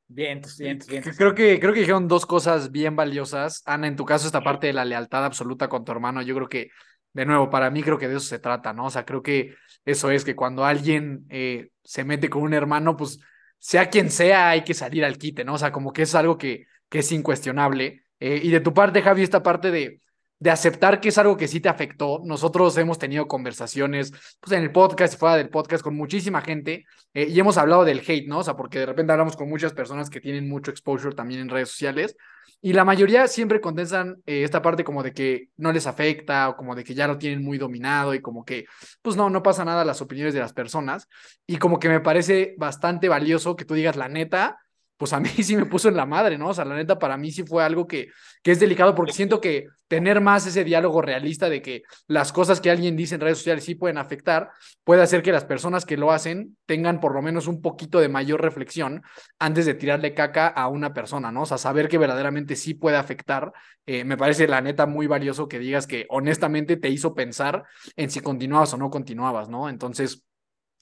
Bien, 0.08 0.42
bien, 0.60 0.80
bien. 0.88 1.04
Creo 1.18 1.34
que, 1.34 1.60
creo 1.60 1.74
que 1.74 1.80
dijeron 1.80 2.08
dos 2.08 2.26
cosas 2.26 2.70
bien 2.70 2.98
valiosas. 2.98 3.64
Ana, 3.66 3.88
en 3.88 3.96
tu 3.96 4.06
caso, 4.06 4.28
esta 4.28 4.44
parte 4.44 4.68
de 4.68 4.74
la 4.74 4.84
lealtad 4.84 5.24
absoluta 5.24 5.70
con 5.70 5.86
tu 5.86 5.94
hermano, 5.94 6.22
yo 6.22 6.36
creo 6.36 6.50
que, 6.50 6.70
de 7.14 7.26
nuevo, 7.26 7.50
para 7.50 7.70
mí 7.70 7.82
creo 7.82 7.98
que 7.98 8.10
de 8.10 8.18
eso 8.18 8.28
se 8.28 8.40
trata, 8.40 8.74
¿no? 8.74 8.88
O 8.88 8.90
sea, 8.90 9.06
creo 9.06 9.24
que 9.24 9.56
eso 9.86 10.12
es 10.12 10.26
que 10.26 10.36
cuando 10.36 10.66
alguien 10.66 11.26
eh, 11.30 11.70
se 11.84 12.04
mete 12.04 12.30
con 12.30 12.44
un 12.44 12.54
hermano, 12.54 12.98
pues 12.98 13.20
sea 13.58 13.90
quien 13.90 14.12
sea, 14.12 14.50
hay 14.50 14.64
que 14.66 14.74
salir 14.74 15.06
al 15.06 15.18
quite, 15.18 15.46
¿no? 15.46 15.54
O 15.54 15.58
sea, 15.58 15.72
como 15.72 15.94
que 15.94 16.02
es 16.02 16.14
algo 16.14 16.38
que, 16.38 16.66
que 16.90 17.00
es 17.00 17.12
incuestionable. 17.14 18.04
Eh, 18.20 18.42
y 18.44 18.52
de 18.52 18.60
tu 18.60 18.74
parte, 18.74 19.02
Javi, 19.02 19.24
esta 19.24 19.42
parte 19.42 19.72
de, 19.72 20.02
de 20.42 20.50
aceptar 20.50 21.00
que 21.00 21.10
es 21.10 21.18
algo 21.20 21.38
que 21.38 21.48
sí 21.48 21.60
te 21.60 21.70
afectó. 21.70 22.20
Nosotros 22.26 22.76
hemos 22.78 22.98
tenido 22.98 23.28
conversaciones 23.28 24.12
pues, 24.40 24.58
en 24.58 24.64
el 24.64 24.72
podcast 24.72 25.18
fuera 25.20 25.38
del 25.38 25.50
podcast 25.50 25.84
con 25.84 25.96
muchísima 25.96 26.42
gente 26.42 26.86
eh, 27.14 27.28
y 27.30 27.40
hemos 27.40 27.60
hablado 27.60 27.86
del 27.86 28.00
hate, 28.00 28.28
¿no? 28.28 28.40
O 28.40 28.44
sea, 28.44 28.56
porque 28.56 28.80
de 28.80 28.88
repente 28.88 29.12
hablamos 29.12 29.38
con 29.38 29.48
muchas 29.48 29.72
personas 29.72 30.10
que 30.10 30.20
tienen 30.20 30.50
mucho 30.50 30.72
exposure 30.72 31.14
también 31.14 31.42
en 31.42 31.50
redes 31.50 31.70
sociales 31.70 32.18
y 32.60 32.74
la 32.74 32.84
mayoría 32.84 33.28
siempre 33.28 33.62
condensan 33.62 34.24
eh, 34.26 34.44
esta 34.44 34.64
parte 34.64 34.84
como 34.84 35.04
de 35.04 35.14
que 35.14 35.50
no 35.58 35.72
les 35.72 35.86
afecta 35.86 36.50
o 36.50 36.56
como 36.56 36.74
de 36.74 36.84
que 36.84 36.96
ya 36.96 37.08
lo 37.08 37.20
tienen 37.20 37.44
muy 37.44 37.60
dominado 37.60 38.16
y 38.16 38.20
como 38.20 38.44
que, 38.44 38.66
pues 39.04 39.16
no, 39.16 39.30
no 39.30 39.44
pasa 39.44 39.64
nada 39.64 39.86
las 39.86 40.02
opiniones 40.02 40.34
de 40.34 40.40
las 40.40 40.54
personas 40.54 41.08
y 41.46 41.58
como 41.58 41.78
que 41.78 41.88
me 41.88 42.00
parece 42.00 42.56
bastante 42.58 43.10
valioso 43.10 43.56
que 43.56 43.66
tú 43.66 43.76
digas 43.76 43.96
la 43.96 44.10
neta. 44.10 44.58
Pues 45.02 45.14
a 45.14 45.20
mí 45.20 45.30
sí 45.42 45.56
me 45.56 45.66
puso 45.66 45.90
en 45.90 45.96
la 45.96 46.06
madre, 46.06 46.38
¿no? 46.38 46.50
O 46.50 46.54
sea, 46.54 46.64
la 46.64 46.76
neta 46.76 47.00
para 47.00 47.18
mí 47.18 47.32
sí 47.32 47.42
fue 47.42 47.64
algo 47.64 47.88
que, 47.88 48.10
que 48.44 48.52
es 48.52 48.60
delicado 48.60 48.94
porque 48.94 49.14
siento 49.14 49.42
que 49.42 49.66
tener 49.88 50.22
más 50.22 50.46
ese 50.46 50.64
diálogo 50.64 51.02
realista 51.02 51.50
de 51.50 51.64
que 51.64 51.82
las 52.06 52.32
cosas 52.32 52.62
que 52.62 52.70
alguien 52.70 52.96
dice 52.96 53.16
en 53.16 53.22
redes 53.22 53.40
sociales 53.40 53.64
sí 53.64 53.74
pueden 53.74 53.98
afectar, 53.98 54.52
puede 54.84 55.02
hacer 55.02 55.24
que 55.24 55.32
las 55.32 55.44
personas 55.44 55.88
que 55.88 55.98
lo 55.98 56.12
hacen 56.12 56.56
tengan 56.68 57.00
por 57.00 57.16
lo 57.16 57.24
menos 57.24 57.48
un 57.48 57.64
poquito 57.64 58.00
de 58.00 58.10
mayor 58.10 58.44
reflexión 58.44 59.02
antes 59.40 59.66
de 59.66 59.74
tirarle 59.74 60.14
caca 60.14 60.46
a 60.48 60.68
una 60.68 60.94
persona, 60.94 61.32
¿no? 61.32 61.42
O 61.42 61.46
sea, 61.48 61.58
saber 61.58 61.90
que 61.90 61.98
verdaderamente 61.98 62.56
sí 62.56 62.76
puede 62.76 62.98
afectar, 62.98 63.54
eh, 63.88 64.04
me 64.04 64.18
parece 64.18 64.48
la 64.48 64.62
neta 64.62 64.86
muy 64.86 65.08
valioso 65.08 65.48
que 65.48 65.58
digas 65.58 65.88
que 65.88 66.06
honestamente 66.10 66.78
te 66.78 66.90
hizo 66.90 67.16
pensar 67.16 67.64
en 67.96 68.12
si 68.12 68.20
continuabas 68.20 68.72
o 68.76 68.78
no 68.78 68.92
continuabas, 68.92 69.50
¿no? 69.50 69.68
Entonces, 69.68 70.24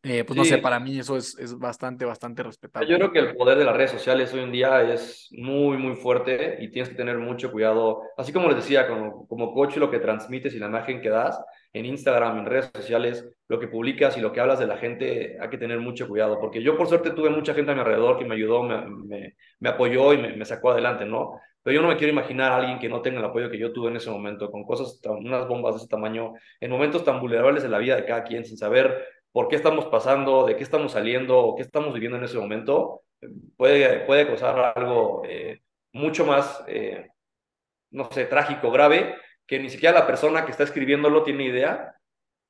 eh, 0.04 0.24
pues 0.24 0.36
no 0.38 0.43
Sí. 0.43 0.50
sé, 0.50 0.58
para 0.60 0.80
mí 0.80 1.00
eso 1.00 1.18
es, 1.18 1.38
es 1.38 1.58
bastante, 1.58 2.06
bastante 2.06 2.43
respetable. 2.43 2.88
Yo 2.88 2.95
creo 2.97 3.12
que 3.12 3.20
el 3.20 3.36
poder 3.36 3.58
de 3.58 3.66
las 3.66 3.76
redes 3.76 3.91
sociales 3.91 4.34
hoy 4.34 4.39
en 4.41 4.52
día 4.54 4.82
es 4.93 5.28
muy, 5.32 5.76
muy 5.78 5.95
fuerte 5.97 6.58
y 6.62 6.70
tienes 6.72 6.88
que 6.89 6.95
tener 6.95 7.18
mucho 7.18 7.52
cuidado. 7.52 8.02
Así 8.18 8.32
como 8.32 8.47
les 8.47 8.56
decía, 8.56 8.88
como, 8.88 9.28
como 9.28 9.54
coach, 9.54 9.76
lo 9.78 9.91
que 9.91 10.00
transmites 10.00 10.54
y 10.54 10.60
la 10.60 10.68
imagen 10.68 11.02
que 11.02 11.10
das 11.10 11.43
en 11.74 11.86
Instagram, 11.86 12.39
en 12.39 12.45
redes 12.45 12.72
sociales, 12.74 13.28
lo 13.50 13.60
que 13.60 13.68
publicas 13.68 14.16
y 14.18 14.22
lo 14.22 14.32
que 14.32 14.39
hablas 14.39 14.60
de 14.60 14.68
la 14.68 14.78
gente, 14.78 15.38
hay 15.41 15.50
que 15.50 15.58
tener 15.58 15.80
mucho 15.80 16.08
cuidado. 16.08 16.39
Porque 16.39 16.64
yo, 16.64 16.78
por 16.78 16.88
suerte, 16.88 17.12
tuve 17.12 17.30
mucha 17.30 17.54
gente 17.54 17.72
a 17.72 17.76
mi 17.76 17.82
alrededor 17.82 18.18
que 18.18 18.26
me 18.26 18.36
ayudó, 18.36 18.64
me, 18.64 18.86
me, 18.88 19.36
me 19.60 19.70
apoyó 19.70 20.14
y 20.14 20.18
me, 20.18 20.34
me 20.38 20.45
sacó 20.45 20.72
adelante, 20.72 21.06
¿no? 21.06 21.34
Pero 21.62 21.76
yo 21.76 21.82
no 21.82 21.89
me 21.89 21.97
quiero 21.97 22.14
imaginar 22.14 22.54
a 22.54 22.58
alguien 22.58 22.80
que 22.80 22.88
no 22.88 23.02
tenga 23.02 23.20
el 23.20 23.26
apoyo 23.26 23.50
que 23.52 23.60
yo 23.60 23.74
tuve 23.74 23.89
en 23.89 23.97
ese 23.97 24.10
momento, 24.10 24.50
con 24.50 24.64
cosas, 24.64 25.00
tan, 25.02 25.16
unas 25.18 25.45
bombas 25.47 25.76
de 25.76 25.80
ese 25.80 25.89
tamaño, 25.89 26.34
en 26.62 26.72
momentos 26.72 27.04
tan 27.04 27.20
vulnerables 27.20 27.62
de 27.64 27.70
la 27.70 27.78
vida 27.80 27.97
de 27.97 28.06
cada 28.06 28.24
quien, 28.24 28.45
sin 28.45 28.58
saber 28.58 29.06
por 29.32 29.48
qué 29.48 29.56
estamos 29.56 29.86
pasando, 29.86 30.46
de 30.46 30.56
qué 30.56 30.64
estamos 30.64 30.92
saliendo 30.94 31.38
o 31.38 31.56
qué 31.56 31.62
estamos 31.62 31.94
viviendo 31.94 32.18
en 32.18 32.24
ese 32.24 32.38
momento, 32.38 33.02
puede, 33.58 34.02
puede 34.06 34.26
causar 34.28 34.74
algo 34.76 35.22
eh, 35.26 35.62
mucho 35.94 36.26
más, 36.26 36.64
eh, 36.68 37.10
no 37.92 38.06
sé, 38.12 38.26
trágico, 38.26 38.72
grave, 38.72 39.16
que 39.46 39.60
ni 39.60 39.70
siquiera 39.70 40.00
la 40.00 40.08
persona 40.08 40.46
que 40.46 40.52
está 40.52 40.64
escribiéndolo 40.64 41.24
tiene 41.24 41.46
idea 41.46 41.96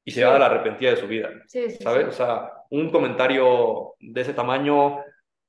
y 0.06 0.12
se 0.12 0.22
Sí. 0.22 0.26
va 0.26 0.36
a 0.36 0.40
la 0.40 0.46
arrepentida 0.48 0.92
de 0.92 0.98
su 0.98 1.08
vida, 1.08 1.30
Sí, 1.48 1.70
sí, 1.70 1.84
¿sabes? 1.84 2.08
O 2.08 2.12
sea, 2.12 2.52
un 2.70 2.90
comentario 2.90 3.96
de 4.00 4.22
ese 4.22 4.34
tamaño 4.34 5.04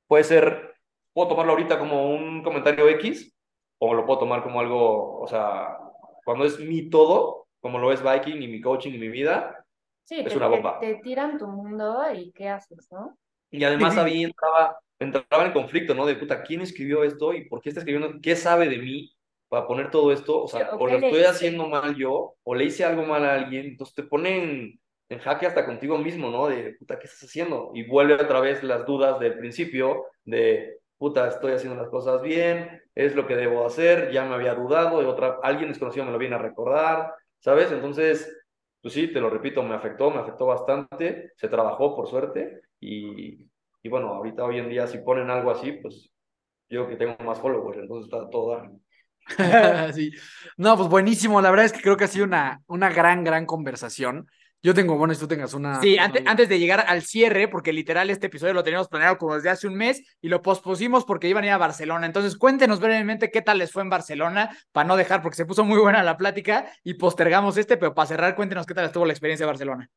puede 0.06 0.24
ser, 0.24 0.74
puedo 1.12 1.28
tomarlo 1.28 1.52
ahorita 1.52 1.78
como 1.78 2.10
un 2.10 2.42
comentario 2.42 2.88
X 2.88 3.34
o 3.78 3.94
lo 3.94 4.04
puedo 4.04 4.20
tomar 4.20 4.42
como 4.42 4.60
algo, 4.60 5.20
o 5.20 5.26
sea, 5.26 5.76
cuando 6.24 6.44
es 6.44 6.58
mi 6.60 6.90
todo, 6.90 7.46
como 7.60 7.78
lo 7.78 7.92
es 7.92 8.02
Viking 8.02 8.42
y 8.42 8.48
mi 8.48 8.60
coaching 8.60 8.92
y 8.92 8.98
mi 8.98 9.08
vida, 9.08 9.64
Sí, 10.10 10.22
es 10.24 10.34
te, 10.34 10.36
una 10.36 10.48
te- 10.48 10.56
bomba. 10.56 10.80
te 10.80 10.94
tiran 10.96 11.38
tu 11.38 11.46
mundo 11.48 12.02
y 12.12 12.32
¿qué 12.32 12.48
haces, 12.48 12.88
no? 12.92 13.16
Y 13.50 13.64
además 13.64 13.96
ahí 13.98 14.24
entraba, 14.24 14.78
entraba 14.98 15.42
en 15.42 15.48
el 15.48 15.52
conflicto, 15.52 15.94
¿no? 15.94 16.06
De 16.06 16.14
puta, 16.16 16.42
¿quién 16.42 16.60
escribió 16.60 17.02
esto 17.04 17.32
y 17.34 17.48
por 17.48 17.60
qué 17.60 17.70
está 17.70 17.80
escribiendo? 17.80 18.20
¿Qué 18.22 18.36
sabe 18.36 18.68
de 18.68 18.78
mí 18.78 19.12
para 19.48 19.66
poner 19.66 19.90
todo 19.90 20.12
esto? 20.12 20.42
O 20.44 20.48
sea, 20.48 20.60
Sí, 20.60 20.66
o 20.70 20.78
o 20.78 20.86
lo 20.86 20.98
estoy 20.98 21.22
hice. 21.22 21.26
haciendo 21.30 21.66
mal 21.68 21.96
yo, 21.96 22.34
o 22.44 22.54
le 22.54 22.64
hice 22.64 22.84
algo 22.84 23.04
mal 23.04 23.24
a 23.24 23.34
alguien, 23.34 23.66
entonces 23.66 23.94
te 23.94 24.02
ponen 24.04 24.80
en 25.08 25.18
jaque 25.18 25.46
hasta 25.46 25.66
contigo 25.66 25.98
mismo, 25.98 26.30
¿no? 26.30 26.46
De 26.48 26.74
puta, 26.78 26.98
¿qué 26.98 27.06
estás 27.06 27.24
haciendo? 27.24 27.72
Y 27.74 27.84
vuelve 27.88 28.14
otra 28.14 28.40
vez 28.40 28.62
las 28.62 28.86
dudas 28.86 29.18
del 29.18 29.36
principio 29.38 30.04
de 30.24 30.78
puta, 30.98 31.26
estoy 31.28 31.52
haciendo 31.52 31.80
las 31.80 31.90
cosas 31.90 32.22
bien, 32.22 32.80
es 32.94 33.16
lo 33.16 33.26
que 33.26 33.34
debo 33.34 33.66
hacer, 33.66 34.12
ya 34.12 34.24
me 34.24 34.34
había 34.34 34.54
dudado, 34.54 35.02
y 35.02 35.06
otra, 35.06 35.38
alguien 35.42 35.68
desconocido 35.70 36.04
me 36.04 36.12
lo 36.12 36.18
viene 36.18 36.36
a 36.36 36.38
recordar, 36.38 37.14
¿sabes? 37.40 37.72
Entonces, 37.72 38.39
pues 38.80 38.94
sí, 38.94 39.12
te 39.12 39.20
lo 39.20 39.30
repito, 39.30 39.62
me 39.62 39.74
afectó, 39.74 40.10
me 40.10 40.20
afectó 40.20 40.46
bastante, 40.46 41.32
se 41.36 41.48
trabajó 41.48 41.94
por 41.94 42.08
suerte, 42.08 42.62
y, 42.80 43.46
y 43.82 43.88
bueno, 43.88 44.08
ahorita 44.08 44.44
hoy 44.44 44.58
en 44.58 44.68
día 44.68 44.86
si 44.86 44.98
ponen 44.98 45.30
algo 45.30 45.50
así, 45.50 45.72
pues 45.72 46.10
yo 46.68 46.88
que 46.88 46.96
tengo 46.96 47.16
más 47.24 47.40
followers, 47.40 47.78
entonces 47.78 48.12
está 48.12 48.28
todo 48.30 48.62
sí. 49.94 50.12
No, 50.56 50.76
pues 50.76 50.88
buenísimo. 50.88 51.40
La 51.40 51.50
verdad 51.50 51.66
es 51.66 51.72
que 51.72 51.82
creo 51.82 51.96
que 51.96 52.04
ha 52.04 52.08
sido 52.08 52.24
una, 52.24 52.62
una 52.66 52.90
gran, 52.90 53.24
gran 53.24 53.46
conversación. 53.46 54.26
Yo 54.62 54.74
tengo, 54.74 54.98
bueno, 54.98 55.14
si 55.14 55.20
tú 55.20 55.26
tengas 55.26 55.54
una. 55.54 55.80
Sí, 55.80 55.96
antes, 55.96 56.22
antes 56.26 56.48
de 56.48 56.58
llegar 56.58 56.84
al 56.86 57.00
cierre, 57.00 57.48
porque 57.48 57.72
literal 57.72 58.10
este 58.10 58.26
episodio 58.26 58.52
lo 58.52 58.62
teníamos 58.62 58.88
planeado 58.88 59.16
como 59.16 59.34
desde 59.34 59.48
hace 59.48 59.66
un 59.66 59.74
mes 59.74 60.02
y 60.20 60.28
lo 60.28 60.42
pospusimos 60.42 61.06
porque 61.06 61.28
iban 61.28 61.44
a 61.44 61.46
ir 61.46 61.52
a 61.52 61.58
Barcelona. 61.58 62.04
Entonces, 62.04 62.36
cuéntenos 62.36 62.78
brevemente 62.78 63.30
qué 63.30 63.40
tal 63.40 63.56
les 63.56 63.72
fue 63.72 63.82
en 63.82 63.88
Barcelona, 63.88 64.50
para 64.72 64.86
no 64.86 64.96
dejar, 64.96 65.22
porque 65.22 65.36
se 65.36 65.46
puso 65.46 65.64
muy 65.64 65.78
buena 65.78 66.02
la 66.02 66.18
plática 66.18 66.70
y 66.84 66.94
postergamos 66.94 67.56
este, 67.56 67.78
pero 67.78 67.94
para 67.94 68.06
cerrar, 68.06 68.36
cuéntenos 68.36 68.66
qué 68.66 68.74
tal 68.74 68.84
estuvo 68.84 69.06
la 69.06 69.12
experiencia 69.12 69.46
de 69.46 69.50
Barcelona. 69.50 69.90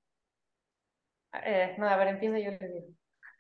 Eh, 1.44 1.76
no, 1.78 1.90
a 1.90 1.98
ver, 1.98 2.08
empieza 2.10 2.40
yo. 2.40 2.52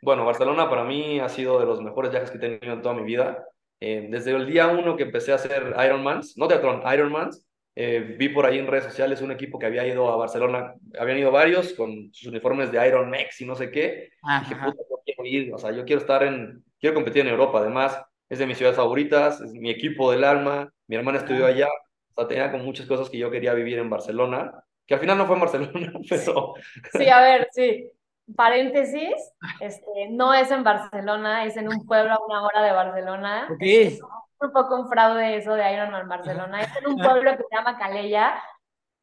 Bueno, 0.01 0.25
Barcelona 0.25 0.69
para 0.69 0.83
mí 0.83 1.21
ha 1.21 1.29
sido 1.29 1.57
de 1.59 1.65
los 1.65 1.81
mejores 1.81 2.11
viajes 2.11 2.31
que 2.31 2.37
he 2.37 2.41
tenido 2.41 2.73
en 2.73 2.81
toda 2.81 2.95
mi 2.95 3.03
vida. 3.03 3.45
Eh, 3.79 4.07
desde 4.09 4.31
el 4.31 4.45
día 4.45 4.67
uno 4.67 4.97
que 4.97 5.03
empecé 5.03 5.31
a 5.31 5.35
hacer 5.35 5.73
Ironmans, 5.85 6.37
no 6.37 6.49
teatrón, 6.49 6.81
Ironmans, 6.93 7.45
eh, 7.75 8.15
vi 8.17 8.29
por 8.29 8.45
ahí 8.45 8.59
en 8.59 8.67
redes 8.67 8.85
sociales 8.85 9.21
un 9.21 9.31
equipo 9.31 9.57
que 9.57 9.65
había 9.65 9.87
ido 9.87 10.07
a 10.09 10.15
Barcelona, 10.15 10.75
habían 10.99 11.17
ido 11.17 11.31
varios 11.31 11.73
con 11.73 12.13
sus 12.13 12.27
uniformes 12.27 12.71
de 12.71 12.87
Iron 12.87 13.09
Max 13.09 13.41
y 13.41 13.45
no 13.45 13.55
sé 13.55 13.71
qué. 13.71 14.11
Dije, 14.41 14.55
puta, 14.55 14.83
yo 14.89 15.01
quiero 15.03 15.25
ir, 15.25 15.53
o 15.53 15.57
sea, 15.57 15.71
yo 15.71 15.83
quiero 15.83 16.01
estar 16.01 16.23
en, 16.23 16.63
quiero 16.79 16.93
competir 16.93 17.23
en 17.23 17.29
Europa. 17.29 17.59
Además, 17.59 17.99
es 18.29 18.39
de 18.39 18.45
mis 18.45 18.57
ciudades 18.57 18.77
favoritas, 18.77 19.41
es 19.41 19.53
mi 19.53 19.71
equipo 19.71 20.11
del 20.11 20.23
alma, 20.23 20.71
mi 20.87 20.95
hermana 20.95 21.19
estudió 21.19 21.45
allá, 21.45 21.67
o 21.67 22.21
sea, 22.21 22.27
tenía 22.27 22.51
como 22.51 22.63
muchas 22.63 22.85
cosas 22.85 23.09
que 23.09 23.17
yo 23.17 23.31
quería 23.31 23.53
vivir 23.53 23.79
en 23.79 23.89
Barcelona. 23.89 24.63
que 24.85 24.93
al 24.93 24.99
final 24.99 25.17
no 25.17 25.25
fue 25.25 25.35
en 25.35 25.41
Barcelona, 25.41 25.93
pero... 26.09 26.53
Sí, 26.91 27.09
a 27.09 27.21
ver, 27.21 27.47
sí. 27.51 27.89
Paréntesis, 28.35 29.13
este, 29.59 30.09
no 30.11 30.33
es 30.33 30.49
en 30.49 30.63
Barcelona, 30.63 31.45
es 31.45 31.57
en 31.57 31.67
un 31.67 31.85
pueblo 31.85 32.13
a 32.13 32.25
una 32.25 32.45
hora 32.45 32.63
de 32.63 32.71
Barcelona. 32.71 33.47
Ok. 33.51 33.61
Es 33.61 34.01
un 34.01 34.09
poco 34.51 34.79
un 34.79 34.89
fraude 34.89 35.37
eso 35.37 35.53
de 35.53 35.73
Ironman 35.73 36.07
Barcelona. 36.07 36.61
Es 36.61 36.75
en 36.77 36.87
un 36.87 36.97
pueblo 36.97 37.31
que 37.31 37.43
se 37.43 37.55
llama 37.55 37.77
Calella, 37.77 38.41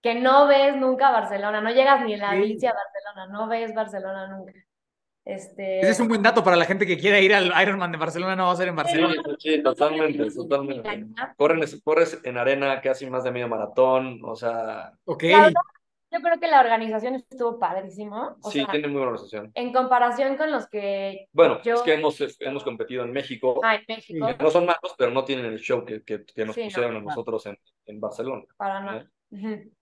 que 0.02 0.14
no 0.14 0.46
ves 0.46 0.76
nunca 0.76 1.10
Barcelona, 1.10 1.60
no 1.60 1.70
llegas 1.70 2.04
ni 2.04 2.14
en 2.14 2.20
la 2.20 2.34
bici 2.34 2.66
a 2.66 2.74
Barcelona, 2.74 3.32
no 3.32 3.48
ves 3.48 3.74
Barcelona 3.74 4.26
nunca. 4.28 4.52
Este, 5.24 5.80
Ese 5.80 5.90
es 5.90 6.00
un 6.00 6.08
buen 6.08 6.22
dato 6.22 6.42
para 6.42 6.56
la 6.56 6.64
gente 6.64 6.86
que 6.86 6.98
quiera 6.98 7.20
ir 7.20 7.34
al 7.34 7.52
Ironman 7.62 7.92
de 7.92 7.98
Barcelona, 7.98 8.34
no 8.34 8.46
va 8.46 8.52
a 8.52 8.56
ser 8.56 8.68
en 8.68 8.76
Barcelona. 8.76 9.14
Sí, 9.38 9.54
sí, 9.56 9.62
totalmente, 9.62 10.30
totalmente. 10.30 11.06
Corres, 11.36 11.80
corres 11.84 12.20
en 12.24 12.38
arena 12.38 12.80
casi 12.80 13.08
más 13.08 13.22
de 13.24 13.30
medio 13.30 13.48
maratón, 13.48 14.20
o 14.24 14.34
sea, 14.34 14.92
Ok. 15.04 15.24
La 15.24 15.42
verdad, 15.42 15.60
yo 16.10 16.20
creo 16.20 16.40
que 16.40 16.46
la 16.48 16.60
organización 16.60 17.14
estuvo 17.14 17.58
padrísimo. 17.58 18.36
O 18.42 18.50
sí, 18.50 18.58
sea, 18.60 18.68
tiene 18.70 18.88
muy 18.88 18.96
buena 18.98 19.12
organización. 19.12 19.50
en 19.54 19.72
comparación 19.72 20.36
con 20.36 20.50
los 20.50 20.68
que 20.68 21.28
Bueno, 21.32 21.60
yo 21.62 21.74
es 21.74 21.82
que 21.82 21.94
hemos, 21.94 22.20
hemos 22.40 22.64
competido 22.64 23.04
en 23.04 23.12
México, 23.12 23.60
ah, 23.62 23.76
en 23.76 23.84
México, 23.88 24.28
no 24.40 24.50
son 24.50 24.66
malos, 24.66 24.94
pero 24.98 25.10
no 25.10 25.24
tienen 25.24 25.46
el 25.46 25.58
show 25.58 25.84
que, 25.84 26.02
que, 26.02 26.24
que 26.24 26.44
nos 26.44 26.54
Sí, 26.54 26.62
no. 26.62 26.66
pusieron 26.68 26.96
a 26.96 27.00
nosotros 27.00 27.46
en, 27.46 27.58
en 27.86 28.00
Barcelona. 28.00 28.44
para 28.56 28.80
nada. 28.80 29.10
Ujú. 29.30 29.72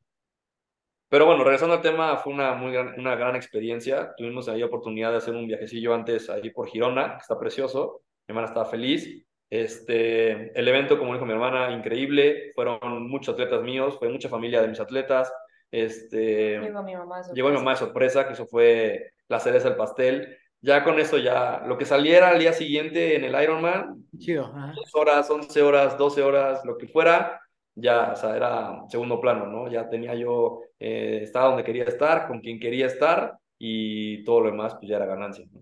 Pero 1.11 1.25
bueno, 1.25 1.43
regresando 1.43 1.75
al 1.75 1.81
tema, 1.81 2.19
fue 2.19 2.35
una, 2.35 2.53
muy 2.55 2.71
gran, 2.73 2.99
una 3.01 3.17
gran 3.17 3.35
experiencia. 3.35 4.15
Tuvimos 4.17 4.47
ahí 4.49 4.63
oportunidad 4.63 5.11
de 5.13 5.17
hacer 5.17 5.35
un 5.35 5.47
viajecillo 5.47 5.95
antes 5.95 6.29
ahí 6.29 6.51
por 6.51 6.69
Girona, 6.69 7.13
que 7.15 7.23
está 7.23 7.39
precioso. 7.39 8.03
Mi 8.27 8.33
hermana 8.33 8.49
estaba 8.49 8.67
feliz. 8.67 9.25
Este, 9.49 10.53
el 10.59 10.69
evento, 10.69 10.99
como 10.99 11.15
dijo 11.15 11.25
mi 11.25 11.33
hermana, 11.33 11.71
increíble. 11.73 12.53
Fueron 12.55 13.09
muchos 13.09 13.33
atletas 13.33 13.63
míos, 13.63 13.97
fue 13.99 14.11
mucha 14.11 14.29
familia 14.29 14.61
de 14.61 14.69
mis 14.69 14.81
atletas. 14.81 15.33
Este, 15.70 16.59
Llegó 16.61 16.82
mi 16.82 16.95
mamá. 16.97 17.23
de 17.23 17.35
llegó 17.35 17.49
mi 17.51 17.57
sorpresa. 17.57 17.59
mamá 17.59 17.70
de 17.73 17.77
sorpresa, 17.77 18.27
que 18.27 18.32
eso 18.35 18.47
fue 18.47 19.12
la 19.28 19.40
cereza 19.40 19.69
del 19.69 19.77
pastel. 19.77 20.36
Ya 20.61 20.82
con 20.82 20.99
eso, 20.99 21.19
ya 21.19 21.62
lo 21.66 21.78
que 21.78 21.85
saliera 21.85 22.31
al 22.31 22.39
día 22.40 22.53
siguiente 22.53 23.15
en 23.16 23.24
el 23.24 23.40
Ironman, 23.43 24.05
Chido. 24.19 24.53
dos 24.74 24.93
horas, 24.95 25.31
11 25.31 25.62
horas, 25.62 25.97
12 25.97 26.23
horas, 26.23 26.65
lo 26.65 26.77
que 26.77 26.89
fuera, 26.89 27.40
ya, 27.77 28.11
o 28.12 28.16
sea, 28.16 28.35
era 28.36 28.81
segundo 28.89 29.20
plano, 29.20 29.47
¿no? 29.47 29.70
Ya 29.70 29.89
tenía 29.89 30.15
yo, 30.16 30.62
eh, 30.81 31.20
estaba 31.23 31.49
donde 31.51 31.62
quería 31.62 31.85
estar, 31.85 32.27
con 32.27 32.40
quien 32.40 32.59
quería 32.59 32.86
estar 32.86 33.39
y 33.57 34.24
todo 34.24 34.40
lo 34.40 34.51
demás, 34.51 34.74
pues 34.74 34.89
ya 34.90 34.97
era 34.97 35.07
ganancia. 35.07 35.45
¿no? 35.53 35.61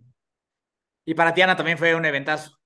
Y 1.05 1.13
para 1.15 1.35
ti, 1.35 1.43
Ana, 1.43 1.57
también 1.57 1.77
fue 1.77 1.95
un 1.95 2.05
eventazo. 2.07 2.57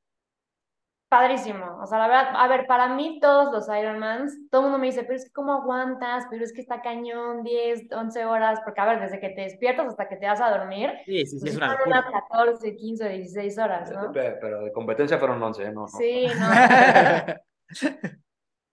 Padrísimo. 1.10 1.78
O 1.82 1.86
sea, 1.86 1.98
la 1.98 2.06
verdad, 2.06 2.32
a 2.36 2.46
ver, 2.46 2.66
para 2.68 2.86
mí 2.94 3.18
todos 3.20 3.50
los 3.52 3.68
Ironmans, 3.68 4.48
todo 4.48 4.60
el 4.60 4.64
mundo 4.66 4.78
me 4.78 4.86
dice, 4.86 5.02
pero 5.02 5.16
es 5.16 5.24
que 5.24 5.32
¿cómo 5.32 5.52
aguantas? 5.54 6.24
Pero 6.30 6.44
es 6.44 6.52
que 6.52 6.60
está 6.60 6.80
cañón, 6.82 7.42
10, 7.42 7.90
11 7.92 8.24
horas, 8.24 8.60
porque 8.64 8.80
a 8.80 8.86
ver, 8.86 9.00
desde 9.00 9.18
que 9.18 9.30
te 9.30 9.40
despiertas 9.40 9.88
hasta 9.88 10.08
que 10.08 10.14
te 10.16 10.26
vas 10.26 10.40
a 10.40 10.56
dormir, 10.56 10.92
Sí, 11.04 11.26
sí, 11.26 11.38
sí, 11.38 11.40
pues 11.40 11.50
es 11.50 11.56
una 11.56 11.76
unas 11.84 12.04
14, 12.12 12.76
15, 12.76 13.08
16 13.08 13.58
horas, 13.58 13.90
¿no? 13.90 14.12
Pe- 14.12 14.38
Pero 14.40 14.62
de 14.62 14.72
competencia 14.72 15.18
fueron 15.18 15.42
11, 15.42 15.64
¿eh? 15.64 15.72
No, 15.72 15.80
no. 15.80 15.88
Sí, 15.88 16.28
no. 16.38 16.48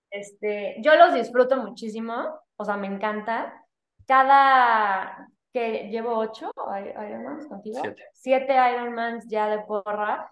Este, 0.09 0.76
yo 0.81 0.95
los 0.95 1.14
disfruto 1.14 1.57
muchísimo, 1.57 2.39
o 2.55 2.65
sea, 2.65 2.77
me 2.77 2.88
encanta. 2.88 3.64
Cada 4.07 5.27
que 5.51 5.89
llevo 5.89 6.18
ocho 6.18 6.51
I- 6.55 6.89
Ironmans 7.07 7.47
contigo, 7.47 7.80
Siete. 7.81 8.03
siete 8.14 8.53
Ironmans 8.73 9.26
ya 9.27 9.49
de 9.49 9.59
porra. 9.59 10.31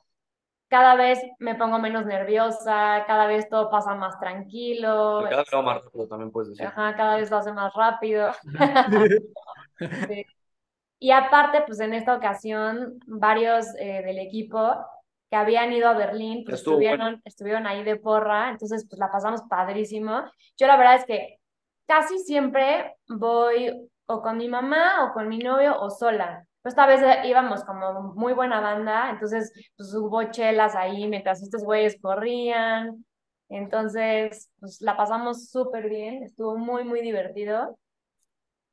Cada 0.75 0.95
vez 0.95 1.21
me 1.39 1.55
pongo 1.55 1.79
menos 1.79 2.05
nerviosa, 2.05 3.05
cada 3.07 3.27
vez 3.27 3.47
todo 3.47 3.69
pasa 3.69 3.95
más 3.95 4.19
tranquilo, 4.19 5.21
Cada 5.29 5.41
vez 5.43 5.53
hago 5.53 5.63
más 5.63 5.81
rápido 5.81 6.07
también 6.09 6.31
puedes 6.31 6.49
decir. 6.49 6.67
ajá, 6.67 6.95
cada 6.97 7.15
vez 7.15 7.31
lo 7.31 7.37
hace 7.37 7.53
más 7.53 7.73
rápido. 7.73 8.31
Sí. 10.09 10.25
Y 10.99 11.11
aparte, 11.11 11.63
pues 11.65 11.79
en 11.79 11.93
esta 11.93 12.15
ocasión, 12.15 12.99
varios 13.07 13.67
eh, 13.79 14.01
del 14.05 14.19
equipo 14.19 14.75
que 15.29 15.35
habían 15.37 15.71
ido 15.71 15.87
a 15.87 15.93
Berlín, 15.93 16.43
pues 16.45 16.57
Estuvo 16.59 16.75
bueno. 16.75 16.91
estuvieron, 16.91 17.21
estuvieron 17.23 17.67
ahí 17.67 17.83
de 17.83 17.95
porra, 17.95 18.49
entonces 18.49 18.85
pues 18.89 18.99
la 18.99 19.09
pasamos 19.11 19.43
padrísimo. 19.49 20.23
Yo 20.57 20.67
la 20.67 20.75
verdad 20.77 20.95
es 20.95 21.05
que 21.05 21.39
casi 21.87 22.19
siempre 22.19 22.95
voy 23.07 23.89
o 24.07 24.21
con 24.21 24.37
mi 24.37 24.49
mamá 24.49 25.05
o 25.05 25.13
con 25.13 25.29
mi 25.29 25.37
novio 25.39 25.79
o 25.79 25.89
sola. 25.89 26.45
Pero 26.65 26.71
esta 26.71 26.87
vez 26.87 27.01
eh, 27.03 27.27
íbamos 27.27 27.63
como 27.63 28.15
muy 28.15 28.33
buena 28.33 28.59
banda, 28.59 29.11
entonces 29.11 29.53
pues 29.77 29.93
hubo 29.93 30.23
chelas 30.31 30.75
ahí 30.75 31.07
mientras 31.07 31.43
estos 31.43 31.63
güeyes 31.63 31.95
corrían. 32.01 33.05
Entonces, 33.49 34.49
pues 34.59 34.81
la 34.81 34.97
pasamos 34.97 35.51
súper 35.51 35.87
bien, 35.87 36.23
estuvo 36.23 36.57
muy, 36.57 36.83
muy 36.83 37.01
divertido. 37.01 37.77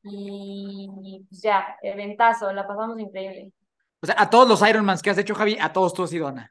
Y 0.05 1.23
pues 1.28 1.43
ya, 1.43 1.77
eventazo, 1.82 2.51
la 2.55 2.66
pasamos 2.66 2.98
increíble. 2.98 3.52
O 4.01 4.06
sea, 4.06 4.14
a 4.19 4.31
todos 4.31 4.48
los 4.48 4.66
Ironmans 4.66 5.02
que 5.02 5.10
has 5.10 5.19
hecho, 5.19 5.35
Javi, 5.35 5.59
a 5.60 5.70
todos 5.70 5.93
tú 5.93 6.05
has 6.05 6.14
ido, 6.14 6.28
Ana. 6.28 6.51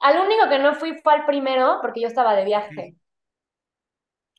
Al 0.00 0.18
único 0.18 0.50
que 0.50 0.58
no 0.58 0.74
fui 0.74 1.00
fue 1.02 1.14
al 1.14 1.24
primero, 1.24 1.78
porque 1.80 2.02
yo 2.02 2.08
estaba 2.08 2.34
de 2.34 2.44
viaje. 2.44 2.94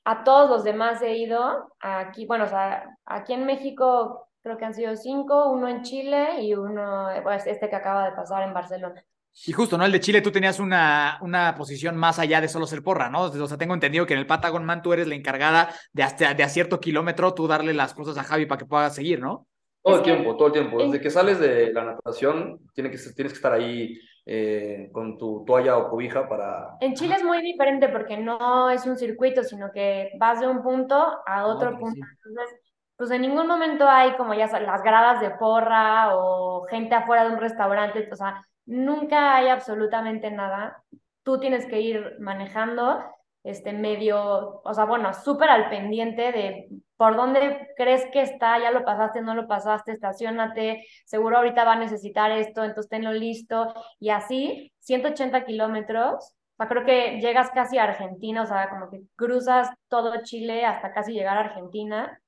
A 0.05 0.23
todos 0.23 0.47
los 0.47 0.63
demás 0.63 1.01
he 1.01 1.17
ido. 1.17 1.73
Aquí, 1.79 2.27
bueno, 2.27 2.43
o 2.43 2.49
sea, 2.49 2.87
aquí 3.05 3.33
en 3.33 3.47
México 3.47 4.28
creo 4.41 4.57
que 4.57 4.65
han 4.65 4.73
sido 4.73 4.95
cinco, 4.95 5.51
uno 5.51 5.67
en 5.67 5.81
Chile 5.83 6.41
y 6.41 6.53
uno, 6.53 7.07
pues 7.23 7.47
este 7.47 7.69
que 7.69 7.75
acaba 7.75 8.05
de 8.05 8.15
pasar 8.15 8.43
en 8.47 8.53
Barcelona. 8.53 9.03
Y 9.45 9.53
justo, 9.53 9.77
¿no? 9.77 9.85
El 9.85 9.91
de 9.91 9.99
Chile, 9.99 10.21
tú 10.21 10.31
tenías 10.31 10.59
una, 10.59 11.17
una 11.21 11.55
posición 11.55 11.95
más 11.95 12.19
allá 12.19 12.41
de 12.41 12.47
solo 12.47 12.67
ser 12.67 12.83
porra, 12.83 13.09
¿no? 13.09 13.23
O 13.23 13.47
sea, 13.47 13.57
tengo 13.57 13.73
entendido 13.73 14.05
que 14.05 14.13
en 14.13 14.19
el 14.19 14.27
Patagon 14.27 14.65
Man 14.65 14.81
tú 14.81 14.91
eres 14.91 15.07
la 15.07 15.15
encargada 15.15 15.69
de 15.93 16.03
hasta 16.03 16.33
de 16.33 16.43
a 16.43 16.49
cierto 16.49 16.79
kilómetro 16.79 17.33
tú 17.33 17.47
darle 17.47 17.73
las 17.73 17.93
cosas 17.93 18.17
a 18.17 18.23
Javi 18.23 18.45
para 18.45 18.59
que 18.59 18.65
pueda 18.65 18.89
seguir, 18.89 19.19
¿no? 19.19 19.47
Todo 19.81 19.97
el 19.97 20.03
tiempo, 20.03 20.35
todo 20.35 20.47
el 20.47 20.53
tiempo. 20.53 20.77
Desde 20.83 20.99
que 20.99 21.09
sales 21.09 21.39
de 21.39 21.71
la 21.71 21.85
natación, 21.85 22.59
tiene 22.73 22.91
que, 22.91 22.97
tienes 22.97 23.31
que 23.31 23.37
estar 23.37 23.53
ahí 23.53 23.97
eh, 24.25 24.89
con 24.91 25.17
tu 25.17 25.45
toalla 25.45 25.77
o 25.77 25.89
cobija 25.89 26.27
para... 26.27 26.75
En 26.81 26.95
Chile 26.95 27.15
es 27.15 27.23
muy 27.23 27.41
diferente 27.41 27.87
porque 27.87 28.17
no 28.17 28.69
es 28.69 28.85
un 28.85 28.97
circuito, 28.97 29.43
sino 29.43 29.71
que 29.71 30.11
vas 30.19 30.41
de 30.41 30.47
un 30.47 30.61
punto 30.61 30.95
a 31.25 31.45
otro 31.45 31.69
otro, 31.69 31.79
punto. 31.79 31.95
sí. 31.95 32.01
Entonces, 32.25 32.59
pues 32.99 33.11
en 33.11 33.21
ningún 33.21 33.47
momento 33.47 33.87
hay 33.87 34.17
como 34.17 34.33
ya 34.33 34.47
las 34.59 34.83
gradas 34.83 35.21
de 35.21 35.31
porra 35.31 36.17
o 36.17 36.65
gente 36.67 36.95
afuera 36.95 37.23
de 37.23 37.31
un 37.33 37.39
restaurante, 37.39 38.09
o 38.11 38.15
sea, 38.17 38.45
nunca 38.65 39.37
hay 39.37 39.47
absolutamente 39.47 40.29
nada. 40.31 40.83
Tú 41.23 41.39
tienes 41.39 41.65
que 41.65 41.79
ir 41.79 42.17
manejando, 42.19 43.01
este 43.41 43.71
medio, 43.71 44.61
o 44.65 44.73
sea, 44.73 44.83
bueno, 44.83 45.13
súper 45.13 45.49
al 45.49 45.69
pendiente 45.69 46.33
de 46.33 46.67
por 46.97 47.15
dónde 47.15 47.69
crees 47.77 48.05
que 48.11 48.21
está, 48.21 48.59
ya 48.59 48.69
lo 48.69 48.83
pasaste, 48.83 49.21
no 49.21 49.33
lo 49.33 49.47
pasaste, 49.47 49.93
estacionate, 49.93 50.85
seguro 51.05 51.37
ahorita 51.37 51.63
va 51.63 51.73
a 51.73 51.79
necesitar 51.79 52.31
esto, 52.31 52.65
entonces 52.65 52.89
tenlo 52.89 53.13
listo. 53.13 53.73
Y 54.01 54.09
así, 54.09 54.73
180 54.79 55.45
kilómetros, 55.45 56.15
o 56.15 56.55
sea, 56.57 56.67
creo 56.67 56.83
que 56.83 57.21
llegas 57.21 57.49
casi 57.51 57.77
a 57.77 57.85
Argentina, 57.85 58.41
o 58.41 58.45
sea, 58.45 58.69
como 58.69 58.89
que 58.89 59.03
cruzas 59.15 59.69
todo 59.87 60.21
Chile 60.23 60.65
hasta 60.65 60.91
casi 60.91 61.13
llegar 61.13 61.37
a 61.37 61.41
Argentina. 61.45 62.19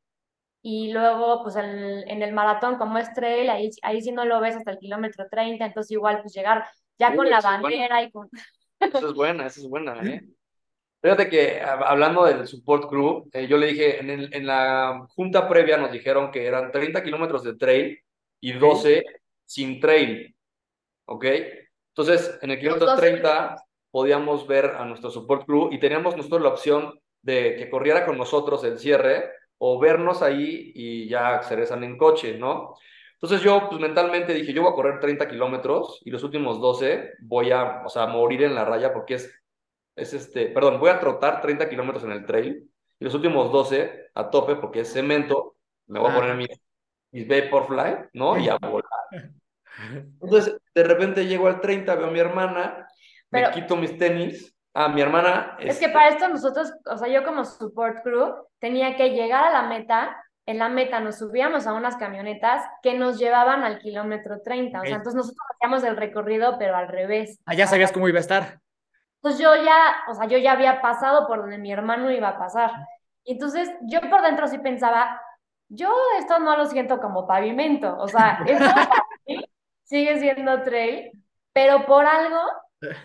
Y 0.63 0.91
luego, 0.91 1.41
pues 1.43 1.55
el- 1.55 2.03
en 2.07 2.21
el 2.21 2.33
maratón, 2.33 2.77
como 2.77 2.97
es 2.97 3.11
trail, 3.13 3.49
ahí, 3.49 3.69
ahí 3.81 4.01
sí 4.01 4.11
no 4.11 4.25
lo 4.25 4.39
ves 4.39 4.55
hasta 4.55 4.71
el 4.71 4.77
kilómetro 4.79 5.25
30, 5.29 5.65
entonces 5.65 5.91
igual, 5.91 6.21
pues 6.21 6.33
llegar 6.33 6.65
ya 6.99 7.15
con 7.15 7.29
la 7.29 7.39
eso 7.39 7.47
bueno. 7.47 7.63
bandera 7.63 8.03
y 8.03 8.11
con... 8.11 8.29
Esa 8.79 8.99
es 8.99 9.13
buena, 9.13 9.45
esa 9.47 9.59
es 9.61 9.67
buena, 9.67 9.93
¿eh? 10.03 10.21
Fíjate 11.01 11.29
que 11.29 11.61
hab- 11.63 11.83
hablando 11.85 12.25
del 12.25 12.45
support 12.47 12.87
crew, 12.87 13.27
eh, 13.33 13.47
yo 13.47 13.57
le 13.57 13.67
dije, 13.67 13.99
en, 13.99 14.09
el- 14.11 14.33
en 14.35 14.45
la 14.45 15.07
junta 15.15 15.47
previa 15.47 15.77
nos 15.77 15.91
dijeron 15.91 16.29
que 16.31 16.45
eran 16.45 16.71
30 16.71 17.01
kilómetros 17.01 17.43
de 17.43 17.55
trail 17.55 17.99
y 18.39 18.53
12 18.53 19.03
sin 19.45 19.79
trail, 19.79 20.35
¿ok? 21.05 21.25
Entonces, 21.89 22.37
en 22.43 22.51
el 22.51 22.59
kilómetro 22.59 22.85
dos- 22.87 22.99
30 22.99 23.55
podíamos 23.89 24.45
ver 24.47 24.65
a 24.77 24.85
nuestro 24.85 25.09
support 25.09 25.45
crew 25.45 25.69
y 25.71 25.79
teníamos 25.79 26.15
nosotros 26.15 26.41
la 26.41 26.49
opción 26.49 26.99
de 27.23 27.55
que 27.55 27.69
corriera 27.69 28.05
con 28.05 28.17
nosotros 28.17 28.63
el 28.63 28.77
cierre 28.77 29.31
o 29.63 29.79
vernos 29.79 30.23
ahí 30.23 30.71
y 30.73 31.07
ya 31.07 31.43
se 31.43 31.51
regresan 31.55 31.83
en 31.83 31.95
coche, 31.97 32.37
¿no? 32.37 32.75
Entonces 33.13 33.41
yo, 33.43 33.67
pues 33.69 33.79
mentalmente 33.79 34.33
dije, 34.33 34.53
yo 34.53 34.63
voy 34.63 34.71
a 34.71 34.75
correr 34.75 34.99
30 34.99 35.27
kilómetros 35.27 36.01
y 36.03 36.09
los 36.09 36.23
últimos 36.23 36.59
12 36.59 37.11
voy 37.21 37.51
a, 37.51 37.83
o 37.85 37.89
sea, 37.89 38.07
morir 38.07 38.41
en 38.43 38.55
la 38.55 38.65
raya 38.65 38.91
porque 38.91 39.15
es, 39.15 39.31
es 39.95 40.13
este, 40.13 40.47
perdón, 40.47 40.79
voy 40.79 40.89
a 40.89 40.99
trotar 40.99 41.41
30 41.41 41.69
kilómetros 41.69 42.03
en 42.03 42.11
el 42.11 42.25
trail 42.25 42.67
y 42.99 43.05
los 43.05 43.13
últimos 43.13 43.51
12 43.51 44.09
a 44.15 44.29
tope 44.31 44.55
porque 44.55 44.79
es 44.81 44.91
cemento, 44.91 45.55
me 45.85 45.99
voy 45.99 46.09
a 46.09 46.13
Ah. 46.13 46.15
poner 46.17 46.35
mis, 46.35 46.49
mis 47.11 47.27
Vaporfly, 47.27 48.09
¿no? 48.13 48.39
Y 48.39 48.49
a 48.49 48.57
volar. 48.57 48.89
Entonces, 50.21 50.57
de 50.73 50.83
repente 50.83 51.27
llego 51.27 51.47
al 51.47 51.61
30, 51.61 51.93
veo 51.95 52.07
a 52.07 52.11
mi 52.11 52.19
hermana, 52.19 52.87
me 53.29 53.49
quito 53.51 53.75
mis 53.77 53.95
tenis, 53.97 54.55
a 54.73 54.87
mi 54.89 55.01
hermana... 55.01 55.57
Es 55.59 55.79
que 55.79 55.89
para 55.89 56.09
esto 56.09 56.27
nosotros, 56.27 56.73
o 56.85 56.97
sea, 56.97 57.07
yo 57.07 57.23
como 57.23 57.45
support 57.45 58.01
crew 58.03 58.35
tenía 58.59 58.95
que 58.95 59.09
llegar 59.09 59.43
a 59.43 59.51
la 59.51 59.63
meta, 59.63 60.15
en 60.45 60.59
la 60.59 60.69
meta 60.69 60.99
nos 60.99 61.17
subíamos 61.17 61.67
a 61.67 61.73
unas 61.73 61.97
camionetas 61.97 62.65
que 62.81 62.97
nos 62.97 63.19
llevaban 63.19 63.63
al 63.63 63.79
kilómetro 63.79 64.41
30, 64.41 64.79
o 64.79 64.83
sea, 64.83 64.95
entonces 64.95 65.15
nosotros 65.15 65.45
hacíamos 65.53 65.83
el 65.83 65.97
recorrido 65.97 66.57
pero 66.57 66.75
al 66.75 66.87
revés. 66.87 67.39
Ah, 67.45 67.53
ya 67.53 67.67
sabías 67.67 67.91
cómo 67.91 68.07
iba 68.07 68.17
a 68.17 68.21
estar. 68.21 68.59
Entonces 69.17 69.41
yo 69.41 69.55
ya, 69.55 70.03
o 70.09 70.15
sea, 70.15 70.27
yo 70.27 70.37
ya 70.37 70.53
había 70.53 70.81
pasado 70.81 71.27
por 71.27 71.39
donde 71.41 71.57
mi 71.57 71.71
hermano 71.71 72.11
iba 72.11 72.29
a 72.29 72.39
pasar. 72.39 72.71
Y 73.23 73.33
entonces 73.33 73.69
yo 73.83 74.01
por 74.09 74.23
dentro 74.23 74.47
sí 74.47 74.57
pensaba, 74.57 75.21
yo 75.69 75.93
esto 76.17 76.39
no 76.39 76.57
lo 76.57 76.65
siento 76.65 76.99
como 76.99 77.27
pavimento, 77.27 77.95
o 77.97 78.07
sea, 78.07 78.39
esto 78.45 78.65
sigue 79.83 80.19
siendo 80.19 80.63
trail, 80.63 81.11
pero 81.53 81.85
por 81.85 82.05
algo 82.05 82.39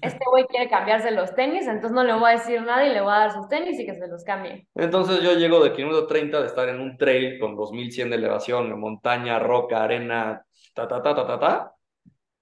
este 0.01 0.25
güey 0.31 0.47
quiere 0.47 0.69
cambiarse 0.69 1.11
los 1.11 1.35
tenis, 1.35 1.67
entonces 1.67 1.93
no 1.93 2.05
le 2.05 2.15
voy 2.15 2.31
a 2.31 2.33
decir 2.35 2.63
nada 2.63 2.87
y 2.87 2.93
le 2.93 3.01
voy 3.01 3.13
a 3.13 3.19
dar 3.19 3.33
sus 3.33 3.49
tenis 3.49 3.79
y 3.79 3.87
que 3.87 3.95
se 3.95 4.09
los 4.09 4.25
cambie. 4.25 4.67
Entonces 4.75 5.21
yo 5.21 5.35
llego 5.35 5.63
de 5.63 5.73
kilómetro 5.73 6.07
30 6.07 6.41
de 6.41 6.47
estar 6.47 6.69
en 6.69 6.81
un 6.81 6.97
trail 6.97 7.39
con 7.39 7.55
2100 7.57 8.11
de 8.11 8.17
elevación, 8.17 8.81
montaña, 8.81 9.39
roca, 9.39 9.85
arena, 9.85 10.43
ta, 10.75 10.89
ta, 10.89 11.03
ta, 11.03 11.15
ta, 11.15 11.27
ta, 11.27 11.39
ta, 11.39 11.73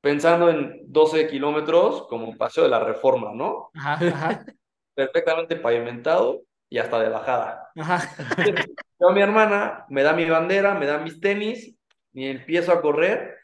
pensando 0.01 0.51
en 0.51 0.81
12 0.87 1.29
kilómetros 1.29 2.07
como 2.09 2.37
paseo 2.37 2.65
de 2.65 2.71
la 2.71 2.81
reforma, 2.81 3.33
¿no? 3.35 3.71
Ajá, 3.75 3.95
ajá. 3.95 4.45
Perfectamente 4.95 5.57
pavimentado 5.57 6.43
y 6.69 6.79
hasta 6.79 7.01
de 7.01 7.09
bajada. 7.09 7.71
Ajá. 7.77 8.01
Yo, 9.01 9.11
mi 9.11 9.21
hermana 9.21 9.87
me 9.89 10.03
da 10.03 10.13
mi 10.13 10.25
bandera, 10.29 10.75
me 10.75 10.87
da 10.87 10.99
mis 10.99 11.21
tenis 11.21 11.75
y 12.13 12.27
empiezo 12.29 12.73
a 12.73 12.81
correr 12.81 13.35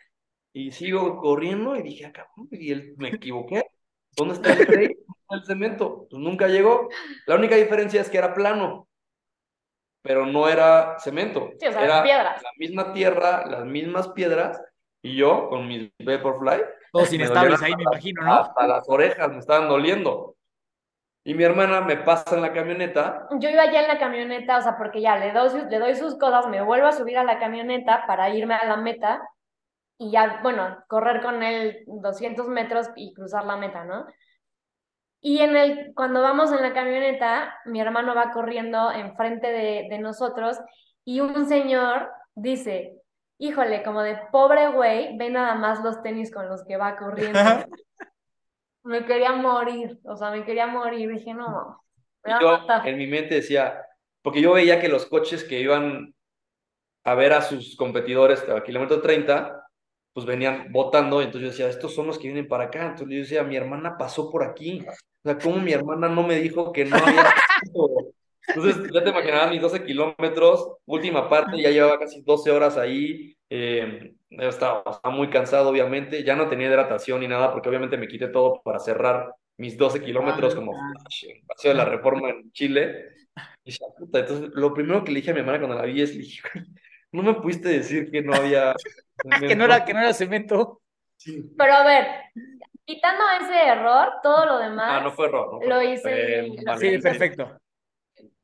y 0.53 0.71
sigo 0.71 1.19
corriendo 1.19 1.77
y 1.77 1.83
dije, 1.83 2.07
ah, 2.07 2.12
cabrón, 2.12 2.49
y 2.51 2.73
él, 2.73 2.95
me 2.97 3.09
equivoqué. 3.09 3.65
¿Dónde 4.20 4.34
está 4.34 4.52
el 4.52 4.60
está 4.60 5.34
el 5.34 5.44
cemento? 5.44 6.06
Pues 6.10 6.22
nunca 6.22 6.47
llegó. 6.48 6.88
La 7.26 7.36
única 7.36 7.56
diferencia 7.56 8.01
es 8.01 8.10
que 8.10 8.18
era 8.18 8.34
plano, 8.34 8.88
pero 10.02 10.26
no 10.26 10.48
era 10.48 10.98
cemento. 10.98 11.51
Sí, 11.59 11.66
o 11.66 11.72
sea, 11.72 11.84
era 11.84 12.02
piedras. 12.02 12.42
la 12.42 12.51
misma 12.59 12.92
tierra, 12.92 13.47
las 13.47 13.64
mismas 13.64 14.09
piedras 14.09 14.60
y 15.02 15.16
yo 15.16 15.48
con 15.48 15.66
mis 15.66 15.90
Vaporfly. 16.05 16.62
Todos 16.92 17.12
inestables 17.12 17.62
ahí, 17.62 17.74
me 17.76 17.82
imagino, 17.84 18.22
¿no? 18.22 18.34
Hasta 18.34 18.66
las 18.66 18.88
orejas 18.88 19.30
me 19.30 19.38
estaban 19.38 19.68
doliendo. 19.68 20.34
Y 21.24 21.34
mi 21.34 21.44
hermana 21.44 21.82
me 21.82 21.98
pasa 21.98 22.34
en 22.34 22.40
la 22.42 22.52
camioneta 22.52 23.28
Yo 23.38 23.51
iba 23.51 23.70
ya 23.70 23.82
en 23.82 23.88
la 23.88 23.98
camioneta, 23.98 24.56
o 24.56 24.62
sea, 24.62 24.78
porque 24.78 25.02
ya 25.02 25.16
le 25.16 25.32
doy, 25.32 25.51
sus- 25.51 25.64
le 25.64 25.78
doy 25.78 25.94
sus 25.94 26.18
cosas, 26.18 26.48
me 26.48 26.62
vuelvo 26.62 26.86
a 26.86 26.92
subir 26.92 27.18
a 27.18 27.24
la 27.24 27.38
camioneta 27.38 28.05
para 28.06 28.30
irme 28.30 28.55
a 28.55 28.64
la 28.64 28.76
meta 28.78 29.20
y 30.01 30.10
ya, 30.10 30.40
bueno, 30.43 30.82
correr 30.89 31.20
con 31.20 31.43
él 31.43 31.85
200 31.86 32.48
metros 32.48 32.89
y 32.97 33.12
cruzar 33.12 33.44
la 33.44 33.59
meta, 33.59 33.85
¿no? 33.85 34.06
Y 35.20 35.40
en 35.40 35.55
el, 35.55 35.93
cuando 35.94 36.22
vamos 36.22 36.51
en 36.52 36.62
la 36.62 36.72
camioneta, 36.72 37.55
mi 37.66 37.82
hermano 37.82 38.14
va 38.14 38.31
corriendo 38.32 38.90
enfrente 38.90 39.48
de, 39.48 39.89
de 39.90 39.98
nosotros 39.98 40.56
y 41.05 41.20
un 41.20 41.47
señor 41.47 42.09
dice, 42.35 42.97
híjole, 43.36 43.82
como 43.82 44.01
de 44.01 44.18
pobre 44.32 44.68
güey, 44.68 45.18
ve 45.18 45.28
nada 45.28 45.55
más 45.55 45.85
los 45.85 46.02
tenis 46.02 46.32
con 46.32 46.48
los 46.48 46.64
que 46.64 46.78
va 46.78 46.97
corriendo. 46.97 47.39
Me 48.82 49.05
quería 49.05 49.32
morir, 49.32 49.98
o 50.05 50.16
sea, 50.16 50.31
me 50.31 50.47
quería 50.47 50.66
morir. 50.66 51.10
Dije, 51.12 51.35
no, 51.35 51.85
me 52.24 52.32
va 52.32 52.39
a 52.39 52.40
yo 52.40 52.51
matar. 52.52 52.89
en 52.89 52.97
mi 52.97 53.06
mente 53.06 53.35
decía, 53.35 53.85
porque 54.22 54.40
yo 54.40 54.55
veía 54.55 54.81
que 54.81 54.89
los 54.89 55.05
coches 55.05 55.44
que 55.44 55.60
iban 55.60 56.14
a 57.05 57.14
ver 57.14 57.35
a 57.35 57.43
sus 57.43 57.77
competidores 57.77 58.48
a 58.48 58.62
kilómetro 58.62 59.02
30, 59.02 59.60
pues 60.12 60.27
venían 60.27 60.73
votando, 60.73 61.20
y 61.20 61.24
entonces 61.27 61.43
yo 61.43 61.51
decía, 61.51 61.69
estos 61.69 61.95
son 61.95 62.07
los 62.07 62.19
que 62.19 62.28
vienen 62.28 62.49
para 62.49 62.65
acá. 62.65 62.87
Entonces 62.87 63.09
yo 63.09 63.20
decía, 63.23 63.43
mi 63.45 63.57
hermana 63.57 63.97
pasó 63.97 64.31
por 64.31 64.45
aquí. 64.45 64.85
O 65.23 65.28
sea, 65.28 65.39
¿cómo 65.39 65.57
mi 65.57 65.73
hermana 65.73 66.09
no 66.09 66.23
me 66.23 66.37
dijo 66.37 66.73
que 66.73 66.85
no 66.85 66.97
había 66.97 67.23
pasado? 67.23 68.12
Entonces, 68.49 68.91
ya 68.93 69.05
te 69.05 69.11
imaginarás 69.11 69.51
mis 69.51 69.61
12 69.61 69.85
kilómetros, 69.85 70.73
última 70.87 71.28
parte, 71.28 71.61
ya 71.61 71.70
llevaba 71.70 71.99
casi 71.99 72.23
12 72.23 72.51
horas 72.51 72.77
ahí, 72.77 73.37
eh, 73.49 74.15
yo 74.31 74.49
estaba, 74.49 74.82
estaba 74.91 75.15
muy 75.15 75.28
cansado, 75.28 75.69
obviamente, 75.69 76.24
ya 76.24 76.37
no 76.37 76.49
tenía 76.49 76.69
hidratación 76.69 77.20
ni 77.20 77.28
nada, 77.28 77.53
porque 77.53 77.69
obviamente 77.69 77.97
me 77.97 78.09
quité 78.09 78.28
todo 78.28 78.61
para 78.62 78.78
cerrar 78.78 79.35
mis 79.57 79.77
12 79.77 80.01
kilómetros 80.03 80.55
como 80.55 80.73
Paseo 81.47 81.73
de 81.73 81.77
la 81.77 81.85
Reforma 81.85 82.31
en 82.31 82.51
Chile. 82.53 83.11
Y 83.65 83.70
decía, 83.70 83.87
puta, 83.99 84.20
entonces, 84.20 84.51
lo 84.55 84.73
primero 84.73 85.05
que 85.05 85.12
le 85.12 85.20
dije 85.20 85.31
a 85.31 85.35
mi 85.35 85.41
hermana 85.41 85.59
cuando 85.59 85.77
la 85.77 85.85
vi 85.85 86.01
es, 86.01 86.15
le 86.15 86.23
dije, 86.23 86.41
"Güey, 86.55 86.66
no 87.12 87.23
me 87.23 87.35
pudiste 87.35 87.69
decir 87.69 88.11
que 88.11 88.23
no 88.23 88.35
había... 88.35 88.74
Que 89.40 89.55
no 89.56 89.64
era, 89.64 89.84
que 89.84 89.92
no 89.94 90.01
era 90.01 90.12
cemento. 90.14 90.80
Sí. 91.16 91.52
Pero 91.56 91.72
a 91.74 91.84
ver, 91.84 92.06
quitando 92.84 93.22
ese 93.40 93.66
error, 93.66 94.14
todo 94.22 94.47
lo 94.47 94.59
demás 94.59 94.86
Ah, 94.88 95.01
no 95.02 95.12
fue 95.12 95.26
error, 95.26 95.52
no 95.52 95.59
fue 95.59 95.66
lo 95.68 95.80
error, 95.80 95.92
hice 95.94 96.62
mal. 96.64 96.78
Sí, 96.78 96.98
perfecto. 96.98 97.59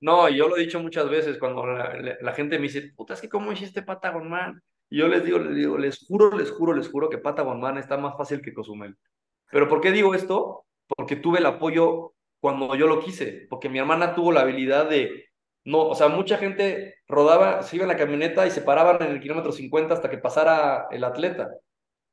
No, 0.01 0.29
yo 0.29 0.49
lo 0.49 0.57
he 0.57 0.61
dicho 0.61 0.79
muchas 0.81 1.09
veces 1.09 1.39
cuando 1.39 1.67
la, 1.67 1.95
la- 1.97 2.17
la 2.21 2.33
gente 2.33 2.57
me 2.59 2.65
dice, 2.65 2.93
puta, 2.95 3.15
es 3.15 3.21
que 3.21 3.29
cómo 3.29 3.53
hiciste 3.53 3.83
Patagon 3.83 4.29
Man. 4.29 4.61
Y 4.91 4.99
yo 4.99 5.09
les 5.09 5.25
digo, 5.25 5.39
les 5.39 5.55
digo, 5.57 5.79
les 5.79 6.07
juro, 6.07 6.37
les 6.37 6.51
juro, 6.51 6.73
les 6.75 6.89
juro 6.89 7.09
que 7.09 7.19
Patagon 7.19 7.61
Man 7.61 7.79
está 7.79 7.97
más 7.97 8.17
fácil 8.17 8.41
que 8.43 8.53
Cozumel. 8.55 8.97
Pero 9.51 9.69
¿por 9.69 9.81
qué 9.81 9.91
digo 9.91 10.15
esto? 10.15 10.65
Porque 10.87 11.17
tuve 11.17 11.39
el 11.39 11.47
apoyo 11.47 12.13
cuando 12.41 12.75
yo 12.77 12.87
lo 12.87 13.01
quise, 13.01 13.47
porque 13.49 13.69
mi 13.69 13.79
hermana 13.79 14.15
tuvo 14.15 14.31
la 14.33 14.43
habilidad 14.43 14.89
de, 14.89 15.26
no, 15.67 15.89
o 15.89 15.95
sea, 15.97 16.09
mucha 16.09 16.39
gente 16.39 16.95
rodaba, 17.09 17.63
se 17.65 17.77
iba 17.77 17.85
en 17.85 17.89
la 17.89 17.97
camioneta 17.97 18.47
y 18.47 18.53
se 18.53 18.63
paraban 18.63 19.03
en 19.03 19.11
el 19.11 19.21
kilómetro 19.21 19.51
50 19.51 19.95
hasta 19.95 20.09
que 20.09 20.19
pasara 20.19 20.87
el 20.93 21.03
atleta. 21.05 21.51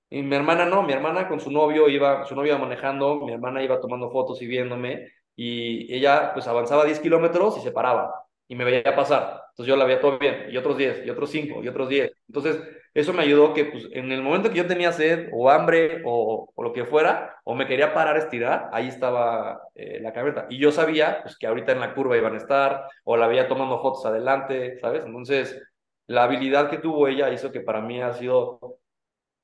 Y 0.10 0.24
mi 0.24 0.36
hermana 0.36 0.66
no, 0.66 0.84
mi 0.84 0.94
hermana 0.94 1.28
con 1.28 1.40
su 1.40 1.52
novio 1.52 1.88
iba, 1.88 2.26
su 2.26 2.36
novio 2.36 2.58
manejando, 2.60 3.22
mi 3.22 3.32
hermana 3.34 3.64
iba 3.64 3.80
tomando 3.80 4.12
fotos 4.12 4.42
y 4.42 4.48
viéndome, 4.48 5.08
y 5.36 5.94
ella 5.96 6.34
pues 6.34 6.48
avanzaba 6.48 6.86
10 6.86 7.00
kilómetros 7.00 7.58
y 7.60 7.62
se 7.62 7.72
paraba, 7.72 8.26
y 8.48 8.56
me 8.56 8.64
veía 8.66 8.96
pasar. 8.96 9.42
Entonces 9.52 9.68
yo 9.68 9.76
la 9.76 9.86
veía 9.86 10.02
todo 10.02 10.20
bien, 10.20 10.48
y 10.50 10.58
otros 10.58 10.78
10, 10.78 11.06
y 11.06 11.10
otros 11.10 11.30
5, 11.30 11.64
y 11.64 11.68
otros 11.68 11.90
10. 11.90 12.12
Entonces 12.28 12.62
eso 12.94 13.14
me 13.14 13.24
ayudó 13.24 13.54
que 13.54 13.66
pues 13.66 13.88
en 13.92 14.12
el 14.12 14.22
momento 14.22 14.50
que 14.50 14.58
yo 14.58 14.68
tenía 14.68 14.92
sed 14.92 15.30
o 15.32 15.50
hambre 15.50 16.02
o, 16.06 16.50
o 16.54 16.64
lo 16.64 16.74
que 16.74 16.86
fuera, 16.86 17.38
o 17.44 17.56
me 17.56 17.66
quería 17.68 17.94
parar 17.94 18.16
a 18.16 18.20
estirar, 18.20 18.70
ahí 18.72 18.88
estaba 18.88 19.62
eh, 19.76 20.00
la 20.02 20.14
camioneta. 20.14 20.48
Y 20.50 20.60
yo 20.60 20.72
sabía 20.72 21.20
pues 21.24 21.38
que 21.38 21.48
ahorita 21.48 21.72
en 21.72 21.80
la 21.80 21.94
curva 21.94 22.18
iban 22.18 22.36
a 22.36 22.38
estar, 22.38 22.88
o 23.04 23.18
la 23.18 23.28
veía 23.28 23.48
tomando 23.48 23.82
fotos 23.82 24.06
adelante, 24.06 24.78
¿sabes? 24.80 25.06
Entonces 25.06 25.62
la 26.08 26.24
habilidad 26.24 26.70
que 26.70 26.78
tuvo 26.78 27.08
ella 27.08 27.32
hizo 27.32 27.52
que 27.52 27.62
para 27.62 27.82
mí 27.82 28.02
ha 28.02 28.14
sido 28.14 28.80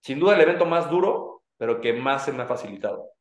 sin 0.02 0.20
duda 0.20 0.36
el 0.36 0.42
evento 0.42 0.66
más 0.66 0.90
duro, 0.90 1.44
pero 1.58 1.82
que 1.82 1.94
más 1.94 2.26
se 2.26 2.32
me 2.32 2.44
ha 2.44 2.48
facilitado. 2.48 3.12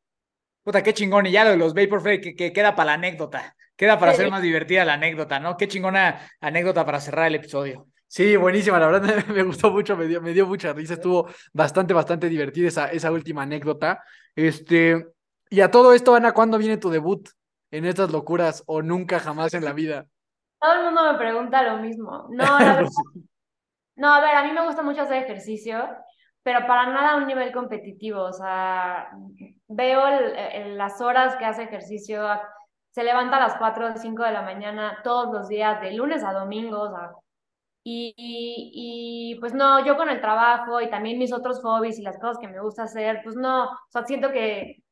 Puta, 0.63 0.83
qué 0.83 0.93
chingón. 0.93 1.25
Y 1.25 1.31
ya 1.31 1.43
lo 1.43 1.51
de 1.51 1.57
los 1.57 1.73
Vaporfly, 1.73 2.21
que, 2.21 2.35
que 2.35 2.53
queda 2.53 2.75
para 2.75 2.87
la 2.87 2.93
anécdota. 2.93 3.55
Queda 3.79 3.97
para 3.97 4.11
Sí. 4.11 4.17
hacer 4.23 4.29
más 4.31 4.41
divertida 4.41 4.83
la 4.83 4.95
anécdota, 4.95 5.39
¿no? 5.39 5.55
Qué 5.55 5.69
chingona 5.69 6.19
anécdota 6.41 6.85
para 6.85 6.99
cerrar 6.99 7.27
el 7.27 7.35
episodio. 7.35 7.87
Sí, 8.07 8.35
buenísima, 8.35 8.77
la 8.77 8.87
verdad 8.87 9.01
me 9.33 9.41
gustó 9.43 9.71
mucho, 9.71 9.95
me 9.95 10.05
dio, 10.05 10.21
me 10.21 10.33
dio 10.33 10.45
mucha 10.45 10.73
risa, 10.73 10.95
estuvo 10.95 11.29
bastante, 11.53 11.93
bastante 11.93 12.27
divertida 12.27 12.67
esa, 12.67 12.87
esa 12.91 13.09
última 13.09 13.43
anécdota. 13.43 14.03
Este, 14.35 15.07
y 15.49 15.61
a 15.61 15.71
todo 15.71 15.93
esto, 15.93 16.13
Ana, 16.13 16.33
¿cuándo 16.33 16.57
viene 16.57 16.75
tu 16.75 16.89
debut 16.89 17.29
en 17.71 17.85
estas 17.85 18.11
locuras 18.11 18.63
o 18.67 18.81
nunca 18.81 19.17
jamás 19.17 19.53
en 19.53 19.63
la 19.63 19.71
vida? 19.71 20.07
Todo 20.59 20.73
el 20.73 20.83
mundo 20.83 21.13
me 21.13 21.17
pregunta 21.17 21.63
lo 21.63 21.77
mismo. 21.77 22.27
No, 22.31 22.43
la 22.59 22.75
verdad, 22.75 22.89
no, 23.95 24.13
a 24.13 24.19
ver, 24.19 24.35
a 24.35 24.43
mí 24.43 24.51
me 24.51 24.65
gusta 24.65 24.81
mucho 24.83 25.03
hacer 25.03 25.23
ejercicio, 25.23 25.87
pero 26.43 26.67
para 26.67 26.87
nada 26.87 27.11
a 27.13 27.15
un 27.15 27.27
nivel 27.27 27.53
competitivo. 27.53 28.23
O 28.23 28.33
sea, 28.33 29.09
veo 29.69 30.05
el- 30.05 30.35
el- 30.35 30.77
las 30.77 30.99
horas 30.99 31.37
que 31.37 31.45
hace 31.45 31.63
ejercicio, 31.63 32.27
se 32.91 33.03
levanta 33.03 33.37
a 33.37 33.41
las 33.41 33.57
4 33.57 33.87
o 33.87 33.97
5 33.97 34.23
de 34.23 34.31
la 34.31 34.41
mañana 34.41 34.99
todos 35.03 35.33
los 35.33 35.47
días, 35.47 35.81
de 35.81 35.93
lunes 35.93 36.23
a 36.23 36.33
domingo, 36.33 36.81
o 36.81 36.89
sea, 36.89 37.11
y, 37.83 38.13
y, 38.17 39.33
y, 39.33 39.39
pues 39.39 39.53
no, 39.53 39.85
yo 39.85 39.95
con 39.97 40.09
el 40.09 40.21
trabajo 40.21 40.81
y 40.81 40.89
también 40.89 41.17
mis 41.17 41.33
otros 41.33 41.61
hobbies 41.61 41.97
y 41.97 42.03
las 42.03 42.19
cosas 42.19 42.37
que 42.39 42.47
me 42.47 42.61
gusta 42.61 42.83
hacer, 42.83 43.21
pues 43.23 43.35
no, 43.35 43.65
o 43.65 43.77
sea, 43.89 44.03
siento 44.05 44.31
que 44.31 44.83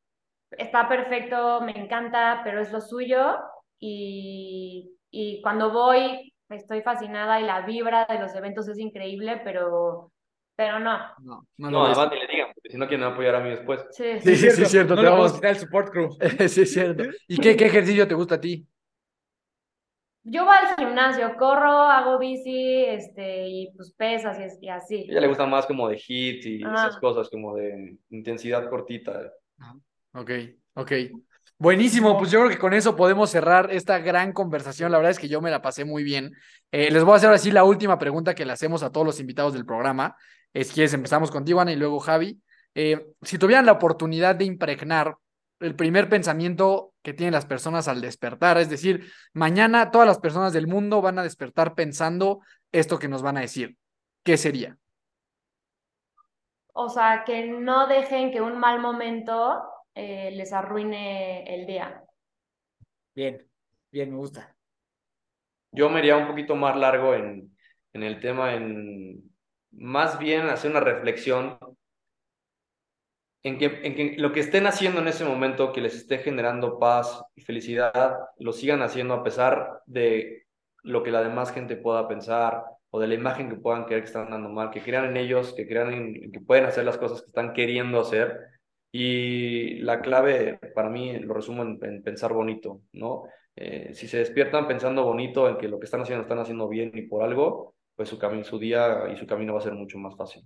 está 0.52 0.88
perfecto, 0.88 1.62
me 1.62 1.78
encanta, 1.78 2.42
pero 2.44 2.62
es 2.62 2.72
lo 2.72 2.82
suyo 2.82 3.38
y, 3.80 4.96
y 5.12 5.42
cuando 5.42 5.72
voy 5.72 6.34
estoy 6.50 6.82
fascinada 6.82 7.40
y 7.40 7.44
la 7.44 7.62
vibra 7.62 8.06
de 8.06 8.20
los 8.20 8.34
eventos 8.36 8.68
es 8.68 8.80
increíble, 8.80 9.42
pero, 9.44 10.12
pero 10.56 10.80
no. 10.80 10.98
No, 11.20 11.44
no 11.58 11.72
No, 11.72 12.10
ni 12.10 12.20
le 12.20 12.28
digan, 12.28 12.54
si 12.70 12.78
no 12.78 12.88
quieren 12.88 13.06
apoyar 13.06 13.36
a 13.36 13.40
mí 13.40 13.50
después. 13.50 13.86
Sí. 13.92 14.04
Sí, 14.22 14.36
sí, 14.36 14.52
sí, 14.52 14.62
es 14.64 14.72
cierto, 14.72 14.96
No 14.96 15.02
te 15.02 15.06
le 15.08 15.12
vamos- 15.14 15.32
a 15.32 15.36
quitar 15.36 15.50
el 15.52 15.58
support 15.58 15.90
crew. 15.92 16.10
Sí, 16.50 16.62
es 16.62 16.74
cierto. 16.74 17.04
¿Y 17.28 17.38
qué, 17.38 17.56
qué 17.56 17.66
ejercicio 17.66 18.08
te 18.08 18.14
gusta 18.16 18.36
a 18.36 18.42
ti? 18.42 18.68
Yo 20.30 20.44
voy 20.44 20.56
al 20.58 20.76
gimnasio, 20.76 21.36
corro, 21.38 21.72
hago 21.84 22.20
bici, 22.20 22.84
este, 22.84 23.48
y 23.48 23.72
pues 23.76 23.94
pesas 23.94 24.38
y, 24.62 24.68
así. 24.68 24.96
A 25.08 25.12
ella 25.12 25.22
le 25.22 25.28
gusta 25.28 25.46
más 25.46 25.66
como 25.66 25.88
de 25.88 25.98
hit 25.98 26.46
y 26.46 26.62
Ah. 26.66 26.74
esas 26.88 26.98
cosas, 27.00 27.30
como 27.30 27.56
de 27.56 27.98
intensidad 28.10 28.70
cortita. 28.70 29.32
Ok, 30.14 30.32
ok. 30.74 30.92
Buenísimo, 31.60 32.18
pues 32.20 32.30
yo 32.30 32.40
creo 32.40 32.52
que 32.52 32.58
con 32.60 32.74
eso 32.74 32.96
podemos 32.96 33.30
cerrar 33.30 33.70
esta 33.72 34.00
gran 34.00 34.34
conversación. 34.34 34.92
La 34.92 34.98
verdad 34.98 35.12
es 35.12 35.20
que 35.20 35.30
yo 35.30 35.42
me 35.42 35.50
la 35.50 35.62
pasé 35.62 35.86
muy 35.86 36.04
bien. 36.04 36.34
Eh, 36.72 36.92
les 36.92 37.04
voy 37.06 37.14
a 37.14 37.16
hacer 37.16 37.28
ahora 37.28 37.40
sí 37.40 37.52
la 37.52 37.64
última 37.64 37.98
pregunta 37.98 38.36
que 38.36 38.46
le 38.46 38.52
hacemos 38.52 38.84
a 38.84 38.92
todos 38.92 39.08
los 39.08 39.20
invitados 39.22 39.54
del 39.54 39.66
programa. 39.66 40.16
Es 40.54 40.72
que 40.74 40.84
empezamos 40.84 41.32
contigo, 41.32 41.62
Ana, 41.62 41.72
y 41.72 41.78
luego 41.78 42.00
Javi. 42.00 42.40
Eh, 42.80 43.08
si 43.24 43.40
tuvieran 43.40 43.66
la 43.66 43.72
oportunidad 43.72 44.36
de 44.36 44.46
impregnar 44.46 45.18
el 45.60 45.76
primer 45.76 46.10
pensamiento 46.10 46.94
que 47.02 47.14
tienen 47.14 47.34
las 47.34 47.48
personas 47.48 47.88
al 47.88 48.02
despertar, 48.02 48.60
es 48.60 48.70
decir, 48.70 49.12
mañana 49.34 49.90
todas 49.90 50.08
las 50.08 50.20
personas 50.20 50.54
del 50.54 50.68
mundo 50.68 51.02
van 51.02 51.18
a 51.18 51.24
despertar 51.24 51.74
pensando 51.74 52.42
esto 52.72 53.00
que 53.00 53.08
nos 53.08 53.24
van 53.24 53.38
a 53.38 53.42
decir, 53.42 53.76
¿qué 54.24 54.38
sería? 54.38 54.78
O 56.74 56.88
sea, 56.88 57.24
que 57.26 57.48
no 57.48 57.88
dejen 57.88 58.32
que 58.32 58.42
un 58.42 58.60
mal 58.60 58.80
momento 58.80 59.64
eh, 59.96 60.30
les 60.36 60.54
arruine 60.54 61.56
el 61.56 61.66
día. 61.66 62.04
Bien, 63.16 63.44
bien, 63.92 64.12
me 64.12 64.18
gusta. 64.18 64.56
Yo 65.72 65.90
me 65.90 66.00
iría 66.00 66.16
un 66.16 66.28
poquito 66.28 66.56
más 66.56 66.78
largo 66.78 67.16
en 67.16 67.58
en 67.98 68.04
el 68.04 68.20
tema, 68.20 68.54
en 68.54 69.24
más 69.72 70.20
bien 70.20 70.48
hacer 70.48 70.72
una 70.72 70.80
reflexión 70.80 71.58
en 73.44 73.58
que, 73.58 73.66
en 73.84 73.96
que 73.96 74.16
lo 74.18 74.32
que 74.34 74.42
estén 74.42 74.68
haciendo 74.68 75.02
en 75.02 75.08
ese 75.08 75.26
momento 75.26 75.72
que 75.72 75.82
les 75.82 75.96
esté 75.96 76.18
generando 76.20 76.80
paz 76.80 77.24
y 77.36 77.42
felicidad, 77.42 78.18
lo 78.40 78.52
sigan 78.52 78.82
haciendo 78.82 79.14
a 79.14 79.24
pesar 79.24 79.82
de 79.86 80.48
lo 80.84 81.04
que 81.04 81.12
la 81.12 81.22
demás 81.22 81.52
gente 81.52 81.76
pueda 81.76 82.08
pensar 82.08 82.64
o 82.90 83.00
de 83.00 83.08
la 83.08 83.16
imagen 83.16 83.50
que 83.50 83.56
puedan 83.56 83.84
creer 83.86 84.02
que 84.02 84.08
están 84.08 84.30
dando 84.30 84.50
mal, 84.50 84.72
que 84.72 84.82
crean 84.82 85.06
en 85.06 85.18
ellos, 85.18 85.54
que 85.54 85.68
crean 85.68 85.94
en 85.94 86.32
que 86.32 86.40
pueden 86.40 86.66
hacer 86.66 86.86
las 86.86 86.98
cosas 86.98 87.22
que 87.22 87.28
están 87.28 87.54
queriendo 87.54 88.00
hacer. 88.00 88.38
Y 88.92 89.80
la 89.80 90.02
clave 90.02 90.60
para 90.74 90.90
mí 90.90 91.18
lo 91.20 91.34
resumo 91.34 91.64
en, 91.64 92.04
pensar 92.04 92.34
bonito, 92.34 92.82
¿no? 92.94 93.24
Eh, 93.56 93.94
si 93.94 94.08
se 94.08 94.20
despiertan 94.20 94.68
pensando 94.68 95.04
bonito 95.04 95.50
en 95.50 95.58
que 95.58 95.68
lo 95.68 95.80
que 95.80 95.86
están 95.86 96.02
haciendo 96.02 96.22
están 96.22 96.40
haciendo 96.40 96.68
bien 96.70 96.92
y 96.94 97.04
por 97.04 97.24
algo, 97.24 97.76
pues 97.96 98.08
su, 98.08 98.18
camino, 98.18 98.44
su 98.44 98.60
día 98.60 99.10
y 99.14 99.18
su 99.18 99.28
camino 99.28 99.54
va 99.54 99.60
a 99.60 99.64
ser 99.64 99.74
mucho 99.74 99.98
más 99.98 100.16
fácil. 100.16 100.44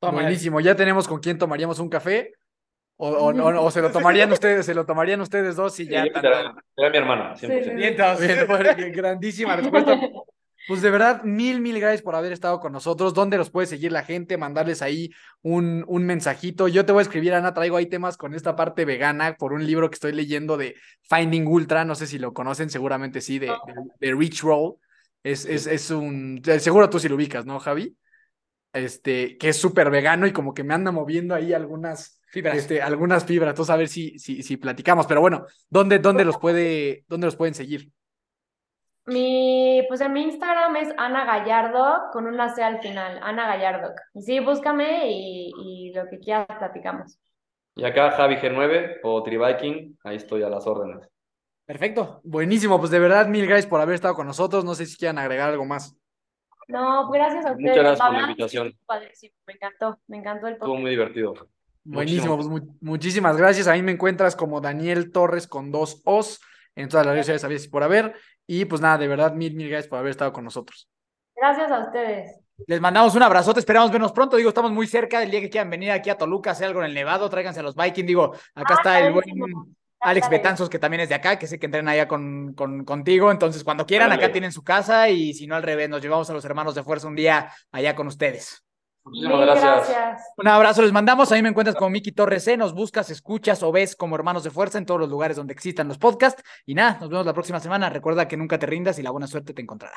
Buenísimo, 0.00 0.60
ya 0.60 0.74
tenemos 0.74 1.06
con 1.06 1.20
quién 1.20 1.38
tomaríamos 1.38 1.78
un 1.78 1.88
café. 1.88 2.32
O, 2.96 3.32
o, 3.32 3.70
se 3.70 3.80
lo 3.80 3.90
tomarían 3.92 4.30
ustedes, 4.32 4.66
se 4.66 4.74
lo 4.74 4.84
tomarían 4.84 5.20
ustedes 5.20 5.56
dos 5.56 5.78
y 5.80 5.88
ya. 5.88 6.04
Sí, 6.04 6.10
mi 6.10 6.96
hermana, 6.96 7.34
grandísima 8.92 9.56
respuesta. 9.56 9.98
Pues 10.68 10.82
de 10.82 10.90
verdad, 10.90 11.22
mil, 11.24 11.60
mil 11.60 11.80
gracias 11.80 12.02
por 12.02 12.14
haber 12.14 12.32
estado 12.32 12.60
con 12.60 12.72
nosotros. 12.72 13.14
¿Dónde 13.14 13.38
los 13.38 13.50
puede 13.50 13.66
seguir 13.66 13.92
la 13.92 14.04
gente? 14.04 14.36
Mandarles 14.36 14.82
ahí 14.82 15.10
un, 15.42 15.84
un 15.88 16.04
mensajito. 16.04 16.68
Yo 16.68 16.84
te 16.84 16.92
voy 16.92 17.00
a 17.00 17.02
escribir, 17.02 17.34
Ana, 17.34 17.54
traigo 17.54 17.76
ahí 17.76 17.86
temas 17.86 18.16
con 18.16 18.34
esta 18.34 18.54
parte 18.56 18.84
vegana 18.84 19.34
por 19.36 19.52
un 19.52 19.66
libro 19.66 19.88
que 19.88 19.94
estoy 19.94 20.12
leyendo 20.12 20.56
de 20.56 20.76
Finding 21.08 21.46
Ultra. 21.46 21.84
No 21.84 21.94
sé 21.94 22.06
si 22.06 22.18
lo 22.18 22.34
conocen, 22.34 22.68
seguramente 22.70 23.20
sí, 23.20 23.38
de, 23.38 23.52
de, 23.98 24.14
Rich 24.14 24.42
Roll. 24.42 24.74
Es, 25.24 25.46
es, 25.46 25.66
es 25.66 25.90
un. 25.90 26.42
Seguro 26.60 26.90
tú 26.90 27.00
sí 27.00 27.08
lo 27.08 27.16
ubicas, 27.16 27.46
¿no, 27.46 27.58
Javi? 27.58 27.96
Este, 28.72 29.36
que 29.36 29.48
es 29.48 29.56
súper 29.56 29.90
vegano 29.90 30.26
y 30.26 30.32
como 30.32 30.54
que 30.54 30.62
me 30.62 30.74
anda 30.74 30.92
moviendo 30.92 31.34
ahí 31.34 31.52
algunas 31.52 32.20
fibras. 32.28 32.56
Este, 32.56 32.80
algunas 32.82 33.24
fibras. 33.24 33.50
Entonces, 33.50 33.72
a 33.72 33.76
ver 33.76 33.88
si, 33.88 34.18
si, 34.18 34.42
si 34.42 34.56
platicamos. 34.56 35.06
Pero 35.06 35.20
bueno, 35.20 35.46
¿dónde, 35.68 35.98
dónde 35.98 36.24
los 36.24 36.38
puede, 36.38 37.04
dónde 37.08 37.26
los 37.26 37.36
pueden 37.36 37.54
seguir? 37.54 37.90
Mi, 39.06 39.84
pues 39.88 40.00
en 40.02 40.12
mi 40.12 40.22
Instagram 40.22 40.76
es 40.76 40.94
Ana 40.96 41.24
Gallardo 41.24 42.10
con 42.12 42.26
una 42.26 42.54
C 42.54 42.62
al 42.62 42.80
final, 42.80 43.18
Ana 43.22 43.46
Gallardo. 43.46 43.92
Sí, 44.14 44.38
búscame 44.38 45.10
y, 45.10 45.50
y 45.64 45.92
lo 45.92 46.06
que 46.08 46.20
quieras 46.20 46.46
platicamos. 46.58 47.18
Y 47.74 47.84
acá 47.84 48.12
Javi 48.12 48.36
G9 48.36 49.00
o 49.02 49.22
Tribiking, 49.22 49.98
ahí 50.04 50.16
estoy 50.16 50.42
a 50.42 50.48
las 50.48 50.66
órdenes. 50.66 51.08
Perfecto, 51.64 52.20
buenísimo, 52.24 52.78
pues 52.78 52.90
de 52.90 52.98
verdad 52.98 53.26
mil 53.26 53.46
gracias 53.46 53.66
por 53.66 53.80
haber 53.80 53.94
estado 53.94 54.14
con 54.14 54.26
nosotros, 54.26 54.64
no 54.64 54.74
sé 54.74 54.86
si 54.86 54.96
quieran 54.96 55.18
agregar 55.18 55.50
algo 55.50 55.64
más. 55.64 55.96
No, 56.70 57.06
pues 57.08 57.20
gracias 57.20 57.46
a 57.46 57.52
ustedes. 57.52 57.70
Muchas 57.70 57.84
gracias 57.84 58.08
por 58.08 58.16
la 58.16 58.22
invitación. 58.22 58.78
me 59.46 59.52
encantó, 59.54 59.98
me 60.06 60.16
encantó 60.18 60.46
el 60.46 60.54
podcast. 60.54 60.68
Estuvo 60.68 60.80
muy 60.80 60.90
divertido. 60.90 61.34
Buenísimo, 61.82 62.36
pues 62.36 62.48
muchísimas 62.80 63.36
gracias. 63.36 63.66
A 63.66 63.72
mí 63.72 63.82
me 63.82 63.92
encuentras 63.92 64.36
como 64.36 64.60
Daniel 64.60 65.10
Torres 65.12 65.46
con 65.46 65.72
dos 65.72 66.02
O's 66.04 66.40
en 66.76 66.88
todas 66.88 67.04
las 67.04 67.14
redes 67.14 67.26
sociales, 67.26 67.42
sabías 67.42 67.68
por 67.68 67.82
haber. 67.82 68.14
Y 68.46 68.64
pues 68.64 68.80
nada, 68.80 68.98
de 68.98 69.08
verdad, 69.08 69.32
mil, 69.34 69.54
mil 69.54 69.68
gracias 69.68 69.88
por 69.88 69.98
haber 69.98 70.10
estado 70.10 70.32
con 70.32 70.44
nosotros. 70.44 70.88
Gracias 71.34 71.70
a 71.70 71.80
ustedes. 71.80 72.40
Les 72.66 72.80
mandamos 72.80 73.14
un 73.14 73.22
abrazote, 73.22 73.60
esperamos 73.60 73.90
vernos 73.90 74.12
pronto. 74.12 74.36
Digo, 74.36 74.50
estamos 74.50 74.70
muy 74.70 74.86
cerca 74.86 75.20
del 75.20 75.30
día 75.30 75.40
que 75.40 75.48
quieran 75.48 75.70
venir 75.70 75.90
aquí 75.90 76.10
a 76.10 76.18
Toluca, 76.18 76.50
hacer 76.50 76.66
algo 76.66 76.80
en 76.80 76.86
el 76.86 76.94
Nevado, 76.94 77.30
tráiganse 77.30 77.60
a 77.60 77.62
los 77.62 77.74
Vikings. 77.74 78.06
Digo, 78.06 78.34
acá 78.54 78.74
está 78.74 79.00
el 79.00 79.12
buen 79.12 79.76
Alex 80.00 80.30
Betanzos, 80.30 80.70
que 80.70 80.78
también 80.78 81.02
es 81.02 81.08
de 81.08 81.14
acá, 81.14 81.38
que 81.38 81.46
sé 81.46 81.58
que 81.58 81.66
entrena 81.66 81.92
allá 81.92 82.08
con, 82.08 82.54
con, 82.54 82.84
contigo. 82.84 83.30
Entonces, 83.30 83.62
cuando 83.64 83.86
quieran, 83.86 84.12
acá 84.12 84.32
tienen 84.32 84.52
su 84.52 84.62
casa 84.62 85.08
y 85.08 85.34
si 85.34 85.46
no, 85.46 85.56
al 85.56 85.62
revés, 85.62 85.88
nos 85.88 86.00
llevamos 86.00 86.28
a 86.30 86.32
los 86.32 86.44
hermanos 86.44 86.74
de 86.74 86.82
fuerza 86.82 87.06
un 87.06 87.16
día 87.16 87.52
allá 87.70 87.94
con 87.94 88.06
ustedes. 88.06 88.64
Muchísimas 89.04 89.40
gracias. 89.40 90.22
Un 90.36 90.48
abrazo, 90.48 90.82
les 90.82 90.92
mandamos. 90.92 91.32
A 91.32 91.34
mí 91.34 91.42
me 91.42 91.48
encuentras 91.48 91.76
como 91.76 91.90
Miki 91.90 92.12
Torres 92.12 92.44
C. 92.44 92.56
Nos 92.56 92.74
buscas, 92.74 93.10
escuchas 93.10 93.62
o 93.62 93.72
ves 93.72 93.96
como 93.96 94.14
hermanos 94.14 94.44
de 94.44 94.50
fuerza 94.50 94.78
en 94.78 94.86
todos 94.86 95.00
los 95.00 95.08
lugares 95.08 95.36
donde 95.36 95.52
existan 95.52 95.88
los 95.88 95.98
podcasts. 95.98 96.42
Y 96.66 96.74
nada, 96.74 96.98
nos 97.00 97.08
vemos 97.08 97.26
la 97.26 97.32
próxima 97.32 97.60
semana. 97.60 97.88
Recuerda 97.88 98.28
que 98.28 98.36
nunca 98.36 98.58
te 98.58 98.66
rindas 98.66 98.98
y 98.98 99.02
la 99.02 99.10
buena 99.10 99.26
suerte 99.26 99.54
te 99.54 99.62
encontrará. 99.62 99.96